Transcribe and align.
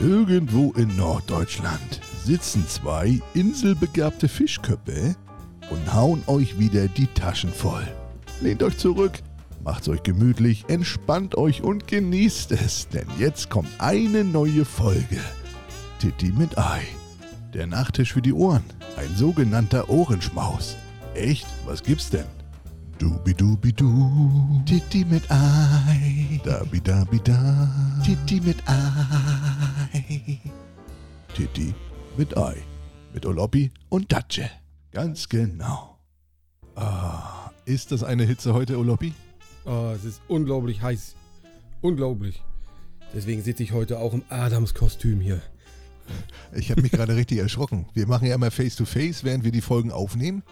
Irgendwo 0.00 0.72
in 0.72 0.96
Norddeutschland 0.96 2.00
sitzen 2.24 2.66
zwei 2.66 3.20
inselbegabte 3.34 4.28
Fischköppe 4.28 5.14
und 5.70 5.94
hauen 5.94 6.22
euch 6.26 6.58
wieder 6.58 6.88
die 6.88 7.06
Taschen 7.06 7.52
voll. 7.52 7.86
Lehnt 8.40 8.62
euch 8.64 8.76
zurück, 8.76 9.12
macht's 9.62 9.88
euch 9.88 10.02
gemütlich, 10.02 10.64
entspannt 10.68 11.36
euch 11.36 11.62
und 11.62 11.86
genießt 11.86 12.52
es, 12.52 12.88
denn 12.88 13.06
jetzt 13.18 13.50
kommt 13.50 13.68
eine 13.78 14.24
neue 14.24 14.64
Folge. 14.64 15.20
Titti 16.00 16.32
mit 16.36 16.58
Ei. 16.58 16.82
Der 17.54 17.68
Nachtisch 17.68 18.12
für 18.12 18.22
die 18.22 18.32
Ohren. 18.32 18.64
Ein 18.96 19.14
sogenannter 19.16 19.88
Ohrenschmaus. 19.88 20.76
Echt? 21.14 21.46
Was 21.66 21.82
gibt's 21.82 22.10
denn? 22.10 22.26
Dubidubidu. 22.98 24.62
Titti 24.66 25.04
mit 25.04 25.30
Ei. 25.30 26.40
Dabidabida. 26.44 27.68
Titti 28.04 28.40
mit 28.40 28.56
Ei. 28.68 29.53
Titti 31.34 31.74
mit 32.16 32.36
Ei. 32.36 32.56
Mit 33.12 33.26
Oloppi 33.26 33.70
und 33.88 34.12
Datsche. 34.12 34.50
Ganz 34.90 35.28
genau. 35.28 35.98
Ah, 36.74 37.50
ist 37.64 37.92
das 37.92 38.02
eine 38.02 38.24
Hitze 38.24 38.54
heute, 38.54 38.78
Oloppi? 38.78 39.12
Oh, 39.64 39.92
es 39.94 40.04
ist 40.04 40.20
unglaublich 40.28 40.82
heiß. 40.82 41.14
Unglaublich. 41.80 42.42
Deswegen 43.14 43.42
sitze 43.42 43.62
ich 43.62 43.72
heute 43.72 43.98
auch 43.98 44.12
im 44.12 44.22
Adams-Kostüm 44.28 45.20
hier. 45.20 45.40
Ich 46.52 46.70
habe 46.70 46.82
mich 46.82 46.92
gerade 46.92 47.16
richtig 47.16 47.38
erschrocken. 47.38 47.86
Wir 47.94 48.06
machen 48.06 48.26
ja 48.26 48.34
immer 48.34 48.50
Face-to-Face, 48.50 49.24
während 49.24 49.44
wir 49.44 49.52
die 49.52 49.60
Folgen 49.60 49.92
aufnehmen. 49.92 50.42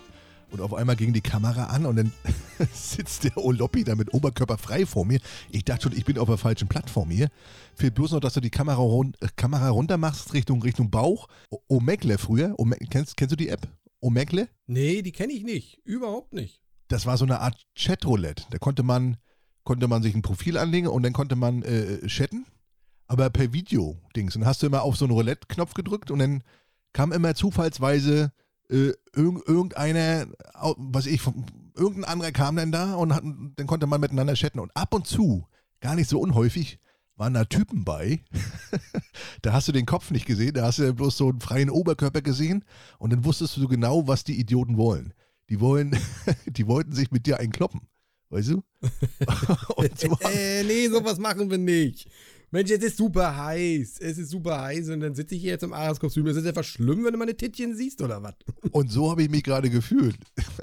Und 0.53 0.61
auf 0.61 0.75
einmal 0.75 0.97
ging 0.97 1.15
die 1.15 1.23
Kamera 1.23 1.65
an 1.65 1.87
und 1.87 1.97
dann 1.97 2.13
sitzt 2.75 3.25
der 3.25 3.39
Oloppi 3.39 3.85
da 3.85 3.95
mit 3.95 4.13
Oberkörper 4.13 4.59
frei 4.59 4.85
vor 4.85 5.07
mir. 5.07 5.19
Ich 5.51 5.65
dachte 5.65 5.85
schon, 5.85 5.97
ich 5.97 6.05
bin 6.05 6.19
auf 6.19 6.29
der 6.29 6.37
falschen 6.37 6.69
Plattform 6.69 7.11
hier. 7.11 7.29
Fehlt 7.75 7.95
bloß 7.95 8.13
noch, 8.13 8.21
dass 8.21 8.35
du 8.35 8.41
die 8.41 8.51
Kamera, 8.51 8.77
run 8.77 9.15
äh, 9.21 9.29
Kamera 9.35 9.71
runter 9.71 9.97
machst 9.97 10.35
Richtung, 10.35 10.63
Richtung 10.63 10.91
Bauch. 10.91 11.29
Omegle 11.69 12.19
früher. 12.19 12.55
Ome 12.59 12.77
kennst, 12.91 13.17
kennst 13.17 13.33
du 13.33 13.37
die 13.37 13.49
App? 13.49 13.67
Omegle? 14.01 14.49
Nee, 14.67 15.01
die 15.01 15.13
kenne 15.13 15.33
ich 15.33 15.43
nicht. 15.43 15.81
Überhaupt 15.85 16.35
nicht. 16.35 16.61
Das 16.89 17.07
war 17.07 17.17
so 17.17 17.25
eine 17.25 17.41
Art 17.41 17.67
Chatroulette. 17.75 18.45
Da 18.51 18.59
konnte 18.59 18.83
man, 18.83 19.17
konnte 19.65 19.89
man 19.89 20.03
sich 20.03 20.15
ein 20.15 20.21
Profil 20.21 20.59
anlegen 20.59 20.87
und 20.87 21.03
dann 21.03 21.15
konnte 21.15 21.35
man 21.35 21.63
äh, 21.63 22.07
chatten. 22.09 22.45
Aber 23.07 23.31
per 23.31 23.55
Video-Dings. 23.55 24.37
Und 24.37 24.45
hast 24.45 24.63
du 24.63 24.67
immer 24.67 24.83
auf 24.83 24.97
so 24.97 25.07
einen 25.07 25.15
Roulette-Knopf 25.15 25.73
gedrückt 25.73 26.11
und 26.11 26.19
dann 26.19 26.43
kam 26.93 27.11
immer 27.13 27.35
zufallsweise 27.35 28.33
äh, 28.73 28.95
irg 29.15 29.47
irgendeiner, 29.47 30.27
was 30.77 31.07
ich, 31.07 31.21
irgendein 31.77 32.05
anderer 32.05 32.33
kam 32.33 32.57
dann 32.57 32.73
da 32.73 32.95
und 32.95 33.15
hat, 33.15 33.23
dann 33.23 33.67
konnte 33.67 33.87
man 33.87 34.01
miteinander 34.01 34.35
chatten. 34.35 34.59
Und 34.59 34.75
ab 34.77 34.95
und 34.95 35.07
zu, 35.07 35.47
gar 35.81 35.95
nicht 35.95 36.09
so 36.09 36.19
unhäufig, 36.21 36.79
waren 37.17 37.35
da 37.35 37.45
Typen 37.45 37.85
bei. 37.85 38.21
da 39.43 39.53
hast 39.53 39.69
du 39.69 39.73
den 39.73 39.87
Kopf 39.87 40.11
nicht 40.11 40.27
gesehen, 40.27 40.55
da 40.55 40.65
hast 40.65 40.79
du 40.79 40.93
bloß 40.93 41.17
so 41.17 41.29
einen 41.29 41.41
freien 41.41 41.71
Oberkörper 41.71 42.23
gesehen 42.23 42.65
und 42.99 43.13
dann 43.13 43.25
wusstest 43.25 43.57
du 43.57 43.69
genau, 43.69 44.09
was 44.09 44.25
die 44.25 44.41
Idioten 44.41 44.77
wollen. 44.77 45.13
Die 45.51 45.61
wollen, 45.61 45.97
die 46.47 46.67
wollten 46.67 46.93
sich 46.93 47.11
mit 47.11 47.27
dir 47.27 47.39
einkloppen. 47.39 47.83
Weißt 48.31 48.49
du? 48.49 48.63
so 49.97 50.19
äh, 50.23 50.65
nee, 50.65 50.89
sowas 50.89 51.19
machen 51.19 51.51
wir 51.51 51.59
nicht. 51.59 52.09
Mensch, 52.53 52.71
es 52.71 52.83
ist 52.83 52.99
super 52.99 53.35
heiß. 53.35 53.99
Es 53.99 54.19
ist 54.19 54.29
super 54.29 54.61
heiß 54.61 54.91
und 54.91 55.01
dann 55.01 55.15
sitze 55.15 55.35
ich 55.35 55.41
hier 55.41 55.53
jetzt 55.53 55.65
im 55.65 55.73
Aras-Kostüm. 55.73 56.27
Ist 56.27 56.37
das 56.37 56.45
etwas 56.45 56.67
schlimm, 56.67 57.03
wenn 57.03 57.13
du 57.13 57.19
meine 57.19 57.35
Tittchen 57.35 57.75
siehst 57.75 58.03
oder 58.03 58.23
was? 58.23 58.35
Und 58.73 58.93
so 58.93 59.11
habe 59.11 59.23
ich 59.23 59.31
mich 59.31 59.43
gerade 59.43 59.71
gefühlt. 59.71 60.17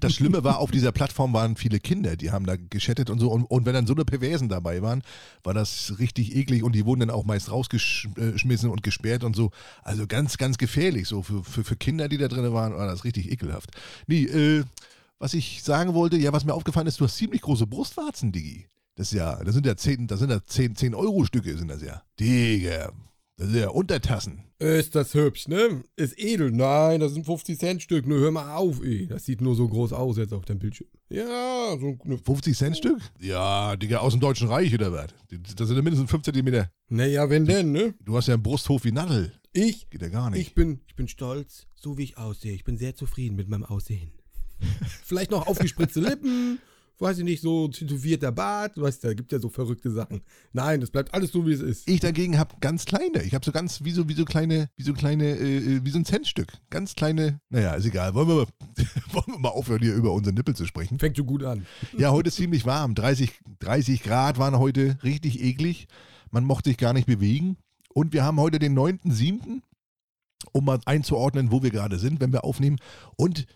Das 0.00 0.14
Schlimme 0.14 0.42
war, 0.42 0.58
auf 0.58 0.72
dieser 0.72 0.90
Plattform 0.90 1.32
waren 1.32 1.54
viele 1.54 1.78
Kinder, 1.78 2.16
die 2.16 2.32
haben 2.32 2.44
da 2.44 2.56
geschattet 2.56 3.08
und 3.08 3.20
so. 3.20 3.30
Und, 3.30 3.44
und 3.44 3.66
wenn 3.66 3.74
dann 3.74 3.86
so 3.86 3.94
eine 3.94 4.04
Perversen 4.04 4.48
dabei 4.48 4.82
waren, 4.82 5.02
war 5.44 5.54
das 5.54 6.00
richtig 6.00 6.34
eklig 6.34 6.64
und 6.64 6.74
die 6.74 6.84
wurden 6.84 7.00
dann 7.00 7.10
auch 7.10 7.24
meist 7.24 7.52
rausgeschmissen 7.52 8.68
und 8.68 8.82
gesperrt 8.82 9.22
und 9.22 9.36
so. 9.36 9.52
Also 9.82 10.08
ganz, 10.08 10.38
ganz 10.38 10.58
gefährlich. 10.58 11.06
So 11.06 11.22
für, 11.22 11.44
für, 11.44 11.62
für 11.62 11.76
Kinder, 11.76 12.08
die 12.08 12.18
da 12.18 12.26
drin 12.26 12.52
waren, 12.52 12.74
war 12.74 12.86
das 12.86 13.04
richtig 13.04 13.30
ekelhaft. 13.30 13.70
Nee, 14.08 14.24
äh, 14.24 14.64
was 15.20 15.34
ich 15.34 15.62
sagen 15.62 15.94
wollte, 15.94 16.16
ja, 16.16 16.32
was 16.32 16.44
mir 16.44 16.54
aufgefallen 16.54 16.88
ist, 16.88 16.98
du 16.98 17.04
hast 17.04 17.16
ziemlich 17.16 17.42
große 17.42 17.68
Brustwarzen, 17.68 18.32
Digi. 18.32 18.66
Das 18.96 19.12
ist 19.12 19.18
ja, 19.18 19.44
das 19.44 19.54
sind 19.54 19.66
ja 19.66 19.76
10, 19.76 20.06
das 20.06 20.20
sind 20.20 20.30
ja 20.30 20.42
10, 20.42 20.74
10 20.74 20.94
Euro 20.94 21.24
Stücke, 21.26 21.56
sind 21.56 21.68
das 21.68 21.82
ja. 21.82 22.02
Digga, 22.18 22.92
das 23.36 23.48
sind 23.48 23.60
ja 23.60 23.68
Untertassen. 23.68 24.44
Ist 24.58 24.94
das 24.94 25.12
hübsch, 25.12 25.48
ne? 25.48 25.84
Ist 25.96 26.18
edel. 26.18 26.50
Nein, 26.50 27.00
das 27.00 27.12
sind 27.12 27.26
50 27.26 27.58
Cent 27.58 27.82
Stück. 27.82 28.06
Nur 28.06 28.20
hör 28.20 28.30
mal 28.30 28.54
auf, 28.54 28.82
ey. 28.82 29.06
Das 29.06 29.26
sieht 29.26 29.42
nur 29.42 29.54
so 29.54 29.68
groß 29.68 29.92
aus 29.92 30.16
jetzt 30.16 30.32
auf 30.32 30.46
dem 30.46 30.58
Bildschirm. 30.58 30.88
Ja, 31.10 31.76
so 31.78 31.98
eine 32.02 32.16
50 32.16 32.56
Cent 32.56 32.78
Stück? 32.78 32.98
Ja, 33.20 33.76
Digga, 33.76 33.98
aus 33.98 34.14
dem 34.14 34.20
Deutschen 34.20 34.48
Reich 34.48 34.72
oder 34.72 34.90
was? 34.92 35.08
Das 35.28 35.68
sind 35.68 35.76
ja 35.76 35.82
mindestens 35.82 36.10
5 36.10 36.22
Zentimeter. 36.22 36.70
Naja, 36.88 37.28
wenn 37.28 37.44
denn, 37.44 37.72
ne? 37.72 37.94
Du 38.00 38.16
hast 38.16 38.28
ja 38.28 38.34
einen 38.34 38.42
Brusthof 38.42 38.84
wie 38.84 38.92
Nadel. 38.92 39.30
Ich? 39.52 39.90
Geht 39.90 40.00
ja 40.00 40.08
gar 40.08 40.30
nicht. 40.30 40.40
Ich 40.40 40.54
bin, 40.54 40.80
ich 40.86 40.96
bin 40.96 41.06
stolz, 41.06 41.66
so 41.74 41.98
wie 41.98 42.04
ich 42.04 42.16
aussehe. 42.16 42.54
Ich 42.54 42.64
bin 42.64 42.78
sehr 42.78 42.94
zufrieden 42.96 43.36
mit 43.36 43.48
meinem 43.48 43.64
Aussehen. 43.64 44.12
Vielleicht 45.04 45.30
noch 45.30 45.46
aufgespritzte 45.46 46.00
Lippen 46.00 46.60
weiß 46.98 47.18
ich 47.18 47.24
nicht, 47.24 47.42
so 47.42 47.68
tätowierter 47.68 48.32
Bart, 48.32 48.76
du 48.76 48.82
weißt, 48.82 49.04
da 49.04 49.14
gibt 49.14 49.32
ja 49.32 49.38
so 49.38 49.48
verrückte 49.48 49.90
Sachen. 49.90 50.22
Nein, 50.52 50.80
das 50.80 50.90
bleibt 50.90 51.12
alles 51.14 51.32
so, 51.32 51.46
wie 51.46 51.52
es 51.52 51.60
ist. 51.60 51.88
Ich 51.88 52.00
dagegen 52.00 52.38
habe 52.38 52.54
ganz 52.60 52.84
kleine. 52.84 53.22
Ich 53.22 53.34
habe 53.34 53.44
so 53.44 53.52
ganz, 53.52 53.84
wie 53.84 53.92
so, 53.92 54.08
wie 54.08 54.14
so 54.14 54.24
kleine, 54.24 54.68
wie 54.76 54.82
so 54.82 54.92
kleine, 54.94 55.24
äh, 55.24 55.56
äh 55.56 55.84
wie 55.84 55.90
so 55.90 55.98
ein 55.98 56.04
Centstück. 56.04 56.52
Ganz 56.70 56.94
kleine, 56.94 57.40
naja, 57.50 57.74
ist 57.74 57.86
egal. 57.86 58.14
Wollen 58.14 58.28
wir, 58.28 58.34
mal, 58.34 58.46
wollen 59.12 59.26
wir 59.26 59.38
mal 59.38 59.48
aufhören, 59.50 59.82
hier 59.82 59.94
über 59.94 60.12
unsere 60.12 60.34
Nippel 60.34 60.56
zu 60.56 60.66
sprechen? 60.66 60.98
Fängt 60.98 61.16
so 61.16 61.24
gut 61.24 61.44
an. 61.44 61.66
Ja, 61.98 62.10
heute 62.10 62.28
ist 62.28 62.36
ziemlich 62.36 62.64
warm. 62.66 62.94
30, 62.94 63.32
30 63.60 64.02
Grad 64.02 64.38
waren 64.38 64.58
heute 64.58 64.98
richtig 65.02 65.42
eklig. 65.42 65.88
Man 66.30 66.44
mochte 66.44 66.70
sich 66.70 66.78
gar 66.78 66.92
nicht 66.92 67.06
bewegen. 67.06 67.56
Und 67.92 68.12
wir 68.12 68.24
haben 68.24 68.38
heute 68.38 68.58
den 68.58 68.78
9.7., 68.78 69.62
um 70.52 70.64
mal 70.64 70.80
einzuordnen, 70.84 71.50
wo 71.50 71.62
wir 71.62 71.70
gerade 71.70 71.98
sind, 71.98 72.20
wenn 72.20 72.32
wir 72.32 72.44
aufnehmen. 72.44 72.78
Und 73.16 73.46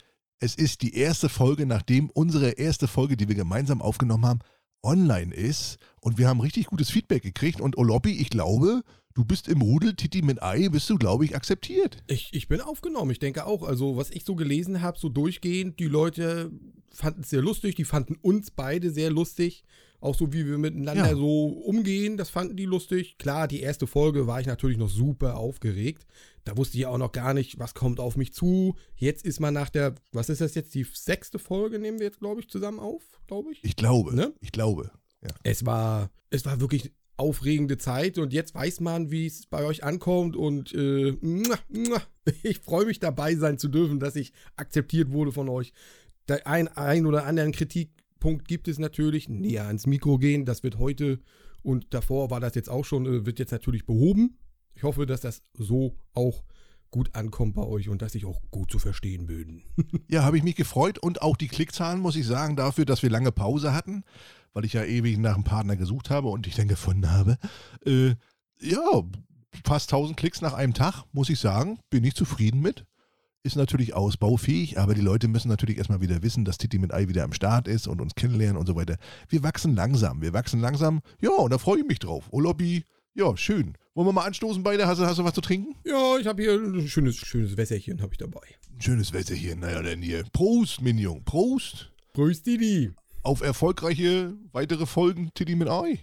es 0.40 0.54
ist 0.54 0.82
die 0.82 0.96
erste 0.96 1.28
Folge, 1.28 1.66
nachdem 1.66 2.10
unsere 2.10 2.52
erste 2.52 2.88
Folge, 2.88 3.16
die 3.16 3.28
wir 3.28 3.36
gemeinsam 3.36 3.82
aufgenommen 3.82 4.26
haben, 4.26 4.40
online 4.82 5.34
ist. 5.34 5.78
Und 6.00 6.18
wir 6.18 6.28
haben 6.28 6.40
richtig 6.40 6.66
gutes 6.66 6.90
Feedback 6.90 7.22
gekriegt. 7.22 7.60
Und 7.60 7.76
Oloppi, 7.76 8.12
ich 8.12 8.30
glaube, 8.30 8.82
du 9.14 9.24
bist 9.24 9.48
im 9.48 9.60
Rudel 9.60 9.94
Titi 9.94 10.22
mit 10.22 10.42
Ei, 10.42 10.68
bist 10.70 10.88
du, 10.88 10.96
glaube 10.96 11.26
ich, 11.26 11.36
akzeptiert. 11.36 12.02
Ich, 12.06 12.30
ich 12.32 12.48
bin 12.48 12.62
aufgenommen, 12.62 13.10
ich 13.10 13.18
denke 13.18 13.46
auch. 13.46 13.62
Also, 13.62 13.96
was 13.96 14.10
ich 14.10 14.24
so 14.24 14.34
gelesen 14.34 14.80
habe, 14.80 14.98
so 14.98 15.10
durchgehend, 15.10 15.78
die 15.78 15.88
Leute 15.88 16.50
fanden 16.90 17.20
es 17.20 17.30
sehr 17.30 17.42
lustig, 17.42 17.76
die 17.76 17.84
fanden 17.84 18.16
uns 18.22 18.50
beide 18.50 18.90
sehr 18.90 19.10
lustig. 19.10 19.64
Auch 20.00 20.14
so, 20.14 20.32
wie 20.32 20.46
wir 20.46 20.56
miteinander 20.56 21.10
ja. 21.10 21.14
so 21.14 21.48
umgehen, 21.48 22.16
das 22.16 22.30
fanden 22.30 22.56
die 22.56 22.64
lustig. 22.64 23.18
Klar, 23.18 23.46
die 23.46 23.60
erste 23.60 23.86
Folge 23.86 24.26
war 24.26 24.40
ich 24.40 24.46
natürlich 24.46 24.78
noch 24.78 24.88
super 24.88 25.36
aufgeregt. 25.36 26.06
Da 26.44 26.56
wusste 26.56 26.78
ich 26.78 26.86
auch 26.86 26.98
noch 26.98 27.12
gar 27.12 27.34
nicht, 27.34 27.58
was 27.58 27.74
kommt 27.74 28.00
auf 28.00 28.16
mich 28.16 28.32
zu. 28.32 28.76
Jetzt 28.96 29.24
ist 29.24 29.40
man 29.40 29.54
nach 29.54 29.68
der, 29.68 29.94
was 30.12 30.28
ist 30.28 30.40
das 30.40 30.54
jetzt, 30.54 30.74
die 30.74 30.84
sechste 30.84 31.38
Folge 31.38 31.78
nehmen 31.78 31.98
wir 31.98 32.06
jetzt, 32.06 32.20
glaube 32.20 32.40
ich, 32.40 32.48
zusammen 32.48 32.78
auf, 32.78 33.02
glaube 33.26 33.52
ich. 33.52 33.62
Ich 33.62 33.76
glaube, 33.76 34.14
ne? 34.14 34.32
Ich 34.40 34.52
glaube, 34.52 34.90
ja. 35.22 35.30
Es 35.42 35.66
war, 35.66 36.10
es 36.30 36.44
war 36.46 36.60
wirklich 36.60 36.92
aufregende 37.16 37.76
Zeit 37.76 38.16
und 38.16 38.32
jetzt 38.32 38.54
weiß 38.54 38.80
man, 38.80 39.10
wie 39.10 39.26
es 39.26 39.46
bei 39.46 39.64
euch 39.64 39.84
ankommt 39.84 40.36
und 40.36 40.72
äh, 40.72 41.10
ich 42.42 42.60
freue 42.60 42.86
mich 42.86 42.98
dabei 42.98 43.34
sein 43.34 43.58
zu 43.58 43.68
dürfen, 43.68 44.00
dass 44.00 44.16
ich 44.16 44.32
akzeptiert 44.56 45.12
wurde 45.12 45.32
von 45.32 45.48
euch. 45.50 45.74
Der 46.28 46.46
ein, 46.46 46.68
ein 46.68 47.04
oder 47.04 47.26
anderen 47.26 47.52
Kritik 47.52 47.90
Punkt 48.20 48.46
gibt 48.46 48.68
es 48.68 48.78
natürlich, 48.78 49.28
näher 49.28 49.66
ans 49.66 49.86
Mikro 49.86 50.18
gehen. 50.18 50.44
Das 50.44 50.62
wird 50.62 50.78
heute 50.78 51.20
und 51.62 51.92
davor 51.92 52.30
war 52.30 52.40
das 52.40 52.54
jetzt 52.54 52.70
auch 52.70 52.84
schon, 52.84 53.06
äh, 53.06 53.26
wird 53.26 53.38
jetzt 53.38 53.52
natürlich 53.52 53.84
behoben. 53.84 54.38
Ich 54.80 54.84
hoffe, 54.84 55.04
dass 55.04 55.20
das 55.20 55.42
so 55.52 55.94
auch 56.14 56.42
gut 56.90 57.14
ankommt 57.14 57.54
bei 57.54 57.64
euch 57.64 57.90
und 57.90 58.00
dass 58.00 58.14
ich 58.14 58.24
auch 58.24 58.40
gut 58.50 58.70
zu 58.70 58.78
verstehen 58.78 59.26
bin. 59.26 59.62
ja, 60.08 60.22
habe 60.22 60.38
ich 60.38 60.42
mich 60.42 60.56
gefreut 60.56 60.98
und 60.98 61.20
auch 61.20 61.36
die 61.36 61.48
Klickzahlen, 61.48 62.00
muss 62.00 62.16
ich 62.16 62.26
sagen, 62.26 62.56
dafür, 62.56 62.86
dass 62.86 63.02
wir 63.02 63.10
lange 63.10 63.30
Pause 63.30 63.74
hatten, 63.74 64.04
weil 64.54 64.64
ich 64.64 64.72
ja 64.72 64.82
ewig 64.82 65.18
nach 65.18 65.34
einem 65.34 65.44
Partner 65.44 65.76
gesucht 65.76 66.08
habe 66.08 66.28
und 66.28 66.46
ich 66.46 66.54
dann 66.54 66.66
gefunden 66.66 67.10
habe. 67.10 67.36
Äh, 67.84 68.14
ja, 68.58 69.02
fast 69.66 69.92
1000 69.92 70.16
Klicks 70.16 70.40
nach 70.40 70.54
einem 70.54 70.72
Tag, 70.72 71.04
muss 71.12 71.28
ich 71.28 71.40
sagen, 71.40 71.78
bin 71.90 72.02
ich 72.02 72.14
zufrieden 72.14 72.62
mit 72.62 72.86
ist 73.42 73.56
natürlich 73.56 73.94
ausbaufähig, 73.94 74.78
aber 74.78 74.94
die 74.94 75.00
Leute 75.00 75.26
müssen 75.26 75.48
natürlich 75.48 75.78
erstmal 75.78 76.02
wieder 76.02 76.22
wissen, 76.22 76.44
dass 76.44 76.58
Titi 76.58 76.78
mit 76.78 76.92
Ei 76.92 77.08
wieder 77.08 77.24
am 77.24 77.32
Start 77.32 77.68
ist 77.68 77.88
und 77.88 78.00
uns 78.00 78.14
kennenlernen 78.14 78.58
und 78.58 78.66
so 78.66 78.76
weiter. 78.76 78.96
Wir 79.28 79.42
wachsen 79.42 79.74
langsam, 79.74 80.20
wir 80.20 80.34
wachsen 80.34 80.60
langsam. 80.60 81.00
Ja, 81.22 81.30
und 81.30 81.50
da 81.50 81.56
freue 81.56 81.80
ich 81.80 81.86
mich 81.86 82.00
drauf. 82.00 82.28
Oh, 82.32 82.40
Lobby, 82.40 82.84
ja, 83.14 83.36
schön. 83.36 83.74
Wollen 83.94 84.08
wir 84.08 84.12
mal 84.12 84.24
anstoßen 84.26 84.62
beide? 84.62 84.86
Hast 84.86 85.00
du, 85.00 85.04
hast 85.04 85.18
du 85.18 85.24
was 85.24 85.34
zu 85.34 85.40
trinken? 85.40 85.74
Ja, 85.84 86.16
ich 86.18 86.26
habe 86.26 86.42
hier 86.42 86.54
ein 86.54 86.88
schönes, 86.88 87.16
schönes 87.16 87.56
Wässerchen 87.56 88.00
habe 88.00 88.12
ich 88.12 88.18
dabei. 88.18 88.40
Ein 88.72 88.80
schönes 88.80 89.12
Wässerchen, 89.12 89.60
naja, 89.60 89.82
denn 89.82 90.00
hier. 90.00 90.24
Prost, 90.32 90.80
Minion, 90.80 91.24
Prost. 91.24 91.92
Prost, 92.12 92.44
Titi. 92.44 92.92
Auf 93.22 93.42
erfolgreiche 93.42 94.34
weitere 94.52 94.86
Folgen 94.86 95.30
Titi 95.34 95.56
mit 95.56 95.68
Ei. 95.68 95.98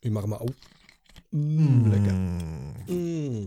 Ich 0.00 0.10
mache 0.10 0.26
mal 0.26 0.36
auf. 0.36 0.50
Mm, 1.30 1.90
lecker. 1.90 2.12
Mm. 2.92 3.46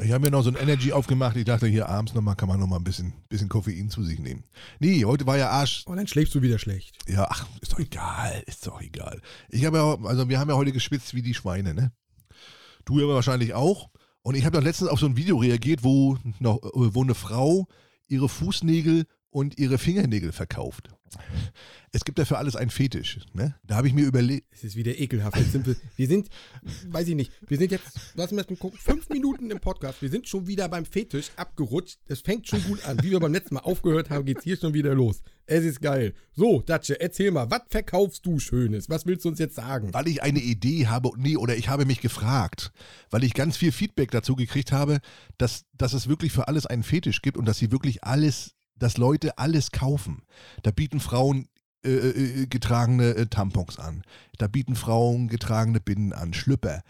Ich 0.00 0.12
habe 0.12 0.24
mir 0.24 0.30
noch 0.30 0.42
so 0.42 0.50
ein 0.50 0.56
Energy 0.56 0.92
aufgemacht. 0.92 1.36
Ich 1.36 1.44
dachte, 1.44 1.66
hier 1.66 1.88
abends 1.88 2.14
nochmal 2.14 2.36
kann 2.36 2.48
man 2.48 2.58
nochmal 2.58 2.80
ein 2.80 2.84
bisschen, 2.84 3.12
bisschen 3.28 3.48
Koffein 3.48 3.90
zu 3.90 4.02
sich 4.02 4.18
nehmen. 4.18 4.44
Nee, 4.80 5.04
heute 5.04 5.26
war 5.26 5.36
ja 5.38 5.50
Arsch. 5.50 5.84
Und 5.86 5.92
oh, 5.92 5.96
dann 5.96 6.06
schläfst 6.06 6.34
du 6.34 6.42
wieder 6.42 6.58
schlecht. 6.58 6.96
Ja, 7.08 7.26
ach, 7.30 7.46
ist 7.60 7.72
doch 7.72 7.78
egal. 7.78 8.42
Ist 8.46 8.66
doch 8.66 8.80
egal. 8.80 9.20
Ich 9.48 9.64
habe 9.64 9.78
ja, 9.78 9.98
also 10.04 10.28
wir 10.28 10.38
haben 10.38 10.50
ja 10.50 10.56
heute 10.56 10.72
geschwitzt 10.72 11.14
wie 11.14 11.22
die 11.22 11.34
Schweine, 11.34 11.74
ne? 11.74 11.92
Du 12.84 12.98
ja 12.98 13.06
wahrscheinlich 13.06 13.54
auch. 13.54 13.90
Und 14.22 14.34
ich 14.36 14.44
habe 14.44 14.56
doch 14.56 14.64
letztens 14.64 14.90
auf 14.90 15.00
so 15.00 15.06
ein 15.06 15.16
Video 15.16 15.36
reagiert, 15.36 15.82
wo, 15.82 16.16
noch, 16.38 16.60
wo 16.72 17.02
eine 17.02 17.14
Frau 17.14 17.66
ihre 18.08 18.28
Fußnägel 18.28 19.06
und 19.32 19.58
ihre 19.58 19.78
Fingernägel 19.78 20.30
verkauft. 20.30 20.90
Es 21.94 22.04
gibt 22.04 22.18
ja 22.18 22.24
für 22.24 22.38
alles 22.38 22.56
einen 22.56 22.70
Fetisch. 22.70 23.18
Ne? 23.34 23.54
Da 23.64 23.76
habe 23.76 23.86
ich 23.86 23.92
mir 23.92 24.06
überlegt. 24.06 24.46
Es 24.50 24.64
ist 24.64 24.76
wieder 24.76 24.98
ekelhaft. 24.98 25.36
Sind 25.50 25.66
wir, 25.66 25.76
wir 25.96 26.06
sind, 26.06 26.28
weiß 26.88 27.08
ich 27.08 27.14
nicht, 27.14 27.32
wir 27.46 27.58
sind 27.58 27.70
jetzt, 27.70 27.84
lassen 28.14 28.36
wir 28.36 28.44
mal 28.48 28.56
gucken, 28.56 28.78
fünf 28.78 29.10
Minuten 29.10 29.50
im 29.50 29.60
Podcast. 29.60 30.00
Wir 30.00 30.08
sind 30.08 30.26
schon 30.26 30.46
wieder 30.46 30.68
beim 30.68 30.86
Fetisch 30.86 31.30
abgerutscht. 31.36 31.98
Es 32.06 32.20
fängt 32.20 32.48
schon 32.48 32.62
gut 32.64 32.86
an. 32.86 33.02
Wie 33.02 33.10
wir 33.10 33.20
beim 33.20 33.32
letzten 33.32 33.56
Mal 33.56 33.60
aufgehört 33.60 34.08
haben, 34.08 34.24
geht 34.24 34.38
es 34.38 34.44
hier 34.44 34.56
schon 34.56 34.72
wieder 34.72 34.94
los. 34.94 35.22
Es 35.44 35.64
ist 35.64 35.82
geil. 35.82 36.14
So, 36.34 36.62
Datsche, 36.62 36.98
erzähl 36.98 37.30
mal, 37.30 37.50
was 37.50 37.62
verkaufst 37.68 38.24
du 38.24 38.38
Schönes? 38.38 38.88
Was 38.88 39.04
willst 39.04 39.26
du 39.26 39.28
uns 39.28 39.38
jetzt 39.38 39.56
sagen? 39.56 39.92
Weil 39.92 40.08
ich 40.08 40.22
eine 40.22 40.40
Idee 40.40 40.86
habe, 40.86 41.10
nee, 41.16 41.36
oder 41.36 41.56
ich 41.56 41.68
habe 41.68 41.84
mich 41.84 42.00
gefragt, 42.00 42.72
weil 43.10 43.24
ich 43.24 43.34
ganz 43.34 43.58
viel 43.58 43.72
Feedback 43.72 44.10
dazu 44.12 44.34
gekriegt 44.34 44.72
habe, 44.72 45.00
dass, 45.36 45.66
dass 45.76 45.92
es 45.92 46.08
wirklich 46.08 46.32
für 46.32 46.48
alles 46.48 46.64
einen 46.64 46.84
Fetisch 46.84 47.20
gibt 47.20 47.36
und 47.36 47.46
dass 47.46 47.58
sie 47.58 47.70
wirklich 47.70 48.04
alles 48.04 48.54
dass 48.78 48.96
Leute 48.96 49.38
alles 49.38 49.70
kaufen. 49.70 50.22
Da 50.62 50.70
bieten 50.70 51.00
Frauen 51.00 51.48
äh, 51.84 51.90
äh, 51.90 52.46
getragene 52.46 53.14
äh, 53.14 53.26
Tampons 53.26 53.78
an. 53.78 54.02
Da 54.38 54.46
bieten 54.46 54.76
Frauen 54.76 55.28
getragene 55.28 55.80
Binden 55.80 56.12
an, 56.12 56.32
Schlüpper. 56.32 56.82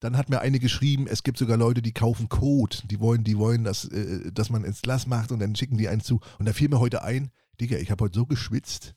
Dann 0.00 0.16
hat 0.16 0.28
mir 0.28 0.40
eine 0.40 0.58
geschrieben, 0.58 1.06
es 1.06 1.22
gibt 1.22 1.38
sogar 1.38 1.56
Leute, 1.56 1.82
die 1.82 1.92
kaufen 1.92 2.28
Code. 2.28 2.78
Die 2.86 2.98
wollen, 2.98 3.22
die 3.22 3.38
wollen, 3.38 3.64
dass, 3.64 3.84
äh, 3.84 4.32
dass 4.32 4.50
man 4.50 4.64
ins 4.64 4.82
Glas 4.82 5.06
macht 5.06 5.30
und 5.30 5.38
dann 5.38 5.54
schicken 5.54 5.78
die 5.78 5.88
einen 5.88 6.00
zu. 6.00 6.20
Und 6.38 6.48
da 6.48 6.52
fiel 6.52 6.68
mir 6.68 6.80
heute 6.80 7.04
ein, 7.04 7.30
Digga, 7.60 7.76
ich 7.76 7.90
habe 7.90 8.04
heute 8.04 8.18
so 8.18 8.26
geschwitzt. 8.26 8.94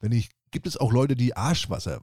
Wenn 0.00 0.12
ich, 0.12 0.30
gibt 0.50 0.66
es 0.66 0.76
auch 0.76 0.92
Leute, 0.92 1.14
die 1.14 1.36
Arschwasser 1.36 2.00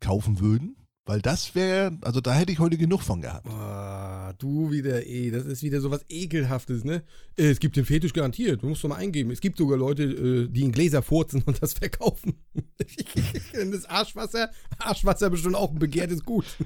kaufen 0.00 0.38
würden? 0.38 0.76
Weil 1.04 1.20
das 1.20 1.56
wäre, 1.56 1.98
also 2.02 2.20
da 2.20 2.32
hätte 2.32 2.52
ich 2.52 2.60
heute 2.60 2.78
genug 2.78 3.02
von 3.02 3.20
gehabt. 3.20 3.48
Oh, 3.50 4.32
du 4.38 4.70
wieder, 4.70 5.04
eh, 5.04 5.32
das 5.32 5.46
ist 5.46 5.64
wieder 5.64 5.80
so 5.80 5.90
was 5.90 6.04
Ekelhaftes, 6.08 6.84
ne? 6.84 7.02
Äh, 7.36 7.50
es 7.50 7.58
gibt 7.58 7.74
den 7.74 7.84
Fetisch 7.84 8.12
garantiert, 8.12 8.62
du 8.62 8.68
musst 8.68 8.84
doch 8.84 8.88
mal 8.88 8.96
eingeben. 8.96 9.32
Es 9.32 9.40
gibt 9.40 9.58
sogar 9.58 9.76
Leute, 9.76 10.04
äh, 10.04 10.48
die 10.48 10.62
in 10.62 10.70
Gläser 10.70 11.02
furzen 11.02 11.42
und 11.42 11.60
das 11.60 11.72
verkaufen. 11.72 12.34
das 13.52 13.84
Arschwasser, 13.86 14.50
Arschwasser 14.78 15.28
bestimmt 15.30 15.56
auch 15.56 15.72
ein 15.72 15.80
begehrtes 15.80 16.22
Gut. 16.22 16.46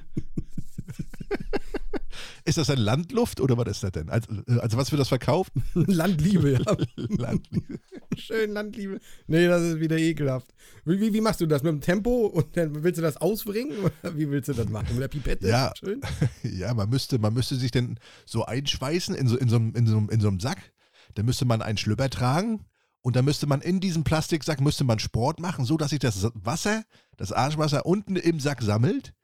Ist 2.45 2.59
das 2.59 2.71
ein 2.71 2.79
Landluft 2.79 3.41
oder 3.41 3.57
was 3.57 3.69
ist 3.69 3.83
das 3.83 3.93
denn? 3.93 4.11
Also, 4.11 4.29
also 4.61 4.77
was 4.77 4.91
wird 4.93 5.01
das 5.01 5.09
verkauft? 5.09 5.53
Landliebe, 5.75 6.53
ja. 6.53 6.77
Landliebe. 6.97 7.79
Schön 8.17 8.53
Landliebe. 8.53 9.01
Nee, 9.27 9.47
das 9.47 9.63
ist 9.63 9.81
wieder 9.81 9.99
ekelhaft. 9.99 10.55
Wie, 10.85 11.01
wie, 11.01 11.13
wie, 11.13 11.21
machst 11.21 11.41
du 11.41 11.47
das? 11.47 11.63
Mit 11.63 11.73
dem 11.73 11.81
Tempo 11.81 12.27
und 12.27 12.57
dann 12.57 12.83
willst 12.83 12.99
du 12.99 13.03
das 13.03 13.17
ausbringen? 13.17 13.73
Oder 13.79 14.17
wie 14.17 14.31
willst 14.31 14.49
du 14.49 14.53
das 14.53 14.69
machen? 14.69 14.89
Mit 14.93 15.03
der 15.03 15.09
Pipette? 15.09 15.49
Ja, 15.49 15.73
Schön. 15.79 16.01
ja 16.43 16.73
man, 16.75 16.89
müsste, 16.89 17.19
man 17.19 17.35
müsste 17.35 17.57
sich 17.57 17.71
denn 17.71 17.99
so 18.25 18.45
einschweißen 18.45 19.15
in 19.15 19.29
so, 19.29 19.37
in 19.37 19.49
so, 19.49 19.57
in 19.57 19.87
so, 19.87 19.99
in 20.11 20.21
so 20.21 20.29
einem 20.29 20.41
Sack. 20.41 20.73
Dann 21.15 21.27
müsste 21.27 21.45
man 21.45 21.63
einen 21.63 21.79
Schlüpper 21.79 22.11
tragen 22.11 22.65
und 23.07 23.17
dann 23.17 23.25
müsste 23.25 23.47
man 23.47 23.61
in 23.61 23.81
diesem 23.81 24.05
Plastiksack 24.05 24.61
müsste 24.61 24.85
man 24.85 24.99
Sport 24.99 25.41
machen, 25.41 25.65
so 25.65 25.77
dass 25.77 25.91
sich 25.91 26.01
das 26.01 26.29
Wasser, 26.35 26.83
das 27.17 27.33
Arschwasser 27.33 27.87
unten 27.87 28.17
im 28.17 28.41
Sack 28.41 28.63
sammelt 28.63 29.15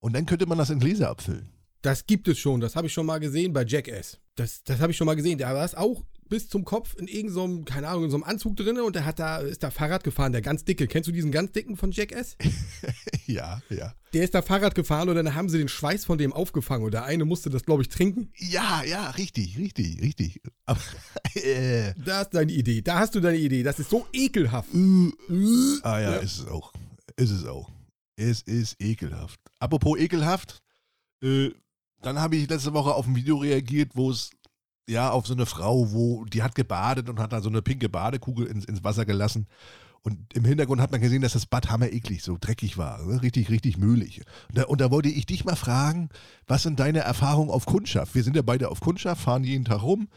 und 0.00 0.14
dann 0.14 0.26
könnte 0.26 0.46
man 0.46 0.58
das 0.58 0.70
in 0.70 0.78
Gläser 0.78 1.08
abfüllen. 1.08 1.50
Das 1.82 2.06
gibt 2.06 2.28
es 2.28 2.38
schon, 2.38 2.60
das 2.60 2.76
habe 2.76 2.86
ich 2.86 2.92
schon 2.92 3.06
mal 3.06 3.18
gesehen 3.18 3.52
bei 3.52 3.64
Jackass. 3.64 4.18
Das, 4.34 4.62
das 4.64 4.80
habe 4.80 4.92
ich 4.92 4.96
schon 4.96 5.06
mal 5.06 5.16
gesehen. 5.16 5.38
Da 5.38 5.54
war 5.54 5.64
es 5.64 5.74
auch 5.74 6.04
bis 6.30 6.48
zum 6.48 6.64
Kopf 6.64 6.94
in 6.96 7.08
irgendeinem, 7.08 7.58
so 7.58 7.64
keine 7.64 7.88
Ahnung, 7.88 8.04
in 8.04 8.10
so 8.10 8.16
einem 8.16 8.24
Anzug 8.24 8.56
drin 8.56 8.78
und 8.80 8.94
der 8.94 9.04
hat 9.04 9.18
da, 9.18 9.38
ist 9.38 9.62
da 9.62 9.70
Fahrrad 9.70 10.04
gefahren, 10.04 10.32
der 10.32 10.40
ganz 10.40 10.64
dicke. 10.64 10.86
Kennst 10.86 11.08
du 11.08 11.12
diesen 11.12 11.32
ganz 11.32 11.52
dicken 11.52 11.76
von 11.76 11.90
Jackass? 11.90 12.36
ja, 13.26 13.60
ja. 13.68 13.94
Der 14.12 14.24
ist 14.24 14.34
da 14.34 14.40
Fahrrad 14.40 14.74
gefahren 14.74 15.08
und 15.08 15.16
dann 15.16 15.34
haben 15.34 15.48
sie 15.48 15.58
den 15.58 15.68
Schweiß 15.68 16.04
von 16.04 16.18
dem 16.18 16.32
aufgefangen 16.32 16.84
und 16.84 16.94
der 16.94 17.04
eine 17.04 17.24
musste 17.24 17.50
das, 17.50 17.64
glaube 17.64 17.82
ich, 17.82 17.88
trinken. 17.88 18.32
Ja, 18.36 18.82
ja, 18.84 19.10
richtig, 19.10 19.58
richtig, 19.58 20.00
richtig. 20.00 20.40
Aber, 20.66 20.80
äh. 21.34 21.94
Da 21.96 22.22
ist 22.22 22.30
deine 22.30 22.52
Idee, 22.52 22.80
da 22.80 23.00
hast 23.00 23.14
du 23.14 23.20
deine 23.20 23.38
Idee. 23.38 23.62
Das 23.62 23.78
ist 23.78 23.90
so 23.90 24.06
ekelhaft. 24.12 24.70
ah 25.82 26.00
ja, 26.00 26.12
ja, 26.12 26.16
ist 26.16 26.38
es 26.38 26.46
auch. 26.46 26.72
Ist 27.16 27.30
es 27.30 27.44
auch. 27.44 27.70
Es 28.16 28.42
ist 28.42 28.80
ekelhaft. 28.80 29.40
Apropos 29.58 29.98
ekelhaft, 29.98 30.62
äh, 31.22 31.50
dann 32.02 32.18
habe 32.18 32.36
ich 32.36 32.48
letzte 32.48 32.72
Woche 32.72 32.94
auf 32.94 33.06
ein 33.06 33.16
Video 33.16 33.36
reagiert, 33.36 33.92
wo 33.94 34.10
es 34.10 34.30
ja 34.88 35.10
auf 35.10 35.26
so 35.26 35.34
eine 35.34 35.46
Frau, 35.46 35.92
wo 35.92 36.24
die 36.24 36.42
hat 36.42 36.54
gebadet 36.54 37.08
und 37.08 37.20
hat 37.20 37.32
da 37.32 37.40
so 37.40 37.48
eine 37.48 37.62
pinke 37.62 37.88
Badekugel 37.88 38.46
ins, 38.46 38.64
ins 38.64 38.84
Wasser 38.84 39.04
gelassen. 39.04 39.46
Und 40.02 40.32
im 40.34 40.46
Hintergrund 40.46 40.80
hat 40.80 40.92
man 40.92 41.00
gesehen, 41.00 41.20
dass 41.20 41.34
das 41.34 41.44
Bad 41.44 41.70
hammer 41.70 41.92
eklig, 41.92 42.22
so 42.22 42.38
dreckig 42.40 42.78
war. 42.78 43.04
Ne? 43.04 43.20
Richtig, 43.22 43.50
richtig 43.50 43.76
mühlig. 43.76 44.22
Und 44.48 44.58
da, 44.58 44.64
und 44.64 44.80
da, 44.80 44.90
wollte 44.90 45.10
ich 45.10 45.26
dich 45.26 45.44
mal 45.44 45.56
fragen, 45.56 46.08
was 46.46 46.62
sind 46.62 46.80
deine 46.80 47.00
Erfahrungen 47.00 47.50
auf 47.50 47.66
Kundschaft? 47.66 48.14
Wir 48.14 48.22
sind 48.22 48.34
ja 48.34 48.42
beide 48.42 48.70
auf 48.70 48.80
Kundschaft, 48.80 49.20
fahren 49.20 49.44
jeden 49.44 49.66
Tag 49.66 49.82
rum, 49.82 50.08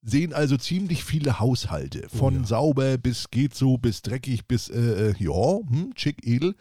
sehen 0.00 0.32
also 0.32 0.56
ziemlich 0.56 1.02
viele 1.02 1.40
Haushalte. 1.40 2.08
Von 2.08 2.36
oh 2.36 2.40
ja. 2.40 2.46
sauber 2.46 2.98
bis 2.98 3.30
geht 3.30 3.54
so, 3.54 3.78
bis 3.78 4.02
dreckig, 4.02 4.46
bis, 4.46 4.68
äh, 4.68 5.10
äh 5.10 5.14
ja, 5.18 5.58
hm, 5.58 5.92
schick, 5.96 6.24
edel. 6.24 6.54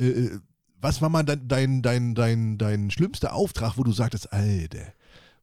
Äh, 0.00 0.08
äh 0.08 0.40
was 0.82 1.00
war 1.00 1.08
mal 1.08 1.22
dein, 1.22 1.46
dein, 1.46 1.80
dein, 1.80 2.14
dein, 2.14 2.58
dein 2.58 2.90
schlimmster 2.90 3.34
Auftrag, 3.34 3.78
wo 3.78 3.84
du 3.84 3.92
sagtest, 3.92 4.32
Alter, 4.32 4.92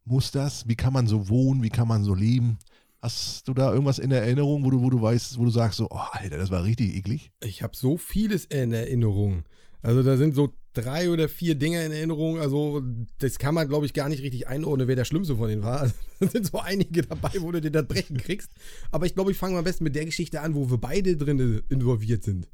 muss 0.04 0.32
das? 0.32 0.68
Wie 0.68 0.76
kann 0.76 0.94
man 0.94 1.08
so 1.08 1.30
wohnen? 1.30 1.64
Wie 1.64 1.70
kann 1.70 1.88
man 1.88 2.04
so 2.04 2.14
leben? 2.14 2.60
Hast 3.02 3.48
du 3.48 3.54
da 3.54 3.72
irgendwas 3.72 4.00
in 4.00 4.12
Erinnerung, 4.12 4.66
wo 4.66 4.70
du, 4.70 4.82
wo 4.82 4.90
du 4.90 5.02
weißt, 5.02 5.40
wo 5.40 5.46
du 5.46 5.50
sagst, 5.50 5.78
so, 5.78 5.88
oh, 5.90 6.08
Alter, 6.12 6.38
das 6.38 6.52
war 6.52 6.66
richtig 6.66 6.94
eklig? 6.94 7.32
Ich 7.42 7.64
habe 7.64 7.76
so 7.76 7.98
vieles 7.98 8.44
in 8.46 8.74
Erinnerung. 8.74 9.46
Also 9.82 10.04
da 10.04 10.18
sind 10.18 10.36
so 10.36 10.54
drei 10.74 11.10
oder 11.10 11.30
vier 11.30 11.56
Dinge 11.56 11.86
in 11.86 11.94
Erinnerung. 11.94 12.40
Also 12.40 12.84
das 13.20 13.40
kann 13.40 13.56
man, 13.56 13.70
glaube 13.70 13.86
ich, 13.86 13.94
gar 13.94 14.10
nicht 14.10 14.22
richtig 14.22 14.50
einordnen, 14.50 14.90
wer 14.90 14.98
der 14.98 15.06
Schlimmste 15.06 15.38
von 15.38 15.48
denen 15.48 15.64
war. 15.64 15.80
Also, 15.80 15.94
da 16.20 16.28
sind 16.28 16.48
so 16.48 16.60
einige 16.60 17.04
dabei, 17.04 17.32
wo 17.40 17.54
du 17.54 17.62
dir 17.62 17.72
das 17.72 17.88
brechen 17.88 18.18
kriegst. 18.22 18.52
Aber 18.92 19.06
ich 19.06 19.16
glaube, 19.16 19.32
ich 19.32 19.38
fange 19.38 19.54
mal 19.54 19.60
am 19.60 19.66
besten 19.66 19.86
mit 19.86 19.96
der 19.96 20.04
Geschichte 20.04 20.42
an, 20.42 20.54
wo 20.54 20.70
wir 20.70 20.78
beide 20.78 21.16
drin 21.16 21.62
involviert 21.70 22.26
sind. 22.26 22.50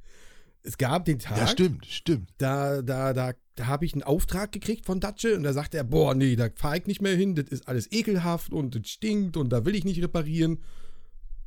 Es 0.65 0.77
gab 0.77 1.05
den 1.05 1.19
Tag. 1.19 1.37
Ja, 1.37 1.47
stimmt, 1.47 1.85
stimmt. 1.85 2.29
Da, 2.39 2.81
da, 2.81 3.13
da, 3.13 3.33
da 3.55 3.67
habe 3.67 3.85
ich 3.85 3.93
einen 3.93 4.03
Auftrag 4.03 4.51
gekriegt 4.51 4.85
von 4.85 4.99
Datsche 4.99 5.35
und 5.37 5.43
da 5.43 5.53
sagt 5.53 5.75
er, 5.75 5.83
boah, 5.83 6.15
nee, 6.15 6.35
da 6.35 6.49
fahre 6.55 6.79
ich 6.79 6.87
nicht 6.87 7.01
mehr 7.01 7.15
hin, 7.15 7.35
das 7.35 7.49
ist 7.49 7.67
alles 7.67 7.91
ekelhaft 7.91 8.51
und 8.51 8.75
das 8.75 8.87
stinkt 8.87 9.37
und 9.37 9.49
da 9.49 9.63
will 9.65 9.75
ich 9.75 9.85
nicht 9.85 10.01
reparieren. 10.01 10.59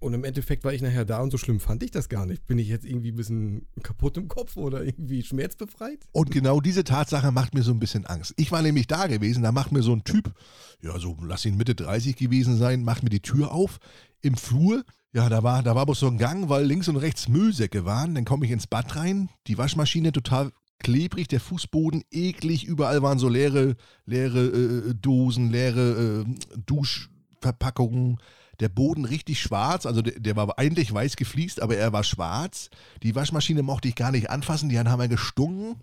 Und 0.01 0.15
im 0.15 0.23
Endeffekt 0.23 0.63
war 0.63 0.73
ich 0.73 0.81
nachher 0.81 1.05
da 1.05 1.21
und 1.21 1.33
so 1.33 1.39
schlimm 1.39 1.59
fand 1.59 1.83
ich 1.83 1.91
das 1.91 2.09
gar 2.09 2.25
nicht. 2.25 2.47
Bin 2.47 2.59
ich 2.59 2.69
jetzt 2.69 2.85
irgendwie 2.85 3.11
ein 3.11 3.17
bisschen 3.17 3.67
kaputt 3.83 4.17
im 4.17 4.29
Kopf 4.29 4.57
oder 4.57 4.85
irgendwie 4.85 5.25
schmerzbefreit? 5.25 6.07
Und 6.13 6.31
genau 6.31 6.61
diese 6.61 6.85
Tatsache 6.85 7.33
macht 7.33 7.53
mir 7.53 7.65
so 7.65 7.73
ein 7.73 7.81
bisschen 7.81 8.07
Angst. 8.07 8.33
Ich 8.37 8.53
war 8.53 8.63
nämlich 8.63 8.87
da 8.87 9.09
gewesen, 9.09 9.43
da 9.43 9.51
macht 9.51 9.73
mir 9.73 9.83
so 9.83 9.93
ein 9.93 10.05
Typ, 10.05 10.33
ja, 10.81 10.97
so 11.01 11.17
lass 11.21 11.45
ihn 11.45 11.57
Mitte 11.57 11.75
30 11.75 12.15
gewesen 12.15 12.57
sein, 12.57 12.85
macht 12.85 13.03
mir 13.03 13.11
die 13.11 13.23
Tür 13.23 13.51
auf 13.51 13.81
im 14.21 14.37
Flur 14.37 14.85
ja, 15.13 15.29
da 15.29 15.43
war, 15.43 15.63
da 15.63 15.75
war 15.75 15.87
bloß 15.87 16.01
so 16.01 16.07
ein 16.07 16.19
Gang, 16.19 16.49
weil 16.49 16.65
links 16.65 16.89
und 16.89 16.97
rechts 16.97 17.29
Müllsäcke 17.29 17.85
waren. 17.85 18.15
Dann 18.15 18.25
komme 18.25 18.45
ich 18.45 18.53
ins 18.53 18.67
Bad 18.67 18.97
rein, 18.97 19.31
die 19.47 19.57
Waschmaschine 19.57 20.13
total 20.13 20.53
klebrig, 20.79 21.29
der 21.29 21.41
Fußboden 21.41 22.05
eklig, 22.11 22.65
überall 22.65 23.03
waren 23.03 23.19
so 23.19 23.29
leere, 23.29 23.77
leere 24.05 24.47
äh, 24.47 24.95
Dosen, 24.95 25.51
leere 25.51 26.25
äh, 26.27 26.59
Duschverpackungen. 26.67 28.19
Der 28.61 28.69
Boden 28.69 29.05
richtig 29.05 29.41
schwarz, 29.41 29.87
also 29.87 30.03
der, 30.03 30.19
der, 30.19 30.37
war 30.37 30.59
eigentlich 30.59 30.93
weiß 30.93 31.17
gefliest, 31.17 31.63
aber 31.63 31.77
er 31.77 31.93
war 31.93 32.03
schwarz. 32.03 32.71
Die 33.03 33.15
Waschmaschine 33.15 33.63
mochte 33.63 33.89
ich 33.89 33.95
gar 33.95 34.11
nicht 34.11 34.31
anfassen, 34.31 34.69
die 34.69 34.79
haben 34.79 35.01
wir 35.01 35.09
gestunken. 35.09 35.81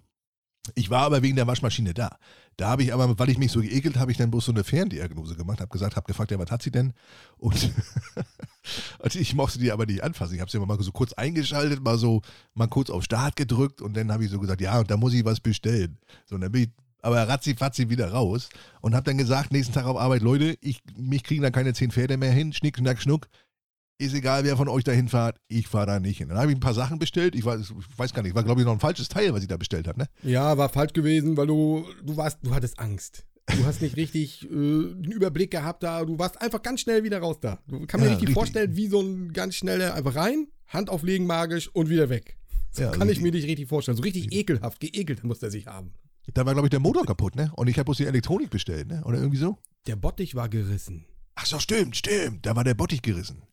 Ich 0.74 0.89
war 0.89 1.03
aber 1.03 1.22
wegen 1.22 1.36
der 1.36 1.48
Waschmaschine 1.48 1.93
da. 1.93 2.17
Da 2.57 2.69
habe 2.69 2.84
ich 2.84 2.93
aber, 2.93 3.19
weil 3.19 3.29
ich 3.29 3.38
mich 3.38 3.51
so 3.51 3.60
geekelt, 3.60 3.98
habe 3.98 4.12
ich 4.12 4.17
dann 4.17 4.31
bloß 4.31 4.45
so 4.45 4.51
eine 4.51 4.63
Ferndiagnose 4.63 5.36
gemacht, 5.36 5.60
habe 5.60 5.69
gesagt, 5.69 5.95
habe 5.95 6.07
gefragt, 6.07 6.31
ja, 6.31 6.39
was 6.39 6.50
hat 6.50 6.63
sie 6.63 6.72
denn? 6.72 6.93
Und, 7.38 7.72
und 9.00 9.15
ich 9.15 9.36
mochte 9.36 9.60
die 9.60 9.72
aber 9.72 9.86
nicht 9.86 10.03
anfassen. 10.03 10.36
Ich 10.36 10.41
habe 10.41 10.50
sie 10.50 10.60
mal 10.60 10.81
so 10.81 10.91
kurz 10.91 11.13
eingeschaltet, 11.13 11.84
mal 11.84 11.98
so, 11.98 12.22
mal 12.53 12.67
kurz 12.67 12.89
auf 12.89 13.03
Start 13.03 13.36
gedrückt 13.36 13.81
und 13.81 13.95
dann 13.98 14.12
habe 14.12 14.24
ich 14.24 14.31
so 14.31 14.39
gesagt, 14.39 14.62
ja, 14.62 14.79
und 14.79 14.89
da 14.89 14.95
muss 14.95 15.13
ich 15.13 15.25
was 15.25 15.41
bestellen. 15.41 15.98
So, 16.25 16.36
und 16.36 16.41
dann 16.41 16.51
bin 16.51 16.63
ich 16.63 16.69
aber 17.01 17.27
ratzi-fatzi 17.27 17.89
wieder 17.89 18.12
raus 18.12 18.50
und 18.81 18.95
habe 18.95 19.03
dann 19.03 19.17
gesagt, 19.17 19.51
nächsten 19.51 19.74
Tag 19.74 19.86
auf 19.86 19.98
Arbeit, 19.98 20.24
Leute, 20.24 20.57
ich, 20.62 20.81
mich 20.98 21.24
kriegen 21.24 21.43
da 21.43 21.51
keine 21.51 21.74
zehn 21.74 21.91
Pferde 21.91 22.17
mehr 22.17 22.31
hin, 22.31 22.51
schnick, 22.51 22.77
schnack, 22.77 23.01
schnuck 23.01 23.27
ist 23.97 24.13
egal, 24.13 24.43
wer 24.43 24.57
von 24.57 24.67
euch 24.67 24.83
dahin 24.83 25.07
fahrt, 25.07 25.37
ich 25.47 25.67
fahre 25.67 25.87
da 25.87 25.99
nicht 25.99 26.17
hin. 26.17 26.29
Dann 26.29 26.37
habe 26.37 26.51
ich 26.51 26.57
ein 26.57 26.61
paar 26.61 26.73
Sachen 26.73 26.99
bestellt. 26.99 27.35
Ich 27.35 27.45
weiß, 27.45 27.61
ich 27.61 27.97
weiß 27.97 28.13
gar 28.13 28.23
nicht, 28.23 28.35
war 28.35 28.43
glaube 28.43 28.61
ich 28.61 28.65
noch 28.65 28.73
ein 28.73 28.79
falsches 28.79 29.09
Teil, 29.09 29.33
was 29.33 29.41
ich 29.41 29.47
da 29.47 29.57
bestellt 29.57 29.87
habe, 29.87 29.99
ne? 29.99 30.09
Ja, 30.23 30.57
war 30.57 30.69
falsch 30.69 30.93
gewesen, 30.93 31.37
weil 31.37 31.47
du, 31.47 31.85
du 32.03 32.17
warst, 32.17 32.39
du 32.43 32.53
hattest 32.53 32.79
Angst. 32.79 33.25
Du 33.47 33.65
hast 33.65 33.81
nicht 33.81 33.95
richtig 33.95 34.43
äh, 34.43 34.47
einen 34.47 35.11
Überblick 35.11 35.51
gehabt 35.51 35.83
da. 35.83 36.03
Du 36.03 36.17
warst 36.17 36.41
einfach 36.41 36.61
ganz 36.61 36.81
schnell 36.81 37.03
wieder 37.03 37.19
raus 37.19 37.37
da. 37.39 37.59
Du 37.67 37.85
kannst 37.85 37.97
mir 37.97 38.05
ja, 38.05 38.09
richtig, 38.11 38.29
richtig, 38.29 38.33
vorstellen, 38.33 38.75
wie 38.75 38.87
so 38.87 39.01
ein 39.01 39.33
ganz 39.33 39.55
schneller, 39.55 39.93
einfach 39.93 40.15
rein, 40.15 40.47
Hand 40.67 40.89
auflegen 40.89 41.27
magisch 41.27 41.69
und 41.69 41.89
wieder 41.89 42.09
weg. 42.09 42.37
So 42.71 42.81
ja, 42.81 42.89
kann 42.89 43.03
richtig. 43.03 43.17
ich 43.17 43.23
mir 43.23 43.31
nicht 43.31 43.47
richtig 43.47 43.67
vorstellen. 43.69 43.97
So 43.97 44.03
richtig 44.03 44.33
ekelhaft, 44.33 44.79
geekelt 44.79 45.23
muss 45.23 45.39
der 45.39 45.51
sich 45.51 45.67
haben. 45.67 45.93
Da 46.33 46.45
war, 46.45 46.53
glaube 46.53 46.67
ich, 46.67 46.71
der 46.71 46.79
Motor 46.79 47.05
kaputt, 47.05 47.35
ne? 47.35 47.51
Und 47.55 47.67
ich 47.67 47.77
habe 47.77 47.85
bloß 47.85 47.97
die 47.97 48.05
Elektronik 48.05 48.49
bestellt, 48.49 48.87
ne? 48.87 49.03
Oder 49.05 49.19
irgendwie 49.19 49.37
so? 49.37 49.59
Der 49.85 49.95
Bottich 49.95 50.33
war 50.33 50.49
gerissen. 50.49 51.05
Ach 51.35 51.45
so, 51.45 51.59
stimmt, 51.59 51.95
stimmt. 51.95 52.45
Da 52.45 52.55
war 52.55 52.63
der 52.63 52.73
Bottich 52.73 53.03
gerissen. 53.03 53.43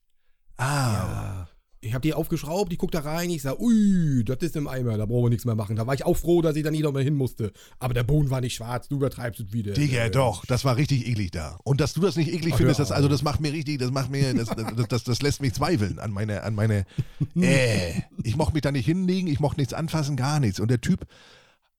Ah. 0.56 0.92
Ja. 0.92 1.48
Ich 1.84 1.94
habe 1.94 2.02
die 2.02 2.14
aufgeschraubt, 2.14 2.72
ich 2.72 2.78
guck 2.78 2.92
da 2.92 3.00
rein, 3.00 3.28
ich 3.28 3.42
sag, 3.42 3.58
ui, 3.58 4.22
das 4.24 4.38
ist 4.38 4.54
im 4.54 4.68
Eimer, 4.68 4.96
da 4.96 5.04
brauchen 5.04 5.24
wir 5.24 5.30
nichts 5.30 5.44
mehr 5.44 5.56
machen. 5.56 5.74
Da 5.74 5.84
war 5.84 5.94
ich 5.94 6.06
auch 6.06 6.16
froh, 6.16 6.40
dass 6.40 6.54
ich 6.54 6.62
da 6.62 6.70
nicht 6.70 6.84
noch 6.84 6.92
mehr 6.92 7.02
hin 7.02 7.16
musste. 7.16 7.50
Aber 7.80 7.92
der 7.92 8.04
Boden 8.04 8.30
war 8.30 8.40
nicht 8.40 8.54
schwarz, 8.54 8.86
du 8.86 8.96
übertreibst 8.96 9.40
es 9.40 9.52
wieder. 9.52 9.72
Digga, 9.72 10.04
Äh, 10.04 10.10
doch, 10.12 10.46
das 10.46 10.64
war 10.64 10.76
richtig 10.76 11.08
eklig 11.08 11.32
da. 11.32 11.58
Und 11.64 11.80
dass 11.80 11.92
du 11.92 12.00
das 12.00 12.14
nicht 12.14 12.32
eklig 12.32 12.54
Ach, 12.54 12.58
findest, 12.58 12.78
hör 12.78 12.84
das, 12.84 12.92
also 12.92 13.08
das 13.08 13.22
macht 13.22 13.40
mir 13.40 13.52
richtig, 13.52 13.80
das 13.80 13.90
macht 13.90 14.10
mir, 14.10 14.32
das, 14.32 14.48
das, 14.50 14.86
das, 14.86 15.02
das 15.02 15.22
lässt 15.22 15.42
mich 15.42 15.54
zweifeln 15.54 15.98
an 15.98 16.12
meine, 16.12 16.44
an 16.44 16.54
meine, 16.54 16.86
äh, 17.34 17.94
ich 18.22 18.36
mochte 18.36 18.52
mich 18.52 18.62
da 18.62 18.70
nicht 18.70 18.86
hinlegen, 18.86 19.26
ich 19.26 19.40
mochte 19.40 19.58
nichts 19.58 19.74
anfassen, 19.74 20.14
gar 20.14 20.38
nichts. 20.38 20.60
Und 20.60 20.70
der 20.70 20.80
Typ, 20.80 21.04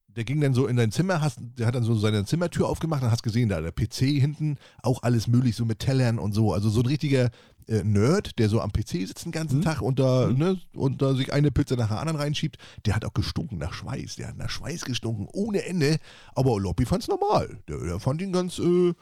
der 0.08 0.24
ging 0.24 0.40
dann 0.40 0.52
so 0.54 0.66
in 0.66 0.76
dein 0.76 0.92
Zimmer, 0.92 1.20
hast, 1.22 1.38
der 1.40 1.66
hat 1.66 1.74
dann 1.74 1.82
so 1.82 1.94
seine 1.94 2.24
Zimmertür 2.24 2.68
aufgemacht, 2.68 3.02
dann 3.02 3.10
hast 3.10 3.22
gesehen, 3.22 3.48
da 3.48 3.60
der 3.60 3.72
PC 3.72 4.00
hinten, 4.20 4.58
auch 4.82 5.02
alles 5.02 5.28
möglich, 5.28 5.56
so 5.56 5.64
mit 5.64 5.78
Tellern 5.80 6.18
und 6.18 6.32
so. 6.32 6.52
Also 6.52 6.68
so 6.68 6.80
ein 6.80 6.86
richtiger 6.86 7.30
äh, 7.68 7.82
Nerd, 7.84 8.38
der 8.38 8.48
so 8.48 8.60
am 8.60 8.72
PC 8.72 9.06
sitzt 9.06 9.24
den 9.24 9.32
ganzen 9.32 9.62
Tag 9.62 9.82
und 9.82 9.98
da, 9.98 10.28
ne, 10.28 10.60
und 10.74 11.02
da 11.02 11.14
sich 11.14 11.32
eine 11.32 11.50
Pizza 11.50 11.76
nach 11.76 11.88
der 11.88 12.00
anderen 12.00 12.20
reinschiebt, 12.20 12.58
der 12.86 12.96
hat 12.96 13.04
auch 13.04 13.14
gestunken 13.14 13.58
nach 13.58 13.72
Schweiß. 13.72 14.16
Der 14.16 14.28
hat 14.28 14.36
nach 14.36 14.50
Schweiß 14.50 14.84
gestunken, 14.84 15.28
ohne 15.32 15.64
Ende. 15.64 15.98
Aber 16.34 16.58
Lobby 16.60 16.84
fand's 16.84 17.08
normal. 17.08 17.58
Der, 17.68 17.78
der 17.78 18.00
fand 18.00 18.22
ihn 18.22 18.32
ganz, 18.32 18.58
äh, 18.58 18.94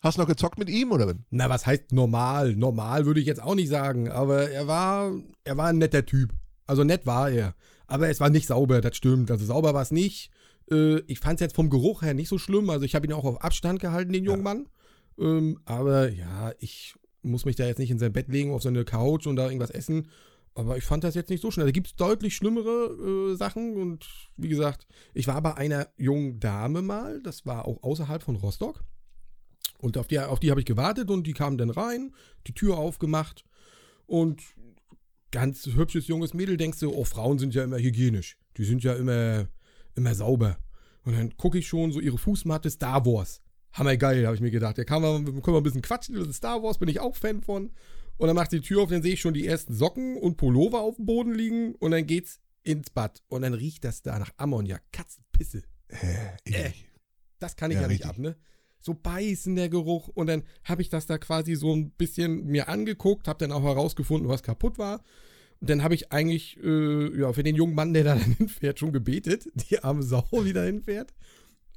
hast 0.00 0.18
du 0.18 0.22
noch 0.22 0.28
gezockt 0.28 0.58
mit 0.58 0.68
ihm 0.68 0.92
oder? 0.92 1.14
Na, 1.30 1.48
was 1.48 1.66
heißt 1.66 1.92
normal? 1.92 2.54
Normal 2.54 3.06
würde 3.06 3.20
ich 3.20 3.26
jetzt 3.26 3.42
auch 3.42 3.54
nicht 3.54 3.68
sagen, 3.68 4.10
aber 4.10 4.50
er 4.50 4.66
war, 4.66 5.12
er 5.44 5.56
war 5.56 5.68
ein 5.68 5.78
netter 5.78 6.04
Typ. 6.06 6.32
Also 6.66 6.84
nett 6.84 7.06
war 7.06 7.30
er. 7.30 7.54
Aber 7.86 8.08
es 8.08 8.20
war 8.20 8.30
nicht 8.30 8.46
sauber, 8.46 8.80
das 8.80 8.96
stimmt. 8.96 9.30
Also 9.30 9.46
sauber 9.46 9.74
war 9.74 9.82
es 9.82 9.90
nicht. 9.90 10.30
Äh, 10.70 11.00
ich 11.06 11.18
fand 11.18 11.34
es 11.34 11.40
jetzt 11.40 11.56
vom 11.56 11.70
Geruch 11.70 12.02
her 12.02 12.14
nicht 12.14 12.28
so 12.28 12.38
schlimm. 12.38 12.70
Also 12.70 12.84
ich 12.84 12.94
habe 12.94 13.06
ihn 13.06 13.12
auch 13.12 13.24
auf 13.24 13.42
Abstand 13.42 13.80
gehalten, 13.80 14.12
den 14.12 14.24
jungen 14.24 14.42
Mann. 14.42 14.66
Ähm, 15.18 15.58
aber 15.64 16.10
ja, 16.10 16.52
ich 16.58 16.94
muss 17.22 17.44
mich 17.44 17.56
da 17.56 17.66
jetzt 17.66 17.78
nicht 17.78 17.90
in 17.90 17.98
sein 17.98 18.12
Bett 18.12 18.28
legen, 18.28 18.52
auf 18.52 18.62
so 18.62 18.68
eine 18.68 18.84
Couch 18.84 19.26
und 19.26 19.36
da 19.36 19.46
irgendwas 19.46 19.70
essen. 19.70 20.08
Aber 20.54 20.76
ich 20.76 20.84
fand 20.84 21.04
das 21.04 21.14
jetzt 21.14 21.30
nicht 21.30 21.40
so 21.40 21.50
schnell. 21.50 21.66
Da 21.66 21.72
gibt 21.72 21.86
es 21.86 21.96
deutlich 21.96 22.34
schlimmere 22.34 23.32
äh, 23.32 23.36
Sachen. 23.36 23.76
Und 23.76 24.06
wie 24.36 24.48
gesagt, 24.48 24.86
ich 25.14 25.26
war 25.26 25.40
bei 25.40 25.54
einer 25.54 25.88
jungen 25.96 26.40
Dame 26.40 26.82
mal. 26.82 27.20
Das 27.22 27.46
war 27.46 27.66
auch 27.66 27.82
außerhalb 27.82 28.22
von 28.22 28.36
Rostock. 28.36 28.82
Und 29.78 29.96
auf 29.96 30.08
die, 30.08 30.18
auf 30.18 30.40
die 30.40 30.50
habe 30.50 30.60
ich 30.60 30.66
gewartet 30.66 31.10
und 31.10 31.26
die 31.26 31.32
kam 31.32 31.56
dann 31.56 31.70
rein, 31.70 32.12
die 32.48 32.54
Tür 32.54 32.78
aufgemacht 32.78 33.44
und 34.06 34.42
ganz 35.30 35.66
hübsches 35.66 36.08
junges 36.08 36.34
Mädel 36.34 36.56
denkst 36.56 36.80
du, 36.80 36.92
oh, 36.92 37.04
Frauen 37.04 37.38
sind 37.38 37.54
ja 37.54 37.62
immer 37.62 37.78
hygienisch. 37.78 38.36
Die 38.56 38.64
sind 38.64 38.82
ja 38.82 38.94
immer, 38.94 39.46
immer 39.94 40.14
sauber. 40.14 40.58
Und 41.04 41.16
dann 41.16 41.36
gucke 41.36 41.58
ich 41.58 41.68
schon 41.68 41.92
so 41.92 42.00
ihre 42.00 42.18
Fußmatte 42.18 42.70
Star 42.70 43.04
Wars. 43.06 43.40
Hammergeil, 43.72 44.24
habe 44.26 44.34
ich 44.34 44.40
mir 44.42 44.50
gedacht. 44.50 44.78
Da 44.78 44.84
kann 44.84 45.02
man, 45.02 45.24
können 45.24 45.54
wir 45.54 45.56
ein 45.58 45.62
bisschen 45.62 45.82
quatschen. 45.82 46.16
Das 46.16 46.26
ist 46.26 46.36
Star 46.36 46.62
Wars, 46.62 46.78
bin 46.78 46.88
ich 46.88 47.00
auch 47.00 47.16
Fan 47.16 47.42
von. 47.42 47.70
Und 48.16 48.26
dann 48.26 48.34
macht 48.36 48.50
die 48.52 48.60
Tür 48.60 48.82
auf, 48.82 48.90
dann 48.90 49.02
sehe 49.02 49.12
ich 49.14 49.20
schon 49.20 49.34
die 49.34 49.46
ersten 49.46 49.72
Socken 49.74 50.16
und 50.16 50.36
Pullover 50.36 50.80
auf 50.80 50.96
dem 50.96 51.06
Boden 51.06 51.34
liegen 51.34 51.74
und 51.76 51.92
dann 51.92 52.06
geht's 52.06 52.40
ins 52.64 52.90
Bad. 52.90 53.22
Und 53.28 53.42
dann 53.42 53.54
riecht 53.54 53.84
das 53.84 54.02
da 54.02 54.18
nach 54.18 54.32
Ammoniak, 54.36 54.82
Katzenpisse. 54.92 55.62
Äh, 55.88 56.34
eklig. 56.44 56.90
Das 57.38 57.54
kann 57.56 57.70
ich 57.70 57.76
Ja, 57.76 57.82
ja, 57.82 57.88
nicht 57.88 58.04
richtig. 58.04 58.10
ab, 58.10 58.18
ne? 58.18 58.36
So 58.80 58.94
beißender 58.94 59.68
Geruch. 59.68 60.08
Und 60.08 60.26
dann 60.26 60.42
habe 60.64 60.82
ich 60.82 60.88
das 60.88 61.06
da 61.06 61.18
quasi 61.18 61.54
so 61.54 61.74
ein 61.74 61.90
bisschen 61.90 62.44
mir 62.46 62.68
angeguckt, 62.68 63.28
habe 63.28 63.38
dann 63.38 63.52
auch 63.52 63.62
herausgefunden, 63.62 64.28
was 64.28 64.42
kaputt 64.42 64.78
war. 64.78 65.02
Und 65.60 65.70
dann 65.70 65.82
habe 65.82 65.94
ich 65.94 66.12
eigentlich 66.12 66.56
äh, 66.62 67.20
ja, 67.20 67.32
für 67.32 67.42
den 67.42 67.56
jungen 67.56 67.74
Mann, 67.74 67.92
der 67.94 68.04
da 68.04 68.14
dann 68.16 68.32
hinfährt, 68.38 68.78
schon 68.80 68.92
gebetet, 68.92 69.48
die 69.54 69.78
arme 69.82 70.02
Sau, 70.02 70.26
die 70.44 70.52
da 70.52 70.62
hinfährt. 70.64 71.14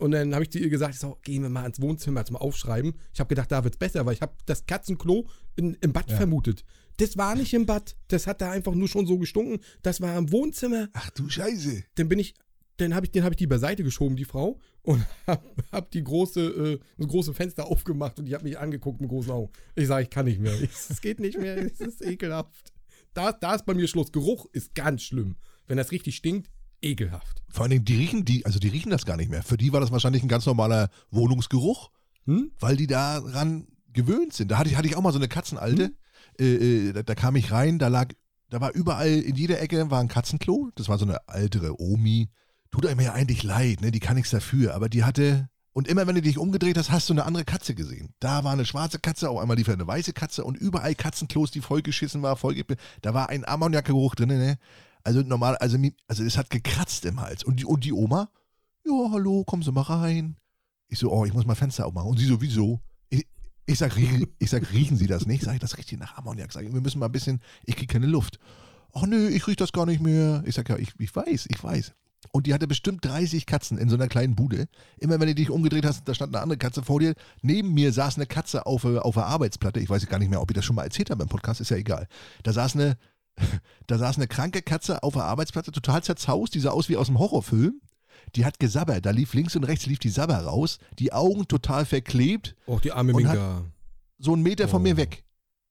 Und 0.01 0.12
dann 0.12 0.34
habe 0.34 0.43
ich 0.43 0.51
zu 0.51 0.58
ihr 0.58 0.70
gesagt, 0.70 0.96
so, 0.96 1.17
gehen 1.24 1.43
wir 1.43 1.50
mal 1.50 1.65
ins 1.65 1.79
Wohnzimmer 1.79 2.25
zum 2.25 2.36
Aufschreiben. 2.36 2.93
Ich 3.13 3.20
habe 3.20 3.27
gedacht, 3.29 3.51
da 3.51 3.63
wird's 3.63 3.77
besser, 3.77 4.05
weil 4.05 4.13
ich 4.15 4.22
habe 4.22 4.34
das 4.48 4.65
Katzenklo 4.65 5.27
in, 5.55 5.75
im 5.81 5.93
Bad 5.93 6.10
Ja. 6.10 6.17
vermutet. 6.17 6.63
Das 6.98 7.17
war 7.17 7.36
nicht 7.36 7.53
im 7.53 7.65
Bad. 7.67 7.96
Das 8.08 8.25
hat 8.25 8.41
da 8.41 8.50
einfach 8.51 8.74
nur 8.74 8.88
schon 8.88 9.05
so 9.05 9.17
gestunken. 9.20 9.60
Das 9.84 10.01
war 10.01 10.17
im 10.17 10.31
Wohnzimmer 10.31 10.89
Ach 10.93 11.10
du 11.12 11.29
Scheiße. 11.29 11.84
dann 11.96 12.10
bin 12.10 12.17
ich, 12.20 12.34
dann 12.77 12.96
habe 12.96 13.05
ich, 13.05 13.12
den 13.12 13.24
habe 13.24 13.34
ich 13.34 13.38
die 13.38 13.46
beiseite 13.48 13.84
geschoben, 13.84 14.15
die 14.15 14.25
Frau, 14.25 14.60
und 14.81 15.05
hab, 15.27 15.46
hab 15.72 15.91
die 15.91 16.03
große, 16.03 16.41
äh, 16.41 16.79
das 16.98 17.08
große 17.08 17.34
Fenster 17.36 17.67
aufgemacht 17.67 18.17
und 18.17 18.25
die 18.25 18.34
hat 18.34 18.43
mich 18.43 18.58
angeguckt 18.58 19.01
mit 19.01 19.10
großen 19.10 19.31
Augen. 19.31 19.51
Ich 19.75 19.86
sage, 19.88 20.03
ich 20.03 20.10
kann 20.10 20.25
nicht 20.25 20.39
mehr. 20.39 20.60
Ich, 20.60 20.72
es 20.89 21.00
geht 21.01 21.20
nicht 21.20 21.38
mehr, 21.38 21.58
es 21.58 21.79
ist 21.79 22.01
ekelhaft. 22.03 22.74
Da, 23.13 23.34
da 23.34 23.53
ist 23.53 23.65
bei 23.67 23.75
mir 23.75 23.88
Schluss. 23.88 24.12
Geruch 24.12 24.48
ist 24.51 24.74
ganz 24.74 25.03
schlimm. 25.03 25.36
Wenn 25.67 25.77
das 25.77 25.91
richtig 25.91 26.15
stinkt, 26.15 26.50
ekelhaft. 26.82 27.44
Vor 27.50 27.64
allen 27.64 27.72
Dingen, 27.72 27.86
die 27.86 27.96
riechen, 27.98 28.26
die, 28.26 28.46
also 28.46 28.60
die 28.60 28.70
riechen 28.70 28.90
das 28.90 29.06
gar 29.06 29.18
nicht 29.18 29.30
mehr. 29.30 29.44
Für 29.44 29.58
die 29.58 29.74
war 29.74 29.80
das 29.80 29.92
wahrscheinlich 29.92 30.24
ein 30.24 30.30
ganz 30.30 30.46
normaler 30.46 30.90
Wohnungsgeruch, 31.10 31.92
Hm? 32.26 32.52
weil 32.60 32.78
die 32.78 32.88
daran 32.88 33.68
gewöhnt 33.94 34.34
sind. 34.34 34.52
Da 34.52 34.58
hatte 34.58 34.70
ich, 34.70 34.78
hatte 34.78 34.88
ich 34.88 34.96
auch 34.96 35.02
mal 35.02 35.12
so 35.12 35.20
eine 35.20 35.28
Katzenalte. 35.28 35.94
Äh, 36.40 36.46
äh, 36.90 36.94
da, 36.94 37.04
da 37.04 37.16
kam 37.16 37.36
ich 37.36 37.52
rein, 37.52 37.80
da 37.80 37.88
lag, 37.88 38.10
da 38.50 38.62
war 38.62 38.74
überall, 38.74 39.10
in 39.10 39.36
jeder 39.36 39.60
Ecke 39.60 39.90
war 39.90 40.00
ein 40.00 40.08
Katzenklo. 40.08 40.70
Das 40.76 40.88
war 40.88 40.98
so 40.98 41.06
eine 41.06 41.18
ältere 41.28 41.82
Omi. 41.82 42.30
Tut 42.70 42.86
einem 42.86 43.02
ja 43.02 43.14
eigentlich 43.14 43.44
leid, 43.44 43.82
ne? 43.82 43.92
Die 43.92 44.00
kann 44.00 44.16
nichts 44.16 44.32
dafür. 44.32 44.76
Aber 44.76 44.88
die 44.88 45.04
hatte, 45.04 45.50
und 45.74 45.88
immer 45.88 46.08
wenn 46.08 46.16
du 46.16 46.22
dich 46.22 46.38
umgedreht 46.38 46.78
hast, 46.78 46.92
hast 46.92 47.10
du 47.10 47.14
eine 47.14 47.26
andere 47.26 47.44
Katze 47.44 47.76
gesehen. 47.76 48.14
Da 48.20 48.44
war 48.44 48.54
eine 48.54 48.66
schwarze 48.66 49.00
Katze, 49.00 49.30
auch 49.30 49.42
einmal 49.42 49.58
lief 49.58 49.68
eine 49.68 49.88
weiße 49.88 50.14
Katze 50.14 50.44
und 50.44 50.58
überall 50.58 50.96
Katzenklos, 50.96 51.52
die 51.52 51.62
vollgeschissen 51.62 52.22
war, 52.22 52.38
voll 52.38 52.56
Da 53.02 53.14
war 53.14 53.30
ein 53.30 53.46
Ammoniakgeruch 53.46 54.16
drin, 54.16 54.30
ne? 54.30 54.58
Also 55.03 55.22
normal, 55.22 55.58
also, 55.58 55.77
also 56.08 56.24
es 56.24 56.38
hat 56.38 56.50
gekratzt 56.50 57.05
im 57.05 57.20
Hals. 57.22 57.43
Und 57.43 57.60
die, 57.60 57.65
und 57.65 57.84
die 57.84 57.93
Oma, 57.93 58.29
ja, 58.86 58.93
hallo, 59.12 59.43
kommen 59.43 59.63
Sie 59.63 59.72
mal 59.72 59.81
rein. 59.81 60.38
Ich 60.88 61.00
so, 61.00 61.12
oh, 61.12 61.25
ich 61.25 61.34
muss 61.34 61.46
mal 61.46 61.55
Fenster 61.55 61.86
aufmachen. 61.86 62.10
Und 62.10 62.17
sie 62.20 62.25
so, 62.25 62.41
wieso? 62.41 62.81
Ich, 63.10 63.25
ich, 63.65 63.77
sag, 63.77 63.96
rie- 63.96 64.27
ich 64.39 64.50
sag, 64.50 64.72
riechen 64.74 64.98
Sie 64.98 65.08
das 65.08 65.25
nicht? 65.25 65.43
Sag 65.43 65.53
ich, 65.53 65.60
das 65.60 65.77
riecht 65.77 65.89
hier 65.89 65.98
nach 65.98 66.17
Ammoniak. 66.17 66.51
Sag 66.51 66.63
ich, 66.65 66.74
wir 66.74 66.81
müssen 66.81 67.00
mal 67.00 67.05
ein 67.08 67.12
bisschen, 67.12 67.39
ich 67.63 67.75
kriege 67.75 67.91
keine 67.93 68.08
Luft. 68.08 68.39
Ach 68.93 69.05
nö, 69.05 69.29
ich 69.29 69.48
riech 69.48 69.55
das 69.55 69.72
gar 69.72 69.86
nicht 69.86 70.01
mehr. 70.01 70.43
Ich 70.46 70.55
sag, 70.55 70.67
ja, 70.70 70.77
ich, 70.77 70.91
ich 71.00 71.15
weiß, 71.15 71.48
ich 71.50 71.63
weiß. 71.63 71.93
Und 72.34 72.46
die 72.46 72.53
hatte 72.53 72.67
bestimmt 72.67 73.03
30 73.05 73.46
Katzen 73.46 73.77
in 73.77 73.89
so 73.89 73.96
einer 73.96 74.08
kleinen 74.08 74.36
Bude. 74.36 74.67
Immer 75.00 75.20
wenn 75.20 75.27
du 75.27 75.36
dich 75.36 75.50
umgedreht 75.50 75.86
hast, 75.86 76.08
da 76.08 76.13
stand 76.13 76.36
eine 76.36 76.43
andere 76.43 76.58
Katze 76.58 76.84
vor 76.84 77.00
dir. 77.00 77.15
Neben 77.41 77.74
mir 77.74 77.91
saß 77.93 78.17
eine 78.17 78.25
Katze 78.27 78.65
auf, 78.65 78.84
äh, 78.84 78.98
auf 79.00 79.15
der 79.15 79.25
Arbeitsplatte. 79.25 79.79
Ich 79.79 79.89
weiß 79.89 80.05
gar 80.08 80.20
nicht 80.20 80.29
mehr, 80.29 80.41
ob 80.41 80.51
ich 80.51 80.55
das 80.55 80.65
schon 80.65 80.75
mal 80.75 80.84
erzählt 80.84 81.10
habe 81.10 81.24
im 81.24 81.29
Podcast, 81.29 81.62
ist 81.62 81.72
ja 81.72 81.77
egal. 81.77 82.08
Da 82.43 82.53
saß 82.53 82.75
eine, 82.75 82.98
da 83.88 83.98
saß 83.98 84.17
eine 84.17 84.27
kranke 84.27 84.62
Katze 84.62 85.03
auf 85.03 85.13
der 85.13 85.24
Arbeitsplatte, 85.25 85.71
total 85.71 86.03
zerzaust, 86.03 86.53
die 86.55 86.60
sah 86.60 86.71
aus 86.71 86.89
wie 86.89 86.98
aus 86.98 87.07
einem 87.10 87.19
Horrorfilm. 87.19 87.81
Die 88.36 88.45
hat 88.45 88.60
gesabbert, 88.60 89.05
da 89.05 89.12
lief 89.12 89.33
links 89.33 89.55
und 89.55 89.63
rechts 89.63 89.86
lief 89.88 90.00
die 90.00 90.10
Sabber 90.10 90.38
raus, 90.38 90.77
die 91.00 91.12
Augen 91.12 91.48
total 91.48 91.86
verklebt, 91.86 92.55
Auch 92.67 92.79
die 92.79 92.91
arme 92.91 93.13
Und 93.13 93.24
Minka. 93.24 93.63
so 94.19 94.33
einen 94.33 94.43
Meter 94.43 94.67
von 94.67 94.81
Oh. 94.81 94.83
mir 94.83 94.95
weg. 94.98 95.24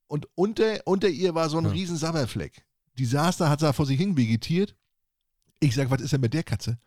Und 0.09 0.27
unter, 0.35 0.81
unter 0.85 1.09
ihr 1.09 1.35
war 1.35 1.49
so 1.49 1.59
ein 1.59 1.65
Ja. 1.67 1.71
riesen 1.71 1.97
Sabberfleck. 1.97 2.65
Die 2.99 3.05
saß 3.07 3.37
da, 3.37 3.49
hat 3.49 3.63
da 3.63 3.73
vor 3.73 3.87
sich 3.87 3.99
hin 3.99 4.17
vegetiert. 4.17 4.75
Ich 5.61 5.75
sag, 5.77 5.91
was 5.91 6.01
ist 6.01 6.13
denn 6.13 6.21
mit 6.21 6.35
der 6.35 6.43
Katze? 6.43 6.79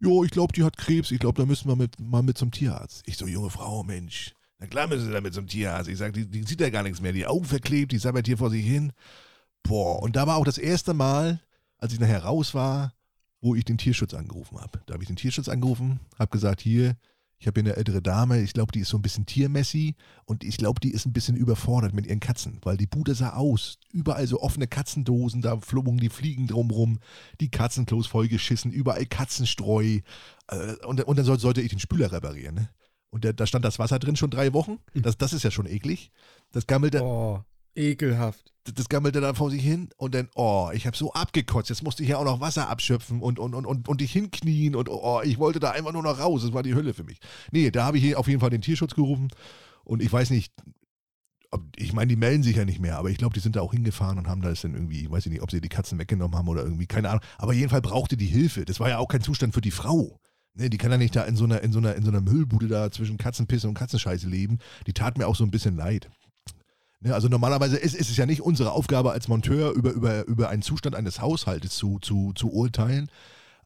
Jo, 0.00 0.24
ich 0.24 0.30
glaube, 0.30 0.52
die 0.52 0.64
hat 0.64 0.76
Krebs. 0.76 1.10
Ich 1.10 1.20
glaube, 1.20 1.40
da 1.40 1.46
müssen 1.46 1.68
wir 1.68 1.76
mit, 1.76 1.98
mal 2.00 2.22
mit 2.22 2.36
zum 2.38 2.50
Tierarzt. 2.50 3.02
Ich 3.06 3.16
so, 3.16 3.26
junge 3.26 3.50
Frau, 3.50 3.84
Mensch. 3.84 4.34
Na 4.58 4.66
klar 4.66 4.88
müssen 4.88 5.06
sie 5.06 5.12
da 5.12 5.20
mit 5.20 5.34
zum 5.34 5.46
Tierarzt. 5.46 5.88
Ich 5.88 5.98
sag, 5.98 6.12
die, 6.14 6.26
die 6.26 6.42
sieht 6.42 6.60
ja 6.60 6.70
gar 6.70 6.82
nichts 6.82 7.00
mehr. 7.00 7.12
Die 7.12 7.26
Augen 7.26 7.44
verklebt, 7.44 7.92
die 7.92 7.98
sabbert 7.98 8.26
hier 8.26 8.38
vor 8.38 8.50
sich 8.50 8.64
hin. 8.66 8.92
Boah, 9.68 10.02
und 10.02 10.16
da 10.16 10.26
war 10.26 10.38
auch 10.38 10.46
das 10.46 10.56
erste 10.56 10.94
Mal, 10.94 11.42
als 11.76 11.92
ich 11.92 12.00
nachher 12.00 12.24
raus 12.24 12.54
war, 12.54 12.94
wo 13.42 13.54
ich 13.54 13.66
den 13.66 13.76
Tierschutz 13.76 14.14
angerufen 14.14 14.58
habe. 14.58 14.80
Da 14.86 14.94
habe 14.94 15.02
ich 15.02 15.08
den 15.08 15.16
Tierschutz 15.16 15.46
angerufen, 15.46 16.00
habe 16.18 16.30
gesagt, 16.30 16.62
hier, 16.62 16.96
ich 17.38 17.46
habe 17.46 17.60
hier 17.60 17.70
eine 17.70 17.76
ältere 17.76 18.00
Dame, 18.00 18.40
ich 18.40 18.54
glaube, 18.54 18.72
die 18.72 18.80
ist 18.80 18.88
so 18.88 18.96
ein 18.96 19.02
bisschen 19.02 19.26
tiermessi 19.26 19.94
und 20.24 20.42
ich 20.42 20.56
glaube, 20.56 20.80
die 20.80 20.90
ist 20.90 21.04
ein 21.04 21.12
bisschen 21.12 21.36
überfordert 21.36 21.92
mit 21.92 22.06
ihren 22.06 22.18
Katzen, 22.18 22.60
weil 22.62 22.78
die 22.78 22.86
Bude 22.86 23.14
sah 23.14 23.34
aus. 23.34 23.78
Überall 23.92 24.26
so 24.26 24.40
offene 24.40 24.68
Katzendosen, 24.68 25.42
da 25.42 25.58
flogen 25.58 25.98
die 25.98 26.08
Fliegen 26.08 26.46
drumrum, 26.46 26.98
die 27.38 27.50
Katzenklos 27.50 28.06
vollgeschissen, 28.06 28.72
überall 28.72 29.04
Katzenstreu. 29.04 30.00
Äh, 30.48 30.86
und, 30.86 31.04
und 31.04 31.16
dann 31.18 31.26
soll, 31.26 31.38
sollte 31.38 31.60
ich 31.60 31.68
den 31.68 31.78
Spüler 31.78 32.10
reparieren. 32.10 32.54
Ne? 32.54 32.70
Und 33.10 33.26
da, 33.26 33.34
da 33.34 33.46
stand 33.46 33.66
das 33.66 33.78
Wasser 33.78 33.98
drin 33.98 34.16
schon 34.16 34.30
drei 34.30 34.54
Wochen. 34.54 34.78
Das, 34.94 35.18
das 35.18 35.34
ist 35.34 35.42
ja 35.42 35.50
schon 35.50 35.66
eklig. 35.66 36.10
Das 36.52 36.66
gammelte, 36.66 37.02
Oh, 37.02 37.44
ekelhaft. 37.78 38.52
das 38.64 38.88
gammelte 38.88 39.20
da 39.20 39.32
vor 39.32 39.50
sich 39.50 39.62
hin 39.62 39.88
und 39.96 40.14
dann, 40.14 40.28
oh, 40.34 40.70
ich 40.74 40.86
habe 40.86 40.96
so 40.96 41.12
abgekotzt. 41.12 41.70
Jetzt 41.70 41.82
musste 41.82 42.02
ich 42.02 42.10
ja 42.10 42.18
auch 42.18 42.24
noch 42.24 42.40
Wasser 42.40 42.68
abschöpfen 42.68 43.20
und, 43.22 43.38
und, 43.38 43.54
und, 43.54 43.64
und, 43.64 43.88
und 43.88 44.00
dich 44.00 44.12
hinknien 44.12 44.74
und 44.74 44.88
oh, 44.90 45.22
ich 45.24 45.38
wollte 45.38 45.60
da 45.60 45.70
einfach 45.70 45.92
nur 45.92 46.02
noch 46.02 46.18
raus. 46.18 46.42
Das 46.42 46.52
war 46.52 46.62
die 46.62 46.74
Hölle 46.74 46.92
für 46.92 47.04
mich. 47.04 47.18
Nee, 47.50 47.70
da 47.70 47.84
habe 47.84 47.98
ich 47.98 48.16
auf 48.16 48.28
jeden 48.28 48.40
Fall 48.40 48.50
den 48.50 48.60
Tierschutz 48.60 48.94
gerufen 48.94 49.28
und 49.84 50.02
ich 50.02 50.12
weiß 50.12 50.30
nicht, 50.30 50.52
ob, 51.50 51.62
ich 51.76 51.94
meine, 51.94 52.08
die 52.08 52.16
melden 52.16 52.42
sich 52.42 52.56
ja 52.56 52.64
nicht 52.64 52.80
mehr, 52.80 52.98
aber 52.98 53.08
ich 53.08 53.16
glaube, 53.16 53.32
die 53.32 53.40
sind 53.40 53.56
da 53.56 53.62
auch 53.62 53.72
hingefahren 53.72 54.18
und 54.18 54.28
haben 54.28 54.42
das 54.42 54.60
dann 54.60 54.74
irgendwie, 54.74 55.02
ich 55.02 55.10
weiß 55.10 55.26
nicht, 55.26 55.40
ob 55.40 55.50
sie 55.50 55.62
die 55.62 55.70
Katzen 55.70 55.98
weggenommen 55.98 56.36
haben 56.36 56.48
oder 56.48 56.62
irgendwie, 56.62 56.86
keine 56.86 57.08
Ahnung. 57.08 57.22
Aber 57.38 57.54
jedenfalls 57.54 57.82
brauchte 57.82 58.16
die 58.16 58.26
Hilfe. 58.26 58.66
Das 58.66 58.80
war 58.80 58.90
ja 58.90 58.98
auch 58.98 59.08
kein 59.08 59.22
Zustand 59.22 59.54
für 59.54 59.62
die 59.62 59.70
Frau. 59.70 60.20
Ne, 60.54 60.68
die 60.68 60.76
kann 60.76 60.90
ja 60.90 60.98
nicht 60.98 61.16
da 61.16 61.22
in 61.22 61.36
so 61.36 61.44
einer, 61.44 61.62
in 61.62 61.72
so 61.72 61.78
einer, 61.78 61.94
in 61.94 62.02
so 62.02 62.10
einer 62.10 62.20
Müllbude 62.20 62.68
da 62.68 62.90
zwischen 62.90 63.16
Katzenpisse 63.16 63.68
und 63.68 63.74
Katzenscheiße 63.74 64.28
leben. 64.28 64.58
Die 64.86 64.92
tat 64.92 65.16
mir 65.16 65.26
auch 65.26 65.36
so 65.36 65.44
ein 65.44 65.50
bisschen 65.50 65.76
leid. 65.76 66.10
Ne, 67.00 67.14
also 67.14 67.28
normalerweise 67.28 67.76
ist, 67.76 67.94
ist 67.94 68.10
es 68.10 68.16
ja 68.16 68.26
nicht 68.26 68.42
unsere 68.42 68.72
Aufgabe 68.72 69.12
als 69.12 69.28
Monteur, 69.28 69.72
über, 69.72 69.92
über, 69.92 70.26
über 70.26 70.48
einen 70.48 70.62
Zustand 70.62 70.96
eines 70.96 71.20
Haushaltes 71.20 71.76
zu, 71.76 71.98
zu, 72.00 72.32
zu 72.34 72.52
urteilen. 72.52 73.10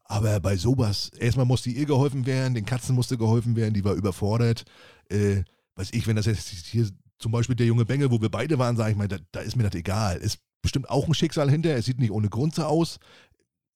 Aber 0.03 0.39
bei 0.39 0.55
sowas, 0.57 1.09
erstmal 1.17 1.45
musste 1.45 1.69
ihr 1.69 1.85
geholfen 1.85 2.25
werden, 2.25 2.53
den 2.53 2.65
Katzen 2.65 2.93
musste 2.93 3.17
geholfen 3.17 3.55
werden, 3.55 3.73
die 3.73 3.83
war 3.83 3.93
überfordert. 3.93 4.65
Äh, 5.09 5.43
weiß 5.75 5.89
ich, 5.93 6.05
wenn 6.05 6.15
das 6.15 6.27
jetzt 6.27 6.49
hier 6.49 6.89
zum 7.17 7.31
Beispiel 7.31 7.55
der 7.55 7.65
junge 7.65 7.85
Bengel, 7.85 8.11
wo 8.11 8.21
wir 8.21 8.29
beide 8.29 8.59
waren, 8.59 8.77
sage 8.77 8.91
ich 8.91 8.97
mal, 8.97 9.07
da, 9.07 9.17
da 9.31 9.39
ist 9.39 9.55
mir 9.55 9.63
das 9.63 9.73
egal. 9.73 10.17
Ist 10.17 10.39
bestimmt 10.61 10.89
auch 10.89 11.07
ein 11.07 11.13
Schicksal 11.13 11.49
hinter. 11.49 11.75
Es 11.75 11.85
sieht 11.85 11.99
nicht 11.99 12.11
ohne 12.11 12.29
Grund 12.29 12.53
so 12.53 12.63
aus. 12.63 12.99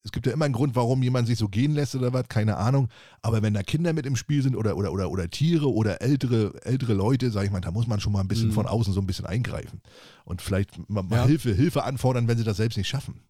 Es 0.03 0.11
gibt 0.13 0.25
ja 0.25 0.31
immer 0.31 0.45
einen 0.45 0.53
Grund, 0.53 0.75
warum 0.75 1.03
jemand 1.03 1.27
sich 1.27 1.37
so 1.37 1.49
gehen 1.49 1.73
lässt 1.73 1.93
oder 1.95 2.13
was, 2.13 2.29
keine 2.29 2.55
Ahnung. 2.57 2.87
Aber 3.21 3.41
wenn 3.41 3.53
da 3.53 3.61
Kinder 3.61 3.91
mit 3.91 4.05
im 4.05 4.15
Spiel 4.15 4.41
sind 4.41 4.55
oder, 4.55 4.77
oder, 4.77 4.93
oder, 4.93 5.11
oder 5.11 5.29
Tiere 5.29 5.69
oder 5.73 6.01
ältere, 6.01 6.53
ältere 6.63 6.93
Leute, 6.93 7.29
sag 7.29 7.43
ich 7.43 7.51
mal, 7.51 7.59
da 7.59 7.71
muss 7.71 7.87
man 7.87 7.99
schon 7.99 8.13
mal 8.13 8.21
ein 8.21 8.27
bisschen 8.29 8.47
Mhm. 8.49 8.53
von 8.53 8.67
außen 8.67 8.93
so 8.93 9.01
ein 9.01 9.07
bisschen 9.07 9.25
eingreifen. 9.25 9.81
Und 10.23 10.41
vielleicht 10.41 10.77
mal, 10.89 11.03
mal 11.03 11.17
Ja. 11.17 11.25
Hilfe, 11.25 11.53
Hilfe 11.53 11.83
anfordern, 11.83 12.27
wenn 12.29 12.37
sie 12.37 12.45
das 12.45 12.57
selbst 12.57 12.77
nicht 12.77 12.87
schaffen. 12.87 13.21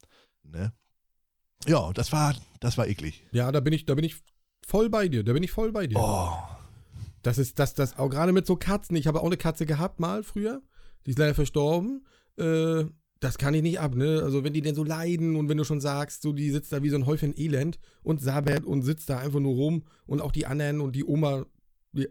Ne? 0.43 0.71
Ja, 1.65 1.91
das 1.93 2.11
war, 2.11 2.35
das 2.59 2.77
war 2.77 2.85
eklig. 2.87 3.23
Ja, 3.31 3.51
da 3.51 3.59
bin 3.59 3.73
ich, 3.73 3.85
da 3.85 3.95
bin 3.95 4.03
ich 4.05 4.15
voll 4.67 4.89
bei 4.91 5.07
dir. 5.07 5.23
Da 5.23 5.33
bin 5.33 5.41
ich 5.41 5.51
voll 5.51 5.71
bei 5.71 5.87
dir. 5.87 5.97
Oh, 5.97 6.31
Das 7.23 7.39
ist 7.39 7.57
das, 7.57 7.73
das 7.73 7.97
auch 7.97 8.09
gerade 8.09 8.33
mit 8.33 8.45
so 8.45 8.55
Katzen. 8.55 8.95
Ich 8.95 9.07
habe 9.07 9.21
auch 9.21 9.25
eine 9.25 9.37
Katze 9.37 9.65
gehabt 9.65 9.99
mal 9.99 10.21
früher. 10.23 10.61
Die 11.05 11.09
ist 11.11 11.17
leider 11.17 11.33
verstorben. 11.33 12.05
Äh, 12.37 12.85
das 13.19 13.37
kann 13.37 13.53
ich 13.53 13.61
nicht 13.61 13.79
ab, 13.79 13.95
ne? 13.95 14.21
Also 14.23 14.43
wenn 14.43 14.53
die 14.53 14.61
denn 14.61 14.75
so 14.75 14.83
leiden 14.83 15.35
und 15.35 15.49
wenn 15.49 15.57
du 15.57 15.63
schon 15.63 15.81
sagst, 15.81 16.21
so 16.21 16.33
die 16.33 16.51
sitzt 16.51 16.71
da 16.71 16.83
wie 16.83 16.89
so 16.89 16.95
ein 16.95 17.05
Häufchen 17.05 17.37
Elend 17.37 17.79
und 18.03 18.21
sabbert 18.21 18.65
und 18.65 18.83
sitzt 18.83 19.09
da 19.09 19.19
einfach 19.19 19.39
nur 19.39 19.55
rum 19.55 19.83
und 20.05 20.21
auch 20.21 20.31
die 20.31 20.45
anderen 20.45 20.81
und 20.81 20.95
die 20.95 21.03
Oma, 21.03 21.45
die, 21.93 22.07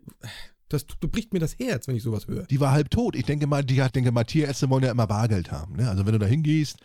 das, 0.69 0.87
das 0.87 1.11
bricht 1.11 1.33
mir 1.33 1.39
das 1.39 1.59
Herz, 1.59 1.87
wenn 1.87 1.97
ich 1.97 2.03
sowas 2.03 2.27
höre. 2.27 2.45
die 2.45 2.61
war 2.61 2.73
halb 2.73 2.91
tot. 2.91 3.15
Ich 3.15 3.25
denke 3.25 3.47
mal, 3.47 3.65
die 3.65 3.83
hat, 3.83 3.95
denke 3.95 4.11
mal, 4.11 4.25
Tierärzte 4.25 4.69
wollen 4.69 4.85
ja 4.85 4.91
immer 4.91 5.07
Bargeld 5.07 5.53
haben. 5.53 5.77
Ne? 5.77 5.89
Also 5.89 6.07
wenn 6.07 6.13
du 6.13 6.19
da 6.19 6.27
hingehst, 6.27 6.79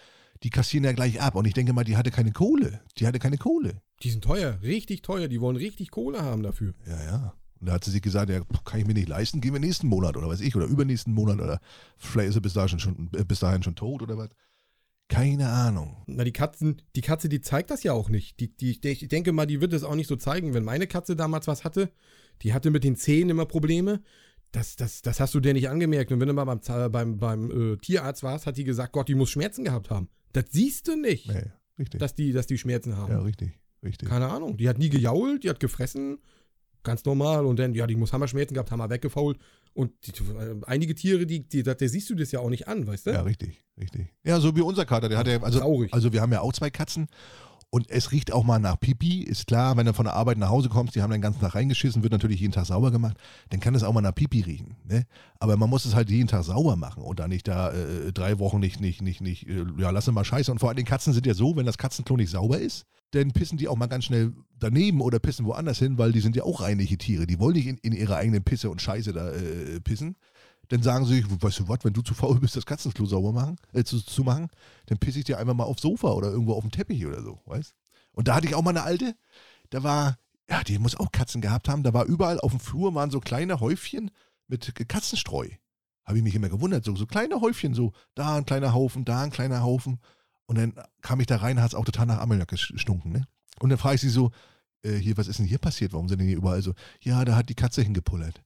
die 0.43 0.49
kassieren 0.49 0.83
ja 0.83 0.91
gleich 0.91 1.21
ab. 1.21 1.35
Und 1.35 1.45
ich 1.45 1.53
denke 1.53 1.73
mal, 1.73 1.83
die 1.83 1.97
hatte 1.97 2.11
keine 2.11 2.31
Kohle. 2.31 2.81
Die 2.97 3.07
hatte 3.07 3.19
keine 3.19 3.37
Kohle. 3.37 3.81
Die 4.03 4.09
sind 4.09 4.23
teuer, 4.23 4.59
richtig 4.61 5.01
teuer. 5.01 5.27
Die 5.27 5.41
wollen 5.41 5.55
richtig 5.55 5.91
Kohle 5.91 6.21
haben 6.21 6.43
dafür. 6.43 6.73
Ja, 6.87 7.03
ja. 7.03 7.33
Und 7.61 7.67
da 7.67 7.73
hat 7.73 7.83
sie 7.85 7.91
sich 7.91 8.01
gesagt, 8.01 8.29
ja, 8.29 8.41
kann 8.65 8.79
ich 8.81 8.87
mir 8.87 8.93
nicht 8.95 9.07
leisten, 9.07 9.39
gehen 9.39 9.53
wir 9.53 9.59
nächsten 9.59 9.87
Monat 9.87 10.17
oder 10.17 10.27
weiß 10.27 10.41
ich, 10.41 10.55
oder 10.55 10.65
übernächsten 10.65 11.13
Monat 11.13 11.39
oder 11.39 11.59
vielleicht 11.97 12.29
ist 12.29 12.33
sie 12.33 12.41
bis 12.41 12.53
dahin 12.53 12.79
schon, 12.79 13.09
äh, 13.15 13.23
bis 13.23 13.39
dahin 13.39 13.61
schon 13.63 13.75
tot 13.75 14.01
oder 14.01 14.17
was. 14.17 14.29
Keine 15.07 15.49
Ahnung. 15.49 15.97
Na, 16.07 16.23
die 16.23 16.31
Katzen, 16.31 16.81
die 16.95 17.01
Katze, 17.01 17.27
die 17.29 17.41
zeigt 17.41 17.69
das 17.69 17.83
ja 17.83 17.91
auch 17.93 18.09
nicht. 18.09 18.39
Die, 18.39 18.55
die, 18.55 18.79
ich 18.87 19.07
denke 19.09 19.31
mal, 19.33 19.45
die 19.45 19.59
wird 19.61 19.73
es 19.73 19.83
auch 19.83 19.95
nicht 19.95 20.07
so 20.07 20.15
zeigen. 20.15 20.53
Wenn 20.53 20.63
meine 20.63 20.87
Katze 20.87 21.15
damals 21.17 21.47
was 21.47 21.63
hatte, 21.65 21.91
die 22.43 22.53
hatte 22.53 22.71
mit 22.71 22.83
den 22.85 22.95
Zähnen 22.95 23.29
immer 23.31 23.45
Probleme. 23.45 24.01
Das, 24.53 24.75
das, 24.77 25.01
das 25.01 25.19
hast 25.19 25.33
du 25.33 25.39
dir 25.41 25.53
nicht 25.53 25.69
angemerkt. 25.69 26.11
Und 26.11 26.21
wenn 26.21 26.27
du 26.29 26.33
mal 26.33 26.45
beim, 26.45 26.91
beim, 26.91 27.17
beim 27.17 27.73
äh, 27.73 27.77
Tierarzt 27.77 28.23
warst, 28.23 28.47
hat 28.47 28.57
die 28.57 28.63
gesagt, 28.63 28.93
Gott, 28.93 29.09
die 29.09 29.15
muss 29.15 29.29
Schmerzen 29.29 29.65
gehabt 29.65 29.89
haben. 29.89 30.07
Das 30.33 30.45
siehst 30.51 30.87
du 30.87 30.95
nicht, 30.95 31.27
Nee, 31.27 31.51
richtig. 31.77 31.99
dass, 31.99 32.15
die, 32.15 32.31
dass 32.31 32.47
die 32.47 32.57
Schmerzen 32.57 32.95
haben. 32.95 33.11
ja, 33.11 33.19
richtig, 33.19 33.59
richtig. 33.83 34.07
Keine 34.07 34.29
Ahnung. 34.29 34.55
Die 34.55 34.69
hat 34.69 34.77
nie 34.77 34.89
gejault, 34.89 35.43
die 35.43 35.49
hat 35.49 35.59
gefressen. 35.59 36.19
Ganz 36.83 37.05
normal. 37.05 37.45
Und 37.45 37.59
dann, 37.59 37.73
ja, 37.73 37.87
die 37.87 37.95
muss 37.95 38.13
Hammerschmerzen 38.13 38.53
gehabt, 38.53 38.71
Hammer 38.71 38.89
weggefault. 38.89 39.37
Und 39.73 39.91
die, 40.05 40.11
äh, 40.11 40.55
einige 40.65 40.95
Tiere, 40.95 41.25
die, 41.25 41.47
die, 41.47 41.63
da, 41.63 41.75
siehst 41.77 42.09
du 42.09 42.15
das 42.15 42.31
ja 42.31 42.39
auch 42.39 42.49
nicht 42.49 42.67
an, 42.67 42.87
weißt 42.87 43.07
du? 43.07 43.11
Ja, 43.11 43.21
richtig, 43.21 43.63
richtig. 43.79 44.07
Ja, 44.23 44.39
so 44.39 44.55
wie 44.55 44.61
unser 44.61 44.85
Kater, 44.85 45.07
der 45.07 45.17
hat 45.17 45.27
ja, 45.27 45.41
also, 45.41 45.59
Traurig. 45.59 45.93
also 45.93 46.11
wir 46.11 46.21
haben 46.21 46.31
ja 46.31 46.41
auch 46.41 46.53
zwei 46.53 46.69
Katzen 46.69 47.07
und 47.73 47.89
es 47.89 48.11
riecht 48.11 48.33
auch 48.33 48.43
mal 48.43 48.59
nach 48.59 48.77
Pipi, 48.77 49.23
ist 49.23 49.47
klar, 49.47 49.77
wenn 49.77 49.85
du 49.85 49.93
von 49.93 50.03
der 50.03 50.13
Arbeit 50.13 50.37
nach 50.37 50.49
Hause 50.49 50.67
kommst, 50.67 50.93
die 50.93 51.01
haben 51.01 51.09
den 51.09 51.21
ganzen 51.21 51.39
Tag 51.39 51.55
reingeschissen, 51.55 52.03
wird 52.03 52.11
natürlich 52.11 52.41
jeden 52.41 52.51
Tag 52.51 52.65
sauber 52.65 52.91
gemacht, 52.91 53.15
dann 53.49 53.61
kann 53.61 53.73
es 53.75 53.83
auch 53.83 53.93
mal 53.93 54.01
nach 54.01 54.13
Pipi 54.13 54.41
riechen, 54.41 54.75
ne? 54.83 55.05
Aber 55.39 55.55
man 55.55 55.69
muss 55.69 55.85
es 55.85 55.95
halt 55.95 56.09
jeden 56.09 56.27
Tag 56.27 56.43
sauber 56.43 56.75
machen 56.75 57.01
und 57.01 57.21
da 57.21 57.29
nicht 57.29 57.47
da 57.47 57.71
äh, 57.71 58.11
drei 58.11 58.39
Wochen 58.39 58.59
nicht, 58.59 58.81
nicht, 58.81 59.01
nicht, 59.01 59.21
nicht, 59.21 59.47
äh, 59.47 59.63
ja, 59.77 59.89
lass 59.89 60.11
mal 60.11 60.25
scheiße. 60.25 60.51
Und 60.51 60.59
vor 60.59 60.67
allem 60.67 60.75
die 60.75 60.83
Katzen 60.83 61.13
sind 61.13 61.25
ja 61.25 61.33
so, 61.33 61.55
wenn 61.55 61.65
das 61.65 61.77
Katzenklo 61.77 62.17
nicht 62.17 62.31
sauber 62.31 62.59
ist, 62.59 62.85
dann 63.11 63.31
pissen 63.31 63.57
die 63.57 63.67
auch 63.67 63.75
mal 63.75 63.87
ganz 63.87 64.05
schnell 64.05 64.33
daneben 64.57 65.01
oder 65.01 65.19
pissen 65.19 65.45
woanders 65.45 65.79
hin, 65.79 65.97
weil 65.97 66.11
die 66.11 66.21
sind 66.21 66.35
ja 66.35 66.43
auch 66.43 66.61
reinliche 66.61 66.97
Tiere. 66.97 67.27
Die 67.27 67.39
wollen 67.39 67.55
nicht 67.55 67.67
in, 67.67 67.77
in 67.77 67.93
ihre 67.93 68.15
eigenen 68.15 68.43
Pisse 68.43 68.69
und 68.69 68.81
Scheiße 68.81 69.13
da 69.13 69.31
äh, 69.31 69.81
pissen. 69.81 70.15
Dann 70.69 70.81
sagen 70.83 71.05
sie, 71.05 71.25
weißt 71.27 71.59
du 71.59 71.67
was, 71.67 71.79
wenn 71.83 71.93
du 71.93 72.01
zu 72.01 72.13
faul 72.13 72.39
bist, 72.39 72.55
das 72.55 72.65
Katzenklo 72.65 73.05
sauber 73.05 73.33
machen, 73.33 73.57
äh, 73.73 73.83
zu, 73.83 73.99
zu 73.99 74.23
machen, 74.23 74.47
dann 74.85 74.97
pisse 74.97 75.19
ich 75.19 75.25
dir 75.25 75.37
einfach 75.37 75.53
mal 75.53 75.65
aufs 75.65 75.81
Sofa 75.81 76.11
oder 76.11 76.31
irgendwo 76.31 76.53
auf 76.53 76.61
dem 76.61 76.71
Teppich 76.71 77.05
oder 77.05 77.21
so, 77.21 77.41
weißt 77.45 77.75
Und 78.13 78.29
da 78.29 78.35
hatte 78.35 78.47
ich 78.47 78.55
auch 78.55 78.61
mal 78.61 78.69
eine 78.69 78.83
alte, 78.83 79.15
da 79.69 79.83
war, 79.83 80.17
ja, 80.49 80.63
die 80.63 80.79
muss 80.79 80.95
auch 80.95 81.11
Katzen 81.11 81.41
gehabt 81.41 81.67
haben, 81.67 81.83
da 81.83 81.93
war 81.93 82.05
überall 82.05 82.39
auf 82.39 82.51
dem 82.51 82.61
Flur 82.61 82.95
waren 82.95 83.11
so 83.11 83.19
kleine 83.19 83.59
Häufchen 83.59 84.11
mit 84.47 84.73
Katzenstreu. 84.87 85.49
Habe 86.05 86.17
ich 86.17 86.23
mich 86.23 86.35
immer 86.35 86.49
gewundert, 86.49 86.85
so, 86.85 86.95
so 86.95 87.05
kleine 87.05 87.41
Häufchen, 87.41 87.73
so 87.73 87.91
da 88.15 88.37
ein 88.37 88.45
kleiner 88.45 88.73
Haufen, 88.73 89.03
da 89.03 89.21
ein 89.21 89.31
kleiner 89.31 89.63
Haufen. 89.63 89.99
Und 90.51 90.57
dann 90.57 90.73
kam 91.01 91.21
ich 91.21 91.27
da 91.27 91.37
rein, 91.37 91.61
hat 91.61 91.69
es 91.69 91.75
auch 91.75 91.85
total 91.85 92.07
nach 92.07 92.19
Ammoniak 92.19 92.49
gestunken, 92.49 93.13
ne? 93.13 93.25
Und 93.61 93.69
dann 93.69 93.79
frage 93.79 93.95
ich 93.95 94.01
sie 94.01 94.09
so, 94.09 94.31
äh, 94.83 94.95
hier, 94.95 95.15
was 95.15 95.29
ist 95.29 95.39
denn 95.39 95.45
hier 95.45 95.59
passiert? 95.59 95.93
Warum 95.93 96.09
sind 96.09 96.19
denn 96.19 96.27
hier 96.27 96.35
überall 96.35 96.61
so? 96.61 96.73
Ja, 96.99 97.23
da 97.23 97.37
hat 97.37 97.47
die 97.47 97.55
Katze 97.55 97.81
hingepullert. 97.81 98.43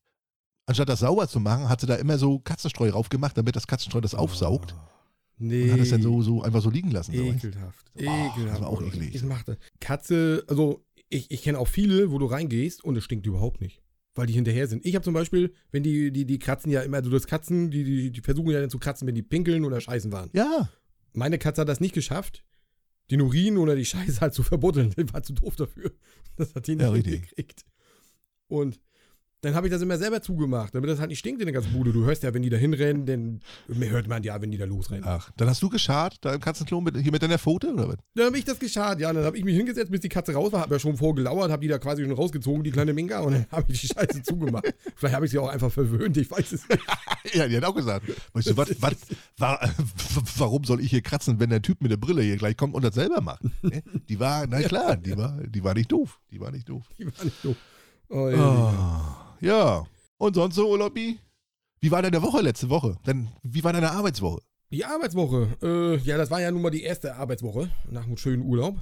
Anstatt 0.68 0.88
das 0.88 1.00
sauber 1.00 1.28
zu 1.28 1.40
machen, 1.40 1.68
hat 1.68 1.82
sie 1.82 1.88
da 1.88 1.96
immer 1.96 2.20
so 2.20 2.38
Katzenstreu 2.38 2.92
raufgemacht, 2.92 3.36
damit 3.36 3.56
das 3.56 3.66
Katzenstreu 3.66 4.02
das 4.02 4.14
aufsaugt. 4.14 4.76
Nee. 5.40 5.64
Und 5.64 5.72
hat 5.72 5.80
es 5.80 5.90
dann 5.90 6.04
so, 6.04 6.22
so 6.22 6.44
einfach 6.44 6.62
so 6.62 6.70
liegen 6.70 6.92
lassen. 6.92 7.12
So. 7.16 7.26
weißt 7.26 7.44
du? 7.44 7.48
Ekelhaft. 7.48 7.86
Oh, 7.96 8.02
Ekelhaft. 8.02 8.48
das 8.50 8.62
war 8.62 8.70
auch 8.70 8.84
eklig. 8.84 9.16
Ich 9.16 9.24
mach 9.24 9.42
das. 9.42 9.58
Katze, 9.80 10.44
also 10.48 10.86
ich, 11.10 11.32
ich 11.32 11.42
kenne 11.42 11.58
auch 11.58 11.68
viele, 11.68 12.12
wo 12.12 12.20
du 12.20 12.28
reingehst 12.28 12.84
und 12.84 12.96
es 12.98 13.04
stinkt 13.04 13.26
überhaupt 13.26 13.62
nicht. 13.62 13.82
Weil 14.14 14.28
die 14.28 14.34
hinterher 14.34 14.68
sind. 14.68 14.86
Ich 14.86 14.94
habe 14.94 15.04
zum 15.04 15.16
Beispiel, 15.16 15.56
wenn 15.72 15.82
die, 15.82 16.12
die, 16.12 16.26
die 16.26 16.38
kratzen 16.38 16.72
ja 16.72 16.82
immer, 16.82 16.98
also 16.98 17.10
das 17.10 17.26
Katzen, 17.26 17.72
die, 17.72 17.84
die, 17.84 18.12
die 18.12 18.22
versuchen 18.22 18.52
ja 18.52 18.62
dann 18.62 18.70
zu 18.70 18.78
kratzen, 18.78 19.08
wenn 19.08 19.16
die 19.16 19.24
pinkeln 19.24 19.66
oder 19.66 19.82
scheißen 19.82 20.12
waren. 20.12 20.30
Ja, 20.34 20.70
Meine 21.16 21.38
Katze 21.38 21.62
hat 21.62 21.70
das 21.70 21.80
nicht 21.80 21.94
geschafft, 21.94 22.44
den 23.12 23.22
Urin 23.22 23.58
oder 23.58 23.76
die 23.76 23.86
Scheiße 23.86 24.22
halt 24.22 24.34
zu 24.34 24.44
verbuddeln. 24.44 24.92
Die 24.98 25.12
war 25.14 25.24
zu 25.24 25.34
doof 25.34 25.56
dafür. 25.56 25.92
Das 26.38 26.54
hat 26.56 26.68
die 26.68 26.76
nicht 26.76 26.82
Ja, 26.84 26.94
hingekriegt. 26.94 27.66
Und 28.48 28.80
dann 29.46 29.56
habe 29.56 29.68
ich 29.68 29.72
das 29.74 29.82
immer 29.82 29.98
selber 29.98 30.22
zugemacht, 30.22 30.76
damit 30.76 30.90
das 30.90 31.00
halt 31.00 31.10
nicht 31.10 31.20
stinkt 31.20 31.42
in 31.42 31.46
der 31.46 31.54
ganzen 31.54 31.72
Bude. 31.74 31.92
Du 31.94 32.04
hörst 32.06 32.24
ja, 32.24 32.34
wenn 32.34 32.42
die 32.42 32.50
da 32.50 32.58
hinrennen, 32.58 33.06
dann 33.06 33.40
hört 33.90 34.08
man 34.08 34.24
ja, 34.24 34.42
wenn 34.42 34.52
die 34.52 34.58
da 34.58 34.66
losrennen. 34.66 35.04
ach, 35.06 35.32
dann 35.38 35.48
hast 35.50 35.62
du 35.62 35.70
geschart, 35.70 36.18
da 36.22 36.34
im 36.34 36.42
Katzenklo, 36.42 36.82
mit, 36.82 36.98
hier 36.98 37.12
mit 37.12 37.22
deiner 37.24 37.38
Pfote, 37.38 37.72
oder 37.74 37.88
was? 37.90 37.96
Dann 38.16 38.26
habe 38.28 38.38
ich 38.38 38.46
das 38.46 38.60
geschart, 38.60 39.00
ja. 39.00 39.14
Dann 39.14 39.24
habe 39.24 39.38
ich 39.38 39.44
mich 39.44 39.56
hingesetzt, 39.56 39.92
bis 39.92 40.02
die 40.02 40.10
Katze 40.10 40.34
raus 40.34 40.52
war, 40.52 40.62
habe 40.62 40.76
ja 40.76 40.80
schon 40.80 40.98
vorgelauert, 40.98 41.52
habe 41.52 41.62
die 41.62 41.68
da 41.68 41.78
quasi 41.78 42.04
schon 42.04 42.12
rausgezogen, 42.12 42.64
die 42.64 42.72
kleine 42.72 42.94
Minka, 42.94 43.20
und 43.22 43.34
dann 43.34 43.46
habe 43.52 43.72
ich 43.72 43.82
die 43.82 43.88
Scheiße 43.88 44.24
zugemacht. 44.24 44.74
Vielleicht 44.96 45.16
habe 45.16 45.26
ich 45.26 45.32
sie 45.32 45.38
auch 45.40 45.50
einfach 45.50 45.72
verwöhnt, 45.72 46.18
ich 46.18 46.30
weiß 46.30 46.52
es 46.52 46.68
nicht. 46.68 46.82
Ja, 47.34 47.48
die 47.48 47.58
hat 47.58 47.64
auch 47.66 47.74
gesagt, 47.76 48.06
weißt 48.34 48.52
du, 48.52 48.58
was, 48.58 48.70
was, 48.82 48.96
wa- 49.38 49.70
warum 50.38 50.64
soll 50.64 50.80
ich 50.80 50.92
hier 50.92 51.02
kratzen, 51.02 51.40
wenn 51.40 51.50
der 51.50 51.62
Typ 51.62 51.82
mit 51.82 51.90
der 51.92 51.98
Brille 51.98 52.22
hier 52.22 52.38
gleich 52.38 52.56
kommt 52.56 52.76
und 52.76 52.84
das 52.86 52.94
selber 52.94 53.20
macht? 53.20 53.42
Die 54.08 54.20
war, 54.20 54.46
na 54.48 54.62
klar, 54.62 54.96
die 54.96 55.18
war, 55.18 55.36
die 55.44 55.64
war 55.64 55.74
nicht 55.74 55.92
doof, 55.92 56.20
die 56.32 56.40
war 56.40 56.52
nicht 56.52 56.70
doof. 56.70 56.84
Die 57.00 57.06
war 57.08 57.24
nicht 57.26 57.44
doof. 57.44 57.56
Oh, 58.10 58.30
ja. 58.30 58.38
Ah, 58.38 59.25
ja, 59.40 59.86
und 60.18 60.36
sonst 60.36 60.56
so, 60.56 60.70
Urlaubi? 60.70 61.20
Wie 61.82 61.92
war 61.92 62.02
deine 62.02 62.22
Woche 62.22 62.42
letzte 62.42 62.70
Woche? 62.70 62.98
Denn, 63.06 63.30
wie 63.44 63.64
war 63.64 63.74
deine 63.74 63.92
Arbeitswoche? 63.92 64.42
Die 64.72 64.84
Arbeitswoche. 64.84 65.50
Äh, 65.62 65.98
ja, 65.98 66.18
das 66.18 66.32
war 66.32 66.42
ja 66.42 66.52
nun 66.52 66.62
mal 66.62 66.70
die 66.70 66.84
erste 66.84 67.16
Arbeitswoche 67.16 67.70
nach 67.90 68.06
einem 68.06 68.18
schönen 68.18 68.44
Urlaub. 68.44 68.80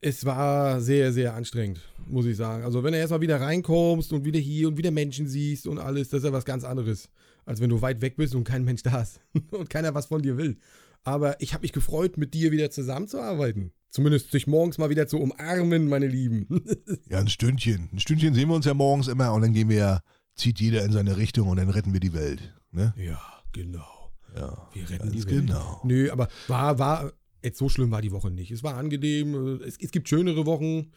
Es 0.00 0.24
war 0.24 0.80
sehr, 0.80 1.12
sehr 1.12 1.34
anstrengend, 1.34 1.80
muss 2.06 2.26
ich 2.26 2.36
sagen. 2.36 2.64
Also, 2.64 2.82
wenn 2.82 2.92
du 2.92 2.98
erstmal 2.98 3.20
wieder 3.20 3.40
reinkommst 3.40 4.12
und 4.12 4.24
wieder 4.24 4.38
hier 4.38 4.68
und 4.68 4.76
wieder 4.76 4.90
Menschen 4.90 5.26
siehst 5.26 5.66
und 5.66 5.78
alles, 5.78 6.08
das 6.08 6.18
ist 6.18 6.24
ja 6.26 6.32
was 6.32 6.44
ganz 6.44 6.64
anderes, 6.64 7.08
als 7.44 7.60
wenn 7.60 7.70
du 7.70 7.80
weit 7.82 8.00
weg 8.00 8.16
bist 8.16 8.34
und 8.34 8.44
kein 8.44 8.64
Mensch 8.64 8.82
da 8.82 9.02
ist 9.02 9.20
und 9.50 9.70
keiner 9.70 9.94
was 9.94 10.06
von 10.06 10.22
dir 10.22 10.36
will. 10.36 10.58
Aber 11.04 11.40
ich 11.40 11.52
habe 11.52 11.62
mich 11.62 11.72
gefreut, 11.72 12.16
mit 12.16 12.34
dir 12.34 12.50
wieder 12.50 12.70
zusammenzuarbeiten. 12.70 13.72
Zumindest 13.90 14.32
dich 14.34 14.46
morgens 14.46 14.78
mal 14.78 14.90
wieder 14.90 15.06
zu 15.06 15.18
umarmen, 15.20 15.88
meine 15.88 16.08
Lieben. 16.08 16.46
Ja, 17.08 17.18
ein 17.18 17.28
Stündchen. 17.28 17.90
Ein 17.92 18.00
Stündchen 18.00 18.34
sehen 18.34 18.48
wir 18.48 18.56
uns 18.56 18.64
ja 18.66 18.74
morgens 18.74 19.06
immer 19.08 19.32
und 19.34 19.42
dann 19.42 19.52
gehen 19.52 19.68
wir 19.68 19.76
ja, 19.76 20.00
zieht 20.34 20.58
jeder 20.60 20.82
in 20.84 20.90
seine 20.90 21.16
Richtung 21.16 21.48
und 21.48 21.58
dann 21.58 21.70
retten 21.70 21.92
wir 21.92 22.00
die 22.00 22.14
Welt. 22.14 22.54
Ne? 22.72 22.92
ja, 22.96 23.20
genau. 23.52 24.10
Ja, 24.34 24.68
Wir 24.72 24.90
retten 24.90 25.12
die 25.12 25.24
Welt. 25.26 25.46
genau. 25.46 25.80
Nö, 25.84 26.10
aber 26.10 26.28
war, 26.48 26.78
war, 26.80 27.12
jetzt 27.42 27.58
so 27.58 27.68
schlimm 27.68 27.92
war 27.92 28.02
die 28.02 28.10
Woche 28.10 28.32
nicht. 28.32 28.50
Es 28.50 28.64
war 28.64 28.74
angenehm. 28.74 29.60
Es, 29.64 29.76
es 29.78 29.92
gibt 29.92 30.08
schönere 30.08 30.44
Wochen. 30.46 30.90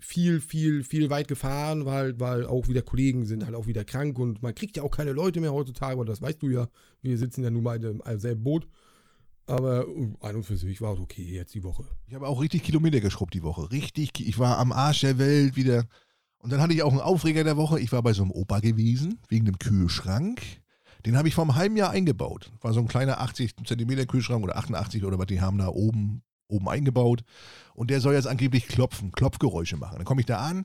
Viel, 0.00 0.40
viel, 0.40 0.82
viel 0.82 1.10
weit 1.10 1.28
gefahren, 1.28 1.84
weil, 1.84 2.18
weil 2.18 2.46
auch 2.46 2.68
wieder 2.68 2.80
Kollegen 2.80 3.26
sind 3.26 3.44
halt 3.44 3.54
auch 3.54 3.66
wieder 3.66 3.84
krank 3.84 4.18
und 4.18 4.42
man 4.42 4.54
kriegt 4.54 4.78
ja 4.78 4.82
auch 4.82 4.90
keine 4.90 5.12
Leute 5.12 5.40
mehr 5.42 5.52
heutzutage, 5.52 5.92
aber 5.92 6.06
das 6.06 6.22
weißt 6.22 6.40
du 6.42 6.48
ja. 6.48 6.68
Wir 7.02 7.18
sitzen 7.18 7.44
ja 7.44 7.50
nun 7.50 7.62
mal 7.62 7.84
im 7.84 8.00
selben 8.18 8.42
Boot. 8.42 8.66
Aber 9.46 9.86
äh, 9.88 10.08
an 10.20 10.36
und 10.36 10.44
für 10.44 10.56
sich 10.56 10.80
war 10.80 10.94
es 10.94 11.00
okay 11.00 11.22
jetzt 11.22 11.54
die 11.54 11.64
Woche. 11.64 11.84
Ich 12.06 12.14
habe 12.14 12.28
auch 12.28 12.40
richtig 12.40 12.62
Kilometer 12.62 13.00
geschrubbt 13.00 13.34
die 13.34 13.42
Woche. 13.42 13.70
Richtig, 13.70 14.12
ich 14.20 14.38
war 14.38 14.58
am 14.58 14.72
Arsch 14.72 15.00
der 15.00 15.18
Welt 15.18 15.56
wieder. 15.56 15.86
Und 16.38 16.52
dann 16.52 16.60
hatte 16.60 16.72
ich 16.72 16.82
auch 16.82 16.92
einen 16.92 17.00
Aufreger 17.00 17.44
der 17.44 17.56
Woche. 17.56 17.80
Ich 17.80 17.92
war 17.92 18.02
bei 18.02 18.12
so 18.12 18.22
einem 18.22 18.30
Opa 18.30 18.60
gewesen, 18.60 19.18
wegen 19.28 19.44
dem 19.44 19.58
Kühlschrank. 19.58 20.40
Den 21.04 21.16
habe 21.16 21.28
ich 21.28 21.34
vor 21.34 21.44
einem 21.44 21.54
halben 21.54 21.76
Jahr 21.76 21.90
eingebaut. 21.90 22.52
War 22.60 22.72
so 22.72 22.80
ein 22.80 22.88
kleiner 22.88 23.20
80 23.20 23.56
Zentimeter 23.64 24.06
Kühlschrank 24.06 24.42
oder 24.42 24.56
88 24.56 25.04
oder 25.04 25.18
was 25.18 25.26
die 25.26 25.40
haben 25.40 25.58
da 25.58 25.68
oben, 25.68 26.22
oben 26.48 26.68
eingebaut. 26.68 27.22
Und 27.74 27.90
der 27.90 28.00
soll 28.00 28.14
jetzt 28.14 28.26
angeblich 28.26 28.68
klopfen, 28.68 29.12
Klopfgeräusche 29.12 29.76
machen. 29.76 29.96
Dann 29.96 30.04
komme 30.04 30.20
ich 30.20 30.26
da 30.26 30.38
an, 30.38 30.64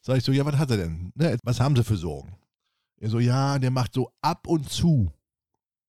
sage 0.00 0.18
ich 0.18 0.24
so, 0.24 0.32
ja, 0.32 0.44
was 0.44 0.56
hat 0.56 0.70
er 0.70 0.76
denn? 0.76 1.12
Ne, 1.14 1.38
was 1.42 1.60
haben 1.60 1.76
sie 1.76 1.84
für 1.84 1.96
Sorgen? 1.96 2.36
Er 2.98 3.10
so, 3.10 3.18
ja, 3.18 3.58
der 3.58 3.70
macht 3.70 3.94
so 3.94 4.10
ab 4.22 4.46
und 4.46 4.68
zu. 4.70 5.12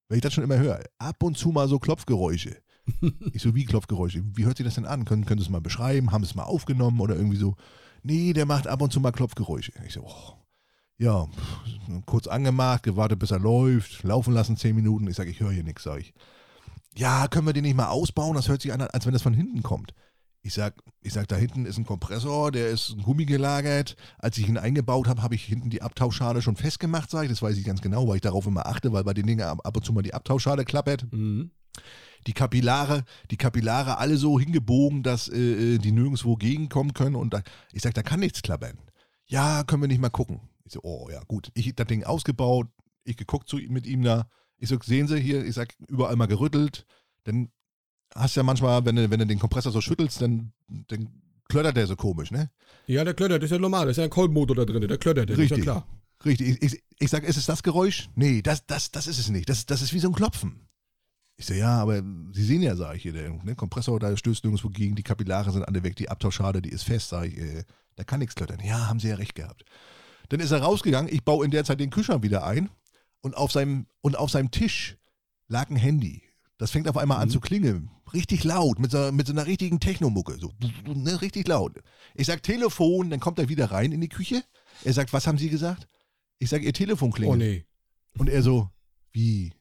Wenn 0.08 0.18
ich 0.18 0.22
das 0.22 0.34
schon 0.34 0.44
immer 0.44 0.58
höre, 0.58 0.82
ab 0.98 1.22
und 1.24 1.38
zu 1.38 1.50
mal 1.50 1.68
so 1.68 1.80
Klopfgeräusche. 1.80 2.58
Ich 3.34 3.42
so, 3.42 3.54
wie 3.54 3.66
Klopfgeräusche? 3.66 4.24
Wie 4.34 4.46
hört 4.46 4.56
sich 4.56 4.66
das 4.66 4.76
denn 4.76 4.86
an? 4.86 5.04
Können, 5.04 5.26
können 5.26 5.42
Sie 5.42 5.46
es 5.46 5.50
mal 5.50 5.60
beschreiben? 5.60 6.14
Haben 6.14 6.24
Sie 6.24 6.30
es 6.30 6.36
mal 6.36 6.44
aufgenommen 6.44 7.02
oder 7.02 7.18
irgendwie 7.18 7.36
so? 7.36 7.56
Nee, 8.02 8.32
der 8.32 8.46
macht 8.46 8.66
ab 8.66 8.82
und 8.82 8.94
zu 8.94 9.02
mal 9.02 9.12
Klopfgeräusche. 9.12 9.74
Ich 9.86 9.94
so, 9.94 10.04
oh. 10.04 10.34
ja, 10.98 11.28
kurz 12.06 12.28
angemacht, 12.28 12.84
gewartet, 12.84 13.20
bis 13.20 13.32
er 13.32 13.40
läuft, 13.40 14.04
laufen 14.04 14.34
lassen 14.34 14.56
zehn 14.56 14.74
Minuten. 14.74 15.06
Ich 15.08 15.18
sage, 15.18 15.30
ich 15.30 15.42
höre 15.42 15.52
hier 15.52 15.66
nichts, 15.66 15.84
sage 15.84 16.00
ich. 16.00 16.14
ja, 16.96 17.28
können 17.28 17.46
wir 17.46 17.54
den 17.54 17.64
nicht 17.64 17.76
mal 17.76 17.90
ausbauen? 17.90 18.36
Das 18.36 18.48
hört 18.48 18.62
sich 18.62 18.72
an, 18.72 18.82
als 18.82 19.06
wenn 19.06 19.14
das 19.14 19.22
von 19.22 19.34
hinten 19.34 19.64
kommt. 19.64 19.94
Ich 20.42 20.54
sag, 20.54 20.76
ich 21.02 21.14
sag, 21.14 21.28
da 21.28 21.36
hinten 21.36 21.66
ist 21.66 21.78
ein 21.78 21.86
Kompressor, 21.86 22.52
der 22.52 22.70
ist 22.70 22.92
ein 22.92 23.04
Gummi 23.04 23.26
gelagert. 23.26 23.98
Als 24.18 24.38
ich 24.38 24.48
ihn 24.48 24.58
eingebaut 24.58 25.08
habe, 25.08 25.22
habe 25.22 25.36
ich 25.36 25.44
hinten 25.44 25.70
die 25.70 25.82
Abtauschschale 25.82 26.42
schon 26.42 26.56
festgemacht, 26.56 27.10
sage 27.10 27.26
ich. 27.26 27.32
Das 27.32 27.42
weiß 27.42 27.58
ich 27.58 27.66
ganz 27.66 27.82
genau, 27.82 28.08
weil 28.08 28.16
ich 28.16 28.22
darauf 28.22 28.46
immer 28.46 28.66
achte, 28.66 28.94
weil 28.94 29.04
bei 29.04 29.14
den 29.14 29.28
Dingen 29.28 29.42
ab 29.42 29.76
und 29.76 29.86
zu 29.86 29.92
mal 29.94 30.04
die 30.04 30.14
Abtauschschale 30.14 30.64
klappert. 30.64 31.12
Mhm. 31.12 31.52
Die 32.26 32.34
Kapillare, 32.34 33.04
die 33.30 33.38
Kapillare 33.38 33.98
alle 33.98 34.18
so 34.18 34.40
hingebogen, 34.40 35.04
dass 35.04 35.28
äh, 35.28 35.76
äh, 35.76 35.78
die 35.78 35.92
nirgendwo 35.92 36.36
gegenkommen 36.36 36.94
können. 36.94 37.16
Und 37.16 37.34
da, 37.34 37.42
ich 37.74 37.82
sag, 37.82 37.94
da 37.94 38.04
kann 38.04 38.20
nichts 38.20 38.42
klappern. 38.42 38.78
Ja, 39.26 39.64
können 39.64 39.84
wir 39.84 39.88
nicht 39.88 40.02
mal 40.02 40.10
gucken. 40.10 40.42
Ich 40.66 40.74
so, 40.74 40.82
oh 40.84 41.10
ja, 41.12 41.22
gut. 41.28 41.52
Ich 41.54 41.74
das 41.76 41.88
Ding 41.88 42.04
ausgebaut, 42.04 42.68
ich 43.04 43.18
geguckt 43.18 43.48
zu, 43.50 43.58
mit 43.58 43.86
ihm 43.86 44.04
da. 44.04 44.30
Ich 44.58 44.70
so, 44.70 44.78
sehen 44.82 45.08
Sie 45.08 45.20
hier, 45.20 45.46
ich 45.46 45.56
sag, 45.56 45.74
überall 45.88 46.16
mal 46.16 46.28
gerüttelt. 46.28 46.86
Dann 47.24 47.50
hast 48.18 48.36
du 48.36 48.40
ja 48.40 48.44
manchmal, 48.44 48.84
wenn 48.86 48.96
du, 48.96 49.10
wenn 49.10 49.20
du 49.20 49.26
den 49.26 49.40
Kompressor 49.40 49.72
so 49.72 49.82
schüttelst, 49.82 50.22
dann, 50.22 50.52
dann 50.68 51.10
klöttert 51.48 51.78
der 51.78 51.88
so 51.88 51.96
komisch, 51.96 52.32
ne? 52.32 52.50
Ja, 52.88 53.04
der 53.04 53.14
klöttert, 53.14 53.42
das 53.42 53.48
ist 53.48 53.56
ja 53.56 53.60
normal, 53.60 53.90
ist 53.90 53.98
ja 53.98 54.04
ein 54.04 54.10
Kolbenmotor 54.10 54.56
da 54.56 54.66
drin, 54.66 54.88
der 54.88 54.98
klöttert, 54.98 55.30
der 55.30 55.38
ist 55.38 55.40
ja 55.40 55.56
Richtig. 55.56 55.64
klar. 55.64 55.88
Richtig. 56.26 56.62
Ich, 56.62 56.74
ich, 56.74 56.84
ich 57.00 57.10
sag, 57.10 57.24
ist 57.24 57.38
es 57.38 57.46
das 57.46 57.64
Geräusch? 57.64 58.10
Nee, 58.16 58.42
das, 58.42 58.66
das, 58.66 58.92
das 58.92 59.08
ist 59.08 59.20
es 59.20 59.30
nicht. 59.30 59.50
Das, 59.50 59.66
das 59.66 59.82
ist 59.82 59.94
wie 59.94 60.00
so 60.00 60.10
ein 60.10 60.14
Klopfen. 60.14 60.68
Ich 61.40 61.46
so, 61.46 61.54
ja, 61.54 61.80
aber 61.80 62.02
Sie 62.32 62.44
sehen 62.44 62.64
ja, 62.64 62.76
sage 62.76 62.98
ich 62.98 63.04
hier, 63.04 63.14
der 63.14 63.30
ne, 63.30 63.56
Kompressor, 63.56 64.00
da 64.00 64.18
stößt 64.18 64.44
nirgendwo 64.44 64.70
gegen, 64.70 64.96
die 64.96 65.04
Kapillare 65.04 65.52
sind 65.52 65.64
alle 65.64 65.84
weg, 65.84 65.96
die 65.96 66.10
Abtauschschale, 66.10 66.64
die 66.64 66.70
ist 66.70 66.84
fest, 66.84 67.10
sage 67.10 67.28
ich, 67.28 67.38
äh, 67.38 67.64
da 67.96 68.04
kann 68.04 68.20
nichts 68.20 68.34
klöttern. 68.34 68.60
Ja, 68.64 68.88
haben 68.88 69.00
Sie 69.00 69.10
ja 69.10 69.16
recht 69.16 69.36
gehabt. 69.36 69.64
Dann 70.30 70.40
ist 70.40 70.52
er 70.52 70.62
rausgegangen, 70.62 71.14
ich 71.14 71.24
baue 71.24 71.46
in 71.46 71.52
der 71.52 71.64
Zeit 71.64 71.80
den 71.80 71.92
Kühlschrank 71.92 72.24
wieder 72.24 72.44
ein 72.44 72.70
und 73.22 73.38
auf 73.38 73.52
seinem, 73.52 73.86
und 74.02 74.18
auf 74.18 74.32
seinem 74.32 74.50
Tisch 74.50 74.98
lag 75.48 75.70
ein 75.70 75.76
Handy. 75.76 76.24
Das 76.60 76.72
fängt 76.72 76.88
auf 76.88 76.98
einmal 76.98 77.20
an 77.20 77.28
Mhm. 77.28 77.34
zu 77.34 77.40
klingeln. 77.40 77.92
Richtig 78.14 78.44
laut, 78.44 78.80
mit 78.80 78.92
so, 78.92 79.12
mit 79.12 79.28
so 79.28 79.34
einer 79.34 79.46
richtigen 79.46 79.80
Technomucke. 79.80 80.38
So, 80.40 80.52
ne, 80.86 81.22
richtig 81.22 81.48
laut. 81.48 81.80
Ich 82.16 82.26
sag 82.28 82.42
Telefon, 82.42 83.10
dann 83.10 83.20
kommt 83.20 83.38
er 83.38 83.50
wieder 83.50 83.70
rein 83.72 83.92
in 83.92 84.02
die 84.02 84.10
Küche. 84.10 84.44
Er 84.84 84.94
sagt, 84.94 85.14
was 85.14 85.28
haben 85.28 85.38
Sie 85.38 85.50
gesagt? 85.50 85.88
Ich 86.40 86.50
sag, 86.50 86.64
Ihr 86.64 86.74
Telefon 86.74 87.12
klingelt. 87.12 87.36
Oh 87.36 87.38
nee. 87.38 87.66
Und 88.18 88.30
er 88.30 88.42
so, 88.42 88.70
wie? 89.12 89.54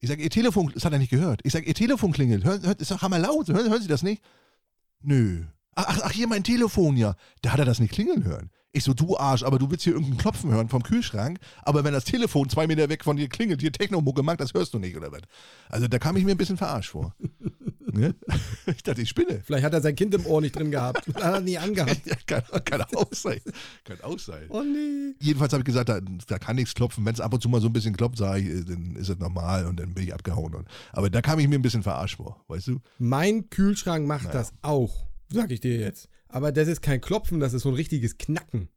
Ich 0.00 0.08
sag, 0.08 0.18
Ihr 0.18 0.30
Telefon, 0.30 0.70
das 0.74 0.84
hat 0.84 0.92
er 0.92 0.98
nicht 0.98 1.10
gehört. 1.10 1.40
Ich 1.44 1.52
sag, 1.52 1.66
Ihr 1.66 1.74
Telefon 1.74 2.12
klingelt. 2.12 2.44
Hör, 2.44 2.60
hör, 2.62 2.78
ist 2.78 2.90
doch 2.90 3.02
hammerlaut. 3.02 3.48
Hören, 3.48 3.70
hören 3.70 3.82
Sie 3.82 3.88
das 3.88 4.02
nicht? 4.02 4.22
Nö. 5.00 5.44
Ach, 5.74 6.00
ach, 6.04 6.10
hier 6.12 6.26
mein 6.28 6.44
Telefon, 6.44 6.96
ja. 6.96 7.16
Da 7.42 7.52
hat 7.52 7.58
er 7.58 7.64
das 7.64 7.80
nicht 7.80 7.92
klingeln 7.92 8.24
hören. 8.24 8.50
Ich 8.76 8.82
so, 8.82 8.92
du 8.92 9.16
Arsch, 9.16 9.44
aber 9.44 9.60
du 9.60 9.70
willst 9.70 9.84
hier 9.84 9.92
irgendeinen 9.92 10.18
Klopfen 10.18 10.50
hören 10.50 10.68
vom 10.68 10.82
Kühlschrank, 10.82 11.38
aber 11.62 11.84
wenn 11.84 11.92
das 11.92 12.04
Telefon 12.04 12.48
zwei 12.48 12.66
Meter 12.66 12.88
weg 12.88 13.04
von 13.04 13.16
dir 13.16 13.28
klingelt, 13.28 13.60
hier 13.60 13.70
Technomucke 13.70 14.24
mag, 14.24 14.38
das 14.38 14.52
hörst 14.52 14.74
du 14.74 14.80
nicht, 14.80 14.96
oder 14.96 15.12
was? 15.12 15.20
Also 15.68 15.86
da 15.86 16.00
kam 16.00 16.16
ich 16.16 16.24
mir 16.24 16.32
ein 16.32 16.36
bisschen 16.36 16.56
verarscht 16.56 16.90
vor. 16.90 17.14
ne? 17.92 18.14
Ich 18.66 18.82
dachte, 18.82 19.02
ich 19.02 19.08
spinne. 19.10 19.42
Vielleicht 19.44 19.64
hat 19.64 19.74
er 19.74 19.80
sein 19.80 19.94
Kind 19.94 20.12
im 20.14 20.26
Ohr 20.26 20.40
nicht 20.40 20.56
drin 20.56 20.70
gehabt. 20.72 21.06
hat 21.14 21.34
er 21.34 21.40
nie 21.40 21.56
angehabt. 21.56 22.00
Ja, 22.04 22.16
kann, 22.26 22.42
kann 22.64 22.82
auch 22.96 23.12
sein. 23.12 23.40
Kann 23.84 24.00
auch 24.02 24.18
sein. 24.18 24.46
Oh 24.48 24.62
nee. 24.62 25.14
Jedenfalls 25.20 25.52
habe 25.52 25.60
ich 25.60 25.66
gesagt, 25.66 25.88
da, 25.88 26.00
da 26.00 26.38
kann 26.40 26.56
nichts 26.56 26.74
klopfen. 26.74 27.04
Wenn 27.04 27.14
es 27.14 27.20
ab 27.20 27.32
und 27.32 27.42
zu 27.42 27.48
mal 27.48 27.60
so 27.60 27.68
ein 27.68 27.72
bisschen 27.72 27.96
klopft, 27.96 28.18
sage 28.18 28.40
ich, 28.40 28.46
äh, 28.48 28.64
dann 28.64 28.96
ist 28.96 29.08
es 29.08 29.18
normal 29.18 29.66
und 29.66 29.78
dann 29.78 29.94
bin 29.94 30.02
ich 30.02 30.14
abgehauen. 30.14 30.64
Aber 30.92 31.10
da 31.10 31.20
kam 31.22 31.38
ich 31.38 31.46
mir 31.46 31.56
ein 31.58 31.62
bisschen 31.62 31.82
verarscht 31.84 32.16
vor, 32.16 32.42
weißt 32.48 32.66
du? 32.68 32.80
Mein 32.98 33.50
Kühlschrank 33.50 34.06
macht 34.06 34.24
Naja. 34.24 34.38
das 34.38 34.52
auch, 34.62 35.06
sag 35.34 35.50
ich 35.50 35.60
dir 35.60 35.76
jetzt. 35.76 36.08
Aber 36.28 36.52
das 36.52 36.68
ist 36.68 36.80
kein 36.80 37.00
Klopfen, 37.00 37.40
das 37.40 37.52
ist 37.52 37.62
so 37.62 37.68
ein 37.68 37.74
richtiges 37.74 38.18
Knacken. 38.18 38.68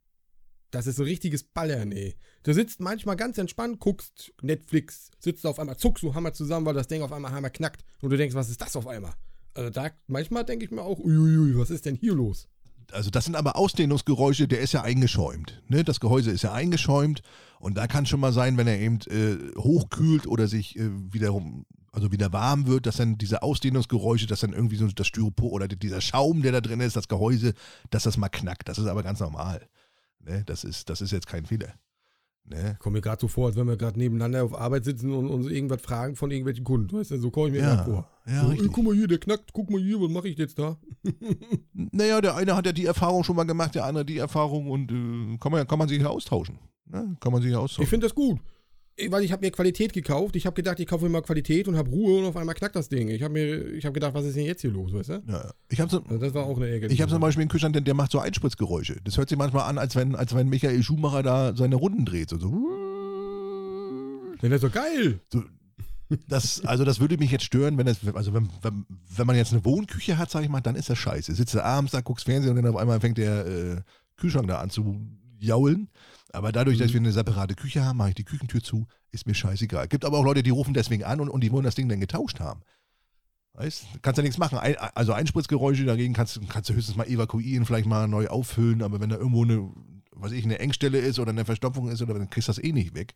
Das 0.70 0.86
ist 0.86 0.96
so 0.96 1.02
ein 1.02 1.08
richtiges 1.08 1.44
Ballern, 1.44 1.92
ey. 1.92 2.14
Du 2.42 2.52
sitzt 2.52 2.80
manchmal 2.80 3.16
ganz 3.16 3.38
entspannt, 3.38 3.80
guckst 3.80 4.34
Netflix, 4.42 5.10
sitzt 5.18 5.46
auf 5.46 5.58
einmal, 5.58 5.78
zuckst 5.78 6.04
du 6.04 6.14
Hammer 6.14 6.34
zusammen, 6.34 6.66
weil 6.66 6.74
das 6.74 6.88
Ding 6.88 7.00
auf 7.00 7.12
einmal 7.12 7.32
Hammer 7.32 7.48
knackt. 7.48 7.84
Und 8.02 8.10
du 8.10 8.16
denkst, 8.18 8.34
was 8.34 8.50
ist 8.50 8.60
das 8.60 8.76
auf 8.76 8.86
einmal? 8.86 9.14
Also 9.54 9.70
da, 9.70 9.90
manchmal 10.06 10.44
denke 10.44 10.66
ich 10.66 10.70
mir 10.70 10.82
auch, 10.82 10.98
uiuiui, 10.98 11.56
was 11.56 11.70
ist 11.70 11.86
denn 11.86 11.94
hier 11.94 12.14
los? 12.14 12.48
Also 12.92 13.10
das 13.10 13.26
sind 13.26 13.36
aber 13.36 13.56
Ausdehnungsgeräusche, 13.56 14.48
der 14.48 14.60
ist 14.60 14.72
ja 14.72 14.82
eingeschäumt. 14.82 15.62
Ne? 15.68 15.84
Das 15.84 16.00
Gehäuse 16.00 16.30
ist 16.30 16.42
ja 16.42 16.52
eingeschäumt 16.52 17.22
und 17.60 17.76
da 17.76 17.86
kann 17.86 18.06
schon 18.06 18.20
mal 18.20 18.32
sein, 18.32 18.56
wenn 18.56 18.66
er 18.66 18.78
eben 18.78 18.98
äh, 19.08 19.54
hochkühlt 19.58 20.26
oder 20.26 20.48
sich 20.48 20.76
äh, 20.78 20.88
wiederum, 21.12 21.66
also 21.92 22.12
wieder 22.12 22.32
warm 22.32 22.66
wird, 22.66 22.86
dass 22.86 22.96
dann 22.96 23.18
diese 23.18 23.42
Ausdehnungsgeräusche, 23.42 24.26
dass 24.26 24.40
dann 24.40 24.54
irgendwie 24.54 24.76
so 24.76 24.86
das 24.86 25.06
Styropor 25.06 25.52
oder 25.52 25.68
dieser 25.68 26.00
Schaum, 26.00 26.42
der 26.42 26.52
da 26.52 26.60
drin 26.60 26.80
ist, 26.80 26.96
das 26.96 27.08
Gehäuse, 27.08 27.52
dass 27.90 28.04
das 28.04 28.16
mal 28.16 28.28
knackt. 28.28 28.68
Das 28.68 28.78
ist 28.78 28.86
aber 28.86 29.02
ganz 29.02 29.20
normal. 29.20 29.68
Ne? 30.24 30.44
Das, 30.46 30.64
ist, 30.64 30.88
das 30.88 31.00
ist 31.00 31.12
jetzt 31.12 31.26
kein 31.26 31.44
Fehler. 31.44 31.74
Ne? 32.50 32.76
Kommt 32.80 32.94
mir 32.94 33.00
gerade 33.00 33.20
so 33.20 33.28
vor, 33.28 33.46
als 33.48 33.56
wenn 33.56 33.66
wir 33.66 33.76
gerade 33.76 33.98
nebeneinander 33.98 34.42
auf 34.44 34.58
Arbeit 34.58 34.84
sitzen 34.84 35.12
und 35.12 35.28
uns 35.28 35.46
irgendwas 35.48 35.82
fragen 35.82 36.16
von 36.16 36.30
irgendwelchen 36.30 36.64
Kunden. 36.64 36.96
Weißt 36.96 37.10
du, 37.10 37.18
so 37.18 37.30
komme 37.30 37.48
ich 37.48 37.52
mir 37.54 37.60
Ja, 37.60 37.74
grad 37.76 37.84
vor. 37.86 38.08
ja, 38.26 38.44
so, 38.46 38.52
ey, 38.52 38.68
guck 38.72 38.84
mal 38.84 38.94
hier, 38.94 39.06
der 39.08 39.18
knackt, 39.18 39.52
guck 39.52 39.70
mal 39.70 39.80
hier, 39.80 40.00
was 40.00 40.10
mache 40.10 40.28
ich 40.28 40.38
jetzt 40.38 40.58
da? 40.58 40.76
Naja, 41.72 42.20
der 42.20 42.34
eine 42.36 42.56
hat 42.56 42.66
ja 42.66 42.72
die 42.72 42.86
Erfahrung 42.86 43.24
schon 43.24 43.36
mal 43.36 43.44
gemacht, 43.44 43.74
der 43.74 43.84
andere 43.84 44.04
die 44.04 44.18
Erfahrung 44.18 44.70
und 44.70 44.90
äh, 44.90 45.36
kann, 45.38 45.52
man, 45.52 45.66
kann 45.66 45.78
man 45.78 45.88
sich 45.88 46.00
ja 46.00 46.08
austauschen. 46.08 46.58
Ne? 46.86 47.16
Kann 47.20 47.32
man 47.32 47.42
sich 47.42 47.50
ja 47.52 47.58
Ich 47.58 47.62
austauschen. 47.64 47.88
finde 47.88 48.06
das 48.06 48.14
gut. 48.14 48.38
Ich, 48.98 49.10
weil 49.12 49.22
ich 49.22 49.32
habe 49.32 49.46
mir 49.46 49.50
Qualität 49.52 49.92
gekauft. 49.92 50.34
Ich 50.36 50.44
habe 50.46 50.54
gedacht, 50.54 50.80
ich 50.80 50.86
kaufe 50.86 51.04
mir 51.04 51.10
mal 51.10 51.22
Qualität 51.22 51.68
und 51.68 51.76
habe 51.76 51.88
Ruhe 51.90 52.18
und 52.18 52.24
auf 52.26 52.36
einmal 52.36 52.54
knackt 52.54 52.74
das 52.76 52.88
Ding. 52.88 53.08
Ich 53.08 53.22
habe 53.22 53.32
mir, 53.32 53.72
ich 53.72 53.84
habe 53.84 53.92
gedacht, 53.92 54.12
was 54.14 54.24
ist 54.24 54.36
denn 54.36 54.44
jetzt 54.44 54.60
hier 54.62 54.70
los, 54.70 54.92
weißt 54.92 55.08
du? 55.10 55.22
Ja. 55.28 55.52
Ich 55.68 55.80
habe 55.80 55.90
so, 55.90 56.02
Also 56.02 56.18
das 56.18 56.34
war 56.34 56.44
auch 56.46 56.56
eine 56.56 56.66
ärgerliche. 56.66 56.94
ich 56.94 57.02
hab 57.02 57.08
zum. 57.10 57.20
Beispiel 57.20 57.42
einen 57.42 57.50
Kühlschrank, 57.50 57.72
der, 57.74 57.82
der 57.82 57.94
macht 57.94 58.10
so 58.10 58.18
Einspritzgeräusche. 58.18 58.96
Das 59.04 59.16
hört 59.16 59.28
sich 59.28 59.38
manchmal 59.38 59.68
an, 59.68 59.78
als 59.78 59.94
wenn, 59.96 60.14
als 60.14 60.34
wenn 60.34 60.48
Michael 60.48 60.82
Schumacher 60.82 61.22
da 61.22 61.54
seine 61.54 61.76
Runden 61.76 62.04
dreht. 62.04 62.30
So, 62.30 62.38
so. 62.38 62.52
Ja, 64.42 64.48
das 64.48 64.62
ist 64.62 64.64
doch 64.64 64.72
geil. 64.72 65.20
Das, 66.26 66.64
also 66.64 66.84
das 66.84 67.00
würde 67.00 67.18
mich 67.18 67.30
jetzt 67.30 67.44
stören, 67.44 67.76
wenn 67.76 67.86
das, 67.86 67.98
also 68.14 68.32
wenn, 68.32 68.48
wenn, 68.62 68.86
wenn 69.14 69.26
man 69.26 69.36
jetzt 69.36 69.52
eine 69.52 69.64
Wohnküche 69.64 70.16
hat, 70.16 70.30
sag 70.30 70.42
ich 70.42 70.48
mal, 70.48 70.60
dann 70.60 70.74
ist 70.74 70.88
das 70.88 70.98
scheiße. 70.98 71.34
Sitzt 71.34 71.54
du 71.54 71.62
abends 71.62 71.92
da, 71.92 72.00
guckst 72.00 72.24
Fernsehen 72.24 72.56
und 72.56 72.62
dann 72.62 72.72
auf 72.72 72.80
einmal 72.80 73.00
fängt 73.00 73.18
der 73.18 73.46
äh, 73.46 73.76
Kühlschrank 74.16 74.48
da 74.48 74.58
an 74.60 74.70
zu 74.70 75.00
jaulen. 75.38 75.88
Aber 76.32 76.52
dadurch, 76.52 76.78
dass 76.78 76.92
wir 76.92 77.00
eine 77.00 77.12
separate 77.12 77.54
Küche 77.54 77.84
haben, 77.84 77.96
mache 77.98 78.10
ich 78.10 78.14
die 78.14 78.24
Küchentür 78.24 78.62
zu, 78.62 78.86
ist 79.10 79.26
mir 79.26 79.34
scheißegal. 79.34 79.88
Gibt 79.88 80.04
aber 80.04 80.18
auch 80.18 80.24
Leute, 80.24 80.42
die 80.42 80.50
rufen 80.50 80.74
deswegen 80.74 81.04
an 81.04 81.20
und, 81.20 81.28
und 81.30 81.42
die 81.42 81.50
wollen 81.52 81.64
das 81.64 81.74
Ding 81.74 81.88
dann 81.88 82.00
getauscht 82.00 82.40
haben. 82.40 82.60
Weißt 83.54 83.86
kannst 84.02 84.18
ja 84.18 84.22
nichts 84.22 84.38
machen. 84.38 84.58
Ein, 84.58 84.76
also 84.76 85.12
Einspritzgeräusche 85.12 85.84
dagegen 85.84 86.14
kannst, 86.14 86.36
du- 86.36 86.40
kannst 86.46 86.68
du 86.70 86.74
höchstens 86.74 86.96
mal 86.96 87.06
evakuieren, 87.08 87.64
vielleicht 87.66 87.86
mal 87.86 88.06
neu 88.06 88.28
auffüllen, 88.28 88.82
aber 88.82 89.00
wenn 89.00 89.08
da 89.10 89.16
irgendwo 89.16 89.42
eine, 89.42 89.70
was 90.12 90.32
ich, 90.32 90.44
eine 90.44 90.58
Engstelle 90.58 90.98
ist 90.98 91.18
oder 91.18 91.30
eine 91.30 91.44
Verstopfung 91.44 91.88
ist, 91.88 92.02
oder 92.02 92.14
dann 92.14 92.30
kriegst 92.30 92.48
du 92.48 92.50
das 92.52 92.62
eh 92.62 92.72
nicht 92.72 92.94
weg. 92.94 93.14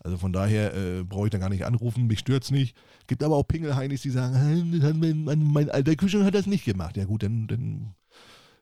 Also 0.00 0.18
von 0.18 0.32
daher 0.32 0.74
äh, 0.74 1.04
brauche 1.04 1.26
ich 1.26 1.30
da 1.30 1.38
gar 1.38 1.48
nicht 1.48 1.64
anrufen, 1.64 2.06
mich 2.06 2.20
stört's 2.20 2.50
nicht. 2.50 2.76
Gibt 3.06 3.22
aber 3.22 3.36
auch 3.36 3.44
Pingelheinis, 3.44 4.02
die 4.02 4.10
sagen, 4.10 4.34
"Hm, 4.38 4.72
das 4.80 4.88
hat 4.90 4.96
mein, 4.96 5.24
mein, 5.24 5.42
mein 5.44 5.70
alter 5.70 5.94
Kühlschrank 5.96 6.24
hat 6.24 6.34
das 6.34 6.46
nicht 6.46 6.64
gemacht. 6.64 6.96
Ja 6.96 7.04
gut, 7.04 7.22
dann, 7.22 7.46
dann 7.46 7.94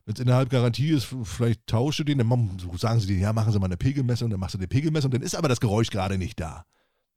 wenn 0.05 0.13
es 0.13 0.19
innerhalb 0.19 0.49
Garantie 0.49 0.89
ist, 0.89 1.07
vielleicht 1.23 1.65
tausche 1.67 2.05
den, 2.05 2.19
dann 2.19 2.57
sagen 2.77 2.99
sie 2.99 3.07
dir, 3.07 3.17
ja, 3.17 3.33
machen 3.33 3.51
sie 3.51 3.59
mal 3.59 3.65
eine 3.65 3.77
Pegelmessung, 3.77 4.29
dann 4.29 4.39
machst 4.39 4.53
du 4.53 4.59
eine 4.59 4.67
Pegelmessung, 4.67 5.11
dann 5.11 5.21
ist 5.21 5.35
aber 5.35 5.49
das 5.49 5.59
Geräusch 5.59 5.89
gerade 5.89 6.17
nicht 6.17 6.39
da. 6.39 6.65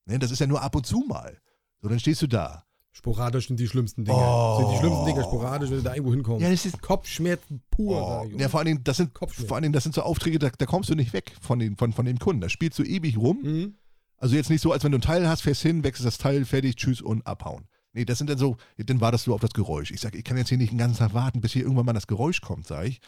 Ne, 0.07 0.19
das 0.19 0.31
ist 0.31 0.39
ja 0.39 0.47
nur 0.47 0.63
ab 0.63 0.75
und 0.75 0.87
zu 0.87 1.05
mal. 1.07 1.39
So, 1.83 1.89
dann 1.89 2.01
stehst 2.01 2.23
du 2.23 2.27
da. 2.27 2.65
Sporadisch 2.91 3.49
sind 3.49 3.61
die 3.61 3.69
schlimmsten 3.69 4.05
Dinge. 4.05 4.19
Oh. 4.19 4.59
Sind 4.59 4.73
die 4.73 4.79
schlimmsten 4.79 5.05
Dinge 5.05 5.23
sporadisch, 5.23 5.71
wenn 5.71 5.77
du 5.77 5.83
da 5.85 5.95
irgendwo 5.95 6.13
hinkommst. 6.15 6.43
Ja, 6.43 6.51
das 6.51 6.65
ist- 6.65 6.81
Kopfschmerzen 6.81 7.63
pur. 7.71 8.23
Oh, 8.25 8.29
ich. 8.29 8.41
ja, 8.41 8.49
vor 8.49 8.61
allen 8.61 8.67
Dingen, 8.67 8.85
das 8.85 8.97
sind, 8.97 9.13
vor 9.17 9.53
allen 9.57 9.63
Dingen, 9.63 9.73
das 9.75 9.83
sind 9.85 9.95
so 9.95 10.03
Aufträge, 10.03 10.39
da, 10.39 10.49
da 10.49 10.67
kommst 10.67 10.89
du 10.91 10.95
nicht 10.95 11.13
weg 11.13 11.37
von, 11.41 11.59
den, 11.59 11.77
von, 11.77 11.93
von 11.93 12.07
dem 12.07 12.19
Kunden. 12.19 12.41
Da 12.41 12.49
spielst 12.49 12.79
du 12.79 12.83
ewig 12.83 13.19
rum. 13.19 13.39
Mhm. 13.43 13.75
Also 14.17 14.35
jetzt 14.35 14.51
nicht 14.51 14.63
so, 14.63 14.73
als 14.73 14.83
wenn 14.83 14.91
du 14.93 14.99
ein 14.99 15.03
Teil 15.03 15.29
hast, 15.29 15.43
fährst 15.43 15.63
hin, 15.63 15.85
wechselst 15.85 16.07
das 16.07 16.19
Teil, 16.19 16.45
fertig, 16.45 16.75
tschüss 16.77 17.01
und 17.03 17.25
abhauen. 17.27 17.69
Nee, 17.99 18.05
das 18.05 18.19
sind 18.19 18.31
dann 18.31 18.39
so, 18.39 18.57
dann 18.77 19.01
wartest 19.01 19.27
du 19.27 19.35
auf 19.35 19.41
das 19.41 19.51
Geräusch. 19.51 19.91
Ich 19.91 20.01
sag, 20.01 20.15
ich 20.15 20.23
kann 20.23 20.37
jetzt 20.37 20.51
hier 20.51 20.59
nicht 20.59 20.71
den 20.71 20.79
ganzen 20.79 20.99
Tag 20.99 21.15
warten, 21.15 21.41
bis 21.41 21.53
hier 21.53 21.63
irgendwann 21.63 21.85
mal 21.85 21.95
das 21.95 22.07
Geräusch 22.07 22.41
kommt, 22.41 22.69
sag 22.69 22.87
ich. 22.87 23.01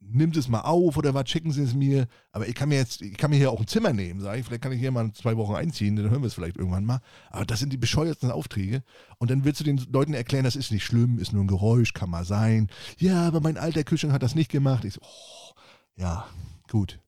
Nimmt 0.00 0.38
es 0.38 0.48
mal 0.48 0.62
auf 0.62 0.96
oder 0.96 1.12
was, 1.12 1.28
schicken 1.28 1.52
Sie 1.52 1.62
es 1.62 1.74
mir. 1.74 2.06
Aber 2.32 2.48
ich 2.48 2.54
kann 2.54 2.70
mir 2.70 2.76
jetzt, 2.76 3.02
ich 3.02 3.18
kann 3.18 3.28
mir 3.28 3.36
hier 3.36 3.50
auch 3.50 3.60
ein 3.60 3.66
Zimmer 3.66 3.92
nehmen, 3.92 4.20
sag 4.20 4.38
ich. 4.38 4.46
Vielleicht 4.46 4.62
kann 4.62 4.72
ich 4.72 4.80
hier 4.80 4.90
mal 4.90 5.12
zwei 5.12 5.36
Wochen 5.36 5.54
einziehen, 5.54 5.96
dann 5.96 6.08
hören 6.08 6.22
wir 6.22 6.28
es 6.28 6.34
vielleicht 6.34 6.56
irgendwann 6.56 6.86
mal. 6.86 7.00
Aber 7.30 7.44
das 7.44 7.58
sind 7.58 7.74
die 7.74 7.76
bescheuertsten 7.76 8.30
Aufträge. 8.30 8.82
Und 9.18 9.30
dann 9.30 9.44
willst 9.44 9.60
du 9.60 9.64
den 9.64 9.76
Leuten 9.92 10.14
erklären, 10.14 10.44
das 10.44 10.56
ist 10.56 10.72
nicht 10.72 10.84
schlimm, 10.84 11.18
ist 11.18 11.34
nur 11.34 11.44
ein 11.44 11.48
Geräusch, 11.48 11.92
kann 11.92 12.08
mal 12.08 12.24
sein. 12.24 12.70
Ja, 12.96 13.26
aber 13.26 13.42
mein 13.42 13.58
alter 13.58 13.84
Kühlschrank 13.84 14.14
hat 14.14 14.22
das 14.22 14.34
nicht 14.34 14.50
gemacht. 14.50 14.86
Ich 14.86 14.94
so, 14.94 15.00
oh, 15.02 15.52
ja, 15.96 16.26
gut. 16.70 17.00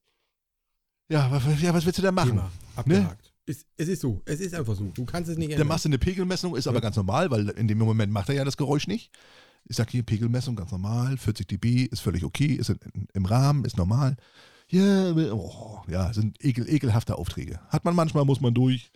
Ja, 1.08 1.30
was, 1.30 1.62
ja, 1.62 1.72
was 1.72 1.86
willst 1.86 2.00
du 2.00 2.02
da 2.02 2.12
machen? 2.12 2.32
Thema. 2.32 2.50
Abgehakt. 2.76 3.22
Ist, 3.22 3.27
es 3.48 3.88
ist 3.88 4.00
so. 4.00 4.20
Es 4.24 4.40
ist 4.40 4.54
einfach 4.54 4.74
so. 4.74 4.84
Du 4.94 5.04
kannst 5.04 5.30
es 5.30 5.36
nicht 5.36 5.48
Dann 5.48 5.54
ändern. 5.54 5.68
machst 5.68 5.84
du 5.84 5.88
eine 5.88 5.98
Pegelmessung, 5.98 6.56
ist 6.56 6.66
aber 6.66 6.80
ganz 6.80 6.96
normal, 6.96 7.30
weil 7.30 7.48
in 7.50 7.68
dem 7.68 7.78
Moment 7.78 8.12
macht 8.12 8.28
er 8.28 8.34
ja 8.34 8.44
das 8.44 8.56
Geräusch 8.56 8.86
nicht. 8.86 9.10
Ich 9.64 9.76
sag 9.76 9.90
hier, 9.90 10.02
Pegelmessung 10.02 10.56
ganz 10.56 10.70
normal, 10.70 11.16
40 11.16 11.46
dB, 11.46 11.84
ist 11.84 12.00
völlig 12.00 12.24
okay, 12.24 12.54
ist 12.54 12.70
in, 12.70 12.78
in, 12.94 13.08
im 13.12 13.24
Rahmen, 13.24 13.64
ist 13.64 13.76
normal. 13.76 14.16
Ja, 14.70 15.12
oh, 15.32 15.80
ja, 15.88 16.12
sind 16.12 16.42
ekel, 16.44 16.68
ekelhafte 16.68 17.16
Aufträge. 17.16 17.60
Hat 17.68 17.84
man 17.84 17.94
manchmal, 17.94 18.24
muss 18.24 18.40
man 18.40 18.54
durch. 18.54 18.90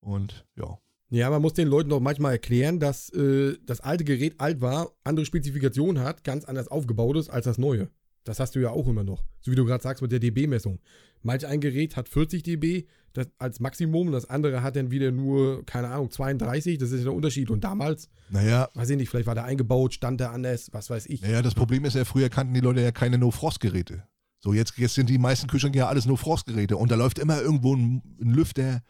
Und 0.00 0.46
ja. 0.56 0.78
Ja, 1.10 1.30
man 1.30 1.42
muss 1.42 1.54
den 1.54 1.68
Leuten 1.68 1.90
doch 1.90 2.00
manchmal 2.00 2.32
erklären, 2.32 2.80
dass 2.80 3.10
äh, 3.10 3.56
das 3.64 3.80
alte 3.80 4.04
Gerät 4.04 4.40
alt 4.40 4.60
war, 4.60 4.90
andere 5.04 5.26
Spezifikationen 5.26 6.02
hat, 6.02 6.24
ganz 6.24 6.44
anders 6.44 6.68
aufgebaut 6.68 7.16
ist 7.16 7.28
als 7.30 7.44
das 7.44 7.58
neue. 7.58 7.90
Das 8.24 8.40
hast 8.40 8.56
du 8.56 8.60
ja 8.60 8.70
auch 8.70 8.88
immer 8.88 9.04
noch. 9.04 9.24
So 9.40 9.52
wie 9.52 9.56
du 9.56 9.64
gerade 9.64 9.82
sagst 9.82 10.02
mit 10.02 10.10
der 10.10 10.18
dB-Messung. 10.18 10.80
Manch 11.26 11.46
ein 11.46 11.60
Gerät 11.60 11.96
hat 11.96 12.08
40 12.08 12.42
dB 12.42 12.86
das 13.12 13.28
als 13.38 13.60
Maximum, 13.60 14.12
das 14.12 14.28
andere 14.28 14.62
hat 14.62 14.76
dann 14.76 14.90
wieder 14.90 15.10
nur, 15.10 15.64
keine 15.64 15.88
Ahnung, 15.88 16.10
32, 16.10 16.76
das 16.76 16.90
ist 16.92 17.04
der 17.04 17.14
Unterschied. 17.14 17.50
Und 17.50 17.64
damals, 17.64 18.10
Naja, 18.28 18.68
weiß 18.74 18.90
ich 18.90 18.96
nicht, 18.98 19.08
vielleicht 19.08 19.26
war 19.26 19.34
der 19.34 19.44
eingebaut, 19.44 19.94
stand 19.94 20.20
der 20.20 20.32
anders, 20.32 20.68
was 20.72 20.90
weiß 20.90 21.06
ich. 21.06 21.22
naja, 21.22 21.40
das 21.40 21.54
Problem 21.54 21.84
ist 21.86 21.94
ja, 21.96 22.04
früher 22.04 22.28
kannten 22.28 22.52
die 22.52 22.60
Leute 22.60 22.82
ja 22.82 22.92
keine 22.92 23.16
No-Frost-Geräte. 23.16 24.02
So, 24.40 24.52
jetzt, 24.52 24.76
jetzt 24.76 24.94
sind 24.96 25.08
die 25.08 25.16
meisten 25.18 25.46
Kühlschränke 25.48 25.78
ja 25.78 25.88
alles 25.88 26.04
No-Frost-Geräte 26.04 26.76
und 26.76 26.90
da 26.90 26.94
läuft 26.96 27.18
immer 27.18 27.40
irgendwo 27.40 27.74
ein, 27.74 28.02
ein 28.20 28.30
Lüfter 28.34 28.82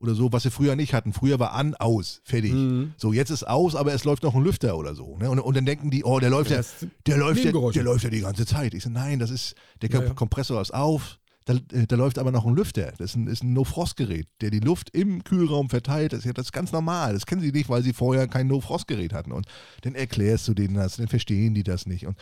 oder 0.00 0.14
so, 0.14 0.32
was 0.32 0.42
sie 0.42 0.50
früher 0.50 0.74
nicht 0.74 0.92
hatten. 0.92 1.12
Früher 1.12 1.38
war 1.38 1.52
an, 1.52 1.74
aus, 1.76 2.20
fertig. 2.24 2.52
Mhm. 2.52 2.94
So, 2.96 3.12
jetzt 3.12 3.30
ist 3.30 3.46
aus, 3.46 3.76
aber 3.76 3.94
es 3.94 4.02
läuft 4.04 4.24
noch 4.24 4.34
ein 4.34 4.42
Lüfter 4.42 4.76
oder 4.76 4.96
so. 4.96 5.16
Ne? 5.18 5.30
Und, 5.30 5.38
und 5.38 5.56
dann 5.56 5.66
denken 5.66 5.90
die, 5.90 6.02
oh, 6.04 6.18
der 6.18 6.30
läuft 6.30 6.50
ja, 6.50 6.56
Das- 6.58 6.84
der 7.06 7.16
läuft 7.16 7.44
ja, 7.44 7.52
der 7.52 7.82
läuft 7.84 8.02
ja 8.04 8.10
die 8.10 8.20
ganze 8.22 8.44
Zeit. 8.44 8.74
Ich 8.74 8.82
so, 8.82 8.90
nein, 8.90 9.20
das 9.20 9.30
ist, 9.30 9.54
der 9.82 9.90
Ja, 9.90 10.02
ja. 10.02 10.14
Kompressor 10.14 10.60
ist 10.60 10.74
auf, 10.74 11.18
da, 11.48 11.54
äh, 11.72 11.86
da 11.86 11.96
läuft 11.96 12.18
aber 12.18 12.30
noch 12.30 12.44
ein 12.44 12.54
Lüfter. 12.54 12.92
Das 12.98 13.10
ist 13.10 13.16
ein, 13.16 13.26
ein 13.28 13.52
No-Frost-Gerät, 13.54 14.28
der 14.42 14.50
die 14.50 14.60
Luft 14.60 14.90
im 14.90 15.24
Kühlraum 15.24 15.70
verteilt. 15.70 16.12
Das 16.12 16.20
ist 16.20 16.24
ja 16.26 16.34
das 16.34 16.46
ist 16.46 16.52
ganz 16.52 16.72
normal. 16.72 17.14
Das 17.14 17.24
kennen 17.24 17.40
sie 17.40 17.52
nicht, 17.52 17.70
weil 17.70 17.82
sie 17.82 17.94
vorher 17.94 18.28
kein 18.28 18.48
No-Frost-Gerät 18.48 19.14
hatten. 19.14 19.32
Und 19.32 19.46
dann 19.80 19.94
erklärst 19.94 20.46
du 20.46 20.54
denen 20.54 20.74
das, 20.74 20.96
dann 20.96 21.08
verstehen 21.08 21.54
die 21.54 21.62
das 21.62 21.86
nicht. 21.86 22.06
Und 22.06 22.18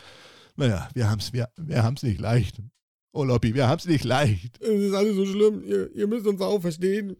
naja, 0.54 0.88
wir 0.94 1.10
haben 1.10 1.18
es 1.18 1.32
wir, 1.32 1.48
wir 1.56 1.82
haben's 1.82 2.04
nicht 2.04 2.20
leicht. 2.20 2.62
Oh, 3.12 3.24
Lobby, 3.24 3.54
wir 3.54 3.66
haben 3.66 3.78
es 3.78 3.86
nicht 3.86 4.04
leicht. 4.04 4.62
Es 4.62 4.68
ist 4.68 4.94
alles 4.94 5.16
so 5.16 5.26
schlimm. 5.26 5.64
Ihr, 5.64 5.92
ihr 5.92 6.06
müsst 6.06 6.26
uns 6.26 6.40
auch 6.40 6.60
verstehen. 6.60 7.16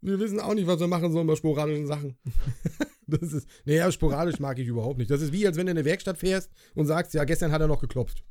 Wir 0.00 0.18
wissen 0.18 0.40
auch 0.40 0.54
nicht, 0.54 0.66
was 0.66 0.80
wir 0.80 0.88
machen 0.88 1.12
sollen 1.12 1.26
bei 1.26 1.36
sporadischen 1.36 1.86
Sachen. 1.86 2.16
das 3.06 3.32
ist, 3.32 3.48
naja, 3.64 3.92
sporadisch 3.92 4.40
mag 4.40 4.58
ich 4.58 4.66
überhaupt 4.66 4.98
nicht. 4.98 5.10
Das 5.10 5.22
ist 5.22 5.32
wie, 5.32 5.46
als 5.46 5.56
wenn 5.56 5.66
du 5.66 5.72
in 5.72 5.78
eine 5.78 5.84
Werkstatt 5.84 6.18
fährst 6.18 6.50
und 6.74 6.86
sagst, 6.86 7.14
ja, 7.14 7.24
gestern 7.24 7.52
hat 7.52 7.60
er 7.60 7.68
noch 7.68 7.80
geklopft. 7.80 8.24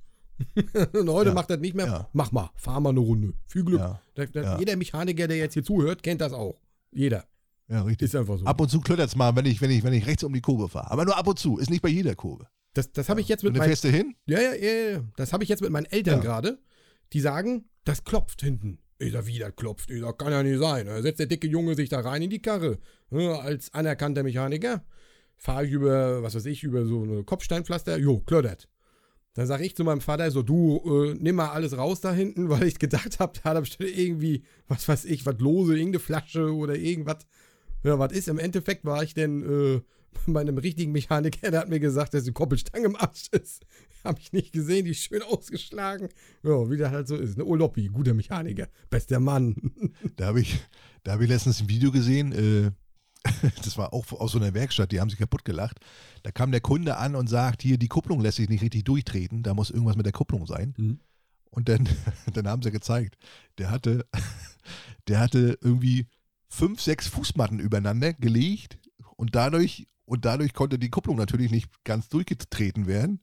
Und 0.93 1.10
heute 1.10 1.30
Ja. 1.30 1.34
macht 1.34 1.50
das 1.50 1.60
nicht 1.60 1.76
mehr. 1.76 1.86
Ja. 1.86 2.10
Mach 2.13 2.32
mal, 2.32 2.50
fahr 2.56 2.80
mal 2.80 2.89
eine 2.89 3.00
Runde. 3.00 3.34
Viel 3.48 3.63
Glück. 3.63 3.80
Ja, 3.80 4.02
Da, 4.15 4.26
da. 4.26 4.60
Jeder 4.60 4.76
Mechaniker, 4.76 5.28
der 5.28 5.38
jetzt 5.38 5.54
hier 5.54 5.63
zuhört, 5.63 6.04
kennt 6.04 6.22
das 6.22 6.34
auch. 6.34 6.60
Jeder. 6.91 7.26
ja, 7.67 7.82
richtig. 7.84 8.06
Ist 8.06 8.15
einfach 8.15 8.38
so. 8.39 8.46
Ab 8.46 8.60
und 8.62 8.69
zu 8.69 8.82
klöttert 8.82 9.10
es 9.10 9.15
mal, 9.15 9.36
wenn 9.36 9.46
ich, 9.46 9.62
wenn, 9.62 9.72
ich, 9.72 9.84
wenn 9.84 9.93
ich 9.93 10.06
rechts 10.06 10.24
um 10.24 10.34
die 10.34 10.41
Kurve 10.41 10.69
fahre. 10.69 10.91
Aber 10.91 11.06
nur 11.06 11.17
ab 11.17 11.28
und 11.28 11.39
zu, 11.39 11.58
ist 11.58 11.69
nicht 11.69 11.82
bei 11.82 11.89
jeder 11.89 12.15
Kurve. 12.15 12.48
das 12.74 12.91
das 12.91 13.10
habe 13.10 13.22
ich 13.22 13.28
jetzt 13.28 13.43
mit 13.43 13.56
meinen 13.56 13.67
fährst 13.67 13.84
du 13.84 13.89
hin? 13.89 14.15
Ja, 14.26 14.39
ja, 14.41 14.54
ja. 14.56 15.04
Das 15.15 15.34
habe 15.34 15.43
ich 15.43 15.50
jetzt 15.50 15.62
mit 15.62 15.72
meinen 15.72 15.86
Eltern 15.86 16.22
gerade. 16.22 16.60
Die 17.13 17.19
sagen, 17.19 17.65
das 17.84 18.04
klopft 18.04 18.41
hinten. 18.41 18.80
Ich 19.00 19.12
sag, 19.12 19.26
wie, 19.28 19.38
das 19.39 19.56
klopft? 19.56 19.89
Sag, 19.91 20.17
kann 20.17 20.32
ja 20.32 20.43
nicht 20.43 20.60
sein. 20.60 20.86
Da 20.86 21.02
setzt 21.02 21.19
der 21.19 21.26
dicke 21.28 21.48
Junge 21.48 21.76
sich 21.76 21.89
da 21.89 22.00
rein 22.00 22.22
in 22.22 22.30
die 22.30 22.41
Karre. 22.41 22.80
Als 23.12 23.74
anerkannter 23.74 24.24
Mechaniker 24.24 24.84
fahre 25.36 25.65
ich 25.65 25.72
über, 25.72 26.24
was 26.24 26.36
weiß 26.36 26.46
ich, 26.46 26.63
über 26.63 26.86
so 26.86 27.04
eine 27.04 27.24
Kopfsteinpflaster. 27.24 27.98
Jo, 27.98 28.19
klöttert. 28.19 28.69
Dann 29.36 29.48
sage 29.48 29.65
ich 29.65 29.76
zu 29.76 29.84
meinem 29.84 30.02
Vater 30.02 30.30
so, 30.30 30.43
du, 30.43 30.82
äh, 30.86 31.15
nimm 31.19 31.38
mal 31.38 31.50
alles 31.50 31.78
raus 31.78 32.02
da 32.02 32.13
hinten, 32.13 32.50
weil 32.50 32.63
ich 32.63 32.80
gedacht 32.80 33.19
habe, 33.19 33.34
da 33.34 33.50
hat 33.50 33.58
er 33.58 33.62
bestimmt 33.62 33.89
irgendwie, 33.98 34.43
was 34.67 34.88
weiß 34.88 35.06
ich, 35.06 35.26
was 35.26 35.39
lose, 35.39 35.74
irgendeine 35.78 36.00
Flasche 36.00 36.54
oder 36.54 36.76
irgendwas. 36.76 37.26
Ja, 37.84 38.00
was 38.00 38.13
ist? 38.13 38.28
Im 38.28 38.39
Endeffekt 38.39 38.86
war 38.86 39.04
ich 39.04 39.13
denn 39.13 39.43
äh, 39.43 39.82
bei 40.28 40.41
einem 40.41 40.58
richtigen 40.58 40.91
Mechaniker, 40.91 41.52
der 41.52 41.62
hat 41.62 41.69
mir 41.69 41.80
gesagt, 41.80 42.13
dass 42.13 42.24
die 42.24 42.32
Koppelstange 42.32 42.86
im 42.86 42.96
Arsch 42.96 43.30
ist. 43.32 43.65
Habe 44.04 44.19
ich 44.19 44.34
nicht 44.34 44.52
gesehen, 44.52 44.86
die 44.86 44.91
ist 44.91 45.04
schön 45.04 45.22
ausgeschlagen. 45.22 46.10
Ja, 46.43 46.69
wie 46.69 46.78
das 46.78 46.91
halt 46.91 47.08
so 47.08 47.15
ist. 47.15 47.38
Ne? 47.38 47.46
Oloppi, 47.46 47.88
guter 47.88 48.13
Mechaniker, 48.13 48.67
bester 48.89 49.19
Mann. 49.19 49.56
Da 50.17 50.28
habe 50.28 50.41
ich, 50.41 50.60
da 51.04 51.13
hab 51.13 51.22
ich 51.22 51.30
letztens 51.30 51.62
ein 51.62 51.69
Video 51.69 51.89
gesehen, 51.89 52.34
äh, 52.34 52.72
das 53.64 53.78
war 53.78 53.94
auch 53.94 54.12
aus 54.14 54.34
so 54.34 54.40
einer 54.40 54.54
Werkstatt, 54.54 54.92
die 54.92 55.00
haben 55.00 55.10
sich 55.10 55.20
kaputt 55.20 55.46
gelacht. 55.46 55.80
Da 56.24 56.32
kam 56.32 56.52
der 56.52 56.62
Kunde 56.62 56.98
an 56.98 57.16
und 57.16 57.28
sagt, 57.28 57.62
hier, 57.62 57.78
die 57.78 57.88
Kupplung 57.88 58.22
lässt 58.22 58.38
sich 58.38 58.50
nicht 58.50 58.62
richtig 58.62 58.84
durchtreten, 58.84 59.44
da 59.44 59.54
muss 59.54 59.70
irgendwas 59.70 59.96
mit 59.96 60.06
der 60.06 60.14
Kupplung 60.14 60.46
sein. 60.46 60.74
Mhm. 60.78 61.00
Und 61.50 61.70
dann, 61.70 61.88
dann 62.34 62.48
haben 62.48 62.62
sie 62.62 62.72
gezeigt, 62.72 63.18
der 63.58 63.70
hatte, 63.70 64.06
der 65.08 65.20
hatte 65.20 65.58
irgendwie 65.62 66.08
fünf, 66.48 66.82
sechs 66.82 67.08
Fußmatten 67.08 67.60
übereinander 67.60 68.14
gelegt 68.14 68.78
und 69.16 69.36
dadurch, 69.36 69.88
und 70.06 70.26
dadurch 70.26 70.54
konnte 70.54 70.78
die 70.78 70.90
Kupplung 70.90 71.18
natürlich 71.18 71.52
nicht 71.52 71.84
ganz 71.84 72.10
durchgetreten 72.10 72.88
werden. 72.88 73.22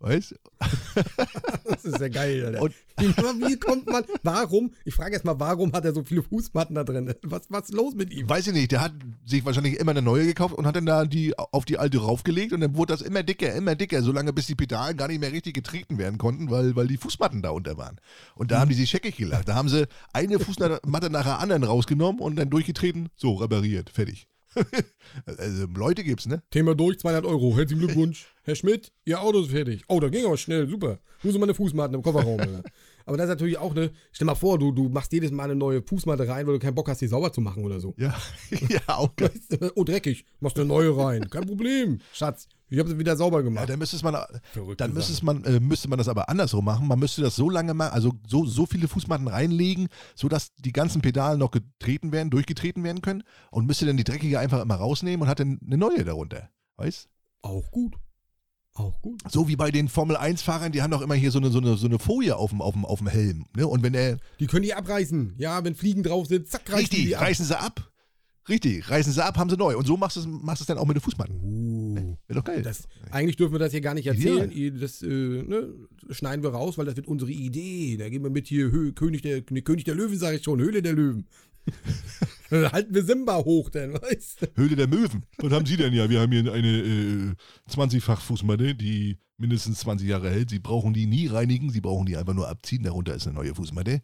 Weißt 0.00 0.34
Das 1.64 1.84
ist 1.84 2.00
ja 2.00 2.08
geil, 2.08 2.44
Alter. 2.46 2.62
Und- 2.62 2.74
wie, 3.00 3.56
kommt 3.58 3.86
man, 3.86 4.04
warum, 4.22 4.72
ich 4.84 4.94
frage 4.94 5.12
erst 5.12 5.24
mal, 5.24 5.38
warum 5.40 5.72
hat 5.72 5.84
er 5.84 5.94
so 5.94 6.04
viele 6.04 6.22
Fußmatten 6.22 6.74
da 6.74 6.84
drin? 6.84 7.14
Was, 7.22 7.42
was 7.48 7.64
ist 7.64 7.74
los 7.74 7.94
mit 7.94 8.12
ihm? 8.12 8.28
Weiß 8.28 8.46
ich 8.46 8.52
nicht, 8.52 8.72
der 8.72 8.80
hat 8.82 8.92
sich 9.24 9.44
wahrscheinlich 9.44 9.78
immer 9.78 9.92
eine 9.92 10.02
neue 10.02 10.26
gekauft 10.26 10.54
und 10.54 10.66
hat 10.66 10.76
dann 10.76 10.86
da 10.86 11.04
die 11.04 11.38
auf 11.38 11.64
die 11.64 11.78
alte 11.78 11.98
raufgelegt 11.98 12.52
und 12.52 12.60
dann 12.60 12.76
wurde 12.76 12.92
das 12.92 13.02
immer 13.02 13.22
dicker, 13.22 13.54
immer 13.54 13.74
dicker, 13.74 14.02
solange 14.02 14.32
bis 14.32 14.46
die 14.46 14.54
Pedalen 14.54 14.96
gar 14.96 15.08
nicht 15.08 15.20
mehr 15.20 15.32
richtig 15.32 15.54
getreten 15.54 15.98
werden 15.98 16.18
konnten, 16.18 16.50
weil, 16.50 16.76
weil 16.76 16.88
die 16.88 16.96
Fußmatten 16.98 17.42
da 17.42 17.50
unter 17.50 17.76
waren. 17.76 17.96
Und 18.34 18.50
da 18.50 18.60
haben 18.60 18.68
die 18.68 18.74
sich 18.74 18.90
scheckig 18.90 19.16
gelacht. 19.16 19.48
Da 19.48 19.54
haben 19.54 19.68
sie 19.68 19.86
eine 20.12 20.38
Fußmatte 20.38 20.80
nach 21.10 21.24
der 21.24 21.38
anderen 21.38 21.64
rausgenommen 21.64 22.20
und 22.20 22.36
dann 22.36 22.50
durchgetreten, 22.50 23.08
so 23.16 23.34
repariert, 23.34 23.90
fertig. 23.90 24.28
also 25.26 25.66
Leute 25.74 26.04
gibt's, 26.04 26.26
ne? 26.26 26.42
Thema 26.50 26.74
durch, 26.74 26.98
200 26.98 27.24
Euro. 27.24 27.56
Herzlichen 27.56 27.86
Glückwunsch. 27.86 28.26
Herr 28.42 28.54
Schmidt, 28.54 28.92
Ihr 29.04 29.20
Auto 29.20 29.40
ist 29.40 29.50
fertig. 29.50 29.82
Oh, 29.88 30.00
da 30.00 30.08
ging 30.08 30.24
aber 30.24 30.36
schnell, 30.36 30.68
super. 30.68 30.98
Nur 31.22 31.32
so 31.32 31.38
meine 31.38 31.54
Fußmatten 31.54 31.94
im 31.94 32.02
Kofferraum. 32.02 32.40
Alter. 32.40 32.62
aber 33.04 33.16
das 33.16 33.24
ist 33.24 33.30
natürlich 33.30 33.58
auch 33.58 33.74
eine, 33.74 33.90
stell 34.12 34.26
mal 34.26 34.34
vor, 34.34 34.58
du, 34.58 34.72
du 34.72 34.88
machst 34.88 35.12
jedes 35.12 35.30
Mal 35.30 35.44
eine 35.44 35.56
neue 35.56 35.82
Fußmatte 35.82 36.26
rein, 36.26 36.46
weil 36.46 36.54
du 36.54 36.58
keinen 36.58 36.74
Bock 36.74 36.88
hast, 36.88 37.00
die 37.00 37.06
sauber 37.06 37.32
zu 37.32 37.40
machen 37.40 37.64
oder 37.64 37.80
so. 37.80 37.94
Ja, 37.96 38.14
ja, 38.68 38.80
auch 38.86 39.12
du, 39.16 39.28
oh, 39.74 39.84
dreckig, 39.84 40.24
machst 40.40 40.58
eine 40.58 40.66
neue 40.66 40.96
rein. 40.96 41.28
Kein 41.30 41.46
Problem, 41.46 42.00
Schatz. 42.12 42.48
Ich 42.70 42.78
habe 42.78 42.88
sie 42.88 42.98
wieder 42.98 43.16
sauber 43.16 43.38
Ja, 43.38 43.42
gemacht. 43.44 43.68
dann 43.68 43.78
müsste 43.78 44.02
man, 44.04 44.14
Verrückte 44.52 44.76
dann 44.76 44.94
müsste, 44.94 45.24
man, 45.24 45.44
äh, 45.44 45.58
müsste 45.60 45.88
man 45.88 45.98
das 45.98 46.08
aber 46.08 46.28
andersrum 46.28 46.64
machen. 46.64 46.86
Man 46.86 46.98
müsste 46.98 47.20
das 47.20 47.34
so 47.36 47.50
lange 47.50 47.74
machen, 47.74 47.92
also 47.92 48.12
so, 48.26 48.46
so 48.46 48.64
viele 48.64 48.86
Fußmatten 48.88 49.26
reinlegen, 49.28 49.88
sodass 50.14 50.54
die 50.54 50.72
ganzen 50.72 51.02
Pedale 51.02 51.36
noch 51.36 51.50
getreten 51.50 52.12
werden, 52.12 52.30
durchgetreten 52.30 52.84
werden 52.84 53.02
können 53.02 53.24
und 53.50 53.66
müsste 53.66 53.86
dann 53.86 53.96
die 53.96 54.04
dreckige 54.04 54.38
einfach 54.38 54.62
immer 54.62 54.76
rausnehmen 54.76 55.22
und 55.22 55.28
hat 55.28 55.40
dann 55.40 55.58
eine 55.66 55.76
neue 55.76 56.04
darunter. 56.04 56.48
Weißt? 56.76 57.08
Auch 57.42 57.70
gut. 57.70 57.96
Auch 58.74 59.02
gut. 59.02 59.20
So 59.28 59.48
wie 59.48 59.56
bei 59.56 59.72
den 59.72 59.88
Formel-1-Fahrern, 59.88 60.70
die 60.70 60.80
haben 60.80 60.92
doch 60.92 61.02
immer 61.02 61.14
hier 61.16 61.32
so 61.32 61.40
eine, 61.40 61.50
so 61.50 61.58
eine, 61.58 61.76
so 61.76 61.86
eine 61.86 61.98
Folie 61.98 62.36
auf 62.36 62.50
dem, 62.50 62.62
auf 62.62 62.74
dem, 62.74 62.84
auf 62.84 62.98
dem 63.00 63.08
Helm. 63.08 63.46
Ne? 63.56 63.66
Und 63.66 63.82
wenn 63.82 63.94
er. 63.94 64.18
Die 64.38 64.46
können 64.46 64.62
die 64.62 64.74
abreißen. 64.74 65.34
Ja, 65.38 65.64
wenn 65.64 65.74
Fliegen 65.74 66.04
drauf 66.04 66.28
sind, 66.28 66.46
zack, 66.48 66.62
reißen 66.68 66.78
Richtig, 66.78 67.04
die 67.06 67.16
ab. 67.16 67.22
reißen 67.22 67.44
sie 67.46 67.58
ab. 67.58 67.89
Richtig, 68.50 68.90
reißen 68.90 69.12
sie 69.12 69.24
ab, 69.24 69.38
haben 69.38 69.48
sie 69.48 69.56
neu. 69.56 69.76
Und 69.76 69.86
so 69.86 69.96
machst 69.96 70.16
du 70.16 70.20
es 70.20 70.26
machst 70.26 70.68
dann 70.68 70.78
auch 70.78 70.86
mit 70.86 70.96
den 70.96 71.00
Fußmatten. 71.00 71.36
Uh. 71.40 72.16
Wäre 72.26 72.40
doch 72.40 72.44
geil. 72.44 72.62
Das, 72.62 72.88
eigentlich 73.10 73.36
dürfen 73.36 73.52
wir 73.52 73.58
das 73.58 73.72
hier 73.72 73.80
gar 73.80 73.94
nicht 73.94 74.06
erzählen. 74.06 74.50
Ideal. 74.50 74.80
Das 74.80 75.02
äh, 75.02 75.06
ne, 75.06 75.72
schneiden 76.10 76.42
wir 76.42 76.50
raus, 76.50 76.78
weil 76.78 76.86
das 76.86 76.96
wird 76.96 77.08
unsere 77.08 77.30
Idee. 77.30 77.96
Da 77.96 78.08
gehen 78.08 78.22
wir 78.22 78.30
mit 78.30 78.48
hier 78.48 78.70
Hö 78.70 78.92
König, 78.92 79.22
der, 79.22 79.42
ne, 79.50 79.62
König 79.62 79.84
der 79.84 79.94
Löwen, 79.94 80.18
sage 80.18 80.36
ich 80.36 80.44
schon, 80.44 80.60
Höhle 80.60 80.82
der 80.82 80.92
Löwen. 80.92 81.26
Dann 82.50 82.72
halten 82.72 82.94
wir 82.94 83.04
Simba 83.04 83.38
hoch, 83.38 83.70
denn, 83.70 83.94
weißt 83.94 84.42
du? 84.42 84.46
Höhle 84.56 84.76
der 84.76 84.88
Möwen. 84.88 85.24
Was 85.38 85.52
haben 85.52 85.66
Sie 85.66 85.76
denn 85.76 85.92
ja? 85.92 86.08
Wir 86.08 86.20
haben 86.20 86.32
hier 86.32 86.52
eine 86.52 86.78
äh, 86.78 87.34
20-fach 87.70 88.20
Fußmatte, 88.20 88.74
die 88.74 89.18
mindestens 89.36 89.80
20 89.80 90.08
Jahre 90.08 90.30
hält. 90.30 90.50
Sie 90.50 90.58
brauchen 90.58 90.92
die 90.92 91.06
nie 91.06 91.26
reinigen, 91.26 91.70
Sie 91.70 91.80
brauchen 91.80 92.06
die 92.06 92.16
einfach 92.16 92.34
nur 92.34 92.48
abziehen. 92.48 92.82
Darunter 92.82 93.14
ist 93.14 93.26
eine 93.26 93.36
neue 93.36 93.54
Fußmatte. 93.54 94.02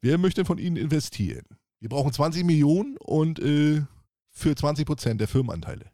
Wer 0.00 0.18
möchte 0.18 0.44
von 0.44 0.58
Ihnen 0.58 0.76
investieren? 0.76 1.44
Wir 1.80 1.88
brauchen 1.88 2.12
20 2.12 2.44
Millionen 2.44 2.96
und 2.98 3.38
äh, 3.40 3.82
für 4.30 4.54
20 4.54 4.86
Prozent 4.86 5.20
der 5.20 5.28
Firmenanteile. 5.28 5.90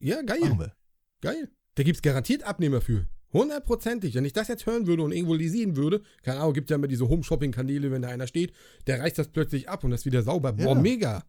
Ja, 0.00 0.22
geil. 0.22 0.40
Machen 0.40 0.58
wir. 0.60 0.74
Geil. 1.20 1.50
Da 1.74 1.82
gibt 1.82 1.96
es 1.96 2.02
garantiert 2.02 2.42
Abnehmer 2.42 2.80
für. 2.80 3.06
Hundertprozentig. 3.32 4.14
Wenn 4.14 4.24
ich 4.24 4.32
das 4.32 4.48
jetzt 4.48 4.64
hören 4.66 4.86
würde 4.86 5.02
und 5.02 5.12
irgendwo 5.12 5.34
lesen 5.34 5.76
würde, 5.76 6.02
keine 6.22 6.40
Ahnung, 6.40 6.54
gibt 6.54 6.70
ja 6.70 6.76
immer 6.76 6.86
diese 6.88 7.08
Home-Shopping-Kanäle, 7.08 7.90
wenn 7.90 8.02
da 8.02 8.08
einer 8.08 8.26
steht, 8.26 8.52
der 8.86 9.00
reißt 9.00 9.18
das 9.18 9.28
plötzlich 9.28 9.68
ab 9.68 9.84
und 9.84 9.90
das 9.90 10.00
ist 10.00 10.06
wieder 10.06 10.22
sauber. 10.22 10.52
Boah, 10.54 10.74
Ja. 10.74 10.80
mega. 10.80 11.24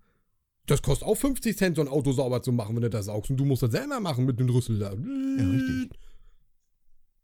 Das 0.68 0.82
kostet 0.82 1.08
auch 1.08 1.16
50 1.16 1.58
Cent, 1.58 1.76
so 1.76 1.82
ein 1.82 1.88
Auto 1.88 2.12
sauber 2.12 2.42
zu 2.42 2.52
machen, 2.52 2.76
wenn 2.76 2.84
du 2.84 2.90
das 2.90 3.06
saugst. 3.06 3.32
Und 3.32 3.38
du 3.38 3.46
musst 3.46 3.64
das 3.64 3.72
selber 3.72 4.00
machen 4.00 4.26
mit 4.26 4.40
dem 4.40 4.50
Rüssel 4.50 4.80
da. 4.80 4.94
Ja, 4.94 5.50
richtig. 5.50 5.90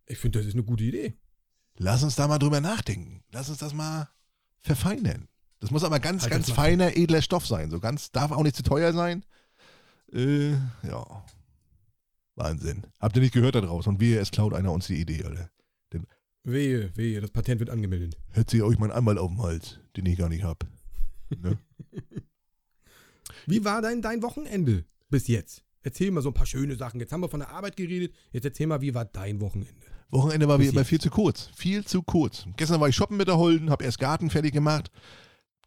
Ich 0.07 0.17
finde, 0.17 0.39
das 0.39 0.47
ist 0.47 0.53
eine 0.53 0.63
gute 0.63 0.83
Idee. 0.83 1.13
Lass 1.77 2.03
uns 2.03 2.15
da 2.15 2.27
mal 2.27 2.39
drüber 2.39 2.61
nachdenken. 2.61 3.23
Lass 3.31 3.49
uns 3.49 3.57
das 3.59 3.73
mal 3.73 4.09
verfeinern. 4.59 5.27
Das 5.63 5.71
muss 5.71 5.85
aber 5.85 6.01
ganz, 6.01 6.23
Halt 6.23 6.33
ganz 6.33 6.51
feiner, 6.51 6.97
edler 6.97 7.21
Stoff 7.21 7.47
sein. 7.47 7.71
So 7.71 7.79
ganz, 7.79 8.11
darf 8.11 8.33
auch 8.33 8.43
nicht 8.43 8.57
zu 8.57 8.63
teuer 8.63 8.91
sein. 8.91 9.23
Äh, 10.11 10.51
ja. 10.51 11.23
Wahnsinn. 12.35 12.83
Habt 12.99 13.15
ihr 13.15 13.21
nicht 13.21 13.33
gehört 13.33 13.55
da 13.55 13.61
draußen? 13.61 13.93
Und 13.93 14.01
wehe, 14.01 14.19
es 14.19 14.31
klaut 14.31 14.53
einer 14.53 14.73
uns 14.73 14.87
die 14.87 14.99
Idee, 14.99 15.23
Alter. 15.23 15.49
Wehe, 16.43 16.91
wehe, 16.97 17.21
das 17.21 17.31
Patent 17.31 17.61
wird 17.61 17.69
angemeldet. 17.69 18.17
Hört 18.31 18.49
sie 18.49 18.61
euch 18.61 18.77
mein 18.77 18.91
Anwalt 18.91 19.17
auf 19.17 19.31
den 19.31 19.41
Hals, 19.41 19.79
den 19.95 20.05
ich 20.05 20.17
gar 20.17 20.27
nicht 20.27 20.43
hab. 20.43 20.65
Ne? 21.29 21.57
Wie 23.47 23.63
war 23.63 23.81
dein, 23.81 24.01
dein 24.01 24.21
Wochenende 24.21 24.83
bis 25.09 25.29
jetzt? 25.29 25.63
Erzähl 25.81 26.11
mal 26.11 26.19
so 26.19 26.31
ein 26.31 26.33
paar 26.33 26.45
schöne 26.45 26.75
Sachen. 26.75 26.99
Jetzt 26.99 27.13
haben 27.13 27.21
wir 27.21 27.29
von 27.29 27.39
der 27.39 27.51
Arbeit 27.51 27.77
geredet. 27.77 28.13
Jetzt 28.33 28.43
erzähl 28.43 28.67
mal, 28.67 28.81
wie 28.81 28.93
war 28.93 29.05
dein 29.05 29.39
Wochenende? 29.39 29.73
Wochenende 30.09 30.49
war 30.49 30.59
wie 30.59 30.67
immer 30.67 30.83
viel 30.83 30.99
zu 30.99 31.09
kurz. 31.09 31.49
Viel 31.55 31.85
zu 31.85 32.03
kurz. 32.03 32.47
Gestern 32.57 32.81
war 32.81 32.89
ich 32.89 32.95
shoppen 32.97 33.15
mit 33.15 33.29
der 33.29 33.37
Holden, 33.37 33.69
hab 33.69 33.81
erst 33.81 33.99
Garten 33.99 34.29
fertig 34.29 34.51
gemacht. 34.51 34.91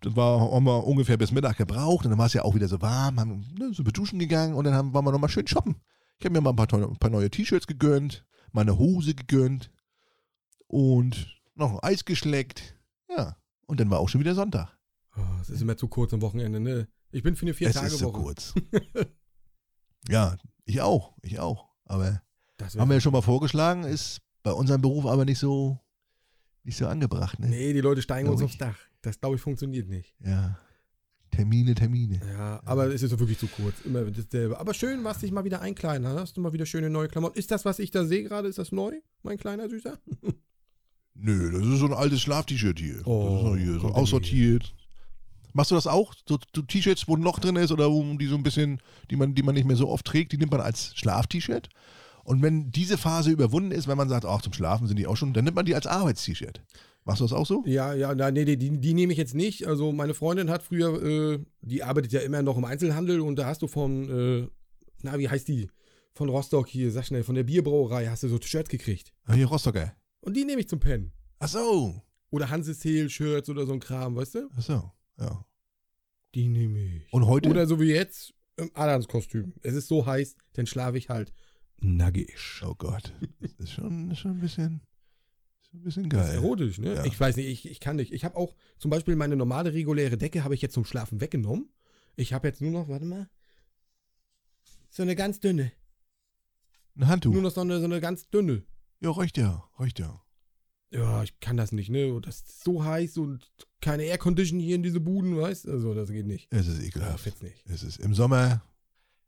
Das 0.00 0.14
war, 0.14 0.40
haben 0.52 0.64
wir 0.64 0.86
ungefähr 0.86 1.16
bis 1.16 1.32
Mittag 1.32 1.56
gebraucht 1.56 2.04
und 2.04 2.10
dann 2.10 2.18
war 2.18 2.26
es 2.26 2.34
ja 2.34 2.42
auch 2.42 2.54
wieder 2.54 2.68
so 2.68 2.80
warm, 2.82 3.18
haben 3.18 3.46
ne, 3.58 3.72
so 3.72 3.82
beduschen 3.82 4.18
gegangen 4.18 4.54
und 4.54 4.64
dann 4.64 4.74
haben, 4.74 4.92
waren 4.92 5.04
wir 5.04 5.12
nochmal 5.12 5.30
schön 5.30 5.46
shoppen. 5.46 5.76
Ich 6.18 6.24
habe 6.24 6.34
mir 6.34 6.40
mal 6.40 6.50
ein 6.50 6.56
paar, 6.56 6.72
ein 6.72 6.96
paar 6.96 7.10
neue 7.10 7.30
T-Shirts 7.30 7.66
gegönnt, 7.66 8.26
mal 8.52 8.62
eine 8.62 8.78
Hose 8.78 9.14
gegönnt 9.14 9.70
und 10.66 11.26
noch 11.54 11.72
ein 11.72 11.78
Eis 11.80 12.04
geschleckt. 12.04 12.76
Ja, 13.08 13.36
und 13.66 13.80
dann 13.80 13.90
war 13.90 14.00
auch 14.00 14.08
schon 14.08 14.20
wieder 14.20 14.34
Sonntag. 14.34 14.76
Oh, 15.16 15.20
es 15.40 15.50
ist 15.50 15.62
immer 15.62 15.76
zu 15.76 15.88
kurz 15.88 16.12
am 16.12 16.20
Wochenende, 16.20 16.60
ne? 16.60 16.88
Ich 17.10 17.22
bin 17.22 17.36
für 17.36 17.42
eine 17.42 17.52
es 17.52 17.60
ist 17.60 17.72
Vier-Tage-Woche. 17.72 17.98
so 17.98 18.12
kurz. 18.12 18.54
ja, 20.08 20.36
ich 20.64 20.80
auch, 20.82 21.14
ich 21.22 21.38
auch. 21.38 21.70
Aber 21.84 22.20
haben 22.60 22.88
wir 22.90 22.96
ja 22.96 23.00
schon 23.00 23.12
mal 23.12 23.22
vorgeschlagen, 23.22 23.84
ist 23.84 24.20
bei 24.42 24.52
unserem 24.52 24.82
Beruf 24.82 25.06
aber 25.06 25.24
nicht 25.24 25.38
so, 25.38 25.78
nicht 26.64 26.76
so 26.76 26.86
angebracht. 26.86 27.38
Ne? 27.38 27.48
Nee, 27.48 27.72
die 27.72 27.80
Leute 27.80 28.02
steigen 28.02 28.28
uns 28.28 28.42
aufs 28.42 28.58
Dach. 28.58 28.76
Das, 29.06 29.20
glaube 29.20 29.36
ich, 29.36 29.40
funktioniert 29.40 29.88
nicht. 29.88 30.16
Ja. 30.18 30.58
Termine, 31.30 31.76
Termine. 31.76 32.20
Ja, 32.28 32.60
aber 32.64 32.92
es 32.92 33.04
ist 33.04 33.10
so 33.12 33.20
wirklich 33.20 33.38
zu 33.38 33.46
kurz. 33.46 33.76
Immer 33.84 34.02
dasselbe. 34.02 34.58
Aber 34.58 34.74
schön, 34.74 35.04
was 35.04 35.20
dich 35.20 35.30
mal 35.30 35.44
wieder 35.44 35.60
einkleiden 35.60 36.08
hast. 36.08 36.36
Du 36.36 36.40
mal 36.40 36.52
wieder 36.52 36.66
schöne 36.66 36.90
neue 36.90 37.06
Klamotten. 37.06 37.38
Ist 37.38 37.52
das, 37.52 37.64
was 37.64 37.78
ich 37.78 37.92
da 37.92 38.04
sehe 38.04 38.24
gerade, 38.24 38.48
ist 38.48 38.58
das 38.58 38.72
neu, 38.72 38.94
mein 39.22 39.38
kleiner 39.38 39.68
Süßer? 39.68 39.96
Nö, 41.14 41.52
das 41.52 41.64
ist 41.64 41.78
so 41.78 41.86
ein 41.86 41.92
altes 41.92 42.20
Schlaf-T-Shirt 42.20 42.80
hier. 42.80 43.06
Oh, 43.06 43.28
das 43.28 43.36
ist 43.36 43.44
doch 43.44 43.56
hier 43.56 43.80
so 43.80 43.94
aussortiert. 43.94 44.74
Machst 45.52 45.70
du 45.70 45.76
das 45.76 45.86
auch? 45.86 46.12
So, 46.28 46.36
so 46.52 46.62
T-Shirts, 46.62 47.06
wo 47.06 47.14
ein 47.14 47.22
Loch 47.22 47.38
drin 47.38 47.54
ist 47.54 47.70
oder 47.70 47.88
wo 47.88 48.02
die 48.16 48.26
so 48.26 48.34
ein 48.34 48.42
bisschen, 48.42 48.82
die 49.12 49.14
man, 49.14 49.36
die 49.36 49.44
man 49.44 49.54
nicht 49.54 49.68
mehr 49.68 49.76
so 49.76 49.88
oft 49.88 50.04
trägt, 50.04 50.32
die 50.32 50.38
nimmt 50.38 50.50
man 50.50 50.60
als 50.60 50.96
Schlaf-T-Shirt. 50.96 51.68
Und 52.24 52.42
wenn 52.42 52.72
diese 52.72 52.98
Phase 52.98 53.30
überwunden 53.30 53.70
ist, 53.70 53.86
wenn 53.86 53.96
man 53.96 54.08
sagt, 54.08 54.24
ach, 54.24 54.42
zum 54.42 54.52
Schlafen 54.52 54.88
sind 54.88 54.98
die 54.98 55.06
auch 55.06 55.16
schon, 55.16 55.32
dann 55.32 55.44
nimmt 55.44 55.54
man 55.54 55.64
die 55.64 55.76
als 55.76 55.86
Arbeits-T-Shirt. 55.86 56.60
Machst 57.06 57.20
du 57.20 57.24
das 57.24 57.32
auch 57.32 57.46
so? 57.46 57.62
Ja, 57.66 57.94
ja, 57.94 58.12
na, 58.16 58.32
nee, 58.32 58.44
die, 58.44 58.56
die, 58.56 58.80
die 58.80 58.92
nehme 58.92 59.12
ich 59.12 59.18
jetzt 59.18 59.34
nicht. 59.34 59.68
Also 59.68 59.92
meine 59.92 60.12
Freundin 60.12 60.50
hat 60.50 60.64
früher, 60.64 61.00
äh, 61.00 61.38
die 61.60 61.84
arbeitet 61.84 62.10
ja 62.12 62.20
immer 62.20 62.42
noch 62.42 62.56
im 62.56 62.64
Einzelhandel 62.64 63.20
und 63.20 63.36
da 63.36 63.46
hast 63.46 63.62
du 63.62 63.68
von, 63.68 64.10
äh, 64.10 64.48
na, 65.02 65.16
wie 65.16 65.28
heißt 65.28 65.46
die? 65.46 65.70
Von 66.14 66.28
Rostock 66.28 66.66
hier, 66.66 66.90
sag 66.90 67.06
schnell, 67.06 67.22
von 67.22 67.36
der 67.36 67.44
Bierbrauerei 67.44 68.08
hast 68.08 68.24
du 68.24 68.28
so 68.28 68.40
Shirts 68.40 68.68
gekriegt. 68.68 69.12
Ah, 69.24 69.34
hier 69.34 69.46
Rostocker. 69.46 69.94
Und 70.20 70.36
die 70.36 70.44
nehme 70.44 70.60
ich 70.60 70.68
zum 70.68 70.80
Pennen. 70.80 71.12
Ach 71.38 71.46
so. 71.46 72.02
Oder 72.30 72.50
Hanses 72.50 72.82
Heel 72.82 73.08
Shirts 73.08 73.48
oder 73.48 73.66
so 73.66 73.72
ein 73.72 73.80
Kram, 73.80 74.16
weißt 74.16 74.34
du? 74.34 74.48
Ach 74.56 74.62
so. 74.62 74.90
Ja. 75.20 75.46
Die 76.34 76.48
nehme 76.48 76.80
ich. 76.80 77.12
Und 77.12 77.26
heute? 77.28 77.48
Oder 77.48 77.68
so 77.68 77.78
wie 77.78 77.92
jetzt 77.92 78.34
im 78.56 78.72
Adams-Kostüm. 78.74 79.52
Es 79.62 79.74
ist 79.74 79.86
so 79.86 80.06
heiß, 80.06 80.34
dann 80.54 80.66
schlafe 80.66 80.98
ich 80.98 81.08
halt 81.08 81.32
nackig. 81.80 82.34
oh 82.66 82.74
Gott. 82.76 83.12
Das 83.40 83.52
ist 83.60 83.72
schon, 83.72 84.14
schon 84.16 84.32
ein 84.32 84.40
bisschen, 84.40 84.80
ein 85.76 85.82
bisschen 85.82 86.08
Das 86.08 86.26
ist 86.26 86.32
geil. 86.34 86.42
erotisch, 86.42 86.78
ne? 86.78 86.94
Ja. 86.94 87.04
Ich 87.04 87.18
weiß 87.18 87.36
nicht, 87.36 87.46
ich, 87.46 87.70
ich 87.70 87.80
kann 87.80 87.96
nicht. 87.96 88.12
Ich 88.12 88.24
habe 88.24 88.36
auch 88.36 88.54
zum 88.78 88.90
Beispiel 88.90 89.16
meine 89.16 89.36
normale 89.36 89.72
reguläre 89.72 90.16
Decke 90.18 90.44
habe 90.44 90.54
ich 90.54 90.62
jetzt 90.62 90.74
zum 90.74 90.84
Schlafen 90.84 91.20
weggenommen. 91.20 91.68
Ich 92.16 92.32
habe 92.32 92.48
jetzt 92.48 92.60
nur 92.60 92.70
noch, 92.70 92.88
warte 92.88 93.04
mal, 93.04 93.28
so 94.90 95.02
eine 95.02 95.14
ganz 95.16 95.40
dünne. 95.40 95.72
Ein 96.96 97.08
Handtuch. 97.08 97.32
Nur 97.32 97.42
noch 97.42 97.50
so 97.50 97.60
eine, 97.60 97.78
so 97.78 97.84
eine 97.84 98.00
ganz 98.00 98.28
dünne. 98.30 98.62
Ja, 99.00 99.10
reicht 99.10 99.36
ja. 99.36 99.64
Reicht 99.78 99.98
ja. 99.98 100.22
Ja, 100.90 101.22
ich 101.22 101.38
kann 101.40 101.56
das 101.56 101.72
nicht, 101.72 101.90
ne? 101.90 102.12
Und 102.14 102.26
Das 102.26 102.36
ist 102.36 102.64
so 102.64 102.84
heiß 102.84 103.18
und 103.18 103.50
keine 103.80 104.04
Aircondition 104.04 104.58
hier 104.60 104.76
in 104.76 104.82
diese 104.82 105.00
Buden, 105.00 105.36
weißt 105.36 105.66
du? 105.66 105.72
Also, 105.72 105.94
das 105.94 106.10
geht 106.10 106.26
nicht. 106.26 106.48
Es 106.50 106.66
ist 106.68 106.78
Ja, 106.80 106.86
ekelhaft. 106.86 107.26
jetzt 107.26 107.42
nicht. 107.42 107.62
Es 107.66 107.82
ist 107.82 107.98
im 107.98 108.14
Sommer. 108.14 108.62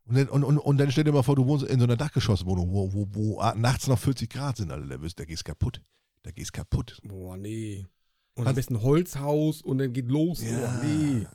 Und 0.04 0.16
dann, 0.16 0.28
und, 0.30 0.44
und, 0.44 0.56
und 0.56 0.78
dann 0.78 0.90
stell 0.90 1.04
dir 1.04 1.12
mal 1.12 1.22
vor, 1.22 1.37
du 1.37 1.44
wohnst 1.44 1.66
in 1.66 1.78
so 1.80 1.84
einer 1.84 1.96
Dachgeschosswohnung, 1.96 2.70
wo, 2.72 2.90
wo, 2.94 3.06
wo 3.11 3.42
nachts 3.56 3.88
noch 3.88 3.98
40 3.98 4.30
Grad 4.30 4.56
sind, 4.56 4.70
Alter. 4.70 4.87
Da, 4.87 5.02
wirst, 5.02 5.20
da 5.20 5.26
gehst 5.26 5.44
kaputt. 5.44 5.82
Da 6.22 6.31
gehst 6.31 6.52
kaputt. 6.52 6.98
Boah, 7.04 7.37
nee. 7.37 7.87
Und 8.35 8.44
Hast- 8.44 8.50
am 8.50 8.54
besten 8.57 8.83
Holzhaus 8.83 9.62
und 9.62 9.78
dann 9.78 9.92
geht 9.92 10.09
los. 10.09 10.42
Ja. 10.42 10.81
Oh, 10.81 10.85
nee. 10.87 11.26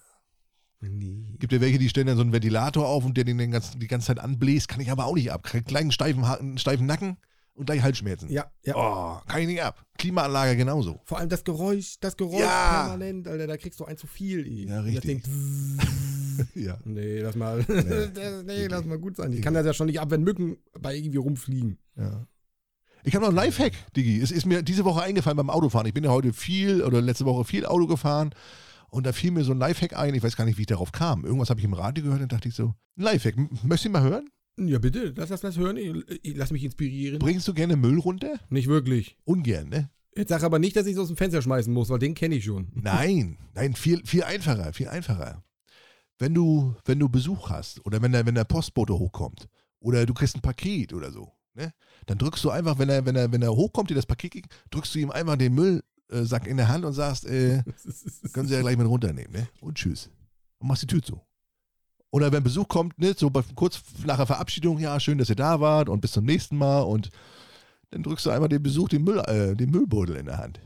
Nee. 0.81 1.35
Gibt 1.39 1.53
ja 1.53 1.61
welche, 1.61 1.79
die 1.79 1.87
stellen 1.87 2.07
dann 2.07 2.17
so 2.17 2.23
einen 2.23 2.33
Ventilator 2.33 2.85
auf 2.87 3.05
und 3.05 3.15
der 3.15 3.23
den, 3.23 3.37
den 3.37 3.51
ganzen, 3.51 3.79
die 3.79 3.87
ganze 3.87 4.07
Zeit 4.07 4.19
anbläst. 4.19 4.67
Kann 4.67 4.81
ich 4.81 4.91
aber 4.91 5.05
auch 5.05 5.15
nicht 5.15 5.31
ab. 5.31 5.43
Krieg 5.43 5.65
kleinen 5.65 5.91
steifen, 5.91 6.27
Ha- 6.27 6.39
steifen 6.57 6.85
Nacken 6.85 7.15
und 7.53 7.65
gleich 7.67 7.81
Halsschmerzen. 7.81 8.29
Ja, 8.29 8.51
ja. 8.65 8.75
Oh, 8.75 9.21
kann 9.25 9.41
ich 9.41 9.47
nicht 9.47 9.61
ab. 9.61 9.85
Klimaanlage 9.97 10.57
genauso. 10.57 10.99
Vor 11.05 11.19
allem 11.19 11.29
das 11.29 11.45
Geräusch, 11.45 11.99
das 12.01 12.17
Geräusch 12.17 12.41
Ja. 12.41 12.83
permanent, 12.87 13.27
Alter, 13.29 13.47
da 13.47 13.55
kriegst 13.55 13.79
du 13.79 13.85
ein 13.85 13.95
zu 13.95 14.07
viel. 14.07 14.45
Ey. 14.45 14.67
Ja, 14.67 14.81
richtig. 14.81 15.23
Ja. 16.55 16.79
nee, 16.83 17.19
lass 17.19 17.35
mal, 17.35 17.63
das, 17.63 18.43
nee, 18.45 18.65
lass 18.65 18.85
mal 18.85 18.97
gut 18.97 19.15
sein. 19.17 19.31
Ich 19.33 19.41
kann 19.43 19.53
das 19.53 19.67
ja 19.67 19.73
schon 19.73 19.85
nicht 19.85 19.99
ab, 19.99 20.09
wenn 20.09 20.23
Mücken 20.23 20.57
bei 20.79 20.95
irgendwie 20.95 21.17
rumfliegen. 21.17 21.77
Ja. 21.95 22.25
Ich 23.05 23.15
habe 23.15 23.23
noch 23.25 23.29
einen 23.29 23.37
Lifehack, 23.37 23.73
Digi. 23.95 24.19
Es 24.21 24.31
ist 24.31 24.45
mir 24.45 24.63
diese 24.63 24.85
Woche 24.85 25.01
eingefallen 25.01 25.35
beim 25.35 25.49
Autofahren. 25.49 25.87
Ich 25.87 25.93
bin 25.93 26.05
ja 26.05 26.11
heute 26.11 26.31
viel 26.31 26.81
oder 26.81 27.01
letzte 27.01 27.25
Woche 27.25 27.43
viel 27.43 27.65
Auto 27.65 27.85
gefahren 27.85 28.33
und 28.89 29.05
da 29.05 29.11
fiel 29.11 29.31
mir 29.31 29.43
so 29.43 29.51
ein 29.51 29.59
Lifehack 29.59 29.97
ein. 29.97 30.15
Ich 30.15 30.23
weiß 30.23 30.37
gar 30.37 30.45
nicht, 30.45 30.57
wie 30.57 30.61
ich 30.61 30.67
darauf 30.67 30.91
kam. 30.91 31.25
Irgendwas 31.25 31.49
habe 31.49 31.59
ich 31.59 31.65
im 31.65 31.73
Radio 31.73 32.03
gehört 32.03 32.21
und 32.21 32.31
dachte 32.31 32.47
ich 32.47 32.55
so, 32.55 32.73
ein 32.97 33.03
Lifehack. 33.03 33.35
Möchtest 33.37 33.85
du 33.85 33.89
ihn 33.89 33.91
mal 33.91 34.03
hören? 34.03 34.29
Ja, 34.57 34.79
bitte, 34.79 35.13
lass 35.17 35.29
das 35.29 35.41
das 35.41 35.57
hören. 35.57 35.77
Ich, 35.77 36.21
ich, 36.21 36.37
lass 36.37 36.51
mich 36.51 36.63
inspirieren. 36.63 37.19
Bringst 37.19 37.47
du 37.47 37.53
gerne 37.53 37.75
Müll 37.75 37.99
runter? 37.99 38.39
Nicht 38.49 38.67
wirklich. 38.67 39.17
Ungern, 39.25 39.69
ne? 39.69 39.89
Jetzt 40.15 40.29
sag 40.29 40.43
aber 40.43 40.59
nicht, 40.59 40.75
dass 40.75 40.85
ich 40.85 40.93
es 40.93 40.99
aus 40.99 41.07
dem 41.07 41.17
Fenster 41.17 41.41
schmeißen 41.41 41.73
muss, 41.73 41.89
weil 41.89 41.99
den 41.99 42.13
kenne 42.13 42.35
ich 42.35 42.45
schon. 42.45 42.71
Nein, 42.75 43.37
nein, 43.55 43.73
viel, 43.73 44.05
viel 44.05 44.23
einfacher, 44.23 44.71
viel 44.73 44.87
einfacher. 44.87 45.43
Wenn 46.19 46.35
du, 46.35 46.75
wenn 46.85 46.99
du 46.99 47.09
Besuch 47.09 47.49
hast 47.49 47.83
oder 47.85 48.01
wenn 48.01 48.11
der, 48.11 48.25
wenn 48.25 48.35
der 48.35 48.43
Postbote 48.43 48.93
hochkommt 48.93 49.49
oder 49.79 50.05
du 50.05 50.13
kriegst 50.13 50.35
ein 50.35 50.41
Paket 50.41 50.93
oder 50.93 51.11
so, 51.11 51.31
ne? 51.53 51.73
Dann 52.05 52.17
drückst 52.17 52.43
du 52.43 52.49
einfach, 52.49 52.79
wenn 52.79 52.89
er, 52.89 53.05
wenn 53.05 53.15
er, 53.15 53.31
wenn 53.31 53.41
er 53.41 53.55
hochkommt, 53.55 53.89
dir 53.89 53.95
das 53.95 54.05
Paket 54.05 54.31
gibt, 54.31 54.53
drückst 54.71 54.95
du 54.95 54.99
ihm 54.99 55.11
einfach 55.11 55.37
den 55.37 55.53
Müllsack 55.53 56.47
in 56.47 56.57
der 56.57 56.67
Hand 56.67 56.85
und 56.85 56.93
sagst, 56.93 57.25
äh, 57.25 57.63
können 58.33 58.47
Sie 58.47 58.53
ja 58.53 58.61
gleich 58.61 58.77
mit 58.77 58.87
runternehmen, 58.87 59.31
ne? 59.31 59.47
Und 59.61 59.77
tschüss. 59.77 60.09
Und 60.59 60.67
machst 60.67 60.83
die 60.83 60.87
Tür 60.87 61.01
zu. 61.01 61.21
Oder 62.13 62.31
wenn 62.31 62.43
Besuch 62.43 62.67
kommt, 62.67 62.99
ne, 62.99 63.15
so 63.17 63.31
bei, 63.31 63.41
kurz 63.55 63.81
nach 64.05 64.17
der 64.17 64.27
Verabschiedung, 64.27 64.77
ja, 64.77 64.99
schön, 64.99 65.17
dass 65.17 65.29
ihr 65.29 65.35
da 65.35 65.59
wart 65.59 65.89
und 65.89 65.99
bis 65.99 66.11
zum 66.11 66.25
nächsten 66.25 66.57
Mal 66.57 66.81
und 66.81 67.09
dann 67.89 68.03
drückst 68.03 68.27
du 68.27 68.29
einmal 68.29 68.49
dem 68.49 68.61
Besuch 68.61 68.89
den, 68.89 69.03
Müll, 69.03 69.17
äh, 69.19 69.55
den 69.55 69.71
Müllbeutel 69.71 70.15
in 70.17 70.27
der 70.27 70.37
Hand 70.37 70.59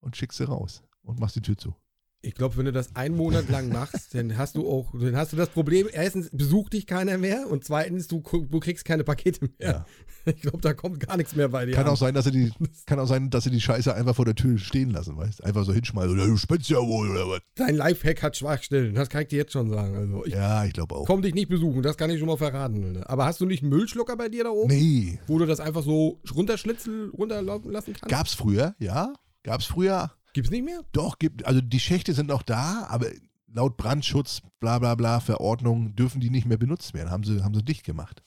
und 0.00 0.16
schickst 0.16 0.38
sie 0.38 0.44
raus 0.44 0.82
und 1.02 1.20
machst 1.20 1.36
die 1.36 1.40
Tür 1.40 1.56
zu. 1.56 1.74
Ich 2.20 2.34
glaube, 2.34 2.56
wenn 2.56 2.64
du 2.64 2.72
das 2.72 2.96
einen 2.96 3.16
Monat 3.16 3.48
lang 3.48 3.68
machst, 3.68 4.12
dann 4.14 4.36
hast 4.36 4.56
du 4.56 4.68
auch, 4.68 4.92
dann 4.92 5.16
hast 5.16 5.32
du 5.32 5.36
das 5.36 5.50
Problem, 5.50 5.88
erstens 5.92 6.30
besucht 6.32 6.72
dich 6.72 6.86
keiner 6.86 7.16
mehr 7.16 7.46
und 7.48 7.64
zweitens, 7.64 8.08
du, 8.08 8.20
du 8.20 8.58
kriegst 8.60 8.84
keine 8.84 9.04
Pakete 9.04 9.44
mehr. 9.58 9.70
Ja. 9.70 9.86
Ich 10.24 10.42
glaube, 10.42 10.58
da 10.60 10.74
kommt 10.74 11.00
gar 11.00 11.16
nichts 11.16 11.34
mehr 11.34 11.48
bei 11.48 11.64
dir. 11.64 11.72
Kann 11.74 11.86
an. 11.86 11.92
auch 11.92 11.96
sein, 11.96 12.12
dass 12.12 12.26
sie 12.26 12.32
die, 12.32 12.52
kann 12.86 12.98
auch 13.00 13.06
sein, 13.06 13.30
dass 13.30 13.44
sie 13.44 13.50
die 13.50 13.62
Scheiße 13.62 13.94
einfach 13.94 14.14
vor 14.14 14.26
der 14.26 14.34
Tür 14.34 14.58
stehen 14.58 14.90
lassen, 14.90 15.16
weißt? 15.16 15.42
Einfach 15.42 15.64
so 15.64 15.72
hinschmeißen 15.72 16.10
oder 16.12 16.26
du 16.26 16.36
spinnst 16.36 16.68
ja 16.68 16.76
wohl 16.78 17.08
oder 17.08 17.26
was? 17.30 17.40
Dein 17.54 17.76
Lifehack 17.76 18.22
hat 18.22 18.36
Schwachstellen, 18.36 18.94
das 18.94 19.08
kann 19.08 19.22
ich 19.22 19.28
dir 19.28 19.38
jetzt 19.38 19.52
schon 19.54 19.70
sagen. 19.70 19.96
Also 19.96 20.26
ich 20.26 20.34
Ja, 20.34 20.66
ich 20.66 20.74
glaube 20.74 20.96
auch. 20.96 21.06
komm 21.06 21.22
dich 21.22 21.32
nicht 21.34 21.48
besuchen, 21.48 21.82
das 21.82 21.96
kann 21.96 22.10
ich 22.10 22.18
schon 22.18 22.28
mal 22.28 22.36
verraten. 22.36 22.84
Alter. 22.84 23.08
Aber 23.08 23.24
hast 23.24 23.40
du 23.40 23.46
nicht 23.46 23.62
einen 23.62 23.70
Müllschlucker 23.70 24.16
bei 24.18 24.28
dir 24.28 24.44
da 24.44 24.50
oben, 24.50 24.68
Nee. 24.68 25.18
wo 25.28 25.38
du 25.38 25.46
das 25.46 25.60
einfach 25.60 25.82
so 25.82 26.20
runterschlitzel, 26.34 27.08
runterlaufen 27.16 27.70
lassen 27.72 27.94
kannst? 27.94 28.10
Gab's 28.14 28.34
früher, 28.34 28.74
ja? 28.80 29.14
Gab's 29.44 29.64
früher? 29.64 30.10
Gibt's 30.32 30.50
nicht 30.50 30.64
mehr? 30.64 30.82
Doch, 30.92 31.18
gibt, 31.18 31.44
also 31.46 31.60
die 31.60 31.80
Schächte 31.80 32.14
sind 32.14 32.28
noch 32.28 32.42
da, 32.42 32.86
aber 32.88 33.06
laut 33.52 33.76
Brandschutz, 33.76 34.42
bla 34.60 34.78
bla 34.78 34.94
bla, 34.94 35.20
Verordnung 35.20 35.94
dürfen 35.96 36.20
die 36.20 36.30
nicht 36.30 36.46
mehr 36.46 36.58
benutzt 36.58 36.94
werden. 36.94 37.10
Haben 37.10 37.24
sie, 37.24 37.42
haben 37.42 37.54
sie 37.54 37.64
dicht 37.64 37.84
gemacht. 37.84 38.22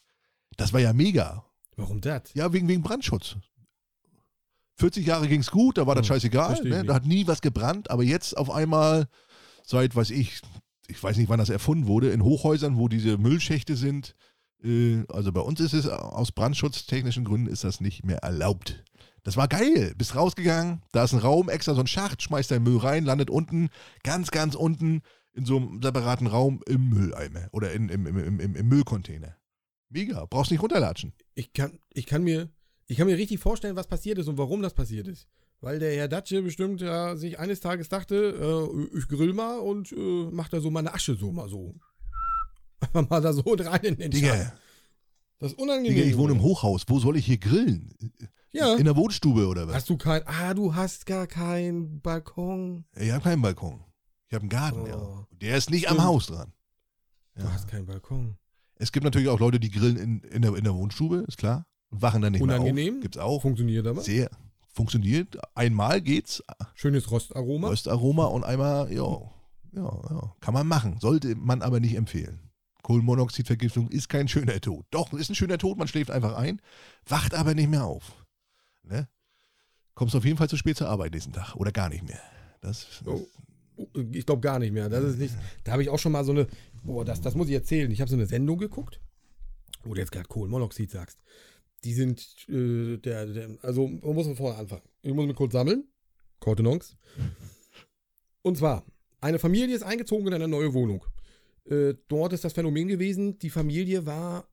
Das 0.57 0.73
war 0.73 0.79
ja 0.79 0.93
mega. 0.93 1.45
Warum 1.77 2.01
das? 2.01 2.23
Ja, 2.33 2.51
wegen, 2.53 2.67
wegen 2.67 2.81
Brandschutz. 2.81 3.37
40 4.75 5.05
Jahre 5.05 5.27
ging's 5.27 5.51
gut, 5.51 5.77
da 5.77 5.85
war 5.85 5.95
das 5.95 6.07
Hm, 6.07 6.15
scheißegal. 6.15 6.61
Ne? 6.63 6.83
Da 6.83 6.95
hat 6.95 7.05
nie 7.05 7.27
was 7.27 7.41
gebrannt, 7.41 7.91
aber 7.91 8.03
jetzt 8.03 8.35
auf 8.35 8.49
einmal, 8.49 9.07
seit, 9.63 9.95
weiß 9.95 10.09
ich, 10.09 10.41
ich 10.87 11.01
weiß 11.01 11.17
nicht, 11.17 11.29
wann 11.29 11.39
das 11.39 11.49
erfunden 11.49 11.87
wurde, 11.87 12.11
in 12.11 12.23
Hochhäusern, 12.23 12.77
wo 12.77 12.87
diese 12.87 13.17
Müllschächte 13.17 13.75
sind, 13.75 14.15
äh, 14.63 15.03
also 15.09 15.31
bei 15.31 15.41
uns 15.41 15.59
ist 15.59 15.73
es 15.73 15.87
aus 15.87 16.31
brandschutztechnischen 16.31 17.25
Gründen 17.25 17.47
ist 17.47 17.63
das 17.63 17.79
nicht 17.79 18.03
mehr 18.05 18.17
erlaubt. 18.17 18.83
Das 19.23 19.37
war 19.37 19.47
geil. 19.47 19.93
Bist 19.97 20.15
rausgegangen, 20.15 20.81
da 20.91 21.03
ist 21.03 21.13
ein 21.13 21.19
Raum, 21.19 21.49
extra 21.49 21.73
so 21.73 21.81
ein 21.81 21.87
Schacht, 21.87 22.21
schmeißt 22.21 22.51
deinen 22.51 22.63
Müll 22.63 22.77
rein, 22.77 23.05
landet 23.05 23.29
unten, 23.29 23.69
ganz, 24.03 24.31
ganz 24.31 24.55
unten 24.55 25.01
in 25.33 25.45
so 25.45 25.57
einem 25.57 25.81
separaten 25.81 26.27
Raum 26.27 26.61
im 26.67 26.89
Mülleimer 26.89 27.47
oder 27.51 27.71
in, 27.71 27.89
im, 27.89 28.05
im, 28.05 28.39
im, 28.39 28.55
im, 28.55 28.67
Müllcontainer. 28.67 29.37
Mega, 29.89 30.25
brauchst 30.25 30.51
nicht 30.51 30.61
runterlatschen. 30.61 31.13
Ich 31.35 31.53
kann, 31.53 31.79
ich 31.93 32.05
kann 32.05 32.23
mir, 32.23 32.49
ich 32.87 32.97
kann 32.97 33.07
mir 33.07 33.17
richtig 33.17 33.39
vorstellen, 33.39 33.75
was 33.75 33.87
passiert 33.87 34.17
ist 34.17 34.27
und 34.27 34.37
warum 34.37 34.61
das 34.61 34.73
passiert 34.73 35.07
ist. 35.07 35.27
Weil 35.59 35.77
der 35.77 35.95
Herr 35.95 36.07
Datsche 36.07 36.41
bestimmt 36.41 36.81
ja 36.81 37.15
sich 37.15 37.37
eines 37.37 37.59
Tages 37.59 37.87
dachte, 37.87 38.15
äh, 38.15 38.97
ich 38.97 39.07
grill 39.07 39.33
mal 39.33 39.59
und 39.59 39.91
äh, 39.91 40.29
mach 40.31 40.49
da 40.49 40.59
so 40.59 40.71
meine 40.71 40.93
Asche 40.93 41.15
so 41.15 41.31
mal 41.31 41.47
so. 41.49 41.75
Einfach 42.79 43.07
mal 43.09 43.21
da 43.21 43.31
so 43.31 43.41
rein 43.41 43.83
in 43.83 43.97
den 43.97 44.11
Schacht. 44.11 44.23
Digga, 44.23 44.53
Das 45.41 45.51
ist 45.53 45.59
unangenehm. 45.59 45.95
Digga, 45.95 46.07
ich 46.07 46.17
wohne 46.17 46.33
im 46.33 46.41
Hochhaus. 46.41 46.83
Wo 46.87 46.99
soll 46.99 47.17
ich 47.17 47.25
hier 47.25 47.37
grillen? 47.39 47.93
Ja. 48.53 48.75
In 48.75 48.85
der 48.85 48.95
Wohnstube 48.95 49.47
oder 49.47 49.67
was? 49.67 49.75
Hast 49.75 49.89
du 49.89 49.97
kein, 49.97 50.21
ah, 50.27 50.53
du 50.53 50.75
hast 50.75 51.05
gar 51.05 51.25
keinen 51.27 51.99
Balkon. 51.99 52.85
Ich 52.95 53.11
habe 53.11 53.23
keinen 53.23 53.41
Balkon. 53.41 53.83
Ich 54.27 54.33
habe 54.35 54.43
einen 54.43 54.49
Garten, 54.49 54.81
Oh. 54.81 54.87
ja. 54.87 55.27
Der 55.41 55.57
ist 55.57 55.69
nicht 55.71 55.87
am 55.89 55.95
Stimmt. 55.95 56.07
Haus 56.07 56.27
dran. 56.27 56.53
Du 57.35 57.43
Ja. 57.43 57.51
hast 57.53 57.67
keinen 57.67 57.85
Balkon. 57.85 58.37
Es 58.75 58.91
gibt 58.91 59.03
natürlich 59.03 59.29
auch 59.29 59.39
Leute, 59.39 59.59
die 59.59 59.71
grillen 59.71 59.97
in, 59.97 60.19
in, 60.21 60.41
der, 60.41 60.55
in 60.55 60.63
der 60.63 60.75
Wohnstube, 60.75 61.25
ist 61.27 61.37
klar. 61.37 61.65
Und 61.89 62.01
wachen 62.01 62.21
dann 62.21 62.31
nicht 62.33 62.41
Unangenehm? 62.41 62.75
mehr 62.75 62.93
auf. 62.95 63.01
Gibt's 63.01 63.17
auch. 63.17 63.41
Funktioniert 63.41 63.85
aber. 63.87 64.01
Sehr. 64.01 64.29
Funktioniert. 64.73 65.37
Einmal 65.55 66.01
geht's. 66.01 66.43
Schönes 66.75 67.09
Rostaroma. 67.11 67.67
Röstaroma 67.69 68.25
und 68.25 68.43
einmal, 68.43 68.91
ja, 68.93 69.03
ja, 69.73 70.01
ja. 70.09 70.35
Kann 70.39 70.53
man 70.53 70.67
machen. 70.67 70.97
Sollte 71.01 71.35
man 71.35 71.61
aber 71.61 71.79
nicht 71.79 71.95
empfehlen. 71.95 72.39
Kohlenmonoxidvergiftung 72.81 73.89
ist 73.89 74.09
kein 74.09 74.27
schöner 74.27 74.59
Tod. 74.59 74.85
Doch, 74.91 75.13
ist 75.13 75.29
ein 75.29 75.35
schöner 75.35 75.57
Tod, 75.57 75.77
man 75.77 75.87
schläft 75.87 76.11
einfach 76.11 76.35
ein, 76.35 76.61
wacht 77.07 77.33
aber 77.33 77.53
nicht 77.53 77.69
mehr 77.69 77.85
auf. 77.85 78.25
Ne? 78.83 79.07
Kommst 79.93 80.15
auf 80.15 80.25
jeden 80.25 80.37
Fall 80.37 80.49
zu 80.49 80.57
spät 80.57 80.77
zur 80.77 80.89
Arbeit 80.89 81.13
nächsten 81.13 81.33
Tag 81.33 81.55
oder 81.55 81.71
gar 81.71 81.89
nicht 81.89 82.03
mehr. 82.07 82.19
Das, 82.61 82.87
Oh. 83.05 83.25
ich 84.11 84.25
glaube 84.25 84.41
gar 84.41 84.59
nicht 84.59 84.71
mehr. 84.71 84.89
Das 84.89 85.03
ist 85.03 85.17
nicht. 85.19 85.33
Da 85.63 85.71
habe 85.73 85.81
ich 85.83 85.89
auch 85.89 85.99
schon 85.99 86.11
mal 86.11 86.23
so 86.23 86.31
eine. 86.31 86.47
Boah, 86.83 87.03
das, 87.05 87.21
das 87.21 87.35
muss 87.35 87.47
ich 87.47 87.53
erzählen. 87.53 87.89
Ich 87.91 88.01
habe 88.01 88.09
so 88.09 88.15
eine 88.15 88.25
Sendung 88.25 88.57
geguckt, 88.57 88.99
wo 89.83 89.93
du 89.93 89.99
jetzt 89.99 90.11
gerade 90.11 90.27
Kohlenmonoxid 90.27 90.89
sagst. 90.91 91.19
Die 91.83 91.93
sind, 91.93 92.21
äh, 92.47 92.97
der, 92.97 93.25
der, 93.25 93.49
also 93.63 93.87
man 93.87 94.13
muss 94.13 94.27
von 94.27 94.35
vorne 94.35 94.57
anfangen. 94.57 94.83
Ich 95.01 95.13
muss 95.13 95.25
mich 95.25 95.35
kurz 95.35 95.53
sammeln. 95.53 95.85
Kortenons. 96.39 96.95
Und 98.43 98.57
zwar, 98.57 98.83
eine 99.19 99.39
Familie 99.39 99.75
ist 99.75 99.83
eingezogen 99.83 100.27
in 100.27 100.33
eine 100.33 100.47
neue 100.47 100.73
Wohnung. 100.73 101.03
Äh, 101.69 101.93
dort 102.07 102.33
ist 102.33 102.43
das 102.43 102.53
Phänomen 102.53 102.87
gewesen, 102.87 103.37
die 103.39 103.49
Familie 103.49 104.05
war 104.05 104.47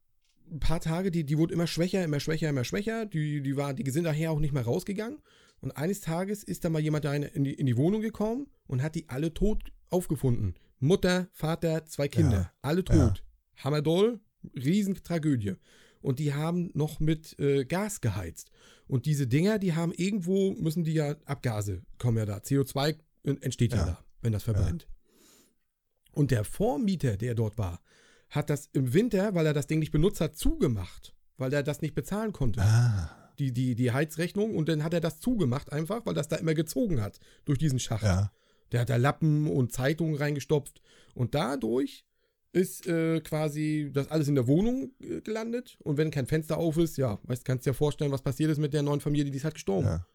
ein 0.51 0.61
paar 0.61 0.81
Tage, 0.81 1.11
die, 1.11 1.25
die 1.25 1.37
wurde 1.37 1.53
immer 1.55 1.67
schwächer, 1.67 2.03
immer 2.05 2.21
schwächer, 2.21 2.49
immer 2.49 2.65
schwächer. 2.65 3.05
Die, 3.07 3.43
die, 3.43 3.57
war, 3.57 3.75
die 3.75 3.91
sind 3.91 4.05
daher 4.05 4.33
auch 4.33 4.41
nicht 4.41 4.53
mehr 4.55 4.65
rausgegangen. 4.65 5.19
Und 5.61 5.73
eines 5.77 6.01
Tages 6.01 6.43
ist 6.45 6.65
da 6.65 6.71
mal 6.71 6.81
jemand 6.81 7.05
da 7.05 7.15
in 7.15 7.45
die, 7.45 7.53
in 7.55 7.67
die 7.67 7.77
Wohnung 7.77 8.01
gekommen 8.01 8.47
und 8.67 8.83
hat 8.83 8.95
die 8.95 9.09
alle 9.09 9.35
tot 9.35 9.65
aufgefunden. 9.91 10.55
Mutter, 10.79 11.29
Vater, 11.33 11.85
zwei 11.87 12.09
Kinder, 12.09 12.37
Ja. 12.39 12.53
alle 12.63 12.85
tot. 12.85 13.25
Hammerdoll, 13.57 14.21
Riesentragödie. 14.55 15.55
Und 16.01 16.21
die 16.21 16.33
haben 16.33 16.71
noch 16.75 17.01
mit 17.01 17.37
äh, 17.41 17.65
Gas 17.65 18.01
geheizt. 18.01 18.51
Und 18.87 19.05
diese 19.05 19.27
Dinger, 19.27 19.59
die 19.59 19.75
haben 19.75 19.93
irgendwo, 19.93 20.53
müssen 20.55 20.85
die 20.85 20.93
ja, 20.95 21.17
Abgase 21.25 21.83
kommen 21.99 22.17
ja 22.19 22.25
da. 22.27 22.37
CO2 22.39 22.97
entsteht 23.25 23.73
ja, 23.73 23.79
Ja. 23.79 23.85
da, 23.87 24.05
wenn 24.23 24.33
das 24.33 24.45
verbrennt. 24.45 24.87
Und 26.19 26.33
der 26.33 26.43
Vormieter, 26.43 27.17
der 27.17 27.35
dort 27.37 27.59
war, 27.59 27.81
hat 28.29 28.51
das 28.51 28.69
im 28.73 28.93
Winter, 28.93 29.35
weil 29.35 29.47
er 29.47 29.55
das 29.55 29.69
Ding 29.69 29.79
nicht 29.79 29.93
benutzt 29.93 30.21
hat, 30.21 30.37
zugemacht. 30.37 31.15
Weil 31.37 31.53
er 31.53 31.63
das 31.63 31.81
nicht 31.81 31.95
bezahlen 31.95 32.33
konnte 32.33 32.61
Ah, 32.61 33.31
die, 33.39 33.53
die, 33.53 33.77
die 33.77 33.93
Heizrechnung 33.93 34.57
und 34.57 34.69
dann 34.69 34.83
hat 34.83 34.93
er 34.93 35.01
das 35.01 35.21
zugemacht 35.21 35.73
einfach, 35.73 36.05
weil 36.05 36.15
das 36.15 36.27
da 36.27 36.35
immer 36.35 36.55
gezogen 36.55 37.01
hat 37.01 37.21
durch 37.45 37.59
diesen 37.59 37.79
Schacht. 37.79 38.03
ja. 38.03 38.33
Der 38.73 38.81
hat 38.81 38.91
da 38.91 38.97
Lappen 38.97 39.47
und 39.47 39.73
Zeitungen 39.73 40.17
reingestopft 40.17 40.83
und 41.15 41.37
dadurch 41.37 42.05
ist 42.53 42.87
äh, 42.89 43.21
quasi 43.21 43.91
das 43.93 44.11
alles 44.11 44.27
in 44.27 44.35
der 44.35 44.49
Wohnung 44.49 44.91
äh, 45.01 45.21
gelandet 45.21 45.79
und 45.85 45.97
wenn 45.99 46.11
kein 46.11 46.27
Fenster 46.27 46.59
auf 46.59 46.77
ist, 46.79 46.99
ja, 46.99 47.21
weißt, 47.23 47.45
kannst 47.45 47.65
dir 47.65 47.75
vorstellen, 47.75 48.11
was 48.11 48.23
passiert 48.23 48.51
ist 48.51 48.59
mit 48.59 48.75
der 48.75 48.83
neuen 48.83 49.01
Familie, 49.01 49.31
die 49.31 49.37
ist 49.39 49.45
halt 49.45 49.55
gestorben. 49.55 49.87
Ja. 49.87 50.07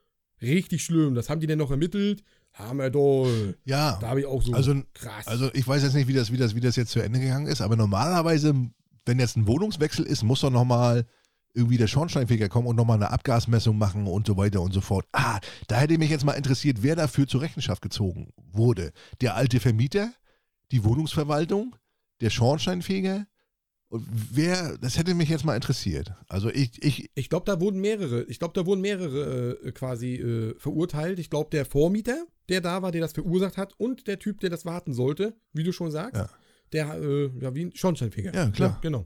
Richtig 0.42 0.84
schlimm, 0.84 1.16
das 1.16 1.30
haben 1.30 1.40
die 1.40 1.48
denn 1.48 1.60
noch 1.60 1.72
ermittelt. 1.72 2.24
Hammerdoll. 2.54 3.58
Ja, 3.66 3.98
Da 4.00 4.10
habe 4.10 4.22
ich 4.22 4.26
auch 4.26 4.42
so 4.42 4.54
also, 4.54 4.82
krass. 4.94 5.28
also 5.28 5.50
ich 5.54 5.68
weiß 5.68 5.84
jetzt 5.84 5.96
nicht, 5.96 6.08
wie 6.08 6.14
das, 6.14 6.32
wie, 6.32 6.38
das, 6.38 6.56
wie 6.56 6.60
das 6.60 6.76
jetzt 6.76 6.92
zu 6.92 7.00
Ende 7.00 7.20
gegangen 7.20 7.48
ist, 7.48 7.62
aber 7.62 7.76
normalerweise, 7.76 8.54
wenn 9.06 9.20
jetzt 9.20 9.38
ein 9.38 9.48
Wohnungswechsel 9.48 10.06
ist, 10.06 10.24
muss 10.24 10.42
doch 10.42 10.52
nochmal 10.52 11.06
irgendwie 11.54 11.78
der 11.78 11.88
Schornsteinfeger 11.88 12.50
kommen 12.50 12.68
und 12.68 12.76
nochmal 12.76 12.98
eine 12.98 13.12
Abgasmessung 13.12 13.78
machen 13.78 14.08
und 14.08 14.26
so 14.28 14.38
weiter 14.38 14.62
und 14.62 14.74
so 14.74 14.82
fort. 14.82 15.06
Ah, 15.12 15.40
da 15.68 15.78
hätte 15.78 15.98
mich 15.98 16.10
jetzt 16.10 16.26
mal 16.26 16.34
interessiert, 16.34 16.82
wer 16.82 16.96
dafür 16.96 17.28
zur 17.28 17.42
Rechenschaft 17.42 17.82
gezogen 17.82 18.34
wurde. 18.52 18.92
Der 19.22 19.36
alte 19.36 19.60
Vermieter, 19.60 20.12
die 20.72 20.84
Wohnungsverwaltung, 20.84 21.76
der 22.22 22.30
Schornsteinfeger? 22.30 23.28
Und 23.94 24.08
wer, 24.32 24.76
das 24.80 24.98
hätte 24.98 25.14
mich 25.14 25.30
jetzt 25.30 25.46
mal 25.46 25.56
interessiert. 25.56 26.14
Also 26.28 26.50
ich, 26.50 26.82
ich, 26.84 27.12
Ich 27.14 27.30
glaube, 27.30 27.46
da 27.46 27.62
wurden 27.62 27.80
mehrere, 27.80 28.24
ich 28.24 28.40
glaube, 28.40 28.56
da 28.60 28.66
wurden 28.66 28.82
mehrere 28.82 29.60
äh, 29.64 29.72
quasi 29.72 30.16
äh, 30.16 30.56
verurteilt. 30.58 31.20
Ich 31.20 31.30
glaube, 31.30 31.52
der 31.52 31.64
Vormieter, 31.66 32.26
der 32.50 32.62
da 32.62 32.82
war, 32.82 32.92
der 32.92 33.02
das 33.02 33.14
verursacht 33.14 33.56
hat, 33.58 33.74
und 33.80 34.08
der 34.08 34.18
Typ, 34.18 34.40
der 34.40 34.50
das 34.50 34.66
warten 34.66 34.94
sollte, 34.96 35.36
wie 35.54 35.62
du 35.64 35.72
schon 35.72 35.92
sagst, 35.92 36.16
Ja. 36.16 36.30
der, 36.72 36.94
äh, 37.02 37.30
ja, 37.40 37.54
wie 37.54 37.66
ein 37.66 37.76
Schornsteinfeger. 37.76 38.34
Ja, 38.34 38.50
klar. 38.50 38.80
genau. 38.82 39.06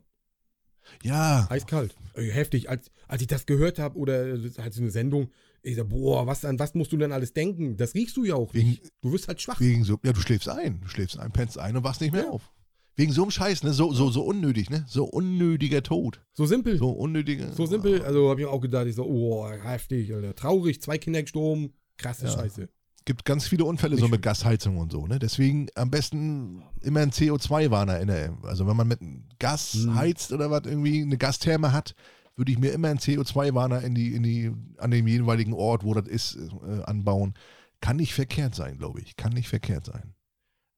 ja, 1.04 1.48
Eiskalt. 1.50 1.94
Äh, 2.14 2.30
heftig. 2.32 2.70
Als, 2.70 2.90
als 3.10 3.22
ich 3.22 3.28
das 3.28 3.46
gehört 3.46 3.80
habe, 3.80 3.98
oder 3.98 4.26
äh, 4.26 4.52
halt 4.58 4.74
so 4.74 4.82
eine 4.82 4.92
Sendung, 4.92 5.32
ich 5.64 5.76
sag, 5.76 5.90
boah, 5.90 6.26
was, 6.28 6.46
an 6.46 6.60
was 6.60 6.76
musst 6.76 6.94
du 6.94 6.98
denn 6.98 7.12
alles 7.12 7.34
denken? 7.34 7.76
Das 7.76 7.94
riechst 7.94 8.16
du 8.16 8.24
ja 8.24 8.36
auch 8.36 8.54
Wegen- 8.54 8.70
nicht. 8.70 8.84
Du 9.02 9.12
wirst 9.12 9.28
halt 9.28 9.42
schwach. 9.42 9.60
wegen 9.60 9.84
so, 9.84 10.00
ja, 10.04 10.14
du 10.14 10.22
schläfst 10.22 10.48
ein, 10.48 10.80
du 10.80 10.88
schläfst 10.88 11.20
ein, 11.20 11.32
pennst 11.32 11.58
ein 11.58 11.76
und 11.76 11.84
wachst 11.84 12.00
nicht 12.00 12.14
mehr 12.14 12.24
Ja. 12.24 12.30
auf. 12.30 12.50
Wegen 12.98 13.14
so 13.14 13.22
einem 13.22 13.32
Scheiß, 13.32 13.64
ne? 13.64 13.72
So, 13.74 13.94
so, 13.94 14.10
so 14.10 14.24
unnötig, 14.24 14.70
ne? 14.70 14.84
So 14.88 15.06
unnötiger 15.06 15.84
Tod. 15.84 16.20
So 16.34 16.46
simpel. 16.46 16.78
So, 16.78 16.86
So 16.90 16.92
unnötiger. 16.94 17.52
simpel. 17.54 18.02
Also 18.04 18.30
habe 18.30 18.42
ich 18.42 18.48
auch 18.48 18.60
gedacht, 18.60 18.88
ich 18.88 18.96
so, 18.96 19.06
oh, 19.06 19.48
heftig, 19.50 20.14
Alter. 20.14 20.34
Traurig, 20.36 20.82
zwei 20.82 20.98
Kinder 20.98 21.22
gestorben. 21.22 21.74
Krasse 21.98 22.26
Ja. 22.26 22.32
Scheiße. 22.32 22.68
gibt 23.06 23.24
ganz 23.24 23.48
viele 23.48 23.64
Unfälle 23.66 23.96
Nicht 23.96 24.04
so 24.04 24.10
mit. 24.10 24.22
Gasheizung 24.22 24.78
und 24.78 24.92
so, 24.92 25.08
ne? 25.08 25.18
Deswegen 25.20 25.68
am 25.76 25.90
besten 25.92 26.64
immer 26.82 27.00
ein 27.02 27.12
CO2-Warner 27.12 28.00
in 28.02 28.08
der, 28.08 28.36
also 28.44 28.68
wenn 28.68 28.76
man 28.76 28.88
mit 28.88 29.00
Gas 29.40 29.74
Hm. 29.76 29.96
heizt 29.96 30.34
oder 30.34 30.52
was 30.52 30.66
irgendwie 30.66 31.02
eine 31.04 31.18
Gastherme 31.18 31.72
hat, 31.72 31.94
würde 32.36 32.52
ich 32.52 32.58
mir 32.60 32.72
immer 32.72 32.90
einen 32.90 33.00
CO2-Warner 33.00 33.82
in 33.84 33.96
die, 33.96 34.14
in 34.14 34.24
die, 34.24 34.52
an 34.78 34.92
dem 34.92 35.08
jeweiligen 35.08 35.54
Ort, 35.54 35.84
wo 35.86 35.94
das 35.94 36.08
ist, 36.08 36.36
äh, 36.68 36.82
anbauen. 36.84 37.34
Kann 37.80 37.96
nicht 37.98 38.14
verkehrt 38.14 38.56
sein, 38.56 38.78
glaube 38.78 39.00
ich. 39.02 39.16
Kann 39.16 39.34
nicht 39.34 39.48
verkehrt 39.50 39.86
sein. 39.86 40.14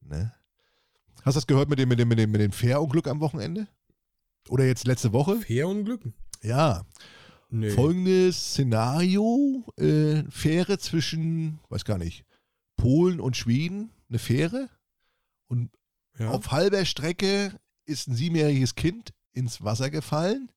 Ne? 0.02 0.32
Hast 1.24 1.36
du 1.36 1.40
das 1.40 1.48
gehört 1.48 1.70
mit 1.70 1.80
dem, 1.80 1.90
mit 1.90 2.00
dem, 2.00 2.08
mit 2.08 2.20
dem, 2.20 2.32
mit 2.32 2.42
dem 2.42 2.52
Fährunglück 2.52 3.08
am 3.08 3.20
Wochenende? 3.20 3.68
Oder 4.50 4.66
jetzt 4.66 4.88
letzte 4.88 5.14
Woche? 5.14 5.38
Fährunglück? 5.42 6.02
Ja. 6.42 6.86
Nee. 7.50 7.72
Folgendes 7.72 8.52
Szenario: 8.52 9.64
äh, 9.78 10.24
Fähre 10.30 10.78
zwischen, 10.78 11.60
weiß 11.70 11.84
gar 11.84 11.98
nicht, 11.98 12.26
Polen 12.78 13.20
und 13.20 13.36
Schweden, 13.38 13.92
eine 14.08 14.20
Fähre. 14.20 14.70
Und 15.48 15.72
ja. 16.18 16.30
auf 16.30 16.52
halber 16.52 16.86
Strecke 16.86 17.54
ist 17.86 18.08
ein 18.08 18.16
siebenjähriges 18.16 18.76
Kind 18.76 19.14
ins 19.34 19.64
Wasser 19.64 19.90
gefallen 19.90 20.52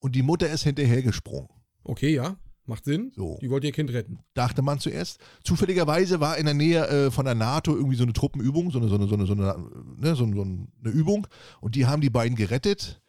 und 0.00 0.14
die 0.16 0.22
Mutter 0.22 0.50
ist 0.50 0.64
hinterhergesprungen. 0.64 1.48
Okay, 1.84 2.14
ja. 2.14 2.36
Macht 2.72 2.86
Sinn. 2.86 3.12
So, 3.14 3.38
Die 3.42 3.50
wollte 3.50 3.66
ihr 3.66 3.72
Kind 3.74 3.92
retten. 3.92 4.20
dachte 4.32 4.62
man 4.62 4.78
zuerst. 4.78 5.18
Zufälligerweise 5.44 6.20
war 6.20 6.38
in 6.38 6.46
der 6.46 6.54
Nähe 6.54 6.88
äh, 6.88 7.10
von 7.10 7.26
der 7.26 7.34
NATO 7.34 7.76
irgendwie 7.76 7.96
so 7.96 8.04
eine 8.04 8.14
Truppenübung, 8.14 8.70
so 8.70 8.78
eine, 8.78 8.88
so 8.88 8.94
eine, 8.94 9.06
so 9.08 9.14
eine, 9.14 9.26
so 9.26 9.34
eine, 9.34 9.58
ne, 9.98 10.16
so 10.16 10.24
so 10.32 10.42
eine 10.42 10.90
Übung. 10.90 11.26
Und 11.60 11.74
die 11.74 11.84
haben 11.84 12.00
die 12.00 12.08
beiden 12.08 12.34
gerettet, 12.34 13.02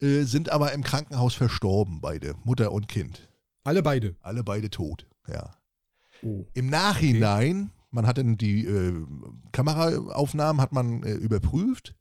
äh, 0.00 0.22
sind 0.22 0.50
aber 0.50 0.72
im 0.72 0.82
Krankenhaus 0.82 1.32
verstorben, 1.34 2.00
beide, 2.00 2.34
Mutter 2.42 2.72
und 2.72 2.88
Kind. 2.88 3.30
Alle 3.62 3.84
beide. 3.84 4.16
Alle 4.20 4.42
beide 4.42 4.68
tot, 4.68 5.06
ja. 5.28 5.54
Oh. 6.24 6.44
Im 6.54 6.66
Nachhinein, 6.68 7.70
man 7.92 8.08
hat 8.08 8.18
dann 8.18 8.36
die 8.36 8.66
äh, 8.66 8.94
Kameraaufnahmen 9.52 10.60
hat 10.60 10.72
man 10.72 11.04
äh, 11.04 11.12
überprüft 11.12 11.94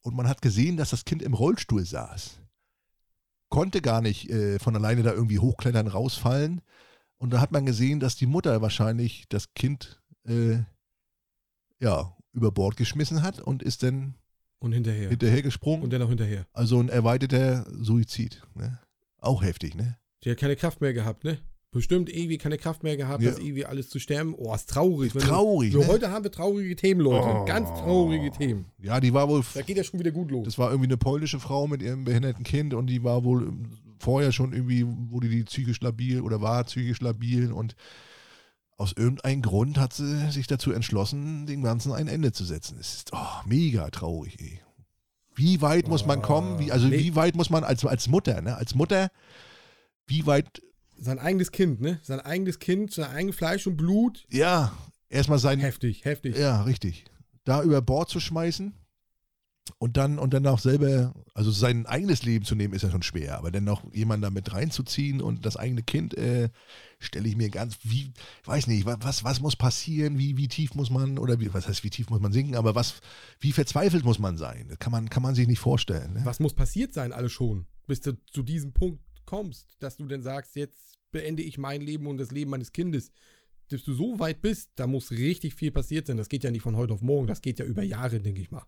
und 0.00 0.16
man 0.16 0.26
hat 0.26 0.40
gesehen, 0.40 0.78
dass 0.78 0.88
das 0.88 1.04
Kind 1.04 1.20
im 1.20 1.34
Rollstuhl 1.34 1.84
saß. 1.84 2.40
Konnte 3.48 3.80
gar 3.80 4.00
nicht 4.00 4.28
äh, 4.30 4.58
von 4.58 4.76
alleine 4.76 5.02
da 5.02 5.12
irgendwie 5.12 5.38
hochklettern, 5.38 5.86
rausfallen. 5.86 6.60
Und 7.16 7.30
da 7.32 7.40
hat 7.40 7.50
man 7.52 7.66
gesehen, 7.66 7.98
dass 8.00 8.16
die 8.16 8.26
Mutter 8.26 8.60
wahrscheinlich 8.62 9.24
das 9.28 9.52
Kind 9.54 10.00
äh, 10.26 10.58
ja, 11.80 12.16
über 12.32 12.52
Bord 12.52 12.76
geschmissen 12.76 13.22
hat 13.22 13.40
und 13.40 13.62
ist 13.62 13.82
dann 13.82 14.14
Und 14.60 14.72
hinterher. 14.72 15.08
hinterher 15.08 15.42
gesprungen. 15.42 15.82
Und 15.82 15.92
dann 15.92 16.02
auch 16.02 16.08
hinterher. 16.08 16.46
also 16.52 16.78
ein 16.80 16.88
erweiterter 16.88 17.66
Suizid. 17.70 18.42
Ne? 18.54 18.78
Auch 19.18 19.42
heftig, 19.42 19.74
ne? 19.74 19.98
Die 20.24 20.30
hat 20.30 20.38
keine 20.38 20.56
Kraft 20.56 20.80
mehr 20.80 20.92
gehabt, 20.92 21.24
ne? 21.24 21.38
Bestimmt 21.70 22.08
irgendwie 22.08 22.38
keine 22.38 22.56
Kraft 22.56 22.82
mehr 22.82 22.96
gehabt, 22.96 23.22
Ja. 23.22 23.30
das 23.30 23.38
irgendwie 23.38 23.66
alles 23.66 23.90
zu 23.90 23.98
sterben. 23.98 24.34
Oh, 24.36 24.54
ist 24.54 24.70
traurig. 24.70 25.12
Du- 25.12 25.18
Traurig, 25.18 25.72
So, 25.72 25.80
ne? 25.80 25.86
heute 25.88 26.10
haben 26.10 26.24
wir 26.24 26.30
traurige 26.32 26.74
Themen, 26.76 27.00
Leute. 27.02 27.26
Oh. 27.28 27.44
Ganz 27.44 27.68
traurige 27.68 28.30
Themen. 28.30 28.64
Ja, 28.78 29.00
die 29.00 29.12
war 29.12 29.28
wohl 29.28 29.42
Da 29.52 29.60
geht 29.62 29.76
ja 29.76 29.84
schon 29.84 30.00
wieder 30.00 30.10
gut 30.10 30.30
los. 30.30 30.46
Das 30.46 30.56
war 30.58 30.70
irgendwie 30.70 30.88
eine 30.88 30.96
polnische 30.96 31.40
Frau 31.40 31.66
mit 31.66 31.82
ihrem 31.82 32.04
behinderten 32.04 32.42
Kind 32.42 32.72
und 32.72 32.86
die 32.86 33.04
war 33.04 33.22
wohl 33.22 33.48
ähm, 33.48 33.70
vorher 33.98 34.32
schon 34.32 34.54
irgendwie, 34.54 34.86
wurde 34.86 35.28
die 35.28 35.44
psychisch 35.44 35.80
labil 35.82 36.22
oder 36.22 36.40
war 36.40 36.64
psychisch 36.64 37.00
labil 37.02 37.52
und 37.52 37.74
aus 38.78 38.92
irgendeinem 38.96 39.42
Grund 39.42 39.76
hat 39.76 39.92
sie 39.92 40.30
sich 40.30 40.46
dazu 40.46 40.70
entschlossen, 40.72 41.46
dem 41.46 41.62
Ganzen 41.64 41.92
ein 41.92 42.06
Ende 42.08 42.32
zu 42.32 42.44
setzen. 42.44 42.78
Es 42.80 42.94
ist 42.94 43.10
oh, 43.12 43.18
mega 43.44 43.90
traurig, 43.90 44.36
ey. 44.40 44.60
Wie 45.34 45.60
weit 45.60 45.88
muss 45.88 46.06
man 46.06 46.20
Oh, 46.20 46.22
kommen? 46.22 46.58
Wie, 46.60 46.72
also 46.72 46.86
nee. 46.86 46.98
wie 46.98 47.14
weit 47.14 47.34
muss 47.36 47.50
man 47.50 47.62
als, 47.64 47.84
als 47.84 48.08
Mutter, 48.08 48.40
ne? 48.40 48.56
Als 48.56 48.74
Mutter, 48.74 49.10
wie 50.06 50.26
weit, 50.26 50.62
Sein 51.00 51.18
eigenes 51.18 51.52
Kind, 51.52 51.80
ne? 51.80 52.00
Sein 52.02 52.20
eigenes 52.20 52.58
Kind, 52.58 52.92
sein 52.92 53.10
eigenes 53.10 53.36
Fleisch 53.36 53.66
und 53.66 53.76
Blut. 53.76 54.26
ja, 54.30 54.72
erstmal 55.08 55.38
sein, 55.38 55.60
Heftig, 55.60 56.04
heftig. 56.04 56.36
Ja, 56.36 56.62
richtig. 56.62 57.04
Da 57.44 57.62
über 57.62 57.80
Bord 57.80 58.10
zu 58.10 58.20
schmeißen 58.20 58.74
und 59.78 59.96
dann 59.96 60.18
und 60.18 60.32
dann 60.34 60.46
auch 60.46 60.58
selber, 60.58 61.14
also 61.34 61.50
sein 61.50 61.86
eigenes 61.86 62.22
Leben 62.22 62.44
zu 62.44 62.54
nehmen, 62.54 62.74
ist 62.74 62.82
ja 62.82 62.90
schon 62.90 63.02
schwer, 63.02 63.38
aber 63.38 63.50
dann 63.50 63.64
noch 63.64 63.84
jemanden 63.94 64.22
da 64.22 64.30
mit 64.30 64.52
reinzuziehen 64.52 65.20
und 65.20 65.44
das 65.46 65.56
eigene 65.56 65.82
Kind 65.82 66.14
äh, 66.16 66.48
stelle 66.98 67.28
ich 67.28 67.36
mir 67.36 67.50
ganz, 67.50 67.78
wie, 67.84 68.12
ich 68.42 68.48
weiß 68.48 68.66
nicht, 68.66 68.86
wa- 68.86 68.96
was, 69.00 69.24
was 69.24 69.40
muss 69.40 69.56
passieren, 69.56 70.18
wie, 70.18 70.36
wie 70.36 70.48
tief 70.48 70.74
muss 70.74 70.90
man, 70.90 71.18
oder 71.18 71.38
wie, 71.38 71.52
was 71.52 71.68
heißt, 71.68 71.84
wie 71.84 71.90
tief 71.90 72.08
muss 72.10 72.20
man 72.20 72.32
sinken, 72.32 72.56
aber 72.56 72.74
was, 72.74 73.00
wie 73.40 73.52
verzweifelt 73.52 74.04
muss 74.04 74.18
man 74.18 74.36
sein? 74.38 74.66
Das 74.68 74.78
kann 74.78 74.90
man, 74.90 75.08
kann 75.10 75.22
man 75.22 75.34
sich 75.34 75.46
nicht 75.46 75.60
vorstellen. 75.60 76.14
Ne? 76.14 76.20
Was 76.24 76.40
muss 76.40 76.54
passiert 76.54 76.92
sein, 76.94 77.12
alle 77.12 77.28
schon, 77.28 77.66
bis 77.86 78.00
du 78.00 78.12
zu 78.26 78.42
diesem 78.42 78.72
Punkt 78.72 79.02
kommst, 79.28 79.76
dass 79.80 79.98
du 79.98 80.06
dann 80.06 80.22
sagst, 80.22 80.56
jetzt 80.56 80.98
beende 81.10 81.42
ich 81.42 81.58
mein 81.58 81.82
Leben 81.82 82.06
und 82.06 82.16
das 82.16 82.30
Leben 82.30 82.50
meines 82.50 82.72
Kindes. 82.72 83.10
Bis 83.68 83.84
du 83.84 83.92
so 83.92 84.18
weit 84.18 84.40
bist, 84.40 84.70
da 84.76 84.86
muss 84.86 85.10
richtig 85.10 85.54
viel 85.54 85.70
passiert 85.70 86.06
sein. 86.06 86.16
Das 86.16 86.30
geht 86.30 86.44
ja 86.44 86.50
nicht 86.50 86.62
von 86.62 86.76
heute 86.76 86.94
auf 86.94 87.02
morgen, 87.02 87.26
das 87.26 87.42
geht 87.42 87.58
ja 87.58 87.66
über 87.66 87.82
Jahre, 87.82 88.20
denke 88.20 88.40
ich 88.40 88.50
mal. 88.50 88.64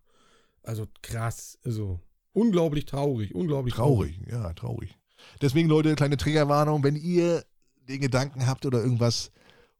Also 0.63 0.87
krass, 1.01 1.59
also 1.65 1.99
unglaublich 2.35 2.85
traurig, 2.85 3.35
unglaublich 3.35 3.73
traurig. 3.75 4.19
Traurig, 4.19 4.33
ja, 4.33 4.53
traurig. 4.53 4.99
Deswegen, 5.41 5.71
Leute, 5.71 5.95
kleine 5.95 6.19
Triggerwarnung, 6.19 6.85
wenn 6.85 6.97
ihr 6.97 7.43
den 7.89 8.03
Gedanken 8.03 8.47
habt 8.47 8.67
oder 8.67 8.83
irgendwas, 8.83 9.33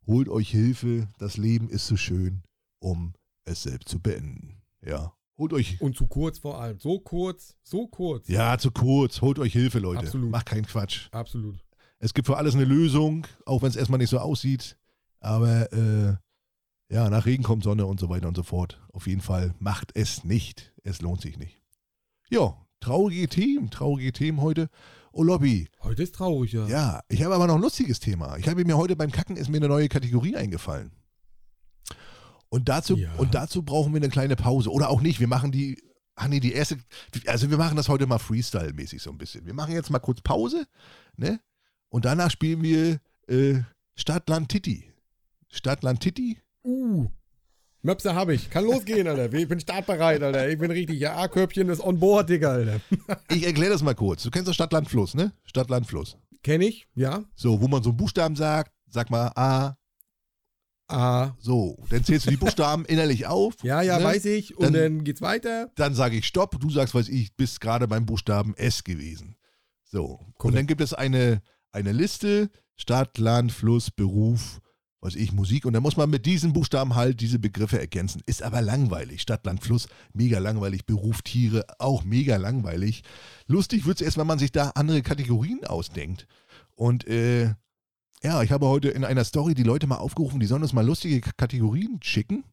holt 0.07 0.31
euch 0.31 0.51
Hilfe. 0.51 1.09
Das 1.19 1.37
Leben 1.37 1.69
ist 1.69 1.89
zu 1.89 1.99
schön, 1.99 2.43
um 2.79 3.13
es 3.45 3.65
selbst 3.65 3.91
zu 3.91 4.01
beenden. 4.01 4.63
Ja. 4.81 5.13
Holt 5.41 5.55
euch. 5.55 5.81
Und 5.81 5.97
zu 5.97 6.07
kurz 6.07 6.39
vor 6.39 6.61
allem. 6.61 6.79
So 6.81 6.99
kurz, 6.99 7.57
so 7.63 7.87
kurz. 7.87 8.29
Ja, 8.29 8.59
zu 8.59 8.71
kurz. 8.71 9.23
Holt 9.23 9.39
euch 9.39 9.55
Hilfe, 9.55 9.79
Leute. 9.79 10.01
Absolut. 10.01 10.31
Macht 10.31 10.45
keinen 10.45 10.67
Quatsch. 10.67 11.09
Absolut. 11.13 11.57
Es 11.99 12.13
gibt 12.13 12.27
für 12.27 12.37
alles 12.37 12.55
eine 12.55 12.67
Lösung, 12.67 13.27
auch 13.47 13.63
wenn 13.63 13.71
es 13.71 13.77
erstmal 13.77 13.97
nicht 13.97 14.11
so 14.11 14.19
aussieht. 14.19 14.77
Aber 15.19 15.73
äh, 15.73 16.15
ja, 16.95 17.09
nach 17.09 17.25
Regen 17.25 17.43
kommt 17.43 17.65
Sonne 17.65 17.87
und 17.87 17.99
so 17.99 18.11
weiter 18.11 18.29
und 18.29 18.37
so 18.37 18.43
fort. 18.43 18.83
Auf 18.93 19.07
jeden 19.07 19.23
Fall 19.23 19.55
macht 19.59 19.93
es 19.95 20.25
nicht. 20.25 20.75
Es 20.85 21.01
lohnt 21.01 21.23
sich 21.23 21.39
nicht. 21.39 21.63
Ja, 22.29 22.55
traurige 22.81 23.27
Themen, 23.27 23.71
traurige 23.71 24.13
Themen 24.13 24.43
heute. 24.43 24.69
Oh 25.11 25.23
Lobby. 25.23 25.71
Heute 25.83 26.03
ist 26.03 26.17
traurig, 26.17 26.53
ja. 26.53 26.69
Ja, 26.69 27.01
ich 27.09 27.23
habe 27.23 27.35
aber 27.35 27.47
noch 27.47 27.55
ein 27.55 27.63
lustiges 27.63 27.99
Thema. 27.99 28.37
Ich 28.37 28.47
habe 28.47 28.63
mir 28.67 28.77
heute 28.77 28.95
beim 28.95 29.11
Kacken 29.11 29.39
ist 29.39 29.49
mir 29.49 29.57
eine 29.57 29.69
neue 29.69 29.89
Kategorie 29.89 30.37
eingefallen. 30.37 30.93
Und 32.51 32.69
dazu, 32.69 32.97
Ja. 32.97 33.15
und 33.17 33.35
dazu 33.35 33.63
brauchen 33.63 33.93
wir 33.95 34.01
eine 34.01 34.09
kleine 34.11 34.37
Pause. 34.37 34.71
Oder 34.71 34.91
auch 34.91 35.01
nicht. 35.01 35.21
Wir 35.21 35.29
machen 35.29 35.53
die. 35.53 35.83
Ach 36.17 36.29
nee, 36.29 36.41
die 36.41 36.53
erste. 36.53 36.77
Also 37.27 37.49
wir 37.51 37.57
machen 37.57 37.77
das 37.77 37.89
heute 37.89 38.07
mal 38.07 38.19
Freestyle-mäßig 38.19 39.01
so 39.01 39.11
ein 39.11 39.17
bisschen. 39.19 39.47
Wir 39.47 39.55
machen 39.55 39.73
jetzt 39.73 39.89
mal 39.91 40.01
kurz 40.01 40.21
Pause, 40.21 40.67
ne? 41.17 41.41
Und 41.89 42.05
danach 42.05 42.31
spielen 42.31 42.63
wir 42.63 43.01
äh, 43.29 43.61
Stadt, 43.95 44.29
Land, 44.29 44.51
Titti. 44.51 44.93
Stadt, 45.49 45.83
Land, 45.83 46.01
Titti. 46.01 46.39
Uh. 46.65 47.09
Möpse 47.83 48.15
habe 48.15 48.35
ich. 48.35 48.51
Kann 48.51 48.65
losgehen, 48.65 49.07
Alter. 49.09 49.33
Ich 49.33 49.49
bin 49.49 49.59
startbereit, 49.59 50.23
Alter. 50.23 50.49
Ich 50.51 50.59
bin 50.59 50.71
richtig. 50.71 51.01
Ja, 51.01 51.17
A-Körbchen 51.17 51.71
ist 51.71 51.81
on 51.81 51.99
board, 51.99 52.29
Digga, 52.29 52.51
Alter. 52.51 52.81
Ich 53.31 53.47
erkläre 53.47 53.73
das 53.73 53.83
mal 53.83 53.95
kurz. 53.95 54.23
Du 54.23 54.31
kennst 54.31 54.49
doch 54.49 54.53
Stadt, 54.55 54.73
Land, 54.73 54.89
Fluss, 54.91 55.15
ne? 55.15 55.33
Stadt, 55.45 55.71
Land, 55.71 55.87
Fluss. 55.87 56.19
Kenn 56.43 56.61
ich, 56.61 56.87
ja. 56.95 57.25
So, 57.35 57.61
wo 57.63 57.69
man 57.69 57.83
so 57.83 57.91
einen 57.91 57.97
Buchstaben 57.97 58.37
sagt, 58.37 58.73
sag 58.89 59.09
mal 59.09 59.29
A, 59.35 59.77
A. 60.91 61.37
so. 61.39 61.79
Dann 61.91 62.05
zählst 62.05 62.27
du 62.27 62.31
die 62.31 62.37
Buchstaben 62.39 62.85
innerlich 62.85 63.27
auf. 63.27 63.55
Ja, 63.63 63.83
ja, 63.83 63.99
ne? 63.99 64.05
weiß 64.05 64.25
ich. 64.27 64.57
Und 64.57 64.65
Dann- 64.65 64.73
dann, 64.75 65.05
geht's 65.05 65.21
weiter. 65.23 65.71
Dann 65.77 65.95
sage 65.95 66.17
ich 66.17 66.27
Stopp, 66.27 66.59
du 66.61 66.71
sagst, 66.71 66.95
weiß 66.95 67.09
ich, 67.09 67.35
bist 67.37 67.61
gerade 67.61 67.87
beim 67.89 68.07
Buchstaben 68.07 68.55
S 68.57 68.85
gewesen. 68.85 69.37
So. 69.85 70.05
Und 70.05 70.35
Korrekt. 70.39 70.59
dann 70.59 70.67
gibt 70.67 70.81
es 70.81 70.95
eine, 70.95 71.43
eine 71.73 71.93
Liste, 71.93 72.51
Stadt, 72.77 73.19
Land, 73.19 73.53
Fluss, 73.53 73.91
Beruf, 73.91 74.61
weiß 75.03 75.17
ich, 75.17 75.33
Musik. 75.33 75.65
Und 75.67 75.73
dann 75.73 75.83
muss 75.83 75.97
man 75.97 76.11
mit 76.11 76.27
diesen 76.27 76.53
Buchstaben 76.53 76.95
halt 76.95 77.21
diese 77.21 77.39
Begriffe 77.39 77.79
ergänzen. 77.81 78.23
Ist 78.27 78.43
aber 78.43 78.61
langweilig. 78.63 79.23
Stadt, 79.23 79.45
Land, 79.47 79.63
Fluss, 79.63 79.89
mega 80.13 80.39
langweilig. 80.39 80.87
Beruf, 80.87 81.23
Tiere, 81.23 81.65
auch 81.79 82.05
mega 82.05 82.37
langweilig. 82.37 83.03
Lustig 83.47 83.87
wird 83.87 84.01
es 84.01 84.05
erst, 84.05 84.19
wenn 84.19 84.27
man 84.27 84.39
sich 84.39 84.53
da 84.53 84.71
andere 84.75 85.03
Kategorien 85.03 85.65
ausdenkt. 85.65 86.27
Und 86.75 87.07
äh, 87.09 87.55
ja, 88.23 88.43
ich 88.43 88.53
habe 88.53 88.67
heute 88.67 88.89
in 88.89 89.05
einer 89.05 89.25
Story 89.25 89.55
die 89.55 89.63
Leute 89.63 89.87
mal 89.87 89.97
aufgerufen, 89.97 90.41
die 90.41 90.47
sollen 90.47 90.63
uns 90.63 90.73
mal 90.73 90.85
lustige 90.87 91.21
Kategorien 91.37 92.01
schicken. 92.03 92.45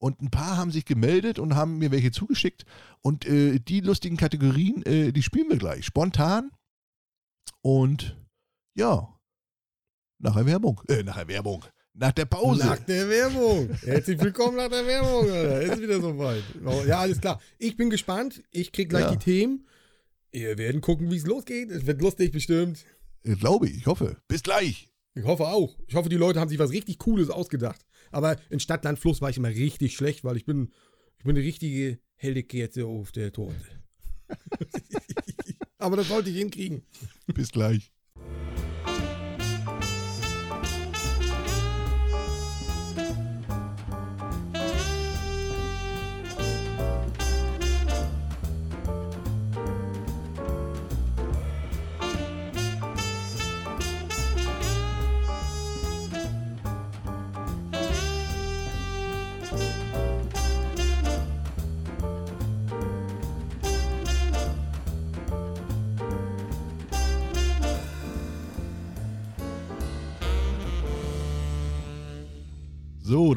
Und 0.00 0.22
ein 0.22 0.30
paar 0.30 0.56
haben 0.56 0.70
sich 0.70 0.84
gemeldet 0.84 1.40
und 1.40 1.56
haben 1.56 1.78
mir 1.78 1.90
welche 1.90 2.12
zugeschickt. 2.12 2.64
Und 3.02 3.26
äh, 3.26 3.58
die 3.58 3.80
lustigen 3.80 4.16
Kategorien, 4.16 4.84
äh, 4.86 5.10
die 5.12 5.24
spielen 5.24 5.48
wir 5.48 5.56
gleich. 5.58 5.84
Spontan. 5.86 6.52
Und 7.62 8.16
ja, 8.74 9.18
nach 10.20 10.36
Werbung. 10.46 10.80
Äh, 10.88 11.02
nach 11.02 11.26
Werbung. 11.26 11.64
Nach 11.94 12.12
der 12.12 12.26
Pause. 12.26 12.64
Nach 12.64 12.78
der 12.78 13.08
Werbung. 13.08 13.70
Herzlich 13.82 14.20
willkommen 14.20 14.56
nach 14.56 14.68
der 14.68 14.86
Werbung, 14.86 15.28
Alter. 15.28 15.62
Ist 15.62 15.82
wieder 15.82 16.00
soweit. 16.00 16.44
Ja, 16.86 17.00
alles 17.00 17.20
klar. 17.20 17.40
Ich 17.58 17.76
bin 17.76 17.90
gespannt. 17.90 18.44
Ich 18.52 18.70
krieg 18.70 18.88
gleich 18.90 19.06
Ja. 19.06 19.10
die 19.10 19.18
Themen. 19.18 19.66
Wir 20.30 20.58
werden 20.58 20.80
gucken, 20.80 21.10
wie 21.10 21.16
es 21.16 21.26
losgeht. 21.26 21.72
Es 21.72 21.86
wird 21.86 22.00
lustig 22.02 22.30
bestimmt. 22.30 22.84
Äh, 23.24 23.34
Glaube 23.34 23.68
ich, 23.68 23.78
ich 23.78 23.86
hoffe. 23.86 24.16
Bis 24.28 24.44
gleich. 24.44 24.87
Ich 25.18 25.24
hoffe 25.24 25.48
auch. 25.48 25.76
Ich 25.88 25.96
hoffe, 25.96 26.08
die 26.08 26.16
Leute 26.16 26.38
haben 26.38 26.48
sich 26.48 26.60
was 26.60 26.70
richtig 26.70 26.98
Cooles 26.98 27.28
ausgedacht. 27.28 27.84
Aber 28.12 28.36
in 28.50 28.60
Stadt, 28.60 28.84
Land, 28.84 29.00
Fluss 29.00 29.20
war 29.20 29.30
ich 29.30 29.36
immer 29.36 29.48
richtig 29.48 29.96
schlecht, 29.96 30.22
weil 30.22 30.36
ich 30.36 30.44
bin, 30.44 30.72
ich 31.18 31.24
bin 31.24 31.36
eine 31.36 31.44
richtige 31.44 31.98
Heldekerze 32.14 32.86
auf 32.86 33.10
der 33.10 33.32
Torte. 33.32 33.56
Aber 35.78 35.96
das 35.96 36.06
sollte 36.06 36.30
ich 36.30 36.36
hinkriegen. 36.36 36.82
Bis 37.34 37.50
gleich. 37.50 37.92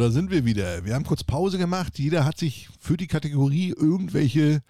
Da 0.01 0.09
sind 0.09 0.31
wir 0.31 0.45
wieder. 0.45 0.83
Wir 0.83 0.95
haben 0.95 1.05
kurz 1.05 1.23
Pause 1.23 1.59
gemacht. 1.59 1.99
Jeder 1.99 2.25
hat 2.25 2.37
sich 2.37 2.69
für 2.79 2.97
die 2.97 3.05
Kategorie 3.05 3.69
irgendwelche 3.69 4.61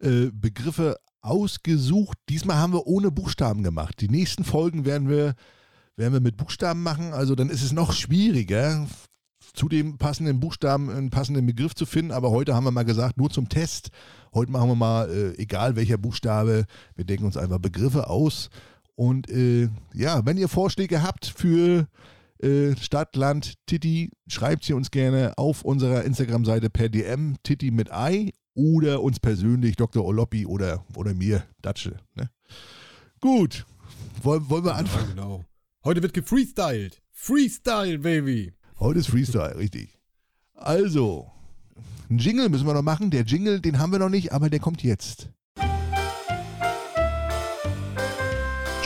äh, 0.00 0.30
Begriffe 0.32 0.96
ausgesucht. 1.20 2.16
Diesmal 2.30 2.56
haben 2.56 2.72
wir 2.72 2.86
ohne 2.86 3.10
Buchstaben 3.10 3.62
gemacht. 3.62 4.00
Die 4.00 4.08
nächsten 4.08 4.42
Folgen 4.42 4.86
werden 4.86 5.10
wir, 5.10 5.34
werden 5.96 6.14
wir 6.14 6.20
mit 6.20 6.38
Buchstaben 6.38 6.82
machen. 6.82 7.12
Also 7.12 7.34
dann 7.34 7.50
ist 7.50 7.62
es 7.62 7.72
noch 7.72 7.92
schwieriger, 7.92 8.86
zu 9.52 9.68
dem 9.68 9.98
passenden 9.98 10.40
Buchstaben 10.40 10.88
einen 10.88 11.10
passenden 11.10 11.44
Begriff 11.44 11.74
zu 11.74 11.84
finden. 11.84 12.10
Aber 12.10 12.30
heute 12.30 12.54
haben 12.54 12.64
wir 12.64 12.70
mal 12.70 12.84
gesagt, 12.84 13.18
nur 13.18 13.28
zum 13.28 13.50
Test. 13.50 13.90
Heute 14.32 14.50
machen 14.50 14.70
wir 14.70 14.76
mal, 14.76 15.10
äh, 15.10 15.36
egal 15.36 15.76
welcher 15.76 15.98
Buchstabe, 15.98 16.64
wir 16.94 17.04
denken 17.04 17.26
uns 17.26 17.36
einfach 17.36 17.58
Begriffe 17.58 18.08
aus. 18.08 18.48
Und 18.94 19.28
äh, 19.28 19.68
ja, 19.92 20.24
wenn 20.24 20.38
ihr 20.38 20.48
Vorschläge 20.48 21.02
habt 21.02 21.26
für 21.26 21.86
äh, 22.42 22.76
Stadt, 22.76 23.16
Land, 23.16 23.54
Titi, 23.66 24.10
schreibt 24.26 24.64
sie 24.64 24.72
uns 24.72 24.90
gerne 24.90 25.36
auf 25.36 25.62
unserer 25.62 26.04
Instagram-Seite 26.04 26.70
per 26.70 26.88
DM, 26.88 27.36
Titi 27.42 27.70
mit 27.70 27.92
Ei 27.92 28.32
oder 28.54 29.02
uns 29.02 29.20
persönlich, 29.20 29.76
Dr. 29.76 30.04
Oloppi 30.04 30.46
oder, 30.46 30.84
oder 30.96 31.14
mir, 31.14 31.44
Datsche. 31.62 31.96
Ne? 32.14 32.30
Gut, 33.20 33.66
wollen, 34.22 34.48
wollen 34.48 34.64
wir 34.64 34.74
anfangen? 34.74 35.08
Ja, 35.08 35.14
genau. 35.14 35.44
Heute 35.84 36.02
wird 36.02 36.14
gefreestylt. 36.14 37.00
Freestyle, 37.12 37.98
Baby. 37.98 38.52
Heute 38.78 39.00
ist 39.00 39.08
Freestyle, 39.08 39.56
richtig. 39.56 39.98
Also, 40.54 41.30
einen 42.08 42.18
Jingle 42.18 42.48
müssen 42.48 42.66
wir 42.66 42.74
noch 42.74 42.82
machen. 42.82 43.10
Der 43.10 43.22
Jingle, 43.22 43.60
den 43.60 43.78
haben 43.78 43.92
wir 43.92 43.98
noch 43.98 44.08
nicht, 44.08 44.32
aber 44.32 44.50
der 44.50 44.60
kommt 44.60 44.82
jetzt. 44.82 45.28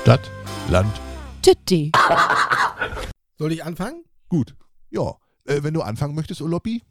Stadt, 0.00 0.30
Land, 0.68 1.00
Tütti. 1.42 1.90
Soll 3.36 3.52
ich 3.52 3.64
anfangen? 3.64 4.04
Gut. 4.28 4.56
Ja, 4.90 5.16
äh, 5.44 5.62
wenn 5.62 5.74
du 5.74 5.82
anfangen 5.82 6.14
möchtest, 6.14 6.40
Oloppi. 6.40 6.82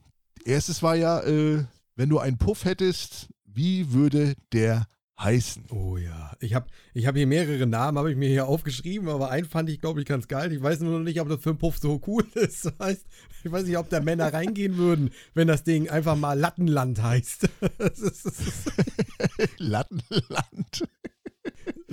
Erstes 0.46 0.84
war 0.84 0.96
ja, 0.96 1.22
äh, 1.22 1.64
wenn 1.96 2.10
du 2.10 2.20
einen 2.20 2.38
Puff 2.38 2.66
hättest, 2.66 3.30
wie 3.46 3.94
würde 3.94 4.36
der 4.52 4.88
heißen? 5.20 5.66
Oh 5.70 5.98
ja. 5.98 6.36
Ich 6.40 6.54
habe 6.54 6.68
ich 6.94 7.08
hab 7.08 7.16
hier 7.16 7.28
mehrere 7.28 7.66
Namen, 7.66 7.98
habe 7.98 8.12
ich 8.12 8.18
mir 8.18 8.28
hier 8.28 8.48
aufgeschrieben, 8.48 9.08
aber 9.08 9.30
einen 9.30 9.48
fand 9.48 9.70
ich, 9.70 9.80
glaube 9.80 10.02
ich, 10.02 10.06
ganz 10.06 10.28
geil. 10.28 10.52
Ich 10.52 10.62
weiß 10.62 10.82
nur 10.82 11.00
noch 11.00 11.04
nicht, 11.06 11.22
ob 11.22 11.30
das 11.30 11.42
für 11.42 11.52
einen 11.52 11.60
Puff 11.60 11.78
so 11.78 12.02
cool 12.08 12.26
ist. 12.36 12.66
Das 12.66 12.74
heißt, 12.80 13.06
ich 13.44 13.52
weiß 13.52 13.66
nicht, 13.66 13.78
ob 13.78 13.90
da 13.90 14.02
Männer 14.02 14.34
reingehen 14.34 14.78
würden, 14.78 15.12
wenn 15.34 15.48
das 15.48 15.64
Ding 15.64 15.90
einfach 15.90 16.18
mal 16.18 16.38
Lattenland 16.38 17.02
heißt. 17.02 17.48
Lattenland. 19.58 20.88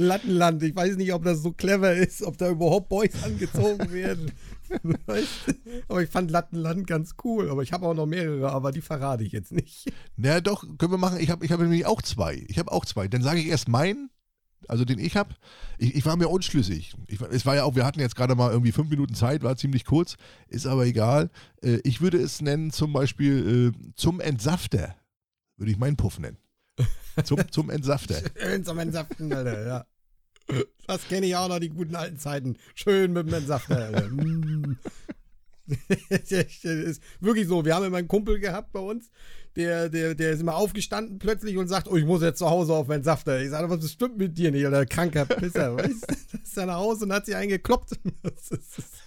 Lattenland. 0.02 0.62
Ich 0.62 0.74
weiß 0.74 0.96
nicht, 0.96 1.12
ob 1.12 1.24
das 1.24 1.42
so 1.42 1.52
clever 1.52 1.94
ist, 1.94 2.22
ob 2.22 2.38
da 2.38 2.50
überhaupt 2.50 2.88
Boys 2.88 3.22
angezogen 3.22 3.90
werden. 3.92 4.32
Aber 5.88 6.02
ich 6.02 6.08
fand 6.10 6.30
Lattenland 6.30 6.86
ganz 6.86 7.14
cool. 7.24 7.50
Aber 7.50 7.62
ich 7.62 7.72
habe 7.72 7.86
auch 7.86 7.94
noch 7.94 8.06
mehrere, 8.06 8.52
aber 8.52 8.72
die 8.72 8.80
verrate 8.80 9.24
ich 9.24 9.32
jetzt 9.32 9.52
nicht. 9.52 9.92
Na 10.16 10.40
doch, 10.40 10.64
können 10.78 10.92
wir 10.92 10.98
machen. 10.98 11.18
Ich 11.20 11.30
habe 11.30 11.44
ich 11.44 11.52
hab 11.52 11.60
nämlich 11.60 11.86
auch 11.86 12.02
zwei. 12.02 12.44
Ich 12.48 12.58
habe 12.58 12.72
auch 12.72 12.84
zwei. 12.84 13.08
Dann 13.08 13.22
sage 13.22 13.40
ich 13.40 13.46
erst 13.46 13.68
meinen, 13.68 14.10
also 14.68 14.84
den 14.84 14.98
ich 14.98 15.16
habe. 15.16 15.34
Ich, 15.78 15.94
ich 15.96 16.06
war 16.06 16.16
mir 16.16 16.28
unschlüssig. 16.28 16.94
Ich, 17.08 17.20
es 17.20 17.46
war 17.46 17.56
ja 17.56 17.64
auch, 17.64 17.74
wir 17.74 17.84
hatten 17.84 18.00
jetzt 18.00 18.16
gerade 18.16 18.34
mal 18.34 18.50
irgendwie 18.50 18.72
fünf 18.72 18.90
Minuten 18.90 19.14
Zeit, 19.14 19.42
war 19.42 19.56
ziemlich 19.56 19.84
kurz, 19.84 20.16
ist 20.48 20.66
aber 20.66 20.86
egal. 20.86 21.30
Äh, 21.62 21.78
ich 21.84 22.00
würde 22.00 22.18
es 22.18 22.40
nennen 22.40 22.70
zum 22.70 22.92
Beispiel 22.92 23.72
äh, 23.74 23.92
zum 23.96 24.20
Entsafter. 24.20 24.96
Würde 25.56 25.72
ich 25.72 25.78
meinen 25.78 25.96
Puff 25.96 26.18
nennen. 26.18 26.38
Zum, 27.24 27.40
zum 27.50 27.70
Entsafter. 27.70 28.16
Schön 28.40 28.64
zum 28.64 28.78
Entsaften, 28.78 29.32
Alter, 29.32 29.66
ja. 29.66 29.86
Das 30.86 31.06
kenne 31.06 31.26
ich 31.26 31.36
auch 31.36 31.48
noch, 31.48 31.58
die 31.58 31.68
guten 31.68 31.94
alten 31.94 32.18
Zeiten. 32.18 32.56
Schön 32.74 33.12
mit 33.12 33.26
dem 33.28 33.34
Entsafter, 33.34 33.84
Alter. 33.86 34.08
Mm. 34.08 34.78
Das 36.08 36.32
ist 36.64 37.02
wirklich 37.20 37.46
so. 37.46 37.64
Wir 37.64 37.74
haben 37.74 37.84
immer 37.84 37.98
einen 37.98 38.08
Kumpel 38.08 38.40
gehabt 38.40 38.72
bei 38.72 38.80
uns, 38.80 39.10
der, 39.56 39.88
der, 39.88 40.14
der 40.14 40.32
ist 40.32 40.40
immer 40.40 40.56
aufgestanden 40.56 41.18
plötzlich 41.18 41.56
und 41.56 41.68
sagt, 41.68 41.88
oh, 41.88 41.96
ich 41.96 42.04
muss 42.04 42.22
jetzt 42.22 42.38
zu 42.38 42.50
Hause 42.50 42.74
auf 42.74 42.88
meinen 42.88 43.04
Safter. 43.04 43.40
Ich 43.40 43.50
sage, 43.50 43.70
was 43.70 43.90
stimmt 43.90 44.18
mit 44.18 44.36
dir 44.36 44.50
nicht, 44.50 44.66
oder 44.66 44.86
kranker 44.86 45.26
Pisser, 45.26 45.76
weißt 45.76 46.10
du? 46.10 46.38
Ist 46.42 46.56
er 46.56 46.66
nach 46.66 46.76
Hause 46.76 47.04
und 47.04 47.12
hat 47.12 47.26
sich 47.26 47.36
eingekloppt. 47.36 47.98
Das 48.22 48.50
ist, 48.50 49.02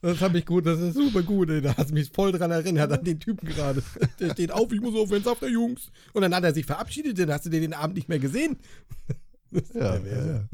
Das 0.00 0.20
habe 0.20 0.38
ich 0.38 0.46
gut, 0.46 0.66
das 0.66 0.80
ist 0.80 0.94
super 0.94 1.22
gut, 1.22 1.50
ey. 1.50 1.60
Da 1.60 1.76
hast 1.76 1.90
du 1.90 1.94
mich 1.94 2.10
voll 2.10 2.32
dran 2.32 2.50
erinnert, 2.50 2.92
an 2.92 3.04
den 3.04 3.20
Typen 3.20 3.48
gerade. 3.48 3.82
Der 4.20 4.30
steht 4.30 4.52
auf, 4.52 4.72
ich 4.72 4.80
muss 4.80 4.94
auf 4.94 5.10
den 5.10 5.22
Saft 5.22 5.42
der 5.42 5.50
Jungs. 5.50 5.90
Und 6.12 6.22
dann 6.22 6.34
hat 6.34 6.44
er 6.44 6.54
sich 6.54 6.66
verabschiedet, 6.66 7.18
dann 7.18 7.30
hast 7.30 7.46
du 7.46 7.50
den 7.50 7.62
den 7.62 7.74
Abend 7.74 7.96
nicht 7.96 8.08
mehr 8.08 8.18
gesehen. 8.18 8.58
Ja, 9.72 9.96
ja. 9.96 10.48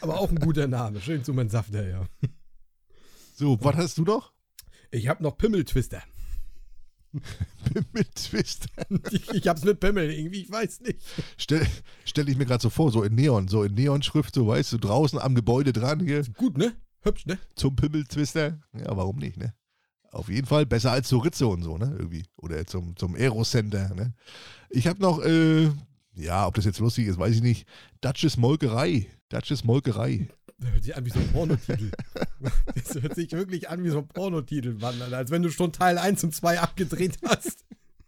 Aber 0.00 0.20
auch 0.20 0.30
ein 0.30 0.38
guter 0.38 0.66
Name. 0.66 1.00
Schön 1.00 1.22
zu 1.22 1.34
mein 1.34 1.50
Safter, 1.50 1.86
ja. 1.86 2.06
So, 3.34 3.58
was 3.62 3.76
hast 3.76 3.98
du 3.98 4.04
noch? 4.04 4.32
Ich 4.90 5.08
habe 5.08 5.22
noch 5.22 5.36
Pimmeltwister. 5.36 6.02
Twist. 8.14 8.66
Ich, 9.10 9.28
ich 9.30 9.48
hab's 9.48 9.64
mit 9.64 9.80
Pimmel, 9.80 10.10
irgendwie, 10.10 10.42
ich 10.42 10.50
weiß 10.50 10.80
nicht. 10.80 11.00
Stell, 11.36 11.66
stell 12.04 12.28
ich 12.28 12.36
mir 12.36 12.46
gerade 12.46 12.62
so 12.62 12.70
vor, 12.70 12.90
so 12.90 13.02
in 13.02 13.14
Neon, 13.14 13.48
so 13.48 13.62
in 13.62 13.74
Neonschrift, 13.74 14.34
so 14.34 14.46
weißt 14.46 14.72
du, 14.72 14.78
draußen 14.78 15.18
am 15.18 15.34
Gebäude 15.34 15.72
dran 15.72 16.00
hier 16.00 16.22
Gut, 16.36 16.58
ne? 16.58 16.74
Hübsch, 17.06 17.26
ne? 17.26 17.38
zum 17.54 17.76
Pimmeltwister. 17.76 18.58
Ja, 18.72 18.96
warum 18.96 19.16
nicht, 19.16 19.36
ne? 19.36 19.54
Auf 20.10 20.28
jeden 20.28 20.46
Fall 20.46 20.66
besser 20.66 20.92
als 20.92 21.08
zur 21.08 21.24
Ritze 21.24 21.46
und 21.46 21.62
so, 21.62 21.76
ne? 21.78 21.94
Irgendwie. 21.98 22.24
Oder 22.36 22.66
zum, 22.66 22.96
zum 22.96 23.14
Aerocenter, 23.14 23.94
ne? 23.94 24.14
Ich 24.70 24.86
habe 24.86 25.00
noch, 25.00 25.22
äh, 25.22 25.70
ja, 26.14 26.46
ob 26.46 26.54
das 26.54 26.64
jetzt 26.64 26.78
lustig 26.78 27.06
ist, 27.06 27.18
weiß 27.18 27.34
ich 27.34 27.42
nicht. 27.42 27.66
Dutches 28.00 28.36
Molkerei. 28.36 29.06
Dutches 29.28 29.64
Molkerei. 29.64 30.28
Das 30.58 30.70
hört 30.70 30.84
sich 30.84 30.96
an 30.96 31.04
wie 31.04 31.10
so 31.10 31.18
ein 31.18 31.32
Pornotitel. 31.32 31.90
Das 32.74 33.02
hört 33.02 33.14
sich 33.14 33.32
wirklich 33.32 33.68
an 33.68 33.82
wie 33.82 33.90
so 33.90 33.98
ein 33.98 34.08
Pornotitel, 34.08 34.74
Mann. 34.74 35.00
Als 35.12 35.30
wenn 35.30 35.42
du 35.42 35.50
schon 35.50 35.72
Teil 35.72 35.98
1 35.98 36.24
und 36.24 36.34
2 36.34 36.60
abgedreht 36.60 37.18
hast. 37.26 37.64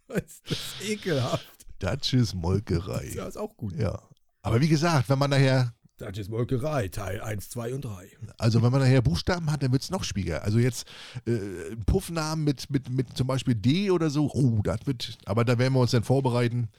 Das 0.07 0.41
ist 0.49 0.89
ekelhaft. 0.89 1.47
Dutches 1.79 2.33
Molkerei. 2.33 3.11
Ja, 3.15 3.27
ist 3.27 3.37
auch 3.37 3.55
gut. 3.55 3.75
Ja. 3.77 4.01
Aber 4.41 4.61
wie 4.61 4.67
gesagt, 4.67 5.09
wenn 5.09 5.19
man 5.19 5.29
nachher, 5.29 5.73
Das 5.99 6.17
ist 6.17 6.29
Molkerei, 6.29 6.87
Teil 6.87 7.21
1, 7.21 7.49
2 7.49 7.73
und 7.73 7.85
3. 7.85 8.07
also 8.37 8.63
wenn 8.63 8.71
man 8.71 8.81
nachher 8.81 9.01
Buchstaben 9.01 9.51
hat, 9.51 9.61
dann 9.63 9.71
wird 9.71 9.81
es 9.83 9.91
noch 9.91 10.03
schwieriger. 10.03 10.43
Also 10.43 10.57
jetzt 10.59 10.87
äh, 11.25 11.75
Puffnamen 11.85 12.43
mit, 12.45 12.69
mit, 12.69 12.89
mit 12.89 13.17
zum 13.17 13.27
Beispiel 13.27 13.53
D 13.55 13.91
oder 13.91 14.09
so, 14.09 14.31
oh, 14.33 14.61
das 14.63 14.85
wird, 14.85 15.17
aber 15.25 15.43
da 15.45 15.57
werden 15.59 15.73
wir 15.73 15.81
uns 15.81 15.91
dann 15.91 16.03
vorbereiten. 16.03 16.69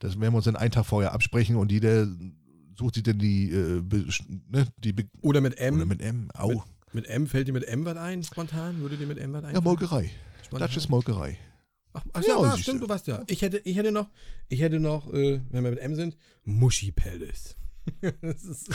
Das 0.00 0.18
werden 0.20 0.32
wir 0.32 0.36
uns 0.38 0.46
dann 0.46 0.56
einen 0.56 0.72
Tag 0.72 0.86
vorher 0.86 1.12
absprechen 1.12 1.56
und 1.56 1.70
jeder 1.70 2.08
sucht 2.76 2.94
sich 2.94 3.04
dann 3.04 3.18
die, 3.18 3.50
äh, 3.50 3.80
be, 3.80 4.06
ne, 4.50 4.66
die 4.78 4.92
Be 4.92 5.04
Oder 5.20 5.40
mit 5.40 5.56
M. 5.58 5.76
oder 5.76 5.86
mit 5.86 6.02
M, 6.02 6.28
au. 6.34 6.64
Mit 6.92 7.06
M, 7.06 7.26
fällt 7.28 7.46
dir 7.48 7.52
mit 7.52 7.64
M 7.64 7.84
was 7.84 7.96
ein, 7.96 8.22
spontan? 8.24 8.80
Würde 8.80 8.96
dir 8.96 9.06
mit 9.06 9.18
M 9.18 9.32
was 9.32 9.44
ein? 9.44 9.54
Ja, 9.54 9.60
Molkerei. 9.60 10.10
Spontan? 10.44 10.68
Dutches 10.68 10.88
Molkerei. 10.88 11.38
Ach, 11.92 12.02
ach 12.12 12.22
Ja, 12.26 12.42
ja, 12.42 12.50
siehst 12.50 12.64
stimmt, 12.64 12.82
du. 12.82 12.88
weißt 12.88 13.06
ja. 13.06 13.22
Ich 13.28 13.42
hätte, 13.42 13.58
ich 13.58 13.76
hätte 13.76 13.92
noch, 13.92 14.08
ich 14.48 14.60
hätte 14.60 14.80
noch, 14.80 15.12
äh, 15.12 15.40
wenn 15.50 15.62
wir 15.64 15.70
mit 15.70 15.78
M 15.78 15.94
sind, 15.94 16.16
Muschi 16.44 16.90
Palace. 16.90 17.56
Ist, 18.00 18.70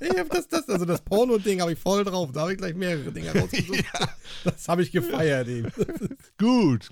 ich 0.00 0.18
hab 0.18 0.30
das, 0.30 0.48
das, 0.48 0.68
also 0.68 0.84
das 0.84 1.02
Porno-Ding 1.02 1.60
habe 1.60 1.72
ich 1.72 1.78
voll 1.78 2.04
drauf. 2.04 2.30
Da 2.32 2.42
habe 2.42 2.52
ich 2.52 2.58
gleich 2.58 2.74
mehrere 2.74 3.12
Dinge 3.12 3.32
rausgesucht. 3.32 3.84
Das 4.44 4.68
habe 4.68 4.82
ich 4.82 4.90
gefeiert 4.90 5.48
eben. 5.48 5.70
Gut, 6.38 6.88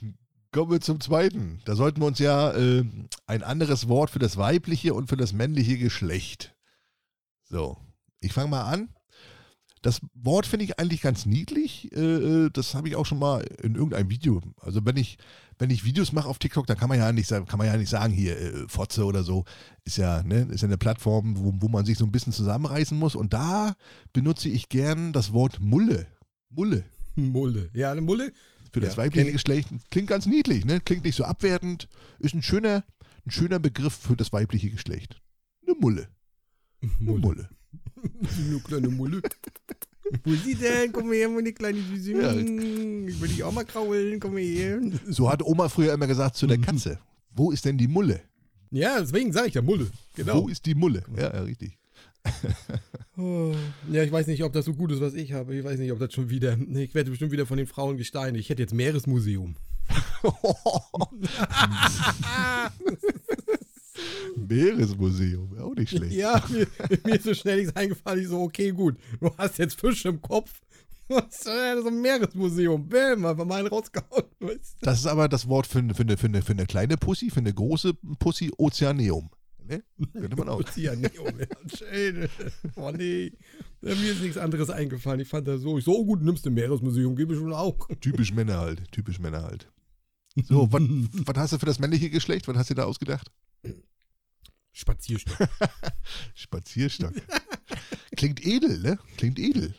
kommen 0.53 0.71
wir 0.71 0.81
zum 0.81 1.01
zweiten. 1.01 1.61
Da 1.65 1.77
sollten 1.77 2.01
wir 2.01 2.07
uns 2.07 2.19
ja 2.19 2.53
äh, 2.53 2.85
ein 3.27 3.43
anderes 3.43 3.89
Wort 3.89 4.11
für 4.11 4.19
das 4.19 4.37
weibliche 4.37 4.93
und 4.93 5.09
für 5.09 5.17
das 5.17 5.33
männliche 5.33 5.79
Geschlecht. 5.79 6.55
So, 7.45 7.79
ich 8.21 8.33
fange 8.33 8.51
mal 8.51 8.65
an. 8.65 8.91
Das 9.83 10.01
Wort 10.15 10.47
finde 10.47 10.65
ich 10.65 10.79
eigentlich 10.79 11.03
ganz 11.03 11.25
niedlich. 11.25 11.93
Äh, 11.93 12.01
äh, 12.47 12.51
das 12.53 12.75
habe 12.75 12.89
ich 12.89 12.97
auch 12.97 13.07
schon 13.07 13.19
mal 13.19 13.43
in 13.63 13.75
irgendeinem 13.75 14.11
Video. 14.11 14.43
Also 14.61 14.85
wenn 14.85 14.97
ich, 14.97 15.19
wenn 15.59 15.71
ich 15.71 15.85
Videos 15.85 16.13
mache 16.13 16.29
auf 16.29 16.39
TikTok, 16.39 16.67
dann 16.67 16.77
kann 16.77 16.89
man 16.89 16.99
ja 16.99 17.13
nicht, 17.13 17.29
sagen- 17.29 17.47
kann 17.47 17.59
man 17.59 17.67
ja 17.67 17.77
nicht 17.77 17.89
sagen, 17.91 18.13
hier, 18.13 18.39
äh, 18.39 18.69
Fotze 18.69 19.05
oder 19.05 19.23
so. 19.25 19.45
Ist 19.85 19.97
ja, 19.99 20.23
ne, 20.23 20.49
ist 20.51 20.61
ja 20.63 20.69
eine 20.69 20.79
Plattform, 20.79 21.37
wo, 21.39 21.53
wo 21.59 21.69
man 21.69 21.85
sich 21.85 21.99
so 21.99 22.05
ein 22.05 22.13
bisschen 22.13 22.33
zusammenreißen 22.33 22.99
muss. 22.99 23.15
Und 23.15 23.33
da 23.33 23.75
benutze 24.13 24.49
ich 24.49 24.69
gern 24.69 25.13
das 25.13 25.33
Wort 25.33 25.61
Mulle. 25.61 26.07
Mulle. 26.51 26.85
Mulle. 27.17 27.71
Ja, 27.75 27.91
eine 27.93 28.01
Mulle. 28.01 28.33
Für 28.73 28.81
das 28.81 28.97
Ja, 28.97 29.03
weibliche. 29.05 29.33
Geschlecht 29.33 29.69
klingt 29.91 30.09
ganz 30.09 30.27
niedlich, 30.27 30.65
ne? 30.65 30.81
Klingt 30.81 31.05
nicht 31.05 31.17
so 31.17 31.25
abwertend. 31.25 31.89
Ist 32.19 32.35
ein 32.35 32.43
schöner, 32.43 32.85
ein 33.27 33.31
schöner 33.31 33.59
Begriff 33.59 33.95
für 33.95 34.15
das 34.17 34.33
weibliche 34.33 34.71
Geschlecht. 34.71 35.21
Eine 35.67 35.75
Mulle. 35.81 36.09
Eine 36.83 37.13
Mulle. 37.19 37.49
Eine 38.39 38.61
kleine 38.61 38.89
Mulle. 38.89 39.21
Wo 40.25 40.33
ist 40.33 40.45
sie 40.45 40.55
denn? 40.55 40.93
Komm 40.93 41.13
her, 41.13 41.29
meine 41.29 41.53
kleine 41.53 41.81
Süße. 41.81 42.13
Ja. 42.13 42.33
Ich 42.33 43.21
will 43.21 43.29
dich 43.29 43.43
auch 43.43 43.53
mal 43.53 43.65
kraulen. 43.65 44.21
Komm 44.21 44.37
her. 44.37 44.81
So 45.07 45.31
hat 45.31 45.43
Oma 45.43 45.69
früher 45.69 45.93
immer 45.93 46.07
gesagt 46.07 46.37
zu 46.37 46.47
der 46.47 46.59
Katze. 46.59 46.99
Wo 47.35 47.51
ist 47.51 47.65
denn 47.65 47.79
die 47.79 47.89
Mulle? 47.89 48.21
Ja, 48.71 49.01
deswegen 49.01 49.33
sage 49.33 49.49
ich 49.49 49.55
ja 49.55 49.63
Mulle. 49.63 49.89
Genau. 50.15 50.43
Wo 50.43 50.49
ist 50.49 50.67
die 50.67 50.75
Mulle? 50.75 51.03
Ja, 51.17 51.35
ja 51.35 51.43
richtig. 51.43 51.79
Oh, 53.17 53.55
Ja, 53.91 54.03
ich 54.03 54.13
weiß 54.13 54.27
nicht, 54.27 54.45
ob 54.45 54.53
das 54.53 54.65
so 54.67 54.75
gut 54.75 54.93
ist, 54.93 55.01
was 55.01 55.15
ich 55.15 55.33
habe. 55.33 55.55
Ich 55.55 55.65
weiß 55.65 55.79
nicht, 55.79 55.93
ob 55.93 55.99
das 55.99 56.13
schon 56.13 56.31
wieder. 56.31 56.59
Ich 56.75 56.95
werde 56.95 57.11
bestimmt 57.11 57.33
wieder 57.33 57.47
von 57.47 57.57
den 57.57 57.67
Frauen 57.67 57.97
gesteinigt. 57.97 58.45
Ich 58.45 58.51
hätte 58.51 58.63
jetzt 58.63 58.75
Meeresmuseum. 58.75 59.57
Meeresmuseum, 64.37 65.59
auch 65.59 65.75
nicht 65.75 65.91
schlecht. 65.91 66.13
Ja, 66.15 66.43
mir, 66.51 66.67
mir 67.05 67.15
ist 67.17 67.25
so 67.25 67.35
schnell 67.35 67.59
nichts 67.63 67.77
eingefallen. 67.77 68.21
Ich 68.23 68.29
so, 68.29 68.41
okay, 68.41 68.71
gut. 68.71 68.97
Du 69.21 69.31
hast 69.37 69.59
jetzt 69.59 69.79
Fische 69.81 70.09
im 70.09 70.21
Kopf. 70.21 70.61
Was 71.09 71.45
so 71.45 71.51
ein 71.51 72.03
Meeresmuseum? 72.03 72.87
Bäm, 72.89 73.25
einfach 73.25 73.45
mal 73.47 73.61
einen 73.61 73.69
rausgehauen. 73.69 74.25
Weißt 74.41 74.77
du? 74.81 74.85
Das 74.85 74.99
ist 74.99 75.07
aber 75.07 75.29
das 75.29 75.49
Wort 75.49 75.67
für, 75.67 75.79
eine- 75.79 75.95
für, 75.95 76.05
für, 76.17 76.27
eine, 76.27 76.43
für 76.43 76.53
eine 76.53 76.67
kleine 76.67 76.97
Pussy, 76.99 77.31
für 77.31 77.41
eine 77.41 77.55
große 77.55 77.95
Pussy, 78.19 78.51
Ozeaneum. 78.59 79.31
Ne? 79.67 79.83
Könnte 80.13 80.37
man 80.37 80.49
auch. 80.49 80.61
Oh, 80.61 80.79
ja, 80.81 80.93
schön. 81.77 82.29
Oh 82.77 82.91
nee. 82.91 83.33
Mir 83.83 83.93
ist 83.93 84.23
nichts 84.23 84.39
anderes 84.39 84.71
eingefallen. 84.71 85.21
Ich 85.21 85.29
fand 85.29 85.47
das 85.49 85.61
so. 85.61 85.77
Ich 85.79 85.85
so, 85.85 85.93
oh 85.97 86.05
gut, 86.07 86.23
nimmst 86.23 86.45
du 86.47 86.51
ein 86.51 86.55
Meeresmuseum, 86.55 87.17
gebe 87.17 87.35
ich 87.35 87.39
schon 87.41 87.53
auch. 87.53 87.87
Typisch 88.01 88.33
Männer 88.33 88.59
halt. 88.59 88.91
Typisch 88.93 89.19
Männer 89.19 89.43
halt. 89.43 89.71
So, 90.45 90.71
was 90.73 90.83
was 91.27 91.37
hast 91.37 91.53
du 91.55 91.59
für 91.59 91.67
das 91.67 91.79
männliche 91.79 92.09
Geschlecht? 92.11 92.49
Was 92.49 92.57
hast 92.57 92.71
du 92.71 92.75
da 92.75 92.85
ausgedacht? 92.85 93.31
Spazierstock. 94.79 95.49
Spazierstock. 96.35 97.13
Klingt 98.17 98.45
edel, 98.47 98.79
ne? 98.81 98.99
Klingt 99.17 99.39
edel. 99.39 99.75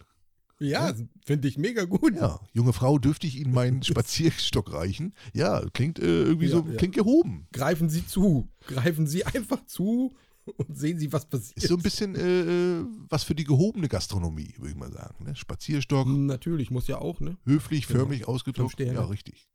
Ja, 0.62 0.94
finde 1.26 1.48
ich 1.48 1.58
mega 1.58 1.86
gut. 1.86 2.16
Ja, 2.18 2.40
junge 2.52 2.74
Frau, 2.74 3.00
dürfte 3.00 3.26
ich 3.28 3.38
Ihnen 3.38 3.54
meinen 3.54 3.82
Spazierstock 3.82 4.74
reichen? 4.74 5.14
Ja, 5.34 5.64
klingt 5.72 6.00
äh, 6.00 6.24
irgendwie 6.24 6.48
Ja, 6.48 6.52
so, 6.58 6.68
ja. 6.70 6.76
klingt 6.76 6.96
gehoben. 6.96 7.48
Greifen 7.54 7.88
Sie 7.90 8.06
zu. 8.06 8.50
Greifen 8.68 9.08
Sie 9.08 9.24
einfach 9.26 9.66
zu 9.68 10.14
und 10.58 10.78
sehen 10.78 11.00
Sie, 11.00 11.14
was 11.14 11.30
passiert. 11.30 11.56
Ist 11.58 11.70
so 11.70 11.76
ein 11.78 11.82
bisschen 11.82 12.14
äh, 12.16 12.80
äh, 12.80 12.86
was 13.08 13.24
für 13.24 13.36
die 13.36 13.46
gehobene 13.46 13.88
Gastronomie, 13.88 14.54
würde 14.58 14.72
ich 14.72 14.76
mal 14.76 14.92
sagen. 14.92 15.24
Ne? 15.24 15.36
Spazierstock, 15.36 16.08
Natürlich, 16.10 16.72
muss 16.72 16.88
ja 16.88 16.98
auch, 16.98 17.22
ne? 17.22 17.38
höflich, 17.46 17.88
Genau. 17.88 18.00
förmlich 18.02 18.28
ausgedrückt. 18.28 18.74
Sterne. 18.74 18.96
Ja, 18.96 19.06
richtig. 19.06 19.48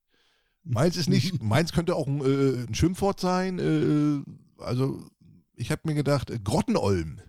Meins 0.63 0.97
ist 0.97 1.11
nicht, 1.11 1.43
meins 1.43 1.73
könnte 1.73 1.97
auch 1.97 2.07
ein, 2.07 2.21
äh, 2.23 2.65
ein 2.67 2.75
Schimpfwort 2.75 3.21
sein. 3.21 3.59
Äh, 3.59 4.63
also, 4.63 5.05
ich 5.57 5.71
habe 5.71 5.83
mir 5.85 5.95
gedacht, 5.95 6.31
äh, 6.31 6.39
Grottenolm. 6.39 7.21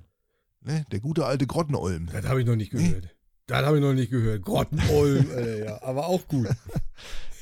Ne? 0.61 0.86
Der 0.91 0.99
gute 0.99 1.26
alte 1.26 1.47
Grottenolm. 1.47 2.07
Das 2.11 2.26
habe 2.26 2.41
ich 2.41 2.47
noch 2.47 2.55
nicht 2.55 2.71
gehört. 2.71 3.15
Das 3.47 3.65
habe 3.65 3.78
ich 3.78 3.84
noch 3.84 3.93
nicht 3.93 4.09
gehört. 4.09 4.41
Grottenolm, 4.43 5.30
Alter, 5.36 5.65
ja. 5.65 5.84
Aber 5.84 6.07
auch 6.07 6.28
gut. 6.28 6.47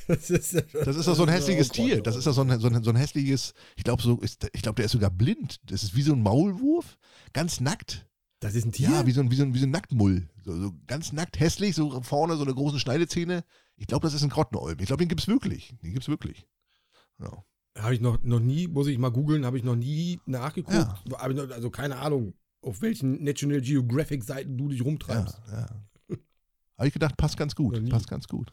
Das 0.06 0.28
ist, 0.28 0.52
Das 0.52 0.96
ist 0.96 1.08
doch 1.08 1.14
so 1.14 1.22
ein 1.22 1.30
hässliches 1.30 1.70
Tier. 1.70 2.02
Das 2.02 2.14
ist 2.14 2.26
doch 2.26 2.34
so 2.34 2.42
ein, 2.42 2.60
so 2.60 2.68
ein, 2.68 2.84
so 2.84 2.90
ein 2.90 2.96
hässliches, 2.96 3.54
ich 3.74 3.84
glaube, 3.84 4.02
so 4.02 4.20
ist, 4.20 4.46
ich 4.52 4.60
glaube, 4.60 4.76
der 4.76 4.84
ist 4.84 4.92
sogar 4.92 5.08
blind. 5.08 5.60
Das 5.64 5.82
ist 5.82 5.96
wie 5.96 6.02
so 6.02 6.12
ein 6.12 6.20
Maulwurf, 6.20 6.98
ganz 7.32 7.58
nackt. 7.58 8.06
Das 8.40 8.54
ist 8.54 8.66
ein 8.66 8.72
Tier? 8.72 8.90
Ja, 8.90 9.06
wie 9.06 9.12
so 9.12 9.22
ein, 9.22 9.30
wie 9.30 9.36
so 9.36 9.44
ein, 9.44 9.54
wie 9.54 9.58
so 9.58 9.64
ein 9.64 9.70
Nacktmull. 9.70 10.28
So, 10.44 10.54
so 10.60 10.72
ganz 10.86 11.12
nackt, 11.12 11.40
hässlich, 11.40 11.74
so 11.74 12.02
vorne 12.02 12.36
so 12.36 12.42
eine 12.42 12.52
große 12.52 12.78
Schneidezähne. 12.78 13.44
Ich 13.76 13.86
glaube, 13.86 14.06
das 14.06 14.12
ist 14.12 14.22
ein 14.22 14.28
Grottenolm. 14.28 14.78
Ich 14.78 14.86
glaube, 14.86 15.02
den 15.02 15.08
gibt 15.08 15.22
es 15.22 15.28
wirklich. 15.28 15.74
Den 15.82 15.92
gibt 15.92 16.02
es 16.02 16.08
wirklich. 16.08 16.46
Ja. 17.18 17.42
Habe 17.76 17.94
ich 17.94 18.00
noch, 18.00 18.22
noch 18.22 18.40
nie, 18.40 18.68
muss 18.68 18.86
ich 18.86 18.98
mal 18.98 19.10
googeln, 19.10 19.44
habe 19.44 19.58
ich 19.58 19.64
noch 19.64 19.74
nie 19.76 20.20
nachgeguckt. 20.26 20.76
Ja. 20.76 21.16
Also 21.50 21.70
keine 21.70 21.96
Ahnung, 21.96 22.34
auf 22.62 22.80
welchen 22.82 23.22
National 23.22 23.60
Geographic 23.60 24.22
Seiten 24.24 24.56
du 24.56 24.68
dich 24.68 24.78
Ja, 24.78 24.84
rumtreibst. 24.84 25.40
ja. 25.50 25.66
Habe 26.76 26.88
ich 26.88 26.92
gedacht, 26.92 27.16
passt 27.16 27.36
ganz 27.36 27.54
gut. 27.54 27.88
Passt 27.88 28.08
ganz 28.08 28.26
gut. 28.28 28.52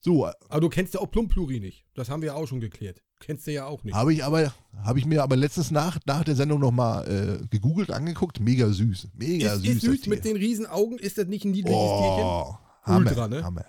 So, 0.00 0.26
Aber 0.26 0.60
du 0.60 0.68
kennst 0.68 0.94
ja 0.94 1.00
auch 1.00 1.10
Plumpluri 1.10 1.60
nicht. 1.60 1.86
Das 1.94 2.10
haben 2.10 2.20
wir 2.22 2.28
ja 2.28 2.34
auch 2.34 2.46
schon 2.46 2.60
geklärt. 2.60 3.02
Kennst 3.20 3.46
du 3.46 3.52
ja 3.52 3.64
auch 3.64 3.82
nicht. 3.84 3.94
habe 3.94 4.12
ich 4.12 4.22
aber, 4.22 4.52
habe 4.82 4.98
ich 4.98 5.06
mir 5.06 5.22
aber 5.22 5.34
letztens 5.34 5.70
nach, 5.70 5.98
nach 6.04 6.24
der 6.24 6.36
Sendung 6.36 6.60
nochmal 6.60 7.40
äh, 7.42 7.46
gegoogelt, 7.48 7.90
angeguckt. 7.90 8.38
Mega 8.38 8.68
süß. 8.68 9.08
Mega 9.14 9.54
ist, 9.54 9.62
süß. 9.62 9.74
ist 9.76 9.80
süß 9.82 10.06
mit 10.08 10.24
den 10.24 10.36
riesen 10.36 10.66
Augen. 10.66 10.98
Ist 10.98 11.16
das 11.16 11.26
nicht 11.26 11.44
ein 11.44 11.52
niedliches 11.52 11.78
Tierchen? 11.80 12.24
Oh, 12.24 12.58
Hammer, 12.82 13.10
Ultra, 13.10 13.28
ne? 13.28 13.42
Hammer. 13.42 13.64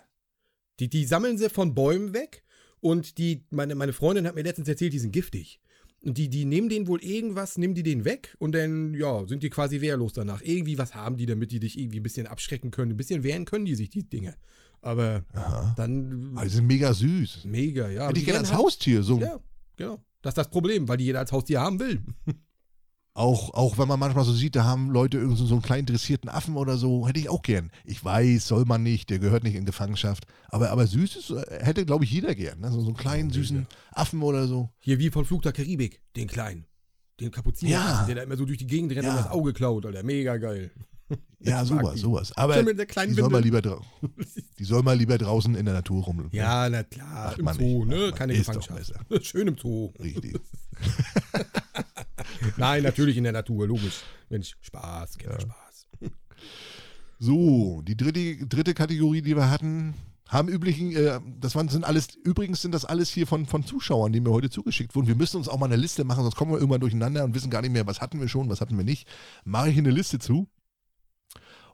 Die, 0.81 0.89
die 0.89 1.05
sammeln 1.05 1.37
sie 1.37 1.49
von 1.49 1.73
Bäumen 1.73 2.13
weg 2.13 2.43
und 2.85 3.17
die, 3.17 3.43
meine, 3.49 3.73
meine 3.73 3.93
Freundin 3.93 4.27
hat 4.27 4.35
mir 4.35 4.43
letztens 4.43 4.67
erzählt, 4.67 4.93
die 4.93 4.99
sind 4.99 5.11
giftig. 5.11 5.59
Und 6.03 6.19
die, 6.19 6.29
die 6.29 6.45
nehmen 6.45 6.69
denen 6.69 6.85
wohl 6.85 7.03
irgendwas, 7.03 7.57
nehmen 7.57 7.73
die 7.73 7.81
den 7.81 8.05
weg 8.05 8.35
und 8.37 8.53
dann, 8.53 8.93
ja, 8.93 9.25
sind 9.27 9.41
die 9.41 9.49
quasi 9.49 9.81
wehrlos 9.81 10.13
danach. 10.13 10.43
Irgendwie 10.43 10.77
was 10.77 10.93
haben 10.93 11.17
die, 11.17 11.25
damit 11.25 11.51
die 11.51 11.59
dich 11.59 11.79
irgendwie 11.79 11.99
ein 11.99 12.03
bisschen 12.03 12.27
abschrecken 12.27 12.69
können. 12.69 12.91
Ein 12.91 12.97
bisschen 12.97 13.23
wehren 13.23 13.45
können 13.45 13.65
die 13.65 13.73
sich, 13.73 13.89
die 13.89 14.07
Dinge. 14.07 14.35
Aber 14.83 15.25
Aha. 15.33 15.73
dann 15.75 16.37
die 16.43 16.49
sind 16.49 16.67
mega 16.67 16.93
süß. 16.93 17.45
mega, 17.45 17.89
ja. 17.89 18.07
Hätte 18.07 18.19
ich 18.19 18.25
Die 18.25 18.25
gerne 18.25 18.39
als 18.41 18.51
halt- 18.51 18.59
Haustier. 18.61 19.01
So. 19.01 19.19
Ja, 19.19 19.39
genau. 19.77 20.03
Das 20.21 20.33
ist 20.33 20.37
das 20.37 20.49
Problem, 20.51 20.87
weil 20.87 20.97
die 20.97 21.05
jeder 21.05 21.19
als 21.21 21.31
Haustier 21.31 21.61
haben 21.61 21.79
will. 21.79 22.03
Auch, 23.17 23.53
auch 23.53 23.77
wenn 23.77 23.87
man 23.87 23.97
manchmal 23.97 24.25
so 24.25 24.33
sieht, 24.33 24.57
da 24.57 24.65
haben 24.65 24.89
Leute 24.91 25.17
irgend 25.17 25.37
so 25.37 25.45
einen 25.53 25.61
kleinen 25.61 25.85
dressierten 25.85 26.29
Affen 26.29 26.57
oder 26.57 26.75
so, 26.75 27.07
hätte 27.07 27.17
ich 27.21 27.29
auch 27.29 27.43
gern. 27.43 27.71
Ich 27.85 28.03
weiß, 28.03 28.45
soll 28.45 28.65
man 28.65 28.83
nicht, 28.83 29.09
der 29.09 29.19
gehört 29.19 29.43
nicht 29.45 29.55
in 29.55 29.63
Gefangenschaft. 29.63 30.25
Aber, 30.49 30.69
aber 30.69 30.85
süßes 30.85 31.29
äh, 31.29 31.63
hätte, 31.63 31.85
glaube 31.85 32.03
ich, 32.03 32.11
jeder 32.11 32.35
gern. 32.35 32.59
Ne? 32.59 32.69
So, 32.71 32.81
so 32.81 32.87
einen 32.87 32.97
kleinen, 32.97 33.29
süßen 33.31 33.67
Affen 33.93 34.21
oder 34.21 34.47
so. 34.47 34.69
Hier 34.79 34.99
wie 34.99 35.09
von 35.11 35.23
Flug 35.23 35.43
der 35.43 35.53
Karibik, 35.53 36.01
den 36.17 36.27
kleinen. 36.27 36.65
Den 37.21 37.31
Kapuziner, 37.31 37.71
Ja. 37.71 38.03
der 38.05 38.15
da 38.15 38.23
immer 38.23 38.35
so 38.35 38.43
durch 38.43 38.57
die 38.57 38.67
Gegend 38.67 38.91
rennt 38.91 39.05
Ja. 39.05 39.11
und 39.11 39.17
das 39.19 39.31
Auge 39.31 39.53
klaut, 39.53 39.85
Alter. 39.85 40.03
Mega 40.03 40.35
geil. 40.35 40.71
Ja, 41.39 41.63
sowas, 41.63 42.01
sowas. 42.01 42.35
Aber 42.35 42.61
die 42.61 43.13
soll, 43.13 43.29
mal 43.29 43.41
lieber 43.41 43.61
die 44.59 44.63
soll 44.65 44.83
mal 44.83 44.97
lieber 44.97 45.17
draußen 45.17 45.55
in 45.55 45.63
der 45.63 45.75
Natur 45.75 46.03
rum. 46.03 46.27
Ja, 46.33 46.67
na 46.69 46.83
klar, 46.83 47.33
Macht 47.41 47.59
im 47.61 47.65
Zoo, 47.69 47.85
nicht, 47.85 47.97
ne? 47.97 48.11
Keine 48.13 48.33
Gefangenschaft. 48.33 48.91
Schön 49.21 49.47
im 49.47 49.57
Zoo. 49.57 49.93
Richtig. 49.99 50.37
Nein, 52.57 52.83
natürlich 52.83 53.17
in 53.17 53.23
der 53.23 53.33
Natur, 53.33 53.67
logisch. 53.67 54.01
Mensch, 54.29 54.55
Spaß, 54.61 55.17
Kinderspaß. 55.17 55.87
So, 57.19 57.81
die 57.81 57.95
dritte, 57.95 58.45
dritte 58.47 58.73
Kategorie, 58.73 59.21
die 59.21 59.35
wir 59.35 59.49
hatten, 59.49 59.93
haben 60.27 60.49
üblichen, 60.49 60.91
äh, 60.95 61.19
das 61.39 61.55
waren, 61.55 61.69
sind 61.69 61.85
alles, 61.85 62.15
übrigens 62.23 62.61
sind 62.61 62.73
das 62.73 62.83
alles 62.83 63.09
hier 63.09 63.27
von, 63.27 63.45
von 63.45 63.63
Zuschauern, 63.65 64.11
die 64.11 64.19
mir 64.19 64.31
heute 64.31 64.49
zugeschickt 64.49 64.95
wurden. 64.95 65.07
Wir 65.07 65.15
müssen 65.15 65.37
uns 65.37 65.47
auch 65.47 65.57
mal 65.57 65.67
eine 65.67 65.75
Liste 65.75 66.03
machen, 66.03 66.23
sonst 66.23 66.35
kommen 66.35 66.51
wir 66.51 66.57
irgendwann 66.57 66.81
durcheinander 66.81 67.23
und 67.23 67.35
wissen 67.35 67.49
gar 67.49 67.61
nicht 67.61 67.71
mehr, 67.71 67.87
was 67.87 68.01
hatten 68.01 68.19
wir 68.19 68.27
schon, 68.27 68.49
was 68.49 68.59
hatten 68.59 68.77
wir 68.77 68.83
nicht. 68.83 69.07
Mache 69.43 69.69
ich 69.69 69.77
eine 69.77 69.91
Liste 69.91 70.19
zu. 70.19 70.47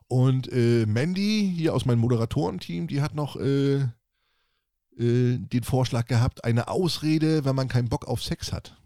Und 0.06 0.52
äh, 0.52 0.84
Mandy, 0.86 1.52
hier 1.56 1.74
aus 1.74 1.86
meinem 1.86 2.00
Moderatorenteam, 2.00 2.86
die 2.86 3.00
hat 3.00 3.14
noch 3.14 3.36
äh, 3.36 3.76
äh, 3.76 5.38
den 5.38 5.62
Vorschlag 5.62 6.06
gehabt, 6.06 6.44
eine 6.44 6.68
Ausrede, 6.68 7.44
wenn 7.46 7.56
man 7.56 7.68
keinen 7.68 7.88
Bock 7.88 8.06
auf 8.06 8.22
Sex 8.22 8.52
hat. 8.52 8.76